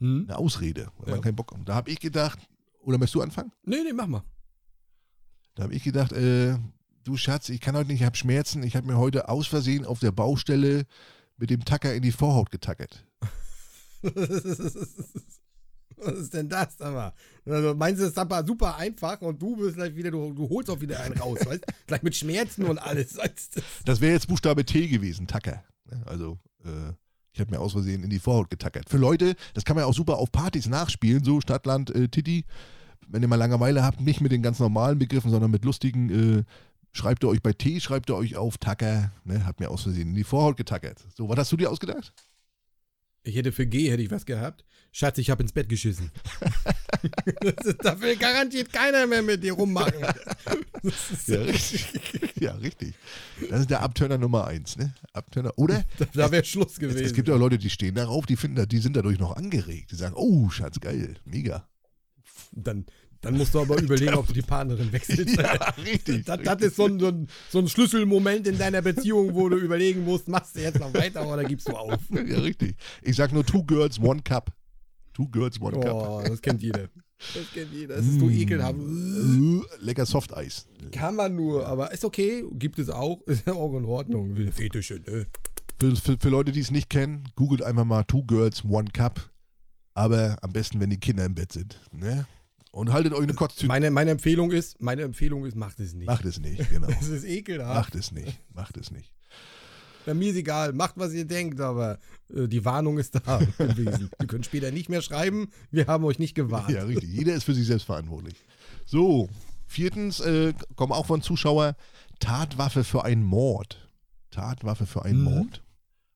Hm? 0.00 0.24
Eine 0.28 0.38
Ausrede, 0.38 0.88
wenn 0.98 1.08
Ja. 1.08 1.14
man 1.16 1.22
keinen 1.22 1.36
Bock 1.36 1.52
hat. 1.52 1.60
Da 1.66 1.74
habe 1.74 1.90
ich 1.90 2.00
gedacht, 2.00 2.38
oder 2.80 2.98
möchtest 2.98 3.14
du 3.14 3.22
anfangen? 3.22 3.52
Nee, 3.64 3.82
nee, 3.84 3.92
mach 3.92 4.06
mal. 4.06 4.22
Da 5.54 5.64
habe 5.64 5.74
ich 5.74 5.82
gedacht, 5.84 6.12
äh, 6.12 6.56
du 7.04 7.16
Schatz, 7.16 7.48
ich 7.48 7.60
kann 7.60 7.76
heute 7.76 7.88
nicht, 7.90 8.00
ich 8.00 8.06
habe 8.06 8.16
Schmerzen. 8.16 8.62
Ich 8.62 8.76
habe 8.76 8.86
mir 8.86 8.96
heute 8.98 9.28
aus 9.28 9.46
Versehen 9.46 9.84
auf 9.84 10.00
der 10.00 10.12
Baustelle 10.12 10.84
mit 11.36 11.50
dem 11.50 11.64
Tacker 11.64 11.94
in 11.94 12.02
die 12.02 12.12
Vorhaut 12.12 12.50
getackert. 12.50 13.06
Was 16.02 16.14
ist 16.18 16.32
denn 16.32 16.48
das, 16.48 16.78
sag 16.78 16.94
mal? 16.94 17.12
Also 17.44 17.74
meinst 17.74 18.00
du, 18.00 18.04
das 18.04 18.12
ist 18.12 18.18
aber 18.18 18.42
super 18.46 18.76
einfach 18.76 19.20
und 19.20 19.40
du 19.40 19.56
bist 19.56 19.76
gleich 19.76 19.94
wieder, 19.94 20.10
du, 20.10 20.32
du 20.32 20.48
holst 20.48 20.70
auch 20.70 20.80
wieder 20.80 21.00
einen 21.00 21.18
raus, 21.18 21.38
weißt 21.44 21.64
Gleich 21.86 22.02
mit 22.02 22.16
Schmerzen 22.16 22.64
und 22.64 22.78
alles. 22.78 23.18
Weißt? 23.18 23.60
Das 23.84 24.00
wäre 24.00 24.12
jetzt 24.14 24.26
Buchstabe 24.28 24.64
T 24.64 24.88
gewesen, 24.88 25.26
Tacker. 25.26 25.62
Ne? 25.90 26.02
Also, 26.06 26.38
äh, 26.64 26.92
ich 27.32 27.40
habe 27.40 27.50
mir 27.50 27.60
aus 27.60 27.72
Versehen 27.72 28.02
in 28.02 28.10
die 28.10 28.18
Vorhaut 28.18 28.50
getackert. 28.50 28.88
Für 28.88 28.96
Leute, 28.96 29.36
das 29.54 29.64
kann 29.64 29.76
man 29.76 29.84
ja 29.84 29.88
auch 29.88 29.94
super 29.94 30.18
auf 30.18 30.32
Partys 30.32 30.66
nachspielen, 30.66 31.24
so 31.24 31.40
Stadtland, 31.40 31.94
äh, 31.94 32.08
Titi. 32.08 32.44
Wenn 33.08 33.22
ihr 33.22 33.28
mal 33.28 33.36
Langeweile 33.36 33.82
habt, 33.82 34.00
nicht 34.00 34.20
mit 34.20 34.32
den 34.32 34.42
ganz 34.42 34.58
normalen 34.58 34.98
Begriffen, 34.98 35.30
sondern 35.30 35.50
mit 35.50 35.64
lustigen, 35.64 36.38
äh, 36.38 36.44
schreibt 36.92 37.24
ihr 37.24 37.28
euch 37.28 37.42
bei 37.42 37.52
T, 37.52 37.80
schreibt 37.80 38.10
ihr 38.10 38.16
euch 38.16 38.36
auf 38.36 38.58
Tacker, 38.58 39.12
ne? 39.24 39.44
Habt 39.46 39.60
mir 39.60 39.70
aus 39.70 39.82
Versehen 39.82 40.08
in 40.08 40.14
die 40.14 40.24
Vorhaut 40.24 40.56
getackert. 40.56 41.04
So, 41.14 41.28
was 41.28 41.38
hast 41.38 41.52
du 41.52 41.56
dir 41.56 41.70
ausgedacht? 41.70 42.12
Ich 43.22 43.36
hätte 43.36 43.52
für 43.52 43.66
G 43.66 43.90
hätte 43.90 44.02
ich 44.02 44.10
was 44.10 44.26
gehabt. 44.26 44.64
Schatz, 44.92 45.18
ich 45.18 45.30
habe 45.30 45.42
ins 45.42 45.52
Bett 45.52 45.68
geschissen. 45.68 46.10
das 47.40 47.66
ist, 47.66 47.84
da 47.84 48.00
will 48.00 48.16
garantiert 48.16 48.72
keiner 48.72 49.06
mehr 49.06 49.22
mit 49.22 49.42
dir 49.42 49.52
rummachen. 49.52 49.94
Ja, 51.26 51.40
richtig. 51.42 51.86
ja, 52.40 52.52
richtig. 52.54 52.94
Das 53.48 53.60
ist 53.60 53.70
der 53.70 53.82
Abturner 53.82 54.18
Nummer 54.18 54.46
eins, 54.46 54.76
ne? 54.76 54.94
Abturner. 55.12 55.52
Oder 55.56 55.84
da 55.98 56.06
da 56.12 56.32
wäre 56.32 56.44
Schluss 56.44 56.72
es, 56.72 56.78
gewesen. 56.78 57.04
es 57.04 57.12
gibt 57.12 57.28
ja 57.28 57.36
Leute, 57.36 57.58
die 57.58 57.70
stehen 57.70 57.94
darauf, 57.94 58.26
die 58.26 58.36
finden, 58.36 58.66
die 58.68 58.78
sind 58.78 58.96
dadurch 58.96 59.18
noch 59.18 59.36
angeregt. 59.36 59.92
Die 59.92 59.96
sagen, 59.96 60.14
oh, 60.16 60.48
Schatz, 60.50 60.80
geil, 60.80 61.16
mega. 61.24 61.68
dann, 62.52 62.86
dann 63.20 63.36
musst 63.36 63.54
du 63.54 63.60
aber 63.60 63.80
überlegen, 63.80 64.14
ob 64.14 64.26
du 64.26 64.32
die 64.32 64.42
Partnerin 64.42 64.92
wechselst. 64.92 65.36
Ja, 65.36 65.52
richtig. 65.84 66.24
Das, 66.24 66.40
das 66.42 66.62
ist 66.62 66.76
so 66.76 66.86
ein, 66.86 66.98
so, 66.98 67.08
ein, 67.08 67.28
so 67.50 67.58
ein 67.58 67.68
Schlüsselmoment 67.68 68.46
in 68.46 68.56
deiner 68.58 68.82
Beziehung, 68.82 69.34
wo 69.34 69.48
du 69.48 69.56
überlegen 69.56 70.04
musst, 70.04 70.28
machst 70.28 70.56
du 70.56 70.60
jetzt 70.60 70.78
noch 70.78 70.92
weiter 70.94 71.26
oder 71.26 71.44
gibst 71.44 71.68
du 71.68 71.72
auf? 71.72 72.00
Ja, 72.10 72.38
richtig. 72.38 72.76
Ich 73.02 73.16
sag 73.16 73.32
nur 73.32 73.44
Two 73.44 73.62
Girls, 73.64 73.98
One 73.98 74.22
Cup. 74.22 74.52
Two 75.12 75.28
Girls, 75.28 75.60
One 75.60 75.78
Cup. 75.80 75.92
Oh, 75.92 76.22
das 76.26 76.40
kennt 76.40 76.62
jeder. 76.62 76.88
Das 77.34 77.52
kennt 77.52 77.72
jeder. 77.72 77.96
Das 77.96 78.06
ist 78.06 78.18
so 78.18 78.30
ekelhaft. 78.30 78.78
Äh, 78.78 79.60
Lecker 79.84 80.06
Softeis. 80.06 80.66
Kann 80.90 81.16
man 81.16 81.36
nur, 81.36 81.66
aber 81.66 81.92
ist 81.92 82.04
okay. 82.04 82.44
Gibt 82.52 82.78
es 82.78 82.88
auch. 82.88 83.20
Ist 83.26 83.46
ja 83.46 83.52
auch 83.52 83.76
in 83.76 83.84
Ordnung. 83.84 84.34
Fetische, 84.52 85.00
ne? 85.06 85.26
Für, 85.78 85.96
für, 85.96 86.16
für 86.18 86.28
Leute, 86.28 86.52
die 86.52 86.60
es 86.60 86.70
nicht 86.70 86.90
kennen, 86.90 87.24
googelt 87.36 87.62
einfach 87.62 87.84
mal 87.84 88.04
Two 88.04 88.24
Girls, 88.24 88.64
One 88.64 88.90
Cup. 88.92 89.30
Aber 89.94 90.38
am 90.42 90.52
besten, 90.52 90.80
wenn 90.80 90.90
die 90.90 90.98
Kinder 90.98 91.24
im 91.24 91.34
Bett 91.34 91.52
sind. 91.52 91.78
Ne? 91.92 92.26
Und 92.72 92.92
haltet 92.92 93.12
euch 93.12 93.22
eine 93.22 93.34
Kotztüte. 93.34 93.66
Meine, 93.66 93.90
meine 93.90 94.12
Empfehlung 94.12 94.52
ist, 94.52 94.80
meine 94.80 95.02
Empfehlung 95.02 95.44
ist, 95.44 95.56
macht 95.56 95.80
es 95.80 95.92
nicht. 95.94 96.06
Macht 96.06 96.24
es 96.24 96.38
nicht, 96.38 96.70
genau. 96.70 96.88
Es 97.00 97.08
ist 97.08 97.24
ekelhaft. 97.24 97.74
Macht 97.74 97.94
es 97.96 98.12
nicht. 98.12 98.40
Macht 98.54 98.76
es 98.76 98.90
nicht. 98.90 99.12
Ja, 100.06 100.14
mir 100.14 100.30
ist 100.30 100.36
egal, 100.36 100.72
macht 100.72 100.94
was 100.96 101.12
ihr 101.12 101.24
denkt, 101.24 101.60
aber 101.60 101.98
äh, 102.34 102.46
die 102.48 102.64
Warnung 102.64 102.98
ist 102.98 103.14
da 103.14 103.38
gewesen. 103.58 104.10
Ihr 104.20 104.26
könnt 104.26 104.46
später 104.46 104.70
nicht 104.70 104.88
mehr 104.88 105.02
schreiben, 105.02 105.48
wir 105.70 105.86
haben 105.86 106.04
euch 106.04 106.18
nicht 106.18 106.34
gewarnt. 106.34 106.70
Ja, 106.70 106.84
richtig. 106.84 107.10
Jeder 107.10 107.34
ist 107.34 107.44
für 107.44 107.54
sich 107.54 107.66
selbst 107.66 107.84
verantwortlich. 107.84 108.34
So, 108.86 109.28
viertens, 109.66 110.20
äh, 110.20 110.52
kommen 110.76 110.92
auch 110.92 111.06
von 111.06 111.22
Zuschauer, 111.22 111.76
Tatwaffe 112.18 112.84
für 112.84 113.04
einen 113.04 113.24
Mord. 113.24 113.88
Tatwaffe 114.30 114.86
für 114.86 115.04
einen 115.04 115.18
Mhm. 115.18 115.24
Mord. 115.24 115.62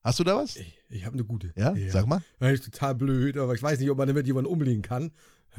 Hast 0.03 0.19
du 0.19 0.23
da 0.23 0.35
was? 0.37 0.55
Ich, 0.55 0.77
ich 0.89 1.05
habe 1.05 1.13
eine 1.15 1.23
gute. 1.23 1.51
Ja? 1.55 1.73
Sag 1.89 2.05
mal. 2.05 2.21
Das 2.39 2.53
ist 2.53 2.65
total 2.65 2.93
blöd, 2.95 3.37
aber 3.37 3.55
ich 3.55 3.63
weiß 3.63 3.79
nicht, 3.79 3.89
ob 3.89 3.97
man 3.97 4.07
damit 4.07 4.27
jemanden 4.27 4.49
umlegen 4.51 4.83
kann. 4.83 5.11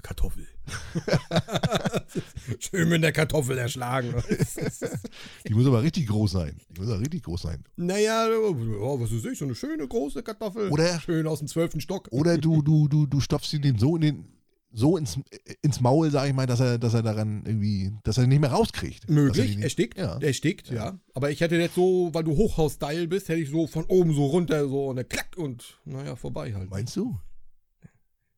Kartoffel. 0.02 0.46
Schön 2.58 2.88
mit 2.88 3.02
der 3.02 3.12
Kartoffel 3.12 3.58
erschlagen. 3.58 4.14
Die 5.48 5.54
muss 5.54 5.66
aber 5.66 5.82
richtig 5.82 6.06
groß 6.08 6.32
sein. 6.32 6.56
Die 6.70 6.80
muss 6.80 6.90
aber 6.90 7.00
richtig 7.00 7.22
groß 7.24 7.42
sein. 7.42 7.64
naja, 7.76 8.28
oh, 8.30 9.00
was 9.00 9.12
weiß 9.12 9.24
ich, 9.32 9.38
so 9.38 9.44
eine 9.44 9.54
schöne 9.54 9.86
große 9.86 10.22
Kartoffel. 10.22 10.70
Oder- 10.70 11.00
Schön 11.00 11.26
aus 11.26 11.38
dem 11.40 11.48
zwölften 11.48 11.80
Stock. 11.80 12.08
Oder 12.10 12.38
du, 12.38 12.62
du, 12.62 12.88
du, 12.88 13.06
du 13.06 13.20
stopfst 13.20 13.52
ihn 13.52 13.62
den 13.62 13.78
so 13.78 13.96
in 13.96 14.02
den 14.02 14.32
so 14.72 14.98
ins, 14.98 15.18
ins 15.62 15.80
Maul, 15.80 16.10
sag 16.10 16.26
ich 16.28 16.34
mal, 16.34 16.44
dass 16.44 16.60
er, 16.60 16.76
dass 16.78 16.92
er 16.92 17.02
daran 17.02 17.44
irgendwie, 17.46 17.92
dass 18.04 18.18
er 18.18 18.24
ihn 18.24 18.28
nicht 18.28 18.40
mehr 18.40 18.50
rauskriegt. 18.50 19.08
Möglich, 19.08 19.56
er 19.58 19.70
stickt, 19.70 19.96
Ja. 19.96 20.18
er 20.20 20.32
stickt, 20.34 20.68
ja. 20.70 20.98
Aber 21.14 21.30
ich 21.30 21.40
hätte 21.40 21.56
jetzt 21.56 21.76
so, 21.76 22.10
weil 22.12 22.24
du 22.24 22.36
Hochhaus-Style 22.36 23.08
bist, 23.08 23.30
hätte 23.30 23.40
ich 23.40 23.48
so 23.48 23.66
von 23.66 23.84
oben 23.86 24.12
so 24.12 24.26
runter 24.26 24.68
so 24.68 24.90
eine 24.90 25.04
Klack 25.04 25.36
und 25.38 25.78
naja, 25.86 26.14
vorbei 26.14 26.52
halt. 26.52 26.68
Meinst 26.68 26.94
du? 26.96 27.18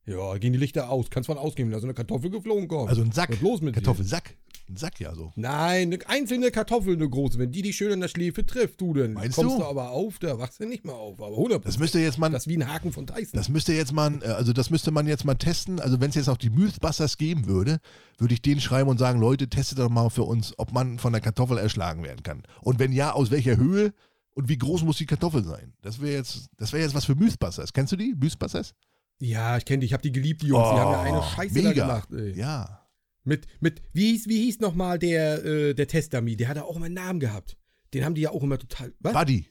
Ja, 0.08 0.36
gehen 0.38 0.52
die 0.52 0.58
Lichter 0.58 0.88
aus, 0.90 1.10
kannst 1.10 1.26
von 1.26 1.36
ausgehen, 1.38 1.70
dass 1.70 1.84
eine 1.84 1.94
Kartoffel 1.94 2.30
geflogen 2.30 2.66
kommt. 2.68 2.88
Also 2.88 3.02
ein 3.02 3.12
Sack. 3.12 3.30
Was 3.30 3.40
los 3.40 3.60
mit? 3.60 3.74
Kartoffelsack. 3.74 4.36
Ein 4.70 4.76
Sack 4.76 5.00
ja 5.00 5.14
so. 5.14 5.32
Nein, 5.36 5.92
eine 5.94 6.08
einzelne 6.08 6.50
Kartoffel, 6.50 6.94
eine 6.94 7.08
große. 7.08 7.38
Wenn 7.38 7.52
die 7.52 7.62
dich 7.62 7.76
schön 7.76 7.90
an 7.92 8.00
der 8.00 8.08
Schläfe 8.08 8.44
trifft, 8.44 8.80
du, 8.80 8.92
dann 8.92 9.14
Meinst 9.14 9.36
kommst 9.36 9.54
du? 9.56 9.58
du? 9.60 9.64
aber 9.64 9.90
auf, 9.92 10.18
da 10.18 10.38
wachst 10.38 10.60
du 10.60 10.66
nicht 10.66 10.84
mehr 10.84 10.94
auf. 10.94 11.18
Aber 11.20 11.36
100 11.36 11.64
Das 11.64 11.78
müsste 11.78 11.98
jetzt 12.00 12.18
man, 12.18 12.32
Das 12.32 12.42
ist 12.46 12.48
wie 12.52 12.56
ein 12.58 12.70
Haken 12.70 12.92
von 12.92 13.06
Tyson. 13.06 13.30
das 13.32 13.48
müsste 13.48 13.72
jetzt 13.72 13.92
man, 13.92 14.20
äh, 14.20 14.26
also 14.26 14.52
das 14.52 14.68
müsste 14.70 14.90
man 14.90 15.06
jetzt 15.06 15.24
mal 15.24 15.34
testen. 15.36 15.80
Also 15.80 16.00
wenn 16.00 16.10
es 16.10 16.16
jetzt 16.16 16.26
noch 16.26 16.36
die 16.36 16.50
Mythbusters 16.50 17.16
geben 17.16 17.46
würde, 17.46 17.78
würde 18.18 18.34
ich 18.34 18.42
denen 18.42 18.60
schreiben 18.60 18.90
und 18.90 18.98
sagen, 18.98 19.20
Leute, 19.20 19.48
testet 19.48 19.78
doch 19.78 19.88
mal 19.88 20.10
für 20.10 20.24
uns, 20.24 20.52
ob 20.58 20.72
man 20.72 20.98
von 20.98 21.12
der 21.12 21.22
Kartoffel 21.22 21.56
erschlagen 21.56 22.02
werden 22.02 22.22
kann. 22.22 22.42
Und 22.60 22.78
wenn 22.78 22.92
ja, 22.92 23.12
aus 23.12 23.30
welcher 23.30 23.56
Höhe 23.56 23.94
und 24.34 24.48
wie 24.50 24.58
groß 24.58 24.82
muss 24.84 24.98
die 24.98 25.06
Kartoffel 25.06 25.44
sein? 25.44 25.72
Das 25.80 26.00
wäre 26.00 26.12
jetzt, 26.16 26.48
das 26.58 26.72
wäre 26.72 26.82
jetzt 26.82 26.94
was 26.94 27.06
für 27.06 27.14
Mythbusters. 27.14 27.72
Kennst 27.72 27.92
du 27.92 27.96
die? 27.96 28.14
Mythbusters? 28.18 28.74
Ja, 29.20 29.56
ich 29.56 29.64
kenne 29.64 29.80
die, 29.80 29.86
ich 29.86 29.92
habe 29.92 30.02
die 30.02 30.12
geliebt, 30.12 30.42
die 30.42 30.46
Jungs. 30.48 30.68
die 30.70 30.76
haben 30.78 30.92
ja 30.92 31.02
eine 31.02 31.18
Oh, 31.20 31.22
Scheiße 31.22 31.54
mega. 31.54 31.72
da 31.72 31.72
gemacht. 32.00 32.08
Ey. 32.12 32.32
Ja. 32.38 32.88
Mit, 33.24 33.46
mit, 33.60 33.82
wie 33.92 34.12
hieß, 34.12 34.28
wie 34.28 34.44
hieß 34.44 34.60
nochmal 34.60 34.98
der, 34.98 35.44
äh, 35.44 35.74
der 35.74 35.86
Testdummy? 35.86 36.36
Der 36.36 36.48
hat 36.48 36.56
ja 36.56 36.64
auch 36.64 36.76
immer 36.76 36.86
einen 36.86 36.94
Namen 36.94 37.20
gehabt. 37.20 37.56
Den 37.94 38.04
haben 38.04 38.14
die 38.14 38.22
ja 38.22 38.30
auch 38.30 38.42
immer 38.42 38.58
total. 38.58 38.92
Was? 39.00 39.12
Buddy. 39.12 39.46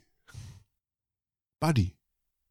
Buddy. 1.59 1.95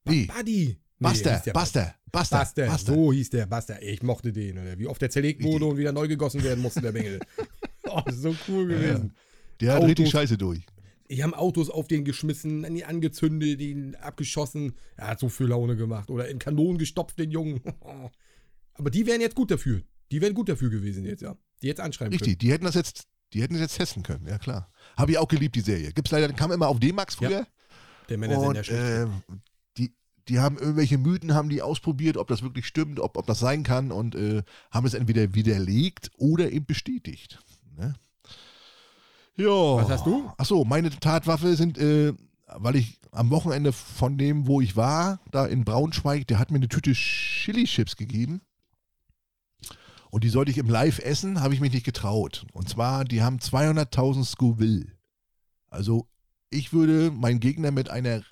Nee. 0.04 0.26
Buddy. 0.26 0.76
Nee, 0.98 1.08
Buster, 1.08 1.42
der 1.44 1.52
Buster, 1.52 1.94
Buster, 2.10 2.38
Buster. 2.38 2.66
Buster. 2.68 2.94
So 2.94 3.12
hieß 3.12 3.28
der 3.30 3.44
Buster. 3.46 3.82
Ich 3.82 4.02
mochte 4.02 4.32
den. 4.32 4.58
Oder? 4.58 4.78
Wie 4.78 4.86
oft 4.86 5.02
der 5.02 5.10
zerlegt 5.10 5.42
wurde 5.42 5.66
und 5.66 5.76
wieder 5.76 5.92
neu 5.92 6.08
gegossen 6.08 6.42
werden 6.42 6.62
musste, 6.62 6.80
der 6.80 6.92
Bengel. 6.92 7.20
oh, 7.90 8.00
so 8.10 8.34
cool 8.48 8.72
Ja, 8.72 8.78
gewesen. 8.78 9.14
Der 9.60 9.70
hat 9.72 9.78
Autos. 9.78 9.90
richtig 9.90 10.10
Scheiße 10.10 10.38
durch. 10.38 10.62
Die 11.10 11.22
haben 11.22 11.34
Autos 11.34 11.70
auf 11.70 11.88
den 11.88 12.04
geschmissen, 12.04 12.64
an 12.64 12.74
die 12.74 12.84
angezündet, 12.84 13.60
den 13.60 13.94
abgeschossen. 13.96 14.74
Er 14.96 15.08
hat 15.08 15.20
so 15.20 15.28
viel 15.28 15.46
Laune 15.46 15.76
gemacht. 15.76 16.10
Oder 16.10 16.28
in 16.28 16.38
Kanonen 16.38 16.78
gestopft, 16.78 17.18
den 17.18 17.30
Jungen. 17.30 17.60
Aber 18.74 18.90
die 18.90 19.06
wären 19.06 19.20
jetzt 19.20 19.36
gut 19.36 19.50
dafür. 19.50 19.82
Die 20.10 20.20
wären 20.20 20.34
gut 20.34 20.48
dafür 20.48 20.70
gewesen 20.70 21.04
jetzt, 21.04 21.22
ja. 21.22 21.36
Die 21.62 21.66
jetzt 21.66 21.80
anschreiben 21.80 22.12
Richtig, 22.12 22.38
die 22.38 22.52
hätten 22.52 22.64
das 22.64 22.74
jetzt, 22.74 23.06
die 23.32 23.42
hätten 23.42 23.54
das 23.54 23.62
jetzt 23.62 23.76
testen 23.76 24.02
können, 24.02 24.26
ja 24.26 24.38
klar. 24.38 24.70
Habe 24.96 25.12
ich 25.12 25.18
auch 25.18 25.28
geliebt, 25.28 25.56
die 25.56 25.60
Serie. 25.60 25.92
Gibt's 25.92 26.10
leider, 26.10 26.32
kam 26.32 26.52
immer 26.52 26.68
auf 26.68 26.78
D-Max 26.78 27.16
früher. 27.16 27.28
können. 27.30 27.46
Der 28.08 28.18
Männersender 28.18 28.58
und 28.58 28.66
schlecht. 28.66 28.82
äh, 28.82 29.06
die, 29.78 29.94
die 30.28 30.38
haben 30.38 30.58
irgendwelche 30.58 30.98
Mythen, 30.98 31.34
haben 31.34 31.48
die 31.48 31.62
ausprobiert, 31.62 32.16
ob 32.16 32.28
das 32.28 32.42
wirklich 32.42 32.66
stimmt, 32.66 33.00
ob, 33.00 33.16
ob 33.16 33.26
das 33.26 33.40
sein 33.40 33.62
kann 33.62 33.90
und 33.90 34.14
äh, 34.14 34.42
haben 34.70 34.86
es 34.86 34.94
entweder 34.94 35.34
widerlegt 35.34 36.10
oder 36.16 36.52
eben 36.52 36.66
bestätigt. 36.66 37.38
Ne? 37.76 37.94
Ja. 39.36 39.76
Was 39.76 39.88
hast 39.88 40.06
du? 40.06 40.30
Achso, 40.36 40.64
meine 40.64 40.90
Tatwaffe 40.90 41.56
sind, 41.56 41.78
äh, 41.78 42.12
weil 42.56 42.76
ich 42.76 42.98
am 43.12 43.30
Wochenende 43.30 43.72
von 43.72 44.18
dem, 44.18 44.46
wo 44.46 44.60
ich 44.60 44.76
war, 44.76 45.20
da 45.30 45.46
in 45.46 45.64
Braunschweig, 45.64 46.26
der 46.26 46.38
hat 46.38 46.50
mir 46.50 46.56
eine 46.56 46.68
Tüte 46.68 46.92
Chili-Chips 46.92 47.96
gegeben. 47.96 48.40
Und 50.10 50.24
die 50.24 50.28
sollte 50.28 50.50
ich 50.50 50.58
im 50.58 50.68
Live 50.68 50.98
essen, 51.00 51.40
habe 51.40 51.54
ich 51.54 51.60
mich 51.60 51.72
nicht 51.72 51.84
getraut. 51.84 52.46
Und 52.52 52.68
zwar, 52.68 53.04
die 53.04 53.22
haben 53.22 53.38
200.000 53.38 54.24
Scoville. 54.24 54.86
Also 55.68 56.06
ich 56.50 56.72
würde 56.72 57.10
meinen 57.10 57.40
Gegner 57.40 57.70
mit 57.70 57.90
einer 57.90 58.22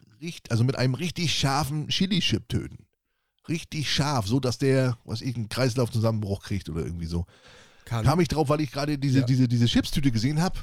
also 0.48 0.64
mit 0.64 0.76
einem 0.78 0.94
richtig 0.94 1.34
scharfen 1.34 1.88
Chili-Chip 1.88 2.48
töten. 2.48 2.86
Richtig 3.46 3.92
scharf, 3.92 4.26
so 4.26 4.40
dass 4.40 4.56
der, 4.56 4.96
was 5.04 5.20
ich, 5.20 5.36
einen 5.36 5.50
Kreislaufzusammenbruch 5.50 6.42
kriegt 6.42 6.70
oder 6.70 6.82
irgendwie 6.82 7.04
so. 7.04 7.26
Kann. 7.84 8.06
Kam 8.06 8.20
ich 8.20 8.28
drauf, 8.28 8.48
weil 8.48 8.62
ich 8.62 8.72
gerade 8.72 8.96
diese, 8.98 9.18
Ja. 9.20 9.26
diese, 9.26 9.48
diese 9.48 9.66
Chipstüte 9.66 10.10
gesehen 10.10 10.40
habe. 10.40 10.58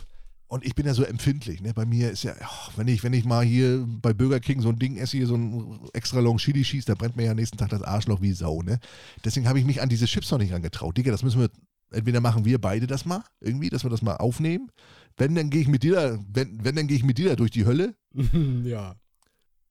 Und 0.52 0.66
ich 0.66 0.76
bin 0.76 0.86
ja 0.86 0.93
so 0.93 1.06
empfindlich. 1.06 1.62
Ne? 1.62 1.74
Bei 1.74 1.86
mir 1.86 2.12
ist 2.12 2.24
ja, 2.24 2.36
ach, 2.41 2.72
wenn 2.76 2.89
ich, 2.89 3.04
wenn 3.04 3.14
ich 3.14 3.24
mal 3.24 3.45
hier 3.45 3.88
bei 3.88 4.12
Burger 4.12 4.41
King 4.41 4.60
so 4.60 4.68
ein 4.68 4.78
Ding 4.78 4.97
esse, 4.97 5.16
hier 5.16 5.26
so 5.26 5.36
ein 5.36 5.80
extra 5.93 6.20
long 6.20 6.39
Chili 6.39 6.66
schießt, 6.66 6.89
da 6.89 6.93
brennt 6.93 7.16
mir 7.16 7.24
ja 7.24 7.34
nächsten 7.34 7.56
Tag 7.56 7.70
das 7.70 7.82
Arschloch 7.82 8.22
wie 8.22 8.34
Sau. 8.34 8.62
Ne? 8.62 8.82
Deswegen 9.24 9.47
habe 9.47 9.60
ich 9.60 9.66
mich 9.66 9.82
an 9.82 9.88
diese 9.88 10.08
Chips 10.08 10.30
noch 10.30 10.39
nicht 10.39 10.52
rangetraut. 10.52 10.97
Digga, 10.97 11.10
das 11.10 11.24
müssen 11.24 11.39
wir, 11.39 11.49
entweder 11.91 12.20
machen 12.20 12.43
wir 12.43 12.60
beide 12.60 12.86
das 12.86 13.06
mal, 13.06 13.24
irgendwie, 13.39 13.70
dass 13.70 13.86
wir 13.86 13.89
das 13.89 14.02
mal 14.02 14.18
aufnehmen. 14.18 14.70
Wenn, 15.16 15.36
dann 15.36 15.52
gehe 15.52 15.62
ich 15.62 15.70
mit 15.70 15.84
dir 15.84 15.95
da, 15.95 16.20
wenn, 16.34 16.62
wenn 16.62 16.76
dann 16.76 16.88
gehe 16.88 16.97
ich 16.97 17.06
mit 17.06 17.18
dir 17.18 17.30
da 17.30 17.36
durch 17.38 17.52
die 17.52 17.64
Hölle. 17.64 17.95
ja. 18.66 18.97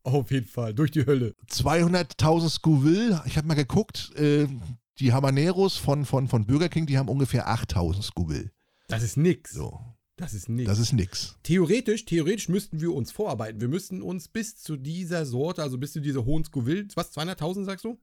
Auf 0.02 0.30
jeden 0.30 0.46
Fall. 0.46 0.72
Durch 0.72 0.92
die 0.92 1.04
Hölle. 1.04 1.34
200.000 1.50 2.48
Scoville, 2.48 3.22
ich 3.26 3.36
habe 3.36 3.46
mal 3.46 3.52
geguckt, 3.52 4.16
äh, 4.16 4.46
die 4.98 5.12
Habaneros 5.12 5.76
von, 5.76 6.06
von, 6.06 6.26
von 6.26 6.46
Burger 6.46 6.70
King, 6.70 6.86
die 6.86 6.96
haben 6.96 7.10
ungefähr 7.10 7.50
8.000 7.50 8.00
Scoville. 8.00 8.50
Das 8.88 9.02
ist 9.02 9.18
nix. 9.18 9.52
So, 9.52 9.78
Das 10.20 10.34
ist 10.34 10.48
nix. 10.48 10.68
das 10.68 10.78
ist 10.78 10.92
nix. 10.92 11.36
Theoretisch, 11.42 12.04
theoretisch 12.04 12.48
müssten 12.48 12.80
wir 12.80 12.92
uns 12.92 13.10
vorarbeiten. 13.10 13.60
Wir 13.60 13.68
müssten 13.68 14.02
uns 14.02 14.28
bis 14.28 14.56
zu 14.56 14.76
dieser 14.76 15.24
Sorte, 15.24 15.62
also 15.62 15.78
bis 15.78 15.92
zu 15.92 16.00
dieser 16.00 16.24
hohen 16.24 16.44
Scoville, 16.44 16.86
was, 16.94 17.16
200.000 17.16 17.64
sagst 17.64 17.84
du? 17.84 17.98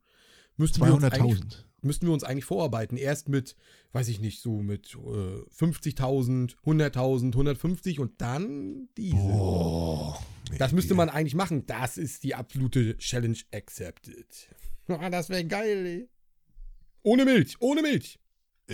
Müssten 0.58 0.84
wir, 0.84 0.94
uns 0.94 1.04
eigentlich, 1.04 1.40
200.000. 1.40 1.64
müssten 1.82 2.08
wir 2.08 2.14
uns 2.14 2.24
eigentlich 2.24 2.46
vorarbeiten. 2.46 2.98
Erst 2.98 3.30
mit, 3.30 3.56
weiß 3.92 4.08
ich 4.08 4.20
nicht, 4.20 4.42
so 4.42 4.64
mit 4.64 4.96
äh, 4.96 4.98
50.000, 4.98 6.56
100.000, 6.66 7.28
150 7.28 8.00
und 8.00 8.20
dann 8.20 8.90
diese. 8.98 9.16
Boah. 9.18 10.20
Das 10.58 10.72
müsste 10.72 10.96
man 10.96 11.10
eigentlich 11.10 11.36
machen. 11.36 11.66
Das 11.68 11.98
ist 11.98 12.24
die 12.24 12.34
absolute 12.34 12.98
Challenge 12.98 13.38
accepted. 13.54 14.28
Ah, 14.90 15.10
das 15.10 15.28
wäre 15.28 15.44
geil, 15.44 15.86
ey. 15.86 16.10
Ohne 17.04 17.26
Milch, 17.26 17.58
ohne 17.60 17.82
Milch. 17.82 18.20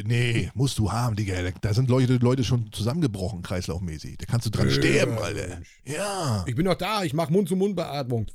Nee, 0.04 0.50
musst 0.56 0.80
du 0.80 0.92
haben, 0.92 1.16
Digga. 1.16 1.36
Da 1.62 1.74
sind 1.74 1.88
Leute, 1.90 2.16
Leute 2.18 2.44
schon 2.44 2.72
zusammengebrochen, 2.72 3.44
kreislaufmäßig. 3.44 4.18
Da 4.18 4.26
kannst 4.26 4.48
du 4.48 4.50
dran 4.50 4.68
Ja, 4.70 4.74
sterben, 4.74 5.18
Alter. 5.20 5.62
Ja. 5.86 6.44
Ich 6.48 6.56
bin 6.56 6.66
doch 6.66 6.74
da, 6.76 7.04
ich 7.04 7.14
mache 7.14 7.32
Mund-zu-Mund-Beatmung. 7.32 8.26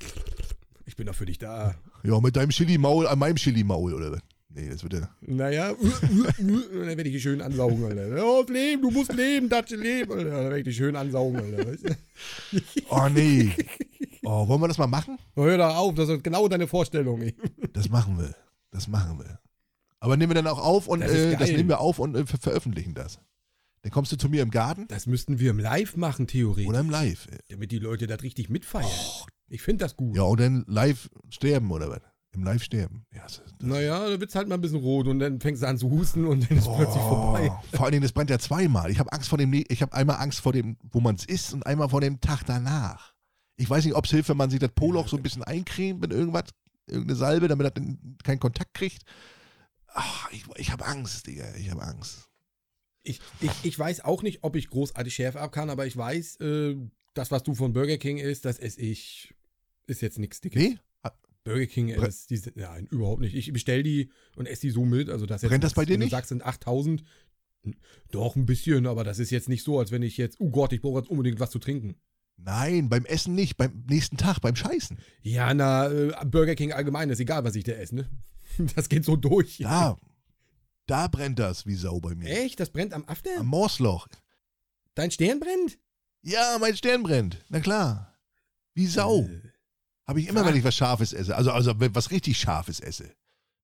Ich 0.86 0.94
bin 0.94 1.06
doch 1.06 1.14
für 1.14 1.26
dich 1.26 1.38
da. 1.38 1.74
Ja, 2.04 2.20
mit 2.20 2.36
deinem 2.36 2.50
Chili-Maul 2.50 3.08
an 3.08 3.18
meinem 3.18 3.36
Chili-Maul, 3.36 3.92
oder? 3.92 4.12
was? 4.12 4.20
Nee, 4.50 4.68
das 4.70 4.82
wird 4.82 4.94
ja. 4.94 5.08
Naja, 5.20 5.74
dann 6.08 6.72
werde 6.72 7.02
ich 7.02 7.12
dich 7.14 7.22
schön 7.22 7.42
ansaugen, 7.42 7.84
Alter. 7.84 8.24
Oh, 8.24 8.44
leben, 8.48 8.82
du 8.82 8.90
musst 8.90 9.12
leben, 9.12 9.48
Datsche, 9.48 9.76
leben, 9.76 10.12
Alter. 10.12 10.30
Dann 10.30 10.44
werde 10.44 10.58
ich 10.60 10.64
dich 10.64 10.76
schön 10.76 10.96
ansaugen, 10.96 11.38
Alter. 11.40 11.66
Weißt 11.70 11.84
du? 11.88 11.96
Oh, 12.88 13.08
nee. 13.12 13.50
Oh, 14.24 14.48
wollen 14.48 14.60
wir 14.60 14.68
das 14.68 14.78
mal 14.78 14.86
machen? 14.86 15.18
Hör 15.34 15.58
da 15.58 15.70
auf, 15.76 15.94
das 15.94 16.08
ist 16.08 16.24
genau 16.24 16.48
deine 16.48 16.66
Vorstellung. 16.66 17.20
Ey. 17.20 17.34
Das 17.72 17.88
machen 17.88 18.18
wir. 18.18 18.34
Das 18.70 18.88
machen 18.88 19.18
wir. 19.18 19.38
Aber 20.00 20.16
nehmen 20.16 20.30
wir 20.30 20.34
dann 20.34 20.46
auch 20.46 20.58
auf 20.62 20.86
und 20.88 21.00
Das 21.00 21.12
äh, 21.12 21.36
das 21.36 21.50
nehmen 21.50 21.68
wir 21.68 21.80
auf 21.80 21.98
und 21.98 22.14
äh, 22.16 22.26
ver 22.26 22.38
veröffentlichen 22.38 22.94
das. 22.94 23.18
Dann 23.82 23.92
kommst 23.92 24.10
du 24.12 24.16
zu 24.16 24.28
mir 24.28 24.42
im 24.42 24.50
Garten 24.50 24.86
Das 24.88 25.06
müssten 25.06 25.38
wir 25.38 25.50
im 25.50 25.58
Live 25.58 25.96
machen, 25.96 26.26
theoretisch. 26.26 26.68
oder 26.68 26.80
im 26.80 26.90
Live. 26.90 27.28
Damit 27.48 27.70
die 27.70 27.78
Leute 27.78 28.06
das 28.06 28.22
richtig 28.22 28.48
mitfeiern. 28.48 28.88
Ich 29.48 29.62
finde 29.62 29.84
das 29.84 29.96
gut. 29.96 30.16
Ja, 30.16 30.22
und 30.24 30.40
dann 30.40 30.64
live 30.66 31.08
sterben 31.30 31.70
oder 31.70 31.88
was? 31.90 32.00
Im 32.32 32.44
Live 32.44 32.62
sterben. 32.62 33.06
Ja, 33.14 33.22
das, 33.22 33.42
das, 33.42 33.54
Naja, 33.62 34.08
da 34.10 34.20
wird's 34.20 34.34
halt 34.34 34.48
mal 34.48 34.56
ein 34.56 34.60
bisschen 34.60 34.80
rot 34.80 35.06
und 35.06 35.18
dann 35.20 35.40
fängst 35.40 35.62
du 35.62 35.66
an 35.68 35.78
zu 35.78 35.90
husten 35.90 36.26
und 36.26 36.48
dann 36.50 36.58
ist 36.58 36.66
plötzlich 36.66 37.02
vorbei. 37.02 37.50
Oh, 37.50 37.76
Vor 37.76 37.84
allen 37.86 37.92
Dingen, 37.92 38.02
das 38.02 38.12
brennt 38.12 38.30
ja 38.30 38.38
zweimal. 38.38 38.90
Ich 38.90 38.98
habe 38.98 39.12
Angst 39.12 39.28
vor 39.30 39.38
dem, 39.38 39.52
ich 39.52 39.80
habe 39.82 39.94
einmal 39.94 40.16
Angst 40.16 40.40
vor 40.40 40.52
dem, 40.52 40.76
wo 40.90 41.00
man 41.00 41.14
es 41.14 41.24
isst 41.24 41.54
und 41.54 41.64
einmal 41.64 41.88
vor 41.88 42.00
dem 42.02 42.20
Tag 42.20 42.42
danach. 42.44 43.14
Ich 43.56 43.68
weiß 43.70 43.84
nicht, 43.84 43.94
ob 43.94 44.04
es 44.04 44.10
hilft, 44.10 44.28
wenn 44.28 44.36
man 44.36 44.50
sich 44.50 44.60
das 44.60 44.70
Poloch 44.72 45.08
so 45.08 45.16
ein 45.16 45.22
bisschen 45.22 45.42
eincremt 45.42 46.00
mit 46.00 46.12
irgendwas, 46.12 46.44
irgendeine 46.86 47.16
Salbe, 47.16 47.48
damit 47.48 47.66
er 47.74 47.82
keinen 48.22 48.38
Kontakt 48.40 48.74
kriegt. 48.74 49.02
Ach, 49.88 50.30
ich 50.32 50.44
ich 50.56 50.70
habe 50.72 50.86
Angst, 50.86 51.26
Digga, 51.26 51.54
ich 51.56 51.70
habe 51.70 51.82
Angst. 51.82 52.28
Ich, 53.02 53.20
ich, 53.40 53.50
ich 53.62 53.78
weiß 53.78 54.04
auch 54.04 54.22
nicht, 54.22 54.40
ob 54.42 54.54
ich 54.56 54.68
großartig 54.68 55.14
Schärfe 55.14 55.40
ab 55.40 55.52
kann, 55.52 55.70
aber 55.70 55.86
ich 55.86 55.96
weiß, 55.96 56.36
äh, 56.40 56.76
das, 57.14 57.30
was 57.30 57.42
du 57.42 57.54
von 57.54 57.72
Burger 57.72 57.96
King 57.96 58.18
isst, 58.18 58.44
das 58.44 58.58
esse 58.58 58.80
ich. 58.80 59.34
Ist 59.86 60.02
jetzt 60.02 60.18
nichts 60.18 60.40
Dickes. 60.40 60.60
Nee? 60.62 60.78
Burger 61.44 61.66
King 61.66 61.88
ist 61.88 62.28
diese. 62.28 62.52
Nein, 62.56 62.86
überhaupt 62.90 63.22
nicht. 63.22 63.34
Ich 63.34 63.50
bestell 63.52 63.82
die 63.82 64.10
und 64.36 64.46
esse 64.46 64.62
die 64.62 64.70
so 64.70 64.84
mit. 64.84 65.08
Also 65.08 65.24
das 65.24 65.40
jetzt 65.40 65.48
Brennt 65.50 65.64
das 65.64 65.72
bei 65.72 65.86
dir 65.86 65.94
wenn 65.94 66.00
nicht? 66.00 66.12
Du 66.12 66.16
sagst, 66.16 66.28
sind 66.28 66.44
8000. 66.44 67.02
n- 67.64 67.76
Doch, 68.10 68.36
ein 68.36 68.44
bisschen, 68.44 68.86
aber 68.86 69.02
das 69.02 69.18
ist 69.18 69.30
jetzt 69.30 69.48
nicht 69.48 69.64
so, 69.64 69.78
als 69.78 69.90
wenn 69.90 70.02
ich 70.02 70.18
jetzt, 70.18 70.38
oh 70.40 70.50
Gott, 70.50 70.74
ich 70.74 70.82
brauche 70.82 70.98
jetzt 70.98 71.08
unbedingt 71.08 71.40
was 71.40 71.50
zu 71.50 71.58
trinken. 71.58 71.94
Nein, 72.36 72.90
beim 72.90 73.06
Essen 73.06 73.34
nicht, 73.34 73.56
beim 73.56 73.84
nächsten 73.88 74.18
Tag, 74.18 74.40
beim 74.40 74.56
Scheißen. 74.56 74.98
Ja, 75.22 75.54
na, 75.54 75.90
äh, 75.90 76.12
Burger 76.26 76.54
King 76.54 76.72
allgemein, 76.72 77.08
ist 77.08 77.18
egal, 77.20 77.42
was 77.44 77.54
ich 77.56 77.64
da 77.64 77.72
esse, 77.72 77.94
ne? 77.96 78.10
Das 78.74 78.88
geht 78.88 79.04
so 79.04 79.16
durch. 79.16 79.58
Da, 79.58 79.96
da 80.86 81.06
brennt 81.08 81.38
das 81.38 81.66
wie 81.66 81.74
Sau 81.74 82.00
bei 82.00 82.14
mir. 82.14 82.28
Echt? 82.28 82.60
Das 82.60 82.70
brennt 82.70 82.92
am 82.92 83.04
After? 83.06 83.30
Am 83.38 83.46
Morsloch. 83.46 84.08
Dein 84.94 85.10
Stern 85.10 85.40
brennt? 85.40 85.78
Ja, 86.22 86.56
mein 86.60 86.76
Stern 86.76 87.02
brennt. 87.02 87.44
Na 87.48 87.60
klar. 87.60 88.18
Wie 88.74 88.86
Sau. 88.86 89.22
Äh, 89.22 89.40
Habe 90.06 90.20
ich 90.20 90.28
immer, 90.28 90.44
wenn 90.44 90.56
ich 90.56 90.64
was 90.64 90.74
Scharfes 90.74 91.12
esse. 91.12 91.36
Also, 91.36 91.52
also 91.52 91.78
wenn 91.78 91.94
was 91.94 92.10
richtig 92.10 92.38
Scharfes 92.38 92.80
esse. 92.80 93.14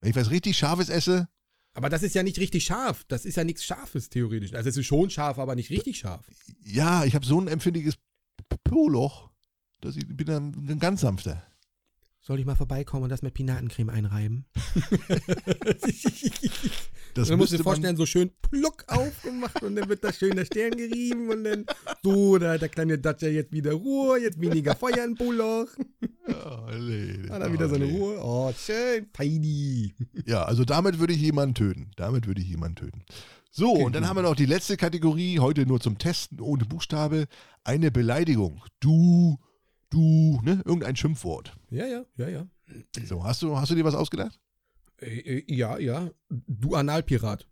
Wenn 0.01 0.11
ich 0.11 0.17
was 0.17 0.31
richtig 0.31 0.57
Scharfes 0.57 0.89
esse, 0.89 1.29
Aber 1.73 1.89
das 1.89 2.03
ist 2.03 2.15
ja 2.15 2.23
nicht 2.23 2.39
richtig 2.39 2.65
scharf. 2.65 3.05
Das 3.09 3.25
ist 3.25 3.37
ja 3.37 3.43
nichts 3.45 3.65
Scharfes, 3.65 4.09
theoretisch. 4.09 4.53
Also 4.55 4.69
es 4.69 4.77
ist 4.77 4.87
schon 4.87 5.11
scharf, 5.11 5.39
aber 5.39 5.55
nicht 5.57 5.71
richtig 5.71 5.99
scharf. 5.99 6.25
ja, 6.63 7.05
ich 7.05 7.15
habe 7.17 7.27
so 7.27 7.41
ein 7.41 7.49
empfindliches 7.49 7.97
Poloch, 8.63 9.31
dass 9.81 9.97
ich 9.97 10.07
bin 10.07 10.27
dann 10.27 10.53
ein 10.69 10.79
ganz 10.79 11.01
sanfter. 11.01 11.43
Soll 12.27 12.41
ich 12.41 12.47
mal 12.47 12.57
vorbeikommen 12.57 13.03
und 13.03 13.11
das 13.11 13.21
mit 13.21 13.35
Pinatencreme 13.35 13.91
einreiben? 13.91 14.47
Das 17.15 17.29
dann 17.29 17.39
musst 17.39 17.53
du 17.53 17.55
müsste 17.55 17.57
dir 17.59 17.63
vorstellen, 17.63 17.97
so 17.97 18.07
schön 18.07 18.33
pluck 18.43 18.85
aufgemacht 18.89 19.63
und 19.63 19.77
dann 19.77 19.89
wird 19.89 20.03
da 20.03 20.13
schön 20.13 20.35
der 20.35 20.47
Stern 20.47 20.73
gerieben 20.73 21.31
und 21.31 21.45
dann 21.45 21.65
so, 22.03 22.39
da 22.39 22.55
hat 22.55 22.63
der 22.63 22.69
kleine 22.69 22.99
Dacia 22.99 23.29
jetzt 23.29 23.53
wieder 23.53 23.73
Ruhe, 23.73 24.19
jetzt 24.21 24.41
weniger 24.41 24.75
Feuer 24.75 25.05
im 25.05 25.15
Poloch. 25.15 25.69
Man, 26.27 26.35
oh, 26.35 26.71
nee, 26.77 27.29
Hat 27.31 27.41
er 27.41 27.53
wieder 27.53 27.67
oh, 27.67 27.69
seine 27.69 27.87
nee. 27.87 27.97
Ruhe. 27.97 28.19
Oh, 28.21 28.53
schön, 28.59 29.07
feini. 29.15 29.95
Ja, 30.27 30.43
also 30.43 30.65
damit 30.65 30.99
würde 30.99 31.13
ich 31.13 31.21
jemanden 31.21 31.55
töten. 31.55 31.93
Damit 31.95 32.27
würde 32.27 32.41
ich 32.41 32.49
jemanden 32.49 32.77
töten. 32.77 33.05
So, 33.53 33.71
und 33.71 33.95
dann 33.95 34.09
haben 34.09 34.17
wir 34.17 34.23
noch 34.23 34.35
die 34.35 34.47
letzte 34.47 34.77
Kategorie, 34.77 35.39
heute 35.39 35.67
nur 35.67 35.79
zum 35.79 35.99
Testen, 35.99 36.41
ohne 36.41 36.65
Buchstabe. 36.65 37.29
Eine 37.63 37.93
Beleidigung. 37.93 38.65
Du, 38.81 39.39
du, 39.95 40.41
ne? 40.43 40.61
Irgendein 40.65 40.97
Schimpfwort. 40.97 41.57
Ja, 41.71 41.87
ja, 41.87 42.05
ja, 42.17 42.29
ja. 42.29 42.47
So, 43.05 43.25
hast 43.25 43.43
du, 43.43 43.57
hast 43.57 43.71
du 43.71 43.75
dir 43.75 43.85
was 43.85 43.95
ausgedacht? 43.95 44.39
Äh, 45.01 45.19
äh, 45.19 45.55
ja, 45.55 45.79
ja. 45.79 46.11
Du 46.29 46.75
Analpirat. 46.75 47.47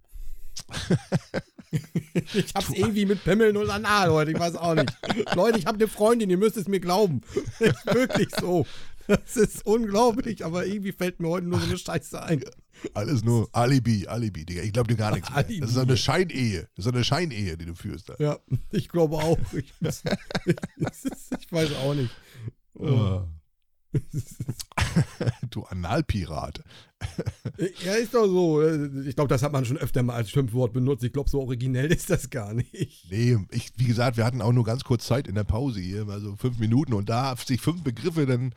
ich 2.34 2.54
hab's 2.54 2.70
irgendwie 2.70 3.06
mit 3.06 3.24
Pimmeln 3.24 3.56
und 3.56 3.70
Anal 3.70 4.10
heute, 4.10 4.32
ich 4.32 4.38
weiß 4.38 4.56
auch 4.56 4.74
nicht. 4.74 4.92
Leute, 5.34 5.58
ich 5.58 5.66
habe 5.66 5.78
eine 5.78 5.88
Freundin, 5.88 6.28
ihr 6.28 6.36
müsst 6.36 6.56
es 6.56 6.68
mir 6.68 6.80
glauben. 6.80 7.22
ist 7.58 7.86
wirklich 7.86 8.28
so. 8.38 8.66
Das 9.06 9.36
ist 9.36 9.66
unglaublich, 9.66 10.44
aber 10.44 10.66
irgendwie 10.66 10.92
fällt 10.92 11.20
mir 11.20 11.28
heute 11.28 11.46
nur 11.46 11.58
so 11.58 11.66
eine 11.66 11.78
Scheiße 11.78 12.22
ein. 12.22 12.44
Alles 12.94 13.24
nur 13.24 13.48
Alibi, 13.52 14.06
Alibi, 14.06 14.44
Digga. 14.44 14.62
Ich 14.62 14.72
glaube 14.72 14.88
dir 14.88 14.96
gar 14.96 15.12
nichts 15.12 15.28
mehr. 15.30 15.44
Das 15.60 15.70
ist 15.70 15.76
eine 15.76 15.96
Scheinehe. 15.96 16.68
Das 16.76 16.86
ist 16.86 16.92
eine 16.92 17.04
Scheinehe, 17.04 17.56
die 17.56 17.66
du 17.66 17.74
führst 17.74 18.08
da. 18.08 18.14
Ja, 18.18 18.38
ich 18.70 18.88
glaube 18.88 19.16
auch. 19.16 19.38
Ich, 19.52 19.72
ich 19.80 21.52
weiß 21.52 21.70
auch 21.84 21.94
nicht. 21.94 22.10
Oh. 22.74 23.22
du 25.50 25.64
Analpirat. 25.64 26.62
Ja, 27.84 27.94
ist 27.94 28.14
doch 28.14 28.26
so. 28.26 28.62
Ich 29.04 29.14
glaube, 29.14 29.28
das 29.28 29.42
hat 29.42 29.52
man 29.52 29.64
schon 29.64 29.76
öfter 29.76 30.02
mal 30.02 30.14
als 30.14 30.30
Schimpfwort 30.30 30.72
benutzt. 30.72 31.04
Ich 31.04 31.12
glaube, 31.12 31.28
so 31.28 31.40
originell 31.40 31.92
ist 31.92 32.10
das 32.10 32.30
gar 32.30 32.54
nicht. 32.54 33.10
Nee, 33.10 33.36
ich, 33.50 33.72
wie 33.76 33.84
gesagt, 33.84 34.16
wir 34.16 34.24
hatten 34.24 34.40
auch 34.40 34.52
nur 34.52 34.64
ganz 34.64 34.84
kurz 34.84 35.06
Zeit 35.06 35.28
in 35.28 35.34
der 35.34 35.44
Pause 35.44 35.80
hier, 35.80 36.08
also 36.08 36.36
fünf 36.36 36.58
Minuten 36.58 36.94
und 36.94 37.08
da 37.08 37.36
sich 37.36 37.60
fünf 37.60 37.82
Begriffe, 37.82 38.24
dann, 38.26 38.54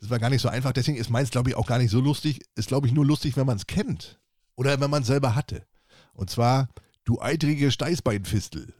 das 0.00 0.10
war 0.10 0.18
gar 0.18 0.30
nicht 0.30 0.42
so 0.42 0.48
einfach. 0.48 0.72
Deswegen 0.72 0.98
ist 0.98 1.10
meins, 1.10 1.30
glaube 1.30 1.50
ich, 1.50 1.56
auch 1.56 1.66
gar 1.66 1.78
nicht 1.78 1.90
so 1.90 2.00
lustig. 2.00 2.40
Ist, 2.54 2.68
glaube 2.68 2.86
ich, 2.86 2.92
nur 2.92 3.06
lustig, 3.06 3.36
wenn 3.36 3.46
man 3.46 3.56
es 3.56 3.66
kennt. 3.66 4.20
Oder 4.54 4.80
wenn 4.80 4.90
man 4.90 5.02
es 5.02 5.08
selber 5.08 5.34
hatte. 5.34 5.66
Und 6.12 6.30
zwar, 6.30 6.68
du 7.04 7.20
eitrige 7.20 7.70
Steißbeinfistel. 7.70 8.74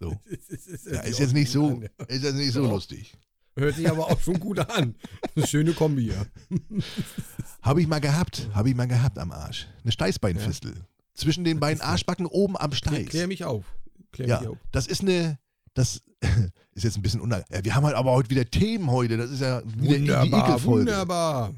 So. 0.00 0.18
Ja, 0.92 1.00
ist 1.02 1.18
jetzt 1.20 1.34
nicht 1.34 1.50
so, 1.52 1.82
ist 2.08 2.24
jetzt 2.24 2.34
nicht 2.34 2.52
so 2.52 2.66
lustig. 2.66 3.14
Hört 3.56 3.74
sich 3.76 3.88
aber 3.90 4.06
auch 4.10 4.20
schon 4.20 4.40
gut 4.40 4.58
an. 4.58 4.94
Eine 5.36 5.46
schöne 5.46 5.72
Kombi, 5.74 6.08
ja. 6.12 6.24
Habe 7.62 7.82
ich 7.82 7.86
mal 7.86 8.00
gehabt, 8.00 8.48
habe 8.54 8.70
ich 8.70 8.74
mal 8.74 8.86
gehabt 8.86 9.18
am 9.18 9.32
Arsch. 9.32 9.66
Eine 9.82 9.92
Steißbeinfistel. 9.92 10.72
Zwischen 11.14 11.44
den 11.44 11.60
beiden 11.60 11.82
Arschbacken 11.82 12.24
oben 12.26 12.56
am 12.56 12.72
Steiß. 12.72 13.08
klär 13.08 13.26
mich 13.26 13.44
auf. 13.44 13.64
Klär 14.12 14.28
Ja, 14.28 14.40
mich 14.40 14.48
auf. 14.50 14.56
das 14.72 14.86
ist 14.86 15.02
eine, 15.02 15.38
das 15.74 16.00
ist 16.74 16.84
jetzt 16.84 16.96
ein 16.96 17.02
bisschen 17.02 17.20
unang. 17.20 17.42
Ja, 17.50 17.62
wir 17.64 17.74
haben 17.74 17.84
halt 17.84 17.96
aber 17.96 18.12
heute 18.12 18.30
wieder 18.30 18.48
Themen 18.48 18.90
heute. 18.90 19.18
Das 19.18 19.30
ist 19.30 19.40
ja 19.40 19.60
wieder 19.66 19.98
die 19.98 20.00
Wunderbar, 20.08 20.48
Ekelfolge. 20.48 20.80
wunderbar. 20.90 21.54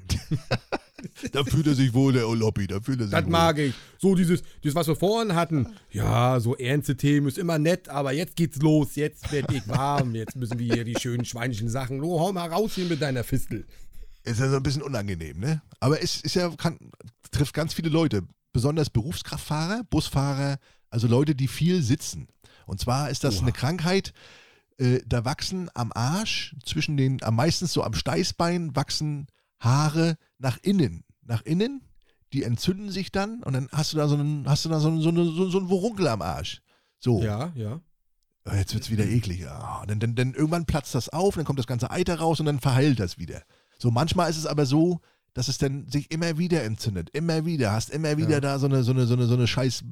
Da 1.32 1.44
fühlt 1.44 1.66
er 1.66 1.74
sich 1.74 1.92
wohl, 1.94 2.12
der 2.12 2.28
Oloppi, 2.28 2.66
da 2.66 2.80
fühlt 2.80 3.00
er 3.00 3.06
sich 3.06 3.12
Das 3.12 3.24
wohl. 3.24 3.30
mag 3.30 3.58
ich. 3.58 3.74
So 3.98 4.14
dieses, 4.14 4.42
dieses, 4.62 4.74
was 4.74 4.86
wir 4.88 4.96
vorhin 4.96 5.34
hatten. 5.34 5.66
Ja, 5.90 6.40
so 6.40 6.56
ernste 6.56 6.96
Themen 6.96 7.26
ist 7.28 7.38
immer 7.38 7.58
nett, 7.58 7.88
aber 7.88 8.12
jetzt 8.12 8.36
geht's 8.36 8.58
los. 8.58 8.94
Jetzt 8.96 9.30
werd 9.32 9.50
ich 9.52 9.66
warm. 9.68 10.14
Jetzt 10.14 10.36
müssen 10.36 10.58
wir 10.58 10.74
hier 10.74 10.84
die 10.84 10.96
schönen 11.00 11.24
schweinischen 11.24 11.68
Sachen. 11.68 12.02
Oh, 12.02 12.20
hau 12.20 12.32
mal 12.32 12.48
raus 12.48 12.72
hier 12.74 12.86
mit 12.86 13.00
deiner 13.02 13.24
Fistel. 13.24 13.66
Ist 14.24 14.40
ja 14.40 14.48
so 14.48 14.56
ein 14.56 14.62
bisschen 14.62 14.82
unangenehm, 14.82 15.38
ne? 15.40 15.62
Aber 15.80 16.00
es 16.02 16.20
ist 16.20 16.34
ja, 16.34 16.48
kann, 16.56 16.78
trifft 17.32 17.54
ganz 17.54 17.74
viele 17.74 17.88
Leute, 17.88 18.22
besonders 18.52 18.88
Berufskraftfahrer, 18.90 19.82
Busfahrer, 19.90 20.58
also 20.90 21.08
Leute, 21.08 21.34
die 21.34 21.48
viel 21.48 21.82
sitzen. 21.82 22.28
Und 22.66 22.78
zwar 22.80 23.10
ist 23.10 23.24
das 23.24 23.36
Oha. 23.36 23.42
eine 23.42 23.52
Krankheit, 23.52 24.12
äh, 24.78 25.00
da 25.06 25.24
wachsen 25.24 25.68
am 25.74 25.90
Arsch, 25.92 26.54
zwischen 26.64 26.96
den, 26.96 27.22
am 27.22 27.34
meisten 27.36 27.66
so 27.66 27.82
am 27.82 27.94
Steißbein, 27.94 28.76
wachsen 28.76 29.26
Haare 29.62 30.16
nach 30.38 30.58
innen. 30.62 31.04
Nach 31.24 31.42
innen, 31.42 31.82
die 32.32 32.42
entzünden 32.42 32.90
sich 32.90 33.12
dann 33.12 33.42
und 33.42 33.52
dann 33.52 33.68
hast 33.72 33.92
du 33.92 33.96
da 33.96 34.08
so 34.08 34.16
einen, 34.16 34.48
hast 34.48 34.64
du 34.64 34.68
da 34.68 34.80
so 34.80 34.88
einen, 34.88 35.00
so, 35.00 35.08
eine, 35.10 35.24
so, 35.24 35.58
einen 35.58 35.68
Wurunkel 35.68 36.08
am 36.08 36.22
Arsch. 36.22 36.60
So. 36.98 37.22
Ja, 37.22 37.52
ja. 37.54 37.80
Ah, 38.44 38.56
Jetzt 38.56 38.74
wird 38.74 38.84
es 38.84 38.90
wieder 38.90 39.06
eklig. 39.06 39.46
Ah, 39.46 39.84
dann, 39.86 40.00
dann, 40.00 40.14
dann 40.16 40.34
irgendwann 40.34 40.66
platzt 40.66 40.94
das 40.94 41.08
auf, 41.08 41.36
dann 41.36 41.44
kommt 41.44 41.58
das 41.60 41.66
ganze 41.66 41.90
Eiter 41.90 42.16
raus 42.18 42.40
und 42.40 42.46
dann 42.46 42.58
verheilt 42.58 42.98
das 42.98 43.18
wieder. 43.18 43.42
So, 43.78 43.90
manchmal 43.90 44.30
ist 44.30 44.36
es 44.36 44.46
aber 44.46 44.66
so, 44.66 45.00
dass 45.34 45.48
es 45.48 45.58
dann 45.58 45.86
sich 45.88 46.10
immer 46.10 46.38
wieder 46.38 46.64
entzündet. 46.64 47.10
Immer 47.12 47.44
wieder. 47.44 47.72
Hast 47.72 47.90
immer 47.90 48.16
wieder 48.16 48.30
Ja. 48.30 48.40
da 48.40 48.58
so 48.58 48.66
eine, 48.66 48.82
so 48.82 48.92
eine, 48.92 49.06
so 49.06 49.14
eine, 49.14 49.26
so 49.26 49.34
eine 49.34 49.46
scheiß 49.46 49.84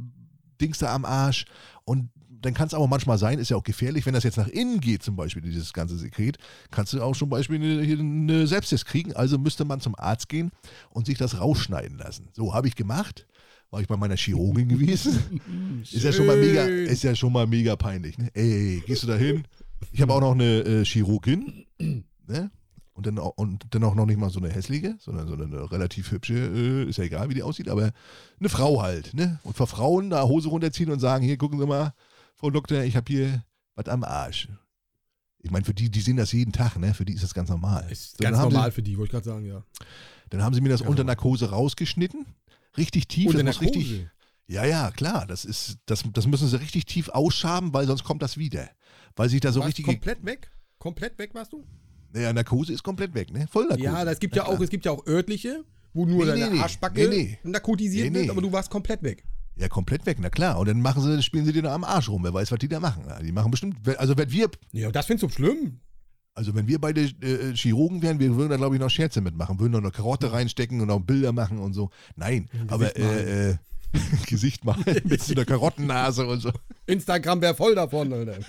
Dings 0.61 0.79
da 0.79 0.95
am 0.95 1.05
Arsch. 1.05 1.45
Und 1.85 2.11
dann 2.43 2.55
kann 2.55 2.67
es 2.67 2.75
aber 2.75 2.87
manchmal 2.87 3.19
sein, 3.19 3.39
ist 3.39 3.51
ja 3.51 3.57
auch 3.57 3.63
gefährlich, 3.63 4.07
wenn 4.07 4.15
das 4.15 4.25
jetzt 4.25 4.37
nach 4.37 4.49
innen 4.49 4.81
geht, 4.81 5.03
zum 5.03 5.17
Beispiel, 5.17 5.43
dieses 5.43 5.73
ganze 5.73 5.97
Sekret, 5.97 6.39
kannst 6.71 6.93
du 6.93 7.03
auch 7.03 7.17
zum 7.17 7.29
Beispiel 7.29 7.57
eine, 7.57 7.83
hier 7.83 7.99
eine 7.99 8.47
Sepsis 8.47 8.85
kriegen. 8.85 9.13
Also 9.15 9.39
müsste 9.39 9.65
man 9.65 9.81
zum 9.81 9.95
Arzt 9.99 10.29
gehen 10.29 10.51
und 10.91 11.07
sich 11.07 11.19
das 11.19 11.41
rausschneiden 11.41 11.99
lassen. 11.99 12.29
So, 12.33 12.55
habe 12.55 12.69
ich 12.69 12.77
gemacht. 12.77 13.27
War 13.71 13.81
ich 13.81 13.87
bei 13.87 13.97
meiner 13.97 14.17
Chirurgin 14.17 14.69
gewesen. 14.69 15.85
Ist 15.93 16.03
ja 16.03 16.13
schon 16.13 16.27
mal 16.27 16.37
mega, 16.37 16.65
ist 16.65 17.05
ja 17.05 17.15
schon 17.15 17.33
mal 17.33 17.47
mega 17.47 17.77
peinlich. 17.77 18.19
Ne? 18.19 18.29
Ey, 18.35 18.83
gehst 18.85 19.05
du 19.05 19.07
da 19.07 19.15
hin? 19.15 19.45
Ich 19.93 20.03
habe 20.03 20.13
auch 20.13 20.21
noch 20.21 20.33
eine 20.33 20.61
äh, 20.61 20.85
Chirurgin, 20.85 21.67
ne? 21.79 22.51
Und 22.93 23.07
dann, 23.07 23.19
auch, 23.19 23.33
und 23.37 23.65
dann 23.71 23.85
auch 23.85 23.95
noch 23.95 24.05
nicht 24.05 24.19
mal 24.19 24.29
so 24.29 24.41
eine 24.41 24.51
hässliche, 24.51 24.97
sondern 24.99 25.27
so 25.27 25.35
eine 25.35 25.73
relativ 25.73 26.11
hübsche, 26.11 26.35
äh, 26.35 26.89
ist 26.89 26.99
ja 26.99 27.05
egal, 27.05 27.31
wie 27.31 27.35
die 27.35 27.43
aussieht, 27.43 27.69
aber 27.69 27.93
eine 28.39 28.49
Frau 28.49 28.83
halt, 28.83 29.15
ne? 29.15 29.39
Und 29.45 29.57
vor 29.57 29.69
Frauen 29.69 30.11
da 30.11 30.25
Hose 30.25 30.49
runterziehen 30.49 30.91
und 30.91 30.99
sagen, 30.99 31.25
hier, 31.25 31.39
gucken 31.39 31.59
Sie 31.59 31.67
mal, 31.67 31.95
Frau 32.41 32.49
Doktor, 32.51 32.83
ich 32.85 32.97
habe 32.97 33.05
hier 33.13 33.45
was 33.75 33.87
am 33.89 34.03
Arsch. 34.03 34.49
Ich 35.43 35.51
meine, 35.51 35.65
für 35.67 35.75
die, 35.75 35.91
die 35.91 36.01
sehen 36.01 36.17
das 36.17 36.33
jeden 36.33 36.53
Tag, 36.53 36.79
ne? 36.79 36.95
Für 36.95 37.05
die 37.05 37.13
ist 37.13 37.23
das 37.23 37.35
ganz 37.35 37.51
normal. 37.51 37.87
Ist 37.91 38.13
So, 38.17 38.23
ganz 38.23 38.39
normal 38.39 38.73
für 38.73 38.83
die, 38.83 38.97
wollte 38.97 39.09
ich 39.09 39.13
gerade 39.13 39.25
sagen, 39.27 39.45
ja. 39.45 39.63
Sie, 39.79 39.85
dann 40.31 40.43
haben 40.43 40.55
sie 40.55 40.63
mir 40.63 40.71
das 40.71 40.81
Ganz 40.81 40.89
unter 40.91 41.03
normal. 41.03 41.17
Narkose 41.17 41.51
rausgeschnitten. 41.51 42.25
Richtig 42.79 43.09
tief, 43.09 43.33
das 43.33 43.43
muss 43.43 43.61
Narkose. 43.61 43.79
richtig. 43.79 44.07
Ja, 44.47 44.65
ja, 44.65 44.91
klar. 44.91 45.27
Das 45.27 45.45
ist, 45.45 45.77
das, 45.85 46.03
das 46.15 46.27
müssen 46.27 46.49
sie 46.49 46.59
richtig 46.61 46.87
tief 46.87 47.11
ausschaben, 47.11 47.75
weil 47.75 47.87
sonst 47.87 48.05
kommt 48.05 48.23
das 48.23 48.39
wieder. 48.39 48.71
Weil 49.17 49.29
sich 49.29 49.41
da 49.41 49.53
so 49.53 49.61
richtig. 49.61 49.85
komplett 49.85 50.25
weg? 50.25 50.51
Komplett 50.79 51.19
weg 51.19 51.35
warst 51.35 51.53
du? 51.53 51.63
Naja, 52.13 52.33
Narkose 52.33 52.73
ist 52.73 52.83
komplett 52.83 53.13
weg, 53.15 53.31
ne? 53.33 53.47
Voll 53.49 53.65
Narkose. 53.65 53.85
Ja, 53.85 54.03
es 54.05 54.19
gibt 54.19 54.35
Na 54.35 54.45
ja 54.45 54.49
auch, 54.49 54.59
es 54.61 54.71
gibt 54.71 54.87
ja 54.87 54.93
auch 54.93 55.07
örtliche, 55.07 55.63
wo 55.93 56.07
nur 56.07 56.25
Nee, 56.25 56.31
deine 56.31 56.45
nee, 56.47 56.57
nee. 56.57 56.61
Arschbacke 56.63 57.07
Nee, 57.07 57.39
narkotisiert 57.43 58.15
wird, 58.15 58.31
aber 58.31 58.41
du 58.41 58.51
warst 58.51 58.71
komplett 58.71 59.03
weg. 59.03 59.25
Ja, 59.57 59.69
komplett 59.69 60.07
weg, 60.07 60.19
na 60.21 60.31
klar. 60.31 60.59
Und 60.59 60.69
dann 60.69 60.81
machen 60.81 61.03
sie, 61.03 61.23
spielen 61.23 61.45
sie 61.45 61.53
dir 61.53 61.63
da 61.63 61.75
am 61.75 61.85
Arsch 61.85 62.09
rum. 62.09 62.25
Wer 62.25 62.33
weiß, 62.33 62.51
was 62.51 62.59
die 62.59 62.69
da 62.69 62.81
machen. 62.81 63.05
Ja, 63.09 63.19
die 63.21 63.33
machen 63.33 63.51
bestimmt. 63.51 63.77
Also 63.99 64.17
wenn 64.17 64.31
wir, 64.31 64.51
Ja, 64.73 64.91
das 64.91 65.07
findest 65.07 65.25
du 65.25 65.29
schlimm. 65.37 65.81
also 66.35 66.55
wenn 66.55 66.67
wir 66.67 66.81
beide 66.81 67.03
äh, 67.03 67.55
Chirurgen 67.55 68.01
wären, 68.03 68.19
wir 68.21 68.35
würden 68.37 68.49
da 68.51 68.57
glaube 68.57 68.77
ich 68.77 68.81
noch 68.81 68.89
Scherze 68.91 69.21
mitmachen, 69.21 69.59
würden 69.61 69.73
noch 69.73 69.81
eine 69.81 69.91
Karotte 69.91 70.33
reinstecken 70.33 70.81
und 70.81 70.91
auch 70.91 71.01
Bilder 71.01 71.33
machen 71.33 71.59
und 71.59 71.75
so. 71.75 71.91
Nein, 72.17 72.49
Gesicht 72.53 72.73
aber 72.73 72.97
äh, 72.97 73.51
äh, 73.51 73.57
Gesicht 74.27 74.65
machen 74.65 74.85
mit 75.05 75.23
so 75.23 75.35
einer 75.35 75.45
Karottennase 75.45 76.27
und 76.27 76.41
so. 76.41 76.53
Instagram 76.87 77.43
wäre 77.43 77.55
voll 77.55 77.75
davon, 77.75 78.13
Alter. 78.13 78.39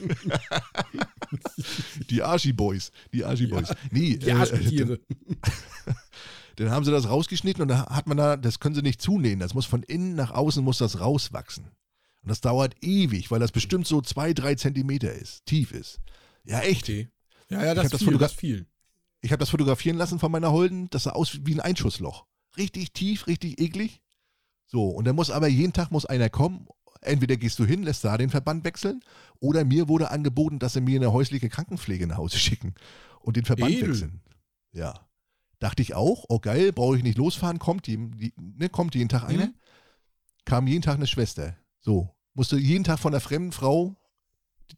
Die 2.10 2.22
Archie-Boys. 2.22 2.92
Die 3.14 3.24
Archie-Boys. 3.26 3.74
Nee, 3.92 4.18
Die 4.18 4.28
äh, 4.30 4.32
Arschgetiere. 4.34 5.00
Dann 6.56 6.72
haben 6.72 6.86
sie 6.86 6.92
das 6.92 7.10
rausgeschnitten 7.10 7.62
und 7.62 7.68
da 7.68 7.88
hat 7.88 8.08
man 8.08 8.18
da, 8.18 8.38
das 8.38 8.60
können 8.60 8.76
sie 8.76 8.82
nicht 8.82 9.02
zunähen. 9.02 9.40
Das 9.40 9.54
muss 9.54 9.66
von 9.66 9.84
innen 9.84 10.16
nach 10.16 10.32
außen 10.32 10.64
muss 10.64 10.78
das 10.78 11.00
rauswachsen. 11.00 11.66
Und 11.66 12.30
das 12.30 12.42
dauert 12.42 12.76
ewig, 12.82 13.32
weil 13.32 13.40
das 13.40 13.52
bestimmt 13.52 13.88
so 13.88 14.02
zwei, 14.02 14.34
drei 14.34 14.56
Zentimeter 14.56 15.12
ist, 15.14 15.46
tief 15.46 15.72
ist. 15.72 16.00
Ja, 16.44 16.60
echt. 16.60 16.84
Okay. 16.84 17.10
Ja, 17.50 17.66
ja, 17.66 17.74
das 17.74 17.92
ist 17.92 18.04
viel, 18.04 18.18
das 18.18 18.34
viel. 18.34 18.66
Ich 19.22 19.32
habe 19.32 19.40
das 19.40 19.50
fotografieren 19.50 19.98
lassen 19.98 20.20
von 20.20 20.32
meiner 20.32 20.52
Holden. 20.52 20.90
Das 20.90 21.04
sah 21.04 21.12
aus 21.12 21.40
wie 21.44 21.54
ein 21.54 21.60
Einschussloch. 21.60 22.26
Richtig 22.58 22.94
tief, 22.94 23.28
richtig 23.28 23.60
eklig. 23.60 24.02
So, 24.66 24.88
und 24.88 25.06
dann 25.06 25.16
muss 25.16 25.30
aber 25.30 25.48
jeden 25.48 25.74
Tag 25.74 25.92
muss 25.92 26.06
einer 26.06 26.30
kommen. 26.30 26.68
Entweder 27.02 27.36
gehst 27.36 27.58
du 27.60 27.66
hin, 27.66 27.84
lässt 27.84 28.06
da 28.06 28.18
den 28.18 28.30
Verband 28.30 28.64
wechseln, 28.64 29.04
oder 29.40 29.66
mir 29.66 29.88
wurde 29.88 30.12
angeboten, 30.12 30.60
dass 30.60 30.74
sie 30.74 30.82
mir 30.82 31.00
eine 31.00 31.12
häusliche 31.12 31.50
Krankenpflege 31.50 32.06
nach 32.08 32.18
Hause 32.18 32.38
schicken 32.40 32.76
und 33.20 33.38
den 33.38 33.46
Verband 33.46 33.72
Edel. 33.74 33.90
wechseln. 33.90 34.22
Ja. 34.72 35.08
Dachte 35.62 35.84
ich 35.84 35.94
auch, 35.94 36.26
oh 36.28 36.40
geil, 36.40 36.74
brauche 36.74 36.98
ich 36.98 37.04
nicht 37.04 37.20
losfahren, 37.20 37.60
kommt, 37.60 37.86
die, 37.86 37.98
die, 37.98 38.34
ne, 38.36 38.68
kommt 38.68 38.96
jeden 38.96 39.10
Tag 39.10 39.24
einer. 39.26 39.46
Mhm. 39.46 39.54
Kam 40.44 40.66
jeden 40.66 40.82
Tag 40.82 40.96
eine 40.96 41.06
Schwester. 41.06 41.56
So, 41.80 42.10
musste 42.34 42.58
jeden 42.58 42.84
Tag 42.84 42.98
von 42.98 43.14
einer 43.14 43.22
fremden 43.22 43.52
Frau 43.52 43.96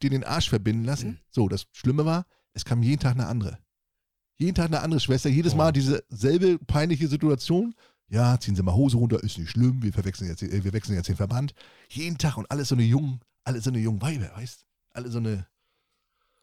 den 0.02 0.12
den 0.12 0.24
Arsch 0.24 0.50
verbinden 0.50 0.84
lassen. 0.84 1.12
Mhm. 1.12 1.18
So, 1.30 1.48
das 1.48 1.68
Schlimme 1.72 2.06
war, 2.06 2.26
es 2.54 2.66
kam 2.66 2.84
jeden 2.84 3.00
Tag 3.00 3.14
eine 3.14 3.28
andere. 3.28 3.60
Jeden 4.38 4.56
Tag 4.56 4.66
eine 4.66 4.82
andere 4.82 5.00
Schwester, 5.00 5.30
jedes 5.30 5.54
Oh. 5.54 5.58
Mal 5.58 5.72
diese 5.72 6.04
selbe 6.10 6.60
peinliche 6.60 7.08
Situation. 7.08 7.76
Ja, 8.10 8.38
ziehen 8.40 8.56
Sie 8.56 8.64
mal 8.64 8.76
Hose 8.76 8.98
runter, 8.98 9.24
ist 9.24 9.38
nicht 9.38 9.52
schlimm, 9.52 9.82
wir, 9.82 9.94
verwechseln 9.94 10.28
jetzt, 10.28 10.44
äh, 10.44 10.64
wir 10.64 10.74
wechseln 10.74 10.96
jetzt 10.96 11.08
den 11.08 11.16
Verband. 11.16 11.54
Jeden 11.90 12.18
Tag 12.18 12.36
und 12.38 12.50
alles 12.52 12.68
so 12.68 12.76
eine 12.76 12.84
jungen, 12.84 13.22
alle 13.46 13.62
so 13.62 13.70
eine 13.70 13.80
jungen 13.80 14.02
Weiber, 14.02 14.32
weißt 14.36 14.66
Alle 14.92 15.10
so 15.10 15.20
eine. 15.20 15.48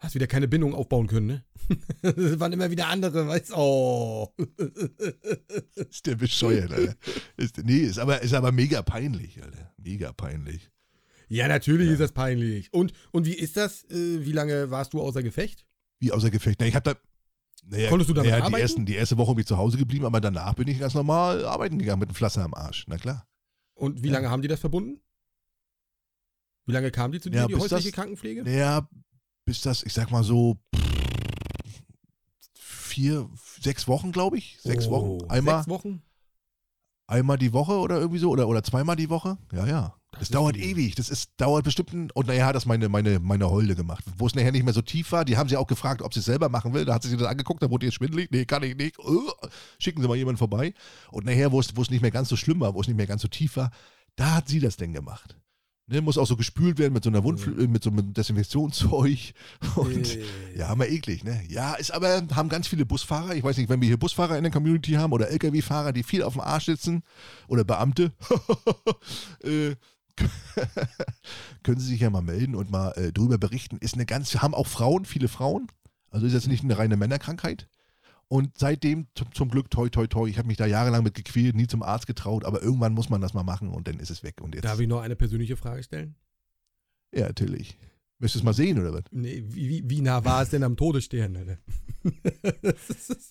Hast 0.01 0.15
wieder 0.15 0.27
keine 0.27 0.49
Bindung 0.49 0.75
aufbauen 0.75 1.07
können, 1.07 1.27
ne? 1.27 1.45
Das 2.01 2.15
waren 2.41 2.53
immer 2.55 2.71
wieder 2.71 2.89
andere, 2.89 3.29
weißt 3.29 3.51
du? 3.51 3.55
Oh. 3.57 4.35
Ist 5.75 6.07
der 6.07 6.15
bescheuert, 6.17 6.73
Alter. 6.73 6.95
Ist, 7.37 7.59
nee, 7.59 7.81
ist 7.81 7.99
aber, 7.99 8.23
ist 8.23 8.33
aber 8.33 8.51
mega 8.51 8.81
peinlich, 8.83 9.43
Alter. 9.43 9.73
Mega 9.77 10.13
peinlich. 10.13 10.71
Ja, 11.29 11.49
natürlich 11.49 11.87
Ja. 11.89 11.93
ist 11.93 12.01
das 12.01 12.13
peinlich. 12.13 12.73
Und, 12.73 12.93
und 13.13 13.27
wie 13.27 13.35
ist 13.35 13.57
das? 13.59 13.85
Äh, 13.91 14.25
wie 14.25 14.33
lange 14.33 14.71
warst 14.71 14.95
du 14.95 15.01
außer 15.03 15.23
Gefecht? 15.23 15.67
Wie 15.99 16.13
außer 16.13 16.31
Gefecht. 16.31 16.59
Na, 16.61 16.67
ich 16.67 16.75
hab 16.75 16.85
da. 16.85 16.95
Naja, 17.67 17.91
Konntest 17.91 18.09
du 18.09 18.15
damit 18.15 18.31
naja, 18.31 18.41
die, 18.41 18.47
arbeiten? 18.47 18.63
ersten, 18.63 18.87
die 18.87 18.95
erste 18.95 19.19
Woche 19.19 19.35
bin 19.35 19.43
ich 19.43 19.47
zu 19.47 19.59
Hause 19.59 19.77
geblieben, 19.77 20.07
aber 20.07 20.21
danach 20.23 20.55
bin 20.55 20.67
ich 20.67 20.79
ganz 20.81 20.95
normal 20.95 21.45
arbeiten 21.45 21.79
gegangen 21.79 22.01
mit 22.01 22.09
einem 22.09 22.17
Pflaster 22.17 22.43
am 22.43 22.55
Arsch. 22.55 22.87
Na 22.89 22.97
klar. 22.97 23.29
Und 23.75 24.03
wie 24.03 24.07
Ja. 24.09 24.15
lange 24.15 24.31
haben 24.31 24.41
die 24.41 24.49
das 24.49 24.61
verbunden? 24.61 25.01
Wie 26.67 26.73
lange 26.73 26.91
kamen 26.91 27.13
die 27.13 27.21
zu 27.21 27.29
dir, 27.29 27.39
Ja, 27.41 27.47
die 27.47 27.55
häusliche 27.57 27.91
das- 27.91 27.93
Krankenpflege? 27.93 28.45
Naja, 28.45 28.89
bis 29.45 29.61
das, 29.63 29.83
ich 29.83 29.93
sag 29.93 30.11
mal 30.11 30.25
so, 30.25 30.57
vier, 32.55 33.29
sechs 33.61 33.89
Wochen, 33.89 34.13
glaube 34.13 34.39
ich. 34.39 34.59
Sechs 34.63 34.87
Oh, 34.87 34.91
Wochen. 34.91 35.31
Einmal, 35.31 35.59
Sechs 35.59 35.69
Wochen? 35.69 36.03
einmal 37.07 37.39
die 37.39 37.53
Woche 37.53 37.73
oder 37.73 37.99
irgendwie 37.99 38.19
so. 38.19 38.31
Oder, 38.31 38.49
oder 38.49 38.63
zweimal 38.63 38.97
die 38.97 39.11
Woche. 39.11 39.39
Ja, 39.53 39.67
ja. 39.67 39.95
Das, 40.13 40.21
Das 40.21 40.29
dauert 40.31 40.57
ewig. 40.57 40.97
Das 40.97 41.09
ist, 41.09 41.31
dauert 41.37 41.65
bestimmt 41.65 41.93
ein, 41.93 42.11
und 42.11 42.27
naja, 42.27 42.47
hat 42.47 42.57
das 42.57 42.67
meine, 42.67 42.89
meine, 42.89 43.21
meine 43.21 43.49
Holde 43.49 43.77
gemacht. 43.77 44.05
Wo 44.19 44.27
es 44.27 44.35
nachher 44.35 44.51
nicht 44.51 44.65
mehr 44.65 44.75
so 44.75 44.83
tief 44.83 45.13
war, 45.13 45.25
die 45.25 45.37
haben 45.37 45.49
sie 45.49 45.57
auch 45.57 45.69
gefragt, 45.69 46.03
ob 46.03 46.13
sie 46.13 46.19
es 46.21 46.27
selber 46.27 46.49
machen 46.49 46.75
will. 46.75 46.85
Da 46.85 46.95
hat 46.95 47.05
sie 47.05 47.09
sich 47.11 47.19
das 47.19 47.29
angeguckt, 47.29 47.63
da 47.63 47.71
wurde 47.71 47.87
ihr 47.87 47.93
schwindelig. 47.93 48.29
Nee, 48.33 48.45
kann 48.45 48.63
ich 48.65 48.77
nicht. 48.77 48.99
Uh, 48.99 49.31
schicken 49.79 50.03
Sie 50.03 50.09
mal 50.09 50.17
jemanden 50.17 50.39
vorbei. 50.39 50.75
Und 51.13 51.27
nachher, 51.27 51.53
wo 51.53 51.61
es, 51.61 51.77
wo 51.77 51.83
es 51.83 51.91
nicht 51.91 52.03
mehr 52.03 52.11
ganz 52.11 52.29
so 52.29 52.37
schlimm 52.37 52.59
war, 52.61 52.75
wo 52.75 52.81
es 52.81 52.89
nicht 52.89 52.97
mehr 52.97 53.07
ganz 53.07 53.23
so 53.23 53.29
tief 53.29 53.57
war, 53.57 53.71
da 54.17 54.35
hat 54.35 54.49
sie 54.49 54.59
das 54.59 54.77
denn 54.77 54.93
gemacht. 54.93 55.37
Ne, 55.91 56.01
muss 56.01 56.19
auch 56.19 56.27
so 56.27 56.37
gespült 56.37 56.79
werden 56.79 56.93
mit 56.93 57.03
so 57.03 57.11
einer 57.11 57.25
Wund, 57.25 57.41
Ja. 57.45 57.53
äh, 57.65 57.67
mit 57.67 57.83
so 57.83 57.91
einem 57.91 58.13
Desinfektionszeug. 58.15 59.35
Und 59.75 60.17
Äh, 60.17 60.25
ja, 60.57 60.69
haben 60.69 60.81
wir 60.81 60.89
eklig, 60.89 61.25
ne? 61.25 61.43
Ja, 61.49 61.75
ist 61.75 61.91
aber, 61.93 62.23
haben 62.35 62.49
ganz 62.49 62.69
viele 62.69 62.87
Busfahrer, 62.87 63.35
ich 63.35 63.43
weiß 63.43 63.57
nicht, 63.57 63.69
wenn 63.69 63.81
wir 63.81 63.89
hier 63.89 63.97
Busfahrer 63.99 64.37
in 64.37 64.45
der 64.45 64.53
Community 64.53 64.93
haben 64.93 65.13
oder 65.13 65.29
Lkw-Fahrer, 65.31 65.93
die 65.93 66.05
viel 66.05 66.23
auf 66.23 66.35
dem 66.35 66.43
Arsch 66.43 66.67
sitzen 66.67 67.03
oder 67.49 67.65
Beamte, 67.65 68.13
äh, 69.43 69.75
können 71.63 71.81
sie 71.81 71.87
sich 71.89 72.01
ja 72.01 72.11
mal 72.11 72.23
melden 72.23 72.55
und 72.55 72.71
mal 72.71 72.93
äh, 72.93 73.13
drüber 73.13 73.39
berichten. 73.39 73.79
Ist 73.79 73.95
eine 73.95 74.07
ganz, 74.07 74.35
haben 74.37 74.55
auch 74.55 74.67
Frauen, 74.69 75.05
viele 75.05 75.29
Frauen, 75.29 75.67
also 76.11 76.25
ist 76.27 76.35
jetzt 76.35 76.47
nicht 76.49 76.63
eine 76.63 76.79
reine 76.79 76.97
Männerkrankheit. 76.97 77.67
Und 78.33 78.57
seitdem 78.57 79.09
zum, 79.17 79.35
zum 79.35 79.49
Glück, 79.49 79.71
toi, 79.73 79.89
toi, 79.89 80.07
toi, 80.07 80.29
ich 80.29 80.39
habe 80.39 80.47
mich 80.47 80.57
da 80.57 80.65
jahrelang 80.65 81.03
mit 81.03 81.15
gequält, 81.15 81.57
nie 81.57 81.67
zum 81.67 81.83
Arzt 81.83 82.07
getraut, 82.07 82.45
aber 82.45 82.63
irgendwann 82.63 82.93
muss 82.93 83.11
man 83.11 83.21
das 83.21 83.35
mal 83.35 83.43
machen 83.43 83.71
und 83.71 83.89
dann 83.89 83.99
ist 83.99 84.09
es 84.11 84.23
weg. 84.23 84.41
Und 84.41 84.55
jetzt, 84.55 84.65
Darf 84.65 84.79
ich 84.79 84.87
noch 84.87 85.01
eine 85.01 85.17
persönliche 85.17 85.57
Frage 85.57 85.83
stellen? 85.83 86.15
ja, 87.13 87.27
natürlich. 87.27 87.77
Möchtest 88.21 88.37
du 88.37 88.39
es 88.41 88.45
mal 88.45 88.53
sehen 88.53 88.79
oder 88.79 88.93
was? 88.93 89.03
Nee, 89.11 89.43
wie, 89.49 89.69
wie, 89.69 89.91
wie 89.91 90.01
nah 90.01 90.25
war 90.25 90.43
es 90.43 90.51
denn 90.51 90.63
am 90.63 90.77
Todesstern? 90.77 91.37
Alter? 91.37 91.59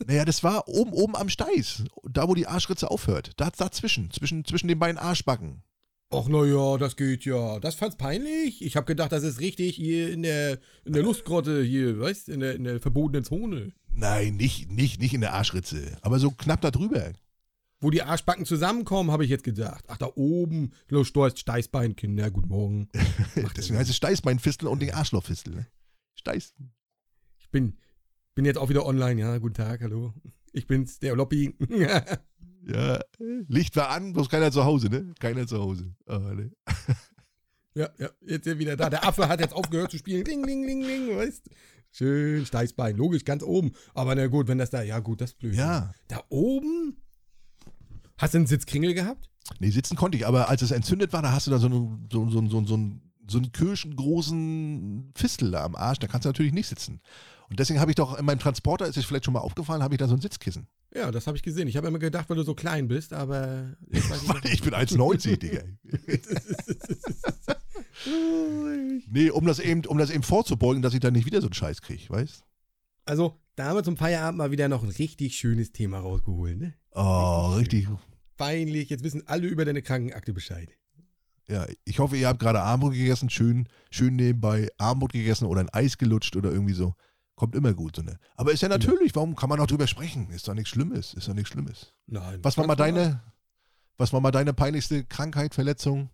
Naja, 0.05 0.25
das 0.25 0.43
war 0.43 0.67
oben, 0.67 0.91
oben 0.93 1.15
am 1.15 1.29
Steiß. 1.29 1.85
Da, 2.03 2.27
wo 2.27 2.35
die 2.35 2.47
Arschritze 2.47 2.91
aufhört. 2.91 3.31
Da, 3.37 3.49
dazwischen. 3.51 4.11
Zwischen, 4.11 4.45
zwischen 4.45 4.67
den 4.67 4.79
beiden 4.79 4.97
Arschbacken. 4.97 5.63
Ach 6.11 6.27
naja, 6.27 6.77
das 6.77 6.95
geht 6.95 7.25
ja. 7.25 7.59
Das 7.59 7.75
fand's 7.75 7.95
peinlich. 7.95 8.63
Ich 8.63 8.75
habe 8.75 8.85
gedacht, 8.85 9.11
das 9.11 9.23
ist 9.23 9.39
richtig 9.39 9.75
hier 9.75 10.11
in 10.11 10.23
der, 10.23 10.59
in 10.83 10.93
der 10.93 11.03
Lustgrotte 11.03 11.61
hier, 11.63 11.99
weißt 11.99 12.29
in 12.29 12.39
der, 12.39 12.55
in 12.55 12.63
der 12.63 12.79
verbotenen 12.79 13.23
Zone. 13.23 13.73
Nein, 13.93 14.35
nicht, 14.37 14.71
nicht, 14.71 14.99
nicht 14.99 15.13
in 15.13 15.21
der 15.21 15.33
Arschritze. 15.33 15.97
Aber 16.01 16.17
so 16.17 16.31
knapp 16.31 16.61
da 16.61 16.71
drüber. 16.71 17.13
wo 17.79 17.91
die 17.91 18.01
Arschbacken 18.01 18.45
zusammenkommen, 18.45 19.11
habe 19.11 19.23
ich 19.23 19.29
jetzt 19.29 19.43
gedacht. 19.43 19.85
Ach, 19.87 19.97
da 19.97 20.09
oben, 20.15 20.71
los, 20.87 21.07
steuerst 21.07 21.39
Steißbein, 21.39 21.95
Kinder, 21.95 22.31
guten 22.31 22.49
Morgen. 22.49 22.89
Deswegen 23.55 23.77
heißt 23.77 23.89
es 23.89 23.95
Steißbeinfistel 23.95 24.67
und 24.67 24.81
den 24.81 24.91
Arschlochfistel. 24.93 25.53
Ne? 25.53 25.67
Steiß. 26.15 26.55
Ich 27.37 27.49
bin, 27.51 27.77
bin 28.33 28.45
jetzt 28.45 28.57
auch 28.57 28.69
wieder 28.69 28.85
online, 28.85 29.21
ja, 29.21 29.37
guten 29.37 29.53
Tag, 29.53 29.81
hallo. 29.81 30.13
Ich 30.53 30.65
bin's, 30.65 30.97
der 30.99 31.15
Loppi. 31.15 31.55
Ja, 32.69 32.99
Licht 33.47 33.75
war 33.75 33.89
an, 33.89 34.13
bloß 34.13 34.29
keiner 34.29 34.51
zu 34.51 34.63
Hause, 34.63 34.89
ne? 34.89 35.13
Keiner 35.19 35.47
zu 35.47 35.59
Hause. 35.59 35.93
Ah, 36.05 36.19
ne? 36.19 36.51
ja, 37.75 37.89
ja, 37.97 38.09
jetzt 38.21 38.45
ist 38.45 38.53
er 38.53 38.59
wieder 38.59 38.77
da. 38.77 38.89
Der 38.89 39.05
Affe 39.05 39.27
hat 39.27 39.39
jetzt 39.39 39.53
aufgehört 39.53 39.91
zu 39.91 39.97
spielen. 39.97 40.23
Ding, 40.23 40.45
ding, 40.45 40.65
ding, 40.65 40.81
ding, 40.81 41.15
weißt 41.15 41.49
Schön, 41.91 42.45
Steißbein, 42.45 42.95
logisch, 42.97 43.25
ganz 43.25 43.41
oben. 43.41 43.71
Aber 43.93 44.13
na 44.13 44.27
gut, 44.27 44.47
wenn 44.47 44.59
das 44.59 44.69
da, 44.69 44.83
ja 44.83 44.99
gut, 44.99 45.21
das 45.21 45.33
blöd. 45.33 45.55
Ja. 45.55 45.91
Da 46.07 46.21
oben? 46.29 47.01
Hast 48.17 48.33
du 48.33 48.39
einen 48.39 48.47
Sitzkringel 48.47 48.93
gehabt? 48.93 49.29
Nee, 49.59 49.71
sitzen 49.71 49.95
konnte 49.95 50.17
ich, 50.17 50.27
aber 50.27 50.49
als 50.49 50.61
es 50.61 50.71
entzündet 50.71 51.13
war, 51.13 51.21
da 51.23 51.31
hast 51.31 51.47
du 51.47 51.51
da 51.51 51.57
so 51.57 51.65
einen, 51.65 52.07
so, 52.11 52.29
so, 52.29 52.47
so, 52.47 52.65
so, 52.65 52.77
so 53.27 53.37
einen 53.37 53.51
kirschengroßen 53.51 55.11
Fistel 55.15 55.55
am 55.55 55.75
Arsch, 55.75 55.99
da 55.99 56.07
kannst 56.07 56.25
du 56.25 56.29
natürlich 56.29 56.53
nicht 56.53 56.67
sitzen. 56.67 57.01
Und 57.49 57.59
deswegen 57.59 57.79
habe 57.79 57.91
ich 57.91 57.95
doch 57.95 58.17
in 58.17 58.25
meinem 58.25 58.39
Transporter, 58.39 58.85
ist 58.85 58.97
es 58.97 59.05
vielleicht 59.05 59.25
schon 59.25 59.33
mal 59.33 59.39
aufgefallen, 59.39 59.81
habe 59.81 59.95
ich 59.95 59.97
da 59.97 60.07
so 60.07 60.13
ein 60.13 60.21
Sitzkissen. 60.21 60.67
Ja, 60.93 61.09
das 61.11 61.25
habe 61.25 61.35
ich 61.35 61.43
gesehen. 61.43 61.67
Ich 61.67 61.77
habe 61.77 61.87
immer 61.87 61.97
gedacht, 61.97 62.29
weil 62.29 62.37
du 62.37 62.43
so 62.43 62.53
klein 62.53 62.87
bist, 62.87 63.13
aber. 63.13 63.75
Ich, 63.91 64.53
ich 64.53 64.61
bin 64.61 64.73
1,90, 64.73 65.37
Digga. 65.37 65.63
nee, 69.09 69.29
um 69.29 69.45
das, 69.45 69.59
eben, 69.59 69.85
um 69.85 69.97
das 69.97 70.11
eben 70.11 70.23
vorzubeugen, 70.23 70.81
dass 70.81 70.93
ich 70.93 70.99
da 70.99 71.11
nicht 71.11 71.25
wieder 71.25 71.41
so 71.41 71.47
einen 71.47 71.53
Scheiß 71.53 71.81
kriege, 71.81 72.09
weißt 72.09 72.43
Also, 73.05 73.39
da 73.55 73.65
haben 73.65 73.77
wir 73.77 73.83
zum 73.83 73.97
Feierabend 73.97 74.37
mal 74.37 74.51
wieder 74.51 74.67
noch 74.67 74.83
ein 74.83 74.89
richtig 74.89 75.35
schönes 75.35 75.71
Thema 75.71 75.99
rausgeholt, 75.99 76.59
ne? 76.59 76.75
Oh, 76.91 77.53
richtig. 77.57 77.87
Peinlich, 78.37 78.89
jetzt 78.89 79.03
wissen 79.03 79.23
alle 79.27 79.47
über 79.47 79.65
deine 79.65 79.81
Krankenakte 79.81 80.33
Bescheid. 80.33 80.69
Ja, 81.47 81.65
ich 81.83 81.97
hoffe, 81.97 82.15
ihr 82.15 82.27
habt 82.27 82.39
gerade 82.39 82.61
Armut 82.61 82.93
gegessen, 82.93 83.29
schön, 83.29 83.67
schön 83.89 84.15
nebenbei 84.15 84.69
Armut 84.77 85.13
gegessen 85.13 85.45
oder 85.45 85.61
ein 85.61 85.69
Eis 85.69 85.97
gelutscht 85.97 86.35
oder 86.35 86.51
irgendwie 86.51 86.75
so. 86.75 86.93
Kommt 87.39 87.55
immer 87.55 87.73
gut, 87.73 87.95
so 87.95 88.01
ne? 88.01 88.19
Aber 88.35 88.51
ist 88.51 88.61
ja 88.61 88.67
natürlich, 88.67 89.15
warum 89.15 89.33
kann 89.33 89.47
man 89.47 89.61
auch 89.61 89.65
drüber 89.67 89.87
sprechen? 89.87 90.29
Ist 90.29 90.45
doch 90.49 90.53
nichts 90.53 90.71
Schlimmes, 90.71 91.13
ist 91.13 91.29
doch 91.29 91.33
nichts 91.33 91.49
Schlimmes. 91.49 91.93
Nein. 92.05 92.39
Was 92.43 92.57
war 92.57 92.67
mal 92.67 92.75
deine, 92.75 93.23
was 93.97 94.11
war 94.11 94.19
mal 94.19 94.31
deine 94.31 94.53
peinlichste 94.53 95.05
Krankheit, 95.05 95.55
Verletzung? 95.55 96.09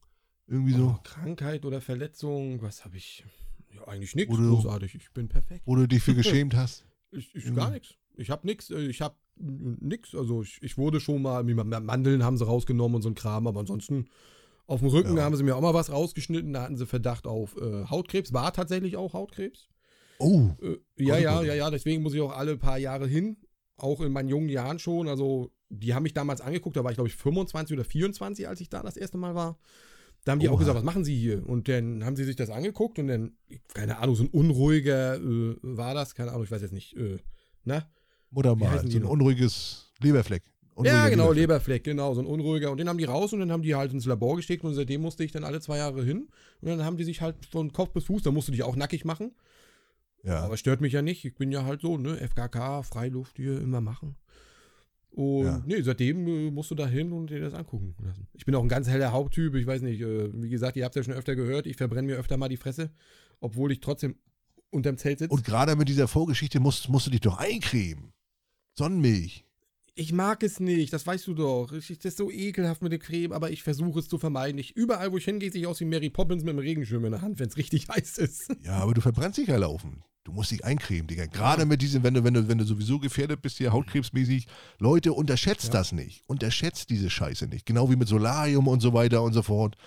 Irgendwie 0.46 0.74
so? 0.74 0.96
Oh, 0.96 1.00
Krankheit 1.04 1.66
oder 1.66 1.82
Verletzung, 1.82 2.62
was 2.62 2.86
habe 2.86 2.98
ich? 2.98 3.26
Ja, 3.74 3.88
eigentlich 3.88 4.14
nichts 4.14 4.36
großartig. 4.38 4.94
Ich 4.94 5.12
bin 5.14 5.28
perfekt. 5.28 5.64
Wo 5.66 5.76
du 5.76 5.88
dich 5.88 6.04
für 6.04 6.14
geschämt 6.22 6.54
hast? 6.56 6.86
Ich, 7.10 7.34
ich 7.34 7.46
Mhm. 7.46 7.56
gar 7.56 7.72
nichts. 7.72 7.96
Ich 8.18 8.30
habe 8.30 8.46
nichts. 8.46 8.70
Ich 8.70 9.02
habe 9.02 9.16
nichts. 9.40 10.14
Also 10.14 10.44
ich, 10.44 10.62
ich 10.62 10.78
wurde 10.78 11.00
schon 11.00 11.24
mal, 11.24 11.44
Mandeln 11.44 12.24
haben 12.24 12.38
sie 12.38 12.46
rausgenommen 12.46 12.98
und 12.98 13.02
so 13.02 13.10
ein 13.10 13.16
Kram, 13.16 13.48
aber 13.48 13.62
ansonsten 13.62 14.10
auf 14.68 14.82
dem 14.82 14.90
Rücken 14.90 15.18
Ja. 15.18 15.24
haben 15.24 15.36
sie 15.36 15.44
mir 15.44 15.56
auch 15.56 15.62
mal 15.62 15.74
was 15.74 15.92
rausgeschnitten. 15.92 16.54
Da 16.54 16.62
hatten 16.62 16.78
sie 16.78 16.86
Verdacht 16.86 17.26
auf 17.26 17.58
äh, 17.58 17.86
Hautkrebs. 17.86 18.32
War 18.32 18.54
tatsächlich 18.54 18.96
auch 18.96 19.14
Hautkrebs. 19.14 19.70
Oh, 20.20 20.50
Äh, 20.62 20.78
ja, 20.98 21.18
ja, 21.18 21.44
ja, 21.44 21.54
ja. 21.54 21.70
Deswegen 21.70 22.04
muss 22.04 22.14
ich 22.14 22.22
auch 22.22 22.36
alle 22.36 22.58
paar 22.58 22.78
Jahre 22.78 23.08
hin. 23.08 23.38
Auch 23.78 24.02
in 24.02 24.12
meinen 24.12 24.30
jungen 24.30 24.50
Jahren 24.50 24.80
schon. 24.80 25.08
Also 25.08 25.52
die 25.70 25.94
haben 25.94 26.04
mich 26.04 26.14
damals 26.14 26.42
angeguckt. 26.42 26.78
Da 26.78 26.84
war 26.84 26.92
ich 26.92 26.96
glaube 26.98 27.10
ich 27.10 27.16
25 27.16 27.76
oder 27.76 27.84
24, 27.84 28.48
als 28.48 28.62
ich 28.62 28.70
da 28.70 28.82
das 28.82 28.98
erste 28.98 29.18
Mal 29.18 29.36
war. 29.36 29.58
Da 30.24 30.32
haben 30.32 30.40
die 30.40 30.50
auch 30.50 30.54
Oha. 30.54 30.60
gesagt, 30.60 30.78
was 30.78 30.84
machen 30.84 31.06
Sie 31.06 31.16
hier? 31.16 31.48
Und 31.48 31.68
dann 31.68 32.04
haben 32.04 32.16
sie 32.16 32.24
sich 32.24 32.36
das 32.36 32.50
angeguckt 32.50 32.98
und 32.98 33.08
dann, 33.08 33.34
keine 33.76 34.00
Ahnung, 34.00 34.16
so 34.16 34.24
ein 34.24 34.30
unruhiger 34.30 35.18
äh, 35.18 35.56
war 35.62 35.94
das, 35.94 36.16
keine 36.16 36.32
Ahnung, 36.32 36.44
ich 36.44 36.50
weiß 36.52 36.64
jetzt 36.64 36.74
nicht, 36.74 36.98
äh, 36.98 37.20
na? 37.64 37.88
Muttermal, 38.32 38.72
heißen 38.72 38.88
die 38.88 38.94
so 38.94 39.00
ein 39.00 39.04
noch? 39.04 39.12
unruhiges 39.12 39.92
Leberfleck. 40.02 40.42
Unruhiger 40.74 40.96
ja, 40.98 41.10
genau, 41.10 41.32
Leberfleck. 41.32 41.38
Leberfleck, 41.38 41.84
genau, 41.84 42.14
so 42.16 42.22
ein 42.22 42.26
unruhiger. 42.26 42.72
Und 42.72 42.80
den 42.80 42.90
haben 42.90 42.98
die 42.98 43.04
raus 43.06 43.34
und 43.34 43.40
dann 43.40 43.52
haben 43.52 43.62
die 43.62 43.76
halt 43.76 43.94
ins 43.94 44.06
Labor 44.06 44.36
gesteckt 44.36 44.64
und 44.64 44.74
seitdem 44.74 45.02
musste 45.02 45.24
ich 45.24 45.32
dann 45.32 45.44
alle 45.44 45.62
zwei 45.62 45.78
Jahre 45.78 46.04
hin. 46.04 46.28
Und 46.62 46.70
dann 46.70 46.84
haben 46.84 46.98
die 46.98 47.04
sich 47.04 47.22
halt 47.22 47.46
von 47.46 47.72
Kopf 47.72 47.92
bis 47.92 48.06
Fuß, 48.06 48.24
da 48.24 48.32
musst 48.32 48.48
du 48.48 48.52
dich 48.52 48.64
auch 48.64 48.76
nackig 48.76 49.06
machen. 49.06 49.32
Ja. 50.26 50.42
Aber 50.44 50.58
stört 50.58 50.82
mich 50.82 50.94
ja 50.94 51.02
nicht. 51.02 51.24
Ich 51.24 51.36
bin 51.36 51.52
ja 51.52 51.64
halt 51.66 51.82
so, 51.82 51.98
ne? 51.98 52.18
FKK, 52.18 52.84
Freiluft 52.84 53.38
hier 53.38 53.62
immer 53.62 53.80
machen. 53.82 54.16
Und 55.12 55.46
Ja. 55.46 55.64
nee, 55.66 55.82
seitdem 55.82 56.28
äh, 56.28 56.52
musst 56.52 56.72
du 56.72 56.76
da 56.76 56.88
hin 56.88 57.14
und 57.14 57.30
dir 57.30 57.40
das 57.40 57.54
angucken 57.54 57.96
lassen. 58.04 58.28
Ich 58.34 58.44
bin 58.46 58.54
auch 58.56 58.62
ein 58.64 58.68
ganz 58.68 58.88
heller 58.90 59.12
Haupttyp. 59.14 59.56
Ich 59.56 59.66
weiß 59.66 59.82
nicht, 59.82 60.02
äh, 60.02 60.30
wie 60.34 60.50
gesagt, 60.50 60.76
ihr 60.76 60.84
habt 60.84 60.96
ja 60.96 61.04
schon 61.04 61.14
öfter 61.14 61.36
gehört, 61.36 61.68
ich 61.68 61.78
verbrenne 61.78 62.08
mir 62.08 62.16
öfter 62.18 62.36
mal 62.38 62.50
die 62.50 62.58
Fresse, 62.58 62.92
obwohl 63.40 63.72
ich 63.72 63.80
trotzdem 63.80 64.16
unterm 64.72 64.98
Zelt 64.98 65.20
sitze. 65.20 65.34
Und 65.34 65.46
gerade 65.46 65.76
mit 65.78 65.88
dieser 65.88 66.10
Vorgeschichte 66.10 66.60
musst, 66.60 66.90
musst 66.90 67.08
du 67.08 67.12
dich 67.12 67.22
doch 67.22 67.38
eincremen. 67.38 68.12
Sonnenmilch. 68.78 69.46
Ich 69.98 70.12
mag 70.12 70.44
es 70.44 70.60
nicht, 70.60 70.92
das 70.92 71.08
weißt 71.08 71.26
du 71.28 71.34
doch. 71.34 71.72
Ich, 71.72 71.88
das 71.88 72.04
ist 72.06 72.18
so 72.18 72.30
ekelhaft 72.30 72.82
mit 72.82 72.92
der 72.92 73.00
Creme, 73.00 73.32
aber 73.32 73.52
ich 73.52 73.64
versuche 73.64 74.00
es 74.00 74.10
zu 74.10 74.18
vermeiden. 74.18 74.58
Ich, 74.60 74.76
überall, 74.76 75.14
wo 75.14 75.18
ich 75.18 75.24
hingehe, 75.24 75.50
sehe 75.50 75.62
ich 75.62 75.68
aus 75.68 75.80
wie 75.80 75.86
Mary 75.86 76.10
Poppins 76.10 76.44
mit 76.44 76.50
einem 76.50 76.60
Regenschirm 76.60 77.06
in 77.06 77.12
der 77.12 77.22
Hand, 77.22 77.40
wenn 77.40 77.48
es 77.48 77.56
richtig 77.56 77.88
heiß 77.88 78.18
ist. 78.18 78.54
Ja, 78.64 78.80
aber 78.80 78.94
du 78.94 79.00
verbrennst 79.00 79.38
dich 79.38 79.48
ja 79.48 79.56
laufen. 79.56 80.04
Du 80.26 80.32
musst 80.34 80.50
dich 80.52 80.66
eincremen, 80.66 81.06
Digga. 81.08 81.28
Gerade 81.28 81.66
mit 81.66 81.82
diesem, 81.84 82.02
wenn 82.04 82.16
du, 82.16 82.24
wenn 82.24 82.34
du, 82.34 82.48
wenn 82.48 82.58
du 82.58 82.66
sowieso 82.66 83.00
gefährdet 83.00 83.42
bist, 83.44 83.58
hier 83.60 83.72
hautkrebsmäßig. 83.72 84.48
Leute, 84.80 85.14
unterschätzt 85.14 85.68
Ja. 85.68 85.74
das 85.74 85.92
nicht. 85.92 86.24
Unterschätzt 86.28 86.90
diese 86.90 87.10
Scheiße 87.12 87.46
nicht. 87.48 87.66
Genau 87.68 87.90
wie 87.92 87.96
mit 87.96 88.08
Solarium 88.08 88.68
und 88.68 88.80
so 88.82 88.92
weiter 88.94 89.22
und 89.22 89.34
so 89.34 89.44
fort. 89.44 89.78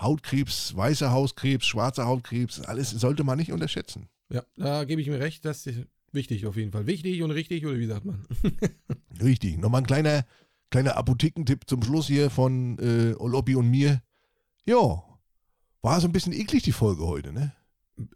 Hautkrebs, 0.00 0.74
weißer 0.74 1.10
Hautkrebs, 1.12 1.66
schwarzer 1.66 2.06
Hautkrebs, 2.06 2.60
alles 2.60 2.90
sollte 2.90 3.24
man 3.24 3.36
nicht 3.38 3.52
unterschätzen. 3.52 4.08
Ja, 4.30 4.42
da 4.56 4.84
gebe 4.84 5.02
ich 5.02 5.08
mir 5.08 5.20
recht, 5.20 5.44
das 5.44 5.66
ist 5.66 5.80
wichtig 6.12 6.46
auf 6.46 6.56
jeden 6.56 6.72
Fall. 6.72 6.86
Wichtig 6.86 7.22
und 7.22 7.30
richtig, 7.32 7.66
oder 7.66 7.78
wie 7.78 7.86
sagt 7.86 8.04
man? 8.04 8.24
Richtig. 9.20 9.58
Nochmal 9.58 9.82
ein 9.82 9.86
kleiner, 9.86 10.24
kleiner 10.70 10.96
Apothekentipp 10.96 11.68
zum 11.68 11.82
Schluss 11.82 12.06
hier 12.06 12.30
von 12.30 12.78
äh, 12.78 13.14
Olobi 13.18 13.56
und 13.56 13.68
mir. 13.70 14.00
Ja, 14.66 15.02
war 15.82 16.00
so 16.00 16.06
ein 16.06 16.12
bisschen 16.12 16.32
eklig 16.32 16.62
die 16.62 16.72
Folge 16.72 17.04
heute, 17.04 17.32
ne? 17.32 17.52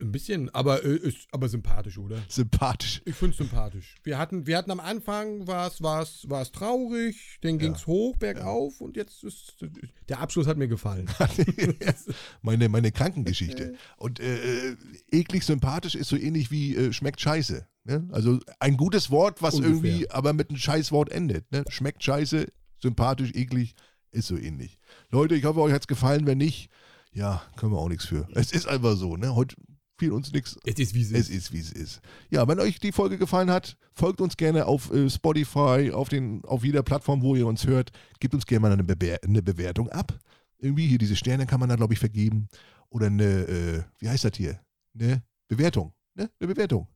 Ein 0.00 0.12
bisschen, 0.12 0.48
aber 0.54 0.84
äh, 0.84 0.96
ist 0.96 1.28
aber 1.32 1.48
sympathisch, 1.48 1.98
oder? 1.98 2.18
Sympathisch. 2.28 3.02
Ich 3.04 3.14
finde 3.14 3.32
es 3.32 3.38
sympathisch. 3.38 3.96
Wir 4.04 4.18
hatten, 4.18 4.46
wir 4.46 4.56
hatten 4.56 4.70
am 4.70 4.80
Anfang 4.80 5.46
war 5.46 5.66
es 5.68 5.82
war's, 5.82 6.24
war's 6.28 6.52
traurig, 6.52 7.38
dann 7.42 7.58
ging 7.58 7.72
es 7.72 7.86
hoch, 7.86 8.16
bergauf 8.16 8.80
und 8.80 8.96
jetzt 8.96 9.24
ist 9.24 9.56
der 10.08 10.20
Abschluss 10.20 10.46
hat 10.46 10.56
mir 10.56 10.68
gefallen. 10.68 11.08
meine, 12.42 12.68
meine 12.68 12.92
Krankengeschichte. 12.92 13.74
Und 13.96 14.20
äh, 14.20 14.70
äh, 14.70 14.76
eklig 15.10 15.44
sympathisch 15.44 15.94
ist 15.94 16.08
so 16.08 16.16
ähnlich 16.16 16.50
wie 16.50 16.76
äh, 16.76 16.92
schmeckt 16.92 17.20
scheiße. 17.20 17.66
Ne? 17.84 18.08
Also 18.12 18.38
ein 18.60 18.76
gutes 18.76 19.10
Wort, 19.10 19.42
was 19.42 19.54
Ungefähr. 19.54 19.74
irgendwie 19.74 20.10
aber 20.10 20.32
mit 20.32 20.50
einem 20.50 20.58
Scheißwort 20.58 21.10
endet. 21.10 21.50
Ne? 21.50 21.64
Schmeckt 21.68 22.04
scheiße, 22.04 22.46
sympathisch, 22.80 23.32
eklig, 23.34 23.74
ist 24.10 24.28
so 24.28 24.36
ähnlich. 24.36 24.78
Leute, 25.10 25.34
ich 25.34 25.44
hoffe, 25.44 25.60
euch 25.60 25.72
hat 25.72 25.82
es 25.82 25.88
gefallen. 25.88 26.26
Wenn 26.26 26.38
nicht, 26.38 26.68
ja, 27.12 27.42
können 27.56 27.72
wir 27.72 27.78
auch 27.78 27.88
nichts 27.88 28.04
für. 28.04 28.28
Es 28.34 28.52
ist 28.52 28.66
einfach 28.66 28.96
so. 28.96 29.16
Ne? 29.16 29.34
Heute 29.34 29.56
fiel 30.02 30.12
uns 30.12 30.32
nichts 30.32 30.58
Es 30.64 30.80
ist 30.80 30.94
wie 30.94 31.02
es 31.02 31.12
es 31.12 31.28
ist. 31.28 31.30
ist, 31.30 31.52
wie 31.52 31.60
es 31.60 31.70
ist. 31.70 32.00
Ja, 32.28 32.48
wenn 32.48 32.58
euch 32.58 32.80
die 32.80 32.90
Folge 32.90 33.18
gefallen 33.18 33.50
hat, 33.50 33.76
folgt 33.92 34.20
uns 34.20 34.36
gerne 34.36 34.66
auf 34.66 34.92
äh, 34.92 35.08
Spotify, 35.08 35.92
auf, 35.92 36.08
den, 36.08 36.44
auf 36.44 36.64
jeder 36.64 36.82
Plattform, 36.82 37.22
wo 37.22 37.36
ihr 37.36 37.46
uns 37.46 37.68
hört. 37.68 37.92
Gebt 38.18 38.34
uns 38.34 38.44
gerne 38.44 38.60
mal 38.62 38.72
eine, 38.72 38.82
Bewer 38.82 39.20
eine 39.22 39.42
Bewertung 39.42 39.88
ab. 39.90 40.18
Irgendwie 40.58 40.88
hier 40.88 40.98
diese 40.98 41.14
Sterne 41.14 41.46
kann 41.46 41.60
man 41.60 41.68
da, 41.68 41.76
glaube 41.76 41.92
ich, 41.94 42.00
vergeben. 42.00 42.48
Oder 42.90 43.06
eine, 43.06 43.24
äh, 43.24 43.82
wie 43.98 44.08
heißt 44.08 44.24
das 44.24 44.36
hier? 44.36 44.58
Eine 44.98 45.22
Bewertung. 45.46 45.92
Ne? 46.14 46.28
Eine 46.40 46.52
Bewertung. 46.52 46.88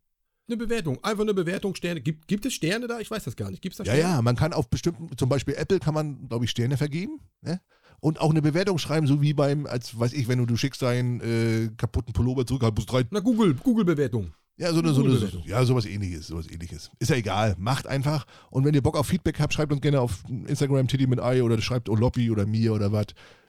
Eine 0.48 0.56
Bewertung, 0.56 1.02
einfach 1.02 1.22
eine 1.22 1.34
Bewertung, 1.34 1.74
Sterne. 1.74 2.00
Gibt, 2.00 2.28
gibt 2.28 2.46
es 2.46 2.54
Sterne 2.54 2.86
da? 2.86 3.00
Ich 3.00 3.10
weiß 3.10 3.24
das 3.24 3.34
gar 3.34 3.50
nicht. 3.50 3.62
Gibt 3.62 3.72
es 3.72 3.78
da 3.78 3.84
Ja, 3.84 3.92
Sterne? 3.98 4.14
ja, 4.14 4.22
man 4.22 4.36
kann 4.36 4.52
auf 4.52 4.68
bestimmten, 4.70 5.08
zum 5.16 5.28
Beispiel 5.28 5.54
Apple 5.54 5.80
kann 5.80 5.94
man, 5.94 6.28
glaube 6.28 6.44
ich, 6.44 6.50
Sterne 6.52 6.76
vergeben. 6.76 7.18
Ne? 7.42 7.60
Und 7.98 8.20
auch 8.20 8.30
eine 8.30 8.42
Bewertung 8.42 8.78
schreiben, 8.78 9.06
so 9.08 9.20
wie 9.22 9.32
beim, 9.34 9.66
als 9.66 9.98
weiß 9.98 10.12
ich, 10.12 10.28
wenn 10.28 10.38
du, 10.38 10.46
du 10.46 10.56
schickst 10.56 10.82
deinen 10.82 11.20
äh, 11.20 11.70
kaputten 11.76 12.12
Pullover 12.12 12.46
zurück, 12.46 12.62
halt 12.62 12.74
plus 12.76 12.86
drei 12.86 13.04
Na, 13.10 13.20
Google, 13.20 13.54
Google-Bewertung. 13.54 14.32
Ja, 14.58 14.72
so 14.72 14.78
eine, 14.78 14.92
so 14.92 15.00
eine, 15.02 15.10
Google-Bewertung. 15.14 15.42
ja, 15.48 15.64
sowas 15.64 15.84
ähnliches, 15.84 16.28
sowas 16.28 16.48
ähnliches. 16.48 16.90
Ist 17.00 17.10
ja 17.10 17.16
egal, 17.16 17.56
macht 17.58 17.86
einfach. 17.86 18.24
Und 18.50 18.64
wenn 18.64 18.74
ihr 18.74 18.82
Bock 18.82 18.96
auf 18.96 19.06
Feedback 19.08 19.40
habt, 19.40 19.52
schreibt 19.52 19.72
uns 19.72 19.80
gerne 19.80 20.00
auf 20.00 20.22
Instagram 20.46 20.86
Titty 20.86 21.06
mit 21.08 21.20
Ei 21.20 21.42
oder 21.42 21.60
schreibt 21.60 21.88
Oloppi 21.88 22.30
oder 22.30 22.46
mir 22.46 22.72
oder 22.72 22.92
was. 22.92 23.06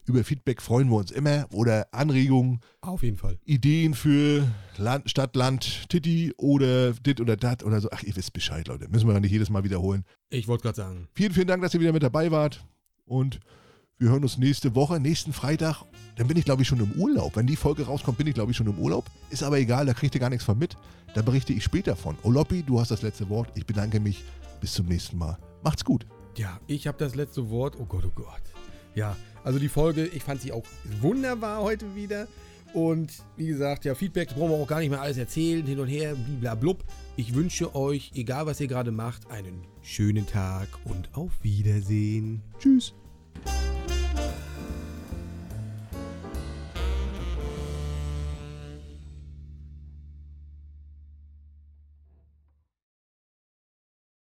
Über 0.07 0.23
Feedback 0.23 0.61
freuen 0.61 0.89
wir 0.89 0.95
uns 0.95 1.11
immer. 1.11 1.47
Oder 1.51 1.87
Anregungen, 1.91 2.61
Auf 2.79 3.03
jeden 3.03 3.17
Fall. 3.17 3.37
Ideen 3.43 3.93
für 3.93 4.47
Land, 4.77 5.09
Stadt, 5.09 5.35
Land, 5.35 5.89
Titty 5.89 6.33
oder 6.37 6.93
dit 6.93 7.19
oder 7.19 7.35
dat 7.35 7.61
oder 7.61 7.81
so. 7.81 7.89
Ach, 7.91 8.01
ihr 8.03 8.15
wisst 8.15 8.31
Bescheid, 8.31 8.69
Leute. 8.69 8.87
Müssen 8.87 9.05
wir 9.05 9.13
ja 9.13 9.19
nicht 9.19 9.33
jedes 9.33 9.49
Mal 9.49 9.65
wiederholen. 9.65 10.05
Ich 10.29 10.47
wollte 10.47 10.63
gerade 10.63 10.77
sagen. 10.77 11.09
Vielen, 11.13 11.33
vielen 11.33 11.47
Dank, 11.47 11.61
dass 11.61 11.73
ihr 11.73 11.81
wieder 11.81 11.91
mit 11.91 12.03
dabei 12.03 12.31
wart. 12.31 12.65
Und 13.05 13.41
wir 13.97 14.09
hören 14.09 14.23
uns 14.23 14.37
nächste 14.37 14.75
Woche, 14.75 14.97
nächsten 15.01 15.33
Freitag. 15.33 15.83
Dann 16.15 16.27
bin 16.27 16.37
ich, 16.37 16.45
glaube 16.45 16.61
ich, 16.61 16.69
schon 16.69 16.79
im 16.79 16.93
Urlaub. 16.93 17.35
Wenn 17.35 17.45
die 17.45 17.57
Folge 17.57 17.85
rauskommt, 17.85 18.17
bin 18.17 18.27
ich, 18.27 18.33
glaube 18.33 18.51
ich, 18.51 18.57
schon 18.57 18.67
im 18.67 18.79
Urlaub. 18.79 19.11
Ist 19.29 19.43
aber 19.43 19.57
egal, 19.59 19.87
da 19.87 19.93
kriegt 19.93 20.15
ihr 20.15 20.21
gar 20.21 20.29
nichts 20.29 20.45
von 20.45 20.57
mit. 20.57 20.77
Da 21.15 21.21
berichte 21.21 21.51
ich 21.51 21.65
später 21.65 21.97
von. 21.97 22.15
Oloppi, 22.23 22.63
du 22.63 22.79
hast 22.79 22.91
das 22.91 23.01
letzte 23.01 23.27
Wort. 23.27 23.49
Ich 23.55 23.65
bedanke 23.65 23.99
mich. 23.99 24.23
Bis 24.61 24.73
zum 24.73 24.85
nächsten 24.85 25.17
Mal. 25.17 25.37
Macht's 25.63 25.83
gut. 25.83 26.05
Ja, 26.37 26.61
ich 26.65 26.87
habe 26.87 26.97
das 26.97 27.15
letzte 27.15 27.49
Wort. 27.49 27.75
Oh 27.77 27.85
Gott, 27.85 28.05
oh 28.05 28.11
Gott. 28.15 28.41
Ja, 28.95 29.15
also 29.47 29.59
die 29.59 29.69
Folge, 29.69 30.05
ich 30.05 30.23
fand 30.23 30.41
sie 30.41 30.51
auch 30.51 30.65
wunderbar 30.99 31.61
heute 31.61 31.95
wieder. 31.95 32.27
Und 32.73 33.13
wie 33.37 33.47
gesagt, 33.47 33.85
ja, 33.85 33.95
Feedback 33.95 34.27
brauchen 34.35 34.49
wir 34.49 34.57
auch 34.57 34.67
gar 34.67 34.81
nicht 34.81 34.89
mehr 34.89 35.01
alles 35.01 35.17
erzählen, 35.17 35.65
hin 35.65 35.79
und 35.79 35.87
her, 35.87 36.15
bliblablub. 36.15 36.83
Ich 37.15 37.33
wünsche 37.33 37.73
euch, 37.73 38.11
egal 38.13 38.45
was 38.45 38.59
ihr 38.59 38.67
gerade 38.67 38.91
macht, 38.91 39.31
einen 39.31 39.61
schönen 39.81 40.27
Tag 40.27 40.67
und 40.83 41.07
auf 41.13 41.31
Wiedersehen. 41.43 42.41
Tschüss. 42.59 42.93